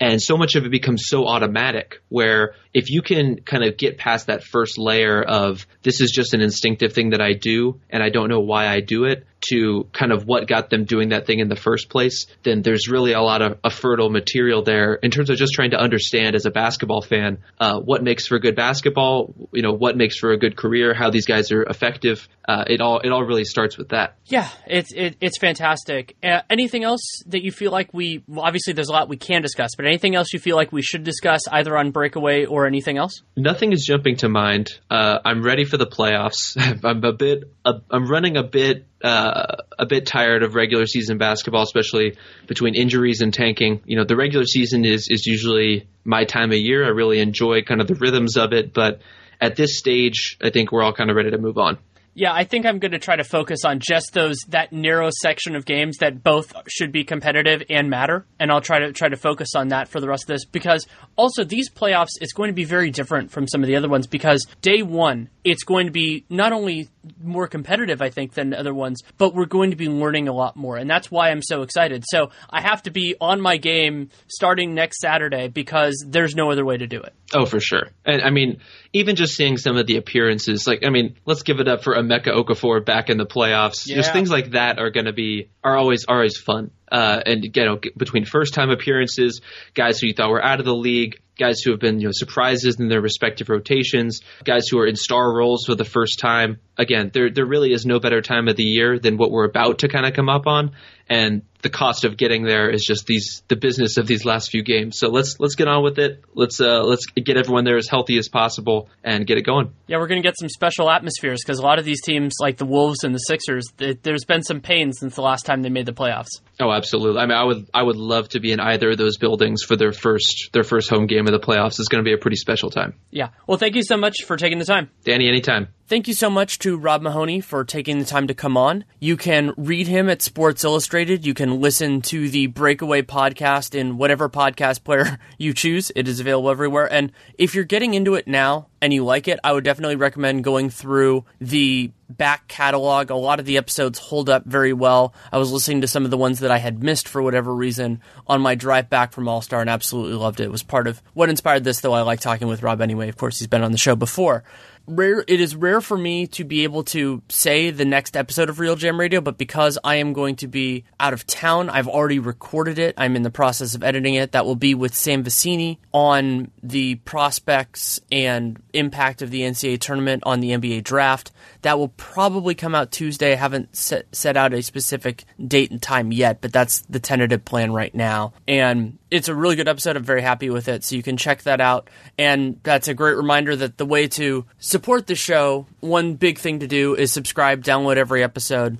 And 0.00 0.22
so 0.22 0.36
much 0.36 0.54
of 0.54 0.64
it 0.64 0.70
becomes 0.70 1.04
so 1.06 1.26
automatic 1.26 2.02
where 2.08 2.54
if 2.78 2.90
you 2.90 3.02
can 3.02 3.40
kind 3.40 3.64
of 3.64 3.76
get 3.76 3.98
past 3.98 4.28
that 4.28 4.44
first 4.44 4.78
layer 4.78 5.20
of 5.20 5.66
this 5.82 6.00
is 6.00 6.12
just 6.12 6.32
an 6.32 6.40
instinctive 6.40 6.92
thing 6.92 7.10
that 7.10 7.20
I 7.20 7.32
do 7.32 7.80
and 7.90 8.04
I 8.04 8.08
don't 8.08 8.28
know 8.28 8.38
why 8.38 8.68
I 8.68 8.78
do 8.78 9.04
it 9.04 9.26
to 9.40 9.88
kind 9.92 10.12
of 10.12 10.24
what 10.24 10.46
got 10.46 10.70
them 10.70 10.84
doing 10.84 11.10
that 11.10 11.26
thing 11.26 11.38
in 11.38 11.48
the 11.48 11.56
first 11.56 11.88
place, 11.88 12.26
then 12.42 12.62
there's 12.62 12.88
really 12.88 13.12
a 13.12 13.20
lot 13.20 13.42
of 13.42 13.58
a 13.62 13.70
fertile 13.70 14.10
material 14.10 14.62
there 14.62 14.94
in 14.94 15.10
terms 15.10 15.30
of 15.30 15.36
just 15.36 15.52
trying 15.52 15.70
to 15.70 15.76
understand 15.76 16.34
as 16.34 16.46
a 16.46 16.50
basketball 16.50 17.02
fan 17.02 17.38
uh, 17.60 17.78
what 17.78 18.02
makes 18.02 18.26
for 18.26 18.38
good 18.38 18.56
basketball, 18.56 19.34
you 19.52 19.62
know, 19.62 19.72
what 19.72 19.96
makes 19.96 20.16
for 20.18 20.32
a 20.32 20.38
good 20.38 20.56
career, 20.56 20.94
how 20.94 21.10
these 21.10 21.26
guys 21.26 21.52
are 21.52 21.62
effective. 21.62 22.28
Uh, 22.48 22.64
it 22.66 22.80
all 22.80 22.98
it 23.00 23.10
all 23.10 23.22
really 23.22 23.44
starts 23.44 23.76
with 23.76 23.90
that. 23.90 24.16
Yeah, 24.24 24.48
it's 24.66 24.92
it, 24.92 25.16
it's 25.20 25.38
fantastic. 25.38 26.16
Uh, 26.22 26.40
anything 26.50 26.82
else 26.82 27.22
that 27.26 27.42
you 27.42 27.52
feel 27.52 27.70
like 27.70 27.92
we 27.92 28.24
well, 28.26 28.44
obviously 28.44 28.72
there's 28.72 28.88
a 28.88 28.92
lot 28.92 29.08
we 29.08 29.18
can 29.18 29.42
discuss, 29.42 29.72
but 29.76 29.86
anything 29.86 30.14
else 30.14 30.32
you 30.32 30.40
feel 30.40 30.56
like 30.56 30.72
we 30.72 30.82
should 30.82 31.04
discuss 31.04 31.46
either 31.48 31.76
on 31.76 31.90
Breakaway 31.90 32.46
or 32.46 32.66
anything 32.68 32.98
else? 32.98 33.22
Nothing 33.36 33.72
is 33.72 33.84
jumping 33.84 34.16
to 34.16 34.28
mind. 34.28 34.68
Uh, 34.88 35.18
I'm 35.24 35.42
ready 35.42 35.64
for 35.64 35.76
the 35.76 35.86
playoffs. 35.86 36.56
I'm 36.84 37.04
a 37.04 37.12
bit. 37.12 37.44
Uh, 37.64 37.80
I'm 37.90 38.06
running 38.06 38.36
a 38.36 38.44
bit. 38.44 38.86
Uh, 39.02 39.56
a 39.78 39.86
bit 39.86 40.06
tired 40.06 40.42
of 40.42 40.56
regular 40.56 40.84
season 40.84 41.18
basketball, 41.18 41.62
especially 41.62 42.16
between 42.48 42.74
injuries 42.74 43.20
and 43.20 43.32
tanking. 43.32 43.80
You 43.84 43.96
know, 43.96 44.04
the 44.04 44.16
regular 44.16 44.44
season 44.44 44.84
is 44.84 45.08
is 45.08 45.24
usually 45.24 45.88
my 46.04 46.24
time 46.24 46.50
of 46.50 46.58
year. 46.58 46.84
I 46.84 46.88
really 46.88 47.20
enjoy 47.20 47.62
kind 47.62 47.80
of 47.80 47.86
the 47.86 47.94
rhythms 47.94 48.36
of 48.36 48.52
it, 48.52 48.74
but 48.74 49.00
at 49.40 49.56
this 49.56 49.78
stage, 49.78 50.36
I 50.42 50.50
think 50.50 50.72
we're 50.72 50.82
all 50.82 50.92
kind 50.92 51.10
of 51.10 51.16
ready 51.16 51.30
to 51.30 51.38
move 51.38 51.58
on. 51.58 51.78
Yeah, 52.18 52.32
I 52.32 52.42
think 52.42 52.66
I'm 52.66 52.80
going 52.80 52.90
to 52.90 52.98
try 52.98 53.14
to 53.14 53.22
focus 53.22 53.60
on 53.64 53.78
just 53.78 54.12
those 54.12 54.38
that 54.48 54.72
narrow 54.72 55.08
section 55.20 55.54
of 55.54 55.64
games 55.64 55.98
that 55.98 56.24
both 56.24 56.52
should 56.66 56.90
be 56.90 57.04
competitive 57.04 57.62
and 57.70 57.88
matter, 57.88 58.26
and 58.40 58.50
I'll 58.50 58.60
try 58.60 58.80
to 58.80 58.92
try 58.92 59.08
to 59.08 59.16
focus 59.16 59.50
on 59.54 59.68
that 59.68 59.86
for 59.86 60.00
the 60.00 60.08
rest 60.08 60.24
of 60.24 60.34
this 60.34 60.44
because 60.44 60.84
also 61.14 61.44
these 61.44 61.70
playoffs 61.70 62.08
it's 62.20 62.32
going 62.32 62.48
to 62.48 62.54
be 62.54 62.64
very 62.64 62.90
different 62.90 63.30
from 63.30 63.46
some 63.46 63.62
of 63.62 63.68
the 63.68 63.76
other 63.76 63.88
ones 63.88 64.08
because 64.08 64.44
day 64.62 64.82
1 64.82 65.28
it's 65.44 65.62
going 65.62 65.86
to 65.86 65.92
be 65.92 66.24
not 66.28 66.52
only 66.52 66.88
more 67.22 67.46
competitive 67.46 68.02
I 68.02 68.10
think 68.10 68.34
than 68.34 68.50
the 68.50 68.58
other 68.58 68.74
ones, 68.74 69.00
but 69.16 69.32
we're 69.32 69.46
going 69.46 69.70
to 69.70 69.76
be 69.76 69.88
learning 69.88 70.26
a 70.26 70.32
lot 70.32 70.56
more 70.56 70.76
and 70.76 70.90
that's 70.90 71.12
why 71.12 71.30
I'm 71.30 71.40
so 71.40 71.62
excited. 71.62 72.04
So, 72.08 72.32
I 72.50 72.60
have 72.62 72.82
to 72.82 72.90
be 72.90 73.14
on 73.20 73.40
my 73.40 73.58
game 73.58 74.10
starting 74.26 74.74
next 74.74 74.98
Saturday 74.98 75.46
because 75.46 76.04
there's 76.04 76.34
no 76.34 76.50
other 76.50 76.64
way 76.64 76.78
to 76.78 76.88
do 76.88 77.00
it. 77.00 77.14
Oh, 77.32 77.46
for 77.46 77.60
sure. 77.60 77.88
And 78.04 78.22
I 78.22 78.30
mean, 78.30 78.60
even 78.92 79.14
just 79.14 79.36
seeing 79.36 79.56
some 79.56 79.76
of 79.76 79.86
the 79.86 79.98
appearances, 79.98 80.66
like 80.66 80.84
I 80.84 80.90
mean, 80.90 81.16
let's 81.26 81.42
give 81.42 81.60
it 81.60 81.68
up 81.68 81.84
for 81.84 81.94
Emeka 82.08 82.28
Okafor 82.28 82.84
back 82.84 83.10
in 83.10 83.18
the 83.18 83.26
playoffs. 83.26 83.86
Yeah. 83.86 83.96
Just 83.96 84.12
things 84.12 84.30
like 84.30 84.52
that 84.52 84.78
are 84.78 84.90
going 84.90 85.06
to 85.06 85.12
be 85.12 85.50
are 85.62 85.76
always 85.76 86.04
are 86.06 86.16
always 86.16 86.38
fun. 86.38 86.70
Uh, 86.90 87.20
and 87.24 87.44
you 87.44 87.64
know, 87.64 87.80
between 87.96 88.24
first 88.24 88.54
time 88.54 88.70
appearances, 88.70 89.40
guys 89.74 89.98
who 89.98 90.08
you 90.08 90.14
thought 90.14 90.30
were 90.30 90.44
out 90.44 90.60
of 90.60 90.66
the 90.66 90.74
league, 90.74 91.20
guys 91.38 91.60
who 91.60 91.70
have 91.70 91.80
been 91.80 92.00
you 92.00 92.06
know 92.08 92.12
surprises 92.12 92.78
in 92.78 92.88
their 92.88 93.00
respective 93.00 93.48
rotations, 93.48 94.20
guys 94.44 94.68
who 94.68 94.78
are 94.78 94.86
in 94.86 94.96
star 94.96 95.32
roles 95.32 95.64
for 95.64 95.74
the 95.74 95.84
first 95.84 96.18
time. 96.18 96.58
Again, 96.76 97.10
there 97.12 97.30
there 97.30 97.46
really 97.46 97.72
is 97.72 97.86
no 97.86 98.00
better 98.00 98.20
time 98.20 98.48
of 98.48 98.56
the 98.56 98.64
year 98.64 98.98
than 98.98 99.16
what 99.16 99.30
we're 99.30 99.46
about 99.46 99.78
to 99.80 99.88
kind 99.88 100.06
of 100.06 100.14
come 100.14 100.28
up 100.28 100.46
on, 100.46 100.72
and 101.08 101.42
the 101.62 101.70
cost 101.70 102.04
of 102.04 102.16
getting 102.16 102.44
there 102.44 102.70
is 102.70 102.84
just 102.84 103.06
these 103.06 103.42
the 103.48 103.56
business 103.56 103.96
of 103.96 104.06
these 104.06 104.24
last 104.24 104.50
few 104.50 104.62
games. 104.62 104.98
So 104.98 105.08
let's 105.08 105.40
let's 105.40 105.54
get 105.54 105.66
on 105.66 105.82
with 105.82 105.98
it. 105.98 106.22
Let's 106.34 106.60
uh, 106.60 106.82
let's 106.84 107.06
get 107.06 107.36
everyone 107.36 107.64
there 107.64 107.76
as 107.76 107.88
healthy 107.88 108.18
as 108.18 108.28
possible 108.28 108.88
and 109.02 109.26
get 109.26 109.38
it 109.38 109.42
going. 109.42 109.72
Yeah, 109.86 109.98
we're 109.98 110.06
going 110.06 110.22
to 110.22 110.26
get 110.26 110.38
some 110.38 110.48
special 110.48 110.90
atmospheres 110.90 111.40
because 111.44 111.58
a 111.58 111.62
lot 111.62 111.78
of 111.78 111.84
these 111.84 112.00
teams, 112.02 112.34
like 112.40 112.58
the 112.58 112.66
Wolves 112.66 113.02
and 113.02 113.14
the 113.14 113.18
Sixers, 113.18 113.66
th- 113.76 113.98
there's 114.02 114.24
been 114.24 114.42
some 114.42 114.60
pain 114.60 114.92
since 114.92 115.16
the 115.16 115.22
last 115.22 115.46
time 115.46 115.62
they 115.62 115.68
made 115.68 115.86
the 115.86 115.92
playoffs. 115.92 116.28
Oh, 116.60 116.70
absolutely. 116.70 117.20
I 117.20 117.26
mean, 117.26 117.36
I 117.36 117.44
would 117.44 117.68
I 117.74 117.82
would 117.82 117.96
love 117.96 118.28
to 118.30 118.40
be 118.40 118.52
in 118.52 118.60
either 118.60 118.90
of 118.90 118.98
those 118.98 119.16
buildings 119.16 119.62
for 119.62 119.76
their 119.76 119.92
first 119.92 120.50
their 120.52 120.64
first 120.64 120.90
home 120.90 121.06
game 121.06 121.26
of 121.28 121.40
the 121.40 121.46
playoffs. 121.46 121.78
is 121.78 121.88
going 121.88 122.02
to 122.02 122.08
be 122.08 122.12
a 122.14 122.18
pretty 122.18 122.36
special 122.36 122.70
time. 122.70 122.94
Yeah. 123.10 123.28
Well, 123.46 123.58
thank 123.58 123.74
you 123.76 123.82
so 123.82 123.96
much 123.96 124.24
for 124.24 124.36
taking 124.36 124.58
the 124.58 124.64
time. 124.64 124.90
Danny, 125.04 125.28
anytime. 125.28 125.68
Thank 125.86 126.06
you 126.06 126.12
so 126.12 126.28
much 126.28 126.58
to 126.60 126.76
Rob 126.76 127.00
Mahoney 127.00 127.40
for 127.40 127.64
taking 127.64 127.98
the 127.98 128.04
time 128.04 128.26
to 128.26 128.34
come 128.34 128.58
on. 128.58 128.84
You 129.00 129.16
can 129.16 129.54
read 129.56 129.86
him 129.86 130.10
at 130.10 130.20
Sports 130.20 130.62
Illustrated. 130.62 131.24
You 131.24 131.32
can 131.32 131.62
listen 131.62 132.02
to 132.02 132.28
the 132.28 132.46
Breakaway 132.48 133.00
podcast 133.02 133.74
in 133.74 133.96
whatever 133.96 134.28
podcast 134.28 134.84
player 134.84 135.18
you 135.38 135.54
choose. 135.54 135.90
It 135.96 136.06
is 136.06 136.20
available 136.20 136.50
everywhere. 136.50 136.92
And 136.92 137.10
if 137.38 137.54
you're 137.54 137.64
getting 137.64 137.94
into 137.94 138.16
it 138.16 138.26
now 138.28 138.68
and 138.82 138.92
you 138.92 139.02
like 139.04 139.28
it, 139.28 139.40
I 139.42 139.52
would 139.52 139.64
definitely 139.64 139.96
recommend 139.96 140.44
going 140.44 140.68
through 140.68 141.24
the 141.40 141.90
back 142.08 142.48
catalog. 142.48 143.10
A 143.10 143.14
lot 143.14 143.40
of 143.40 143.46
the 143.46 143.56
episodes 143.56 143.98
hold 143.98 144.28
up 144.28 144.44
very 144.44 144.72
well. 144.72 145.14
I 145.32 145.38
was 145.38 145.52
listening 145.52 145.82
to 145.82 145.88
some 145.88 146.04
of 146.04 146.10
the 146.10 146.16
ones 146.16 146.40
that 146.40 146.50
I 146.50 146.58
had 146.58 146.82
missed 146.82 147.08
for 147.08 147.22
whatever 147.22 147.54
reason 147.54 148.00
on 148.26 148.40
my 148.40 148.54
drive 148.54 148.88
back 148.88 149.12
from 149.12 149.28
All 149.28 149.42
Star 149.42 149.60
and 149.60 149.70
absolutely 149.70 150.16
loved 150.16 150.40
it. 150.40 150.44
It 150.44 150.52
was 150.52 150.62
part 150.62 150.86
of 150.86 151.02
what 151.14 151.28
inspired 151.28 151.64
this, 151.64 151.80
though 151.80 151.92
I 151.92 152.02
like 152.02 152.20
talking 152.20 152.48
with 152.48 152.62
Rob 152.62 152.80
anyway. 152.80 153.08
Of 153.08 153.16
course, 153.16 153.38
he's 153.38 153.48
been 153.48 153.62
on 153.62 153.72
the 153.72 153.78
show 153.78 153.96
before 153.96 154.44
rare 154.88 155.24
it 155.26 155.40
is 155.40 155.54
rare 155.54 155.80
for 155.80 155.96
me 155.96 156.26
to 156.28 156.44
be 156.44 156.64
able 156.64 156.82
to 156.84 157.22
say 157.28 157.70
the 157.70 157.84
next 157.84 158.16
episode 158.16 158.48
of 158.48 158.56
RealGM 158.56 158.98
Radio, 158.98 159.20
but 159.20 159.38
because 159.38 159.78
I 159.84 159.96
am 159.96 160.12
going 160.12 160.36
to 160.36 160.48
be 160.48 160.84
out 160.98 161.12
of 161.12 161.26
town, 161.26 161.70
I've 161.70 161.88
already 161.88 162.18
recorded 162.18 162.78
it. 162.78 162.94
I'm 162.96 163.14
in 163.14 163.22
the 163.22 163.30
process 163.30 163.74
of 163.74 163.84
editing 163.84 164.14
it. 164.14 164.32
That 164.32 164.46
will 164.46 164.56
be 164.56 164.74
with 164.74 164.94
Sam 164.94 165.22
Vecenie 165.22 165.78
on 165.92 166.50
the 166.62 166.96
prospects 166.96 168.00
and 168.10 168.60
impact 168.72 169.22
of 169.22 169.30
the 169.30 169.42
NCAA 169.42 169.80
tournament 169.80 170.22
on 170.26 170.40
the 170.40 170.50
NBA 170.50 170.84
draft. 170.84 171.30
That 171.62 171.78
will 171.78 171.88
probably 171.88 172.54
come 172.54 172.74
out 172.74 172.90
Tuesday. 172.90 173.32
I 173.32 173.36
haven't 173.36 173.76
set, 173.76 174.06
set 174.14 174.36
out 174.36 174.54
a 174.54 174.62
specific 174.62 175.24
date 175.44 175.70
and 175.70 175.82
time 175.82 176.12
yet, 176.12 176.40
but 176.40 176.52
that's 176.52 176.80
the 176.82 177.00
tentative 177.00 177.44
plan 177.44 177.72
right 177.72 177.94
now. 177.94 178.32
And 178.46 178.97
it's 179.10 179.28
a 179.28 179.34
really 179.34 179.56
good 179.56 179.68
episode. 179.68 179.96
I'm 179.96 180.04
very 180.04 180.22
happy 180.22 180.50
with 180.50 180.68
it. 180.68 180.84
So 180.84 180.96
you 180.96 181.02
can 181.02 181.16
check 181.16 181.42
that 181.42 181.60
out. 181.60 181.88
And 182.18 182.60
that's 182.62 182.88
a 182.88 182.94
great 182.94 183.16
reminder 183.16 183.56
that 183.56 183.78
the 183.78 183.86
way 183.86 184.08
to 184.08 184.44
support 184.58 185.06
the 185.06 185.14
show, 185.14 185.66
one 185.80 186.14
big 186.14 186.38
thing 186.38 186.60
to 186.60 186.66
do 186.66 186.94
is 186.94 187.12
subscribe, 187.12 187.64
download 187.64 187.96
every 187.96 188.22
episode 188.22 188.78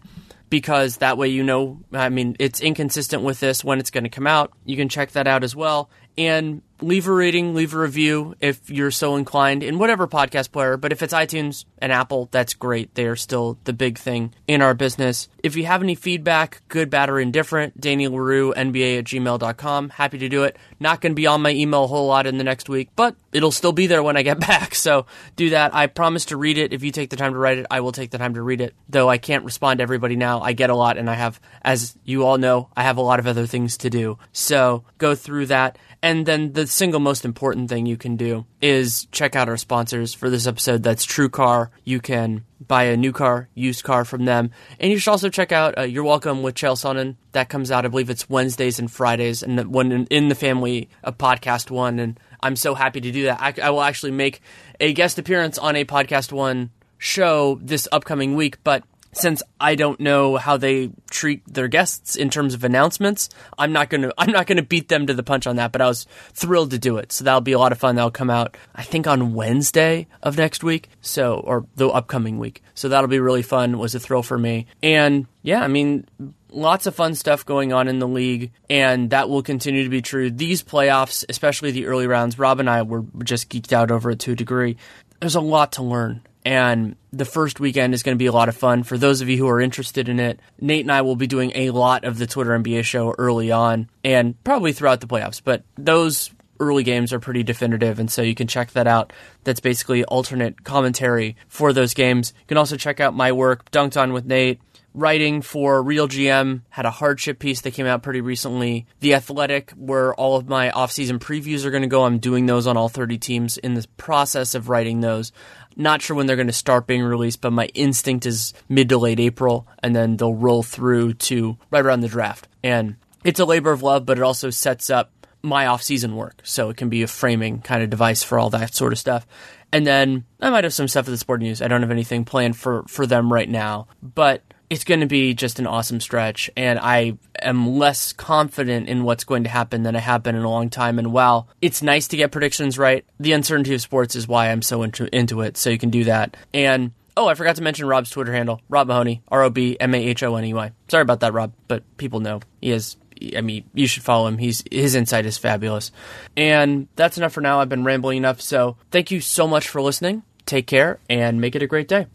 because 0.50 0.98
that 0.98 1.18
way 1.18 1.28
you 1.28 1.42
know, 1.42 1.80
I 1.92 2.08
mean, 2.08 2.36
it's 2.38 2.60
inconsistent 2.60 3.22
with 3.22 3.40
this 3.40 3.62
when 3.62 3.78
it's 3.78 3.90
going 3.90 4.04
to 4.04 4.10
come 4.10 4.26
out. 4.26 4.52
You 4.64 4.76
can 4.76 4.88
check 4.88 5.12
that 5.12 5.26
out 5.26 5.44
as 5.44 5.54
well. 5.54 5.90
And 6.16 6.62
leave 6.80 7.06
a 7.06 7.12
rating, 7.12 7.54
leave 7.54 7.74
a 7.74 7.78
review 7.78 8.34
if 8.40 8.70
you're 8.70 8.90
so 8.90 9.16
inclined 9.16 9.62
in 9.62 9.78
whatever 9.78 10.06
podcast 10.06 10.52
player. 10.52 10.76
But 10.76 10.92
if 10.92 11.02
it's 11.02 11.14
iTunes 11.14 11.64
and 11.78 11.92
Apple, 11.92 12.28
that's 12.30 12.54
great. 12.54 12.94
They 12.94 13.06
are 13.06 13.16
still 13.16 13.58
the 13.64 13.72
big 13.72 13.98
thing 13.98 14.34
in 14.46 14.62
our 14.62 14.74
business. 14.74 15.28
If 15.42 15.56
you 15.56 15.66
have 15.66 15.82
any 15.82 15.94
feedback, 15.94 16.62
good, 16.68 16.90
bad, 16.90 17.10
or 17.10 17.20
indifferent, 17.20 17.80
Danny 17.80 18.08
Leroux, 18.08 18.52
NBA 18.54 18.98
at 18.98 19.04
gmail.com. 19.04 19.90
Happy 19.90 20.18
to 20.18 20.28
do 20.28 20.44
it. 20.44 20.56
Not 20.80 21.00
going 21.00 21.12
to 21.12 21.16
be 21.16 21.26
on 21.26 21.42
my 21.42 21.50
email 21.50 21.84
a 21.84 21.86
whole 21.86 22.06
lot 22.06 22.26
in 22.26 22.38
the 22.38 22.44
next 22.44 22.68
week, 22.68 22.90
but 22.96 23.16
it'll 23.32 23.52
still 23.52 23.72
be 23.72 23.86
there 23.86 24.02
when 24.02 24.16
I 24.16 24.22
get 24.22 24.40
back. 24.48 24.74
So 24.74 25.06
do 25.36 25.50
that. 25.50 25.74
I 25.74 25.86
promise 25.86 26.26
to 26.26 26.36
read 26.36 26.58
it. 26.58 26.72
If 26.72 26.82
you 26.82 26.92
take 26.92 27.10
the 27.10 27.16
time 27.16 27.32
to 27.32 27.38
write 27.38 27.58
it, 27.58 27.66
I 27.70 27.80
will 27.80 27.92
take 27.92 28.10
the 28.10 28.18
time 28.18 28.34
to 28.34 28.42
read 28.42 28.60
it. 28.60 28.74
Though 28.88 29.08
I 29.08 29.18
can't 29.18 29.44
respond 29.44 29.78
to 29.78 29.82
everybody 29.82 30.16
now. 30.16 30.40
I 30.40 30.52
get 30.52 30.70
a 30.70 30.74
lot 30.74 30.96
and 30.96 31.08
I 31.08 31.14
have, 31.14 31.40
as 31.62 31.96
you 32.04 32.24
all 32.24 32.38
know, 32.38 32.68
I 32.76 32.82
have 32.82 32.96
a 32.96 33.02
lot 33.02 33.18
of 33.18 33.26
other 33.26 33.46
things 33.46 33.76
to 33.78 33.90
do. 33.90 34.18
So 34.32 34.84
go 34.98 35.14
through 35.14 35.46
that. 35.46 35.78
And 36.02 36.26
then 36.26 36.52
the 36.52 36.67
single 36.68 37.00
most 37.00 37.24
important 37.24 37.68
thing 37.68 37.86
you 37.86 37.96
can 37.96 38.16
do 38.16 38.46
is 38.60 39.06
check 39.10 39.34
out 39.34 39.48
our 39.48 39.56
sponsors 39.56 40.14
for 40.14 40.30
this 40.30 40.46
episode. 40.46 40.82
That's 40.82 41.04
TrueCar. 41.06 41.70
You 41.84 42.00
can 42.00 42.44
buy 42.66 42.84
a 42.84 42.96
new 42.96 43.12
car, 43.12 43.48
used 43.54 43.84
car 43.84 44.04
from 44.04 44.24
them. 44.24 44.50
And 44.78 44.92
you 44.92 44.98
should 44.98 45.10
also 45.10 45.28
check 45.28 45.52
out 45.52 45.78
uh, 45.78 45.82
You're 45.82 46.04
Welcome 46.04 46.42
with 46.42 46.54
Chael 46.54 46.76
Sonnen. 46.76 47.16
That 47.32 47.48
comes 47.48 47.70
out, 47.70 47.84
I 47.84 47.88
believe 47.88 48.10
it's 48.10 48.28
Wednesdays 48.28 48.78
and 48.78 48.90
Fridays, 48.90 49.42
and 49.42 49.72
when 49.72 49.92
in, 49.92 50.06
in 50.06 50.28
the 50.28 50.34
family 50.34 50.88
of 51.02 51.18
Podcast 51.18 51.70
One. 51.70 51.98
And 51.98 52.20
I'm 52.42 52.56
so 52.56 52.74
happy 52.74 53.00
to 53.00 53.10
do 53.10 53.24
that. 53.24 53.40
I, 53.40 53.66
I 53.66 53.70
will 53.70 53.82
actually 53.82 54.12
make 54.12 54.40
a 54.80 54.92
guest 54.92 55.18
appearance 55.18 55.58
on 55.58 55.76
a 55.76 55.84
Podcast 55.84 56.32
One 56.32 56.70
show 56.98 57.58
this 57.62 57.88
upcoming 57.92 58.34
week, 58.34 58.62
but 58.64 58.84
since 59.12 59.42
I 59.60 59.74
don't 59.74 59.98
know 60.00 60.36
how 60.36 60.56
they 60.56 60.90
treat 61.10 61.42
their 61.52 61.68
guests 61.68 62.16
in 62.16 62.30
terms 62.30 62.54
of 62.54 62.64
announcements, 62.64 63.28
I'm 63.58 63.72
not 63.72 63.90
gonna 63.90 64.12
I'm 64.18 64.30
not 64.30 64.46
gonna 64.46 64.62
beat 64.62 64.88
them 64.88 65.06
to 65.06 65.14
the 65.14 65.22
punch 65.22 65.46
on 65.46 65.56
that. 65.56 65.72
But 65.72 65.80
I 65.80 65.86
was 65.86 66.06
thrilled 66.32 66.70
to 66.72 66.78
do 66.78 66.96
it, 66.98 67.12
so 67.12 67.24
that'll 67.24 67.40
be 67.40 67.52
a 67.52 67.58
lot 67.58 67.72
of 67.72 67.78
fun. 67.78 67.96
That'll 67.96 68.10
come 68.10 68.30
out 68.30 68.56
I 68.74 68.82
think 68.82 69.06
on 69.06 69.34
Wednesday 69.34 70.06
of 70.22 70.36
next 70.36 70.62
week, 70.62 70.88
so 71.00 71.40
or 71.40 71.66
the 71.76 71.88
upcoming 71.88 72.38
week. 72.38 72.62
So 72.74 72.88
that'll 72.88 73.08
be 73.08 73.20
really 73.20 73.42
fun. 73.42 73.78
Was 73.78 73.94
a 73.94 74.00
thrill 74.00 74.22
for 74.22 74.38
me, 74.38 74.66
and 74.82 75.26
yeah, 75.42 75.62
I 75.62 75.68
mean. 75.68 76.06
Lots 76.50 76.86
of 76.86 76.94
fun 76.94 77.14
stuff 77.14 77.44
going 77.44 77.74
on 77.74 77.88
in 77.88 77.98
the 77.98 78.08
league, 78.08 78.52
and 78.70 79.10
that 79.10 79.28
will 79.28 79.42
continue 79.42 79.84
to 79.84 79.90
be 79.90 80.00
true. 80.00 80.30
These 80.30 80.62
playoffs, 80.62 81.22
especially 81.28 81.72
the 81.72 81.84
early 81.84 82.06
rounds, 82.06 82.38
Rob 82.38 82.58
and 82.58 82.70
I 82.70 82.80
were 82.80 83.04
just 83.22 83.50
geeked 83.50 83.70
out 83.70 83.90
over 83.90 84.12
it 84.12 84.20
to 84.20 84.32
a 84.32 84.34
degree. 84.34 84.78
There's 85.20 85.34
a 85.34 85.42
lot 85.42 85.72
to 85.72 85.82
learn 85.82 86.22
and 86.48 86.96
the 87.12 87.26
first 87.26 87.60
weekend 87.60 87.92
is 87.92 88.02
going 88.02 88.14
to 88.14 88.18
be 88.18 88.24
a 88.24 88.32
lot 88.32 88.48
of 88.48 88.56
fun. 88.56 88.82
For 88.82 88.96
those 88.96 89.20
of 89.20 89.28
you 89.28 89.36
who 89.36 89.46
are 89.48 89.60
interested 89.60 90.08
in 90.08 90.18
it, 90.18 90.40
Nate 90.58 90.80
and 90.80 90.90
I 90.90 91.02
will 91.02 91.14
be 91.14 91.26
doing 91.26 91.52
a 91.54 91.72
lot 91.72 92.04
of 92.04 92.16
the 92.16 92.26
Twitter 92.26 92.58
NBA 92.58 92.84
show 92.84 93.14
early 93.18 93.52
on 93.52 93.90
and 94.02 94.42
probably 94.44 94.72
throughout 94.72 95.02
the 95.02 95.06
playoffs. 95.06 95.42
But 95.44 95.64
those 95.76 96.30
early 96.58 96.84
games 96.84 97.12
are 97.12 97.20
pretty 97.20 97.42
definitive, 97.42 97.98
and 97.98 98.10
so 98.10 98.22
you 98.22 98.34
can 98.34 98.46
check 98.46 98.70
that 98.70 98.86
out. 98.86 99.12
That's 99.44 99.60
basically 99.60 100.06
alternate 100.06 100.64
commentary 100.64 101.36
for 101.48 101.74
those 101.74 101.92
games. 101.92 102.32
You 102.34 102.46
can 102.46 102.56
also 102.56 102.78
check 102.78 102.98
out 102.98 103.12
my 103.12 103.30
work, 103.32 103.70
Dunked 103.70 104.00
On 104.00 104.14
with 104.14 104.24
Nate, 104.24 104.58
writing 104.94 105.42
for 105.42 105.82
Real 105.82 106.08
GM, 106.08 106.62
had 106.70 106.86
a 106.86 106.90
hardship 106.90 107.38
piece 107.38 107.60
that 107.60 107.74
came 107.74 107.86
out 107.86 108.02
pretty 108.02 108.20
recently. 108.20 108.86
The 109.00 109.14
Athletic, 109.14 109.70
where 109.72 110.14
all 110.14 110.36
of 110.36 110.48
my 110.48 110.70
offseason 110.70 111.18
previews 111.18 111.64
are 111.64 111.70
going 111.70 111.82
to 111.82 111.88
go. 111.88 112.04
I'm 112.04 112.18
doing 112.18 112.46
those 112.46 112.66
on 112.66 112.76
all 112.76 112.88
30 112.88 113.18
teams 113.18 113.58
in 113.58 113.74
the 113.74 113.86
process 113.96 114.54
of 114.54 114.68
writing 114.68 115.00
those. 115.00 115.30
Not 115.78 116.02
sure 116.02 116.16
when 116.16 116.26
they're 116.26 116.36
going 116.36 116.48
to 116.48 116.52
start 116.52 116.86
being 116.86 117.02
released, 117.02 117.40
but 117.40 117.52
my 117.52 117.66
instinct 117.66 118.26
is 118.26 118.52
mid 118.68 118.88
to 118.90 118.98
late 118.98 119.20
April, 119.20 119.66
and 119.82 119.94
then 119.96 120.16
they'll 120.16 120.34
roll 120.34 120.62
through 120.62 121.14
to 121.14 121.56
right 121.70 121.84
around 121.84 122.00
the 122.00 122.08
draft. 122.08 122.48
And 122.62 122.96
it's 123.24 123.40
a 123.40 123.44
labor 123.44 123.70
of 123.70 123.82
love, 123.82 124.04
but 124.04 124.18
it 124.18 124.24
also 124.24 124.50
sets 124.50 124.90
up 124.90 125.12
my 125.40 125.68
off-season 125.68 126.16
work, 126.16 126.40
so 126.42 126.68
it 126.68 126.76
can 126.76 126.88
be 126.88 127.04
a 127.04 127.06
framing 127.06 127.62
kind 127.62 127.82
of 127.82 127.90
device 127.90 128.24
for 128.24 128.40
all 128.40 128.50
that 128.50 128.74
sort 128.74 128.92
of 128.92 128.98
stuff. 128.98 129.24
And 129.72 129.86
then 129.86 130.24
I 130.40 130.50
might 130.50 130.64
have 130.64 130.74
some 130.74 130.88
stuff 130.88 131.06
at 131.06 131.10
the 131.10 131.18
Sport 131.18 131.40
News. 131.40 131.62
I 131.62 131.68
don't 131.68 131.82
have 131.82 131.90
anything 131.90 132.24
planned 132.24 132.56
for 132.56 132.82
for 132.88 133.06
them 133.06 133.32
right 133.32 133.48
now, 133.48 133.86
but 134.02 134.42
it's 134.70 134.84
going 134.84 135.00
to 135.00 135.06
be 135.06 135.34
just 135.34 135.58
an 135.58 135.66
awesome 135.66 136.00
stretch, 136.00 136.50
and 136.56 136.78
I 136.78 137.14
am 137.40 137.78
less 137.78 138.12
confident 138.12 138.88
in 138.88 139.04
what's 139.04 139.24
going 139.24 139.44
to 139.44 139.50
happen 139.50 139.82
than 139.82 139.96
I 139.96 140.00
have 140.00 140.22
been 140.22 140.34
in 140.34 140.42
a 140.42 140.50
long 140.50 140.68
time. 140.68 140.98
And 140.98 141.12
while 141.12 141.48
it's 141.62 141.82
nice 141.82 142.08
to 142.08 142.16
get 142.16 142.32
predictions 142.32 142.78
right, 142.78 143.04
the 143.18 143.32
uncertainty 143.32 143.74
of 143.74 143.80
sports 143.80 144.14
is 144.14 144.28
why 144.28 144.50
I'm 144.50 144.62
so 144.62 144.82
into, 144.82 145.14
into 145.14 145.40
it. 145.40 145.56
So 145.56 145.70
you 145.70 145.78
can 145.78 145.90
do 145.90 146.04
that. 146.04 146.36
And 146.52 146.92
oh, 147.16 147.28
I 147.28 147.34
forgot 147.34 147.56
to 147.56 147.62
mention 147.62 147.86
Rob's 147.86 148.10
Twitter 148.10 148.32
handle, 148.32 148.60
Rob 148.68 148.88
Mahoney, 148.88 149.22
R 149.28 149.42
O 149.42 149.50
B 149.50 149.76
M 149.80 149.94
A 149.94 149.98
H 149.98 150.22
O 150.22 150.36
N 150.36 150.44
E 150.44 150.54
Y. 150.54 150.72
Sorry 150.88 151.02
about 151.02 151.20
that, 151.20 151.32
Rob, 151.32 151.52
but 151.66 151.82
people 151.96 152.20
know 152.20 152.40
he 152.60 152.70
is. 152.70 152.96
I 153.36 153.40
mean, 153.40 153.64
you 153.74 153.88
should 153.88 154.04
follow 154.04 154.28
him. 154.28 154.38
He's 154.38 154.62
his 154.70 154.94
insight 154.94 155.26
is 155.26 155.38
fabulous. 155.38 155.90
And 156.36 156.86
that's 156.94 157.18
enough 157.18 157.32
for 157.32 157.40
now. 157.40 157.60
I've 157.60 157.68
been 157.68 157.84
rambling 157.84 158.18
enough. 158.18 158.40
So 158.40 158.76
thank 158.90 159.10
you 159.10 159.20
so 159.20 159.48
much 159.48 159.68
for 159.68 159.82
listening. 159.82 160.22
Take 160.46 160.66
care 160.66 161.00
and 161.10 161.40
make 161.40 161.56
it 161.56 161.62
a 161.62 161.66
great 161.66 161.88
day. 161.88 162.06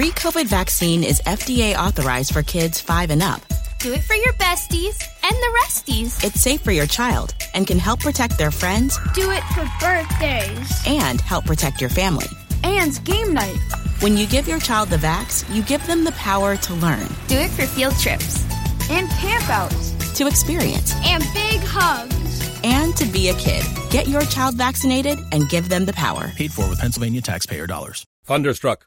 Free 0.00 0.12
COVID 0.12 0.46
vaccine 0.46 1.04
is 1.04 1.20
FDA 1.26 1.76
authorized 1.76 2.32
for 2.32 2.42
kids 2.42 2.80
5 2.80 3.10
and 3.10 3.22
up. 3.22 3.42
Do 3.80 3.92
it 3.92 4.02
for 4.02 4.14
your 4.14 4.32
besties 4.34 4.98
and 5.22 5.36
the 5.36 5.58
resties. 5.62 6.24
It's 6.24 6.40
safe 6.40 6.62
for 6.62 6.72
your 6.72 6.86
child 6.86 7.34
and 7.52 7.66
can 7.66 7.78
help 7.78 8.00
protect 8.00 8.38
their 8.38 8.50
friends. 8.50 8.98
Do 9.12 9.30
it 9.30 9.42
for 9.52 9.68
birthdays. 9.78 10.82
And 10.86 11.20
help 11.20 11.44
protect 11.44 11.82
your 11.82 11.90
family. 11.90 12.28
And 12.64 12.98
game 13.04 13.34
night. 13.34 13.58
When 14.00 14.16
you 14.16 14.26
give 14.26 14.48
your 14.48 14.58
child 14.58 14.88
the 14.88 14.96
vax, 14.96 15.44
you 15.54 15.62
give 15.62 15.86
them 15.86 16.04
the 16.04 16.12
power 16.12 16.56
to 16.56 16.72
learn. 16.72 17.06
Do 17.28 17.36
it 17.36 17.50
for 17.50 17.66
field 17.66 17.94
trips. 17.98 18.42
And 18.88 19.06
campouts. 19.20 20.14
To 20.14 20.26
experience. 20.26 20.94
And 21.04 21.22
big 21.34 21.60
hugs. 21.60 22.58
And 22.64 22.96
to 22.96 23.04
be 23.04 23.28
a 23.28 23.34
kid. 23.34 23.64
Get 23.90 24.08
your 24.08 24.22
child 24.22 24.54
vaccinated 24.54 25.18
and 25.30 25.46
give 25.50 25.68
them 25.68 25.84
the 25.84 25.92
power. 25.92 26.32
Paid 26.36 26.52
for 26.52 26.70
with 26.70 26.80
Pennsylvania 26.80 27.20
taxpayer 27.20 27.66
dollars. 27.66 28.06
Thunderstruck. 28.24 28.86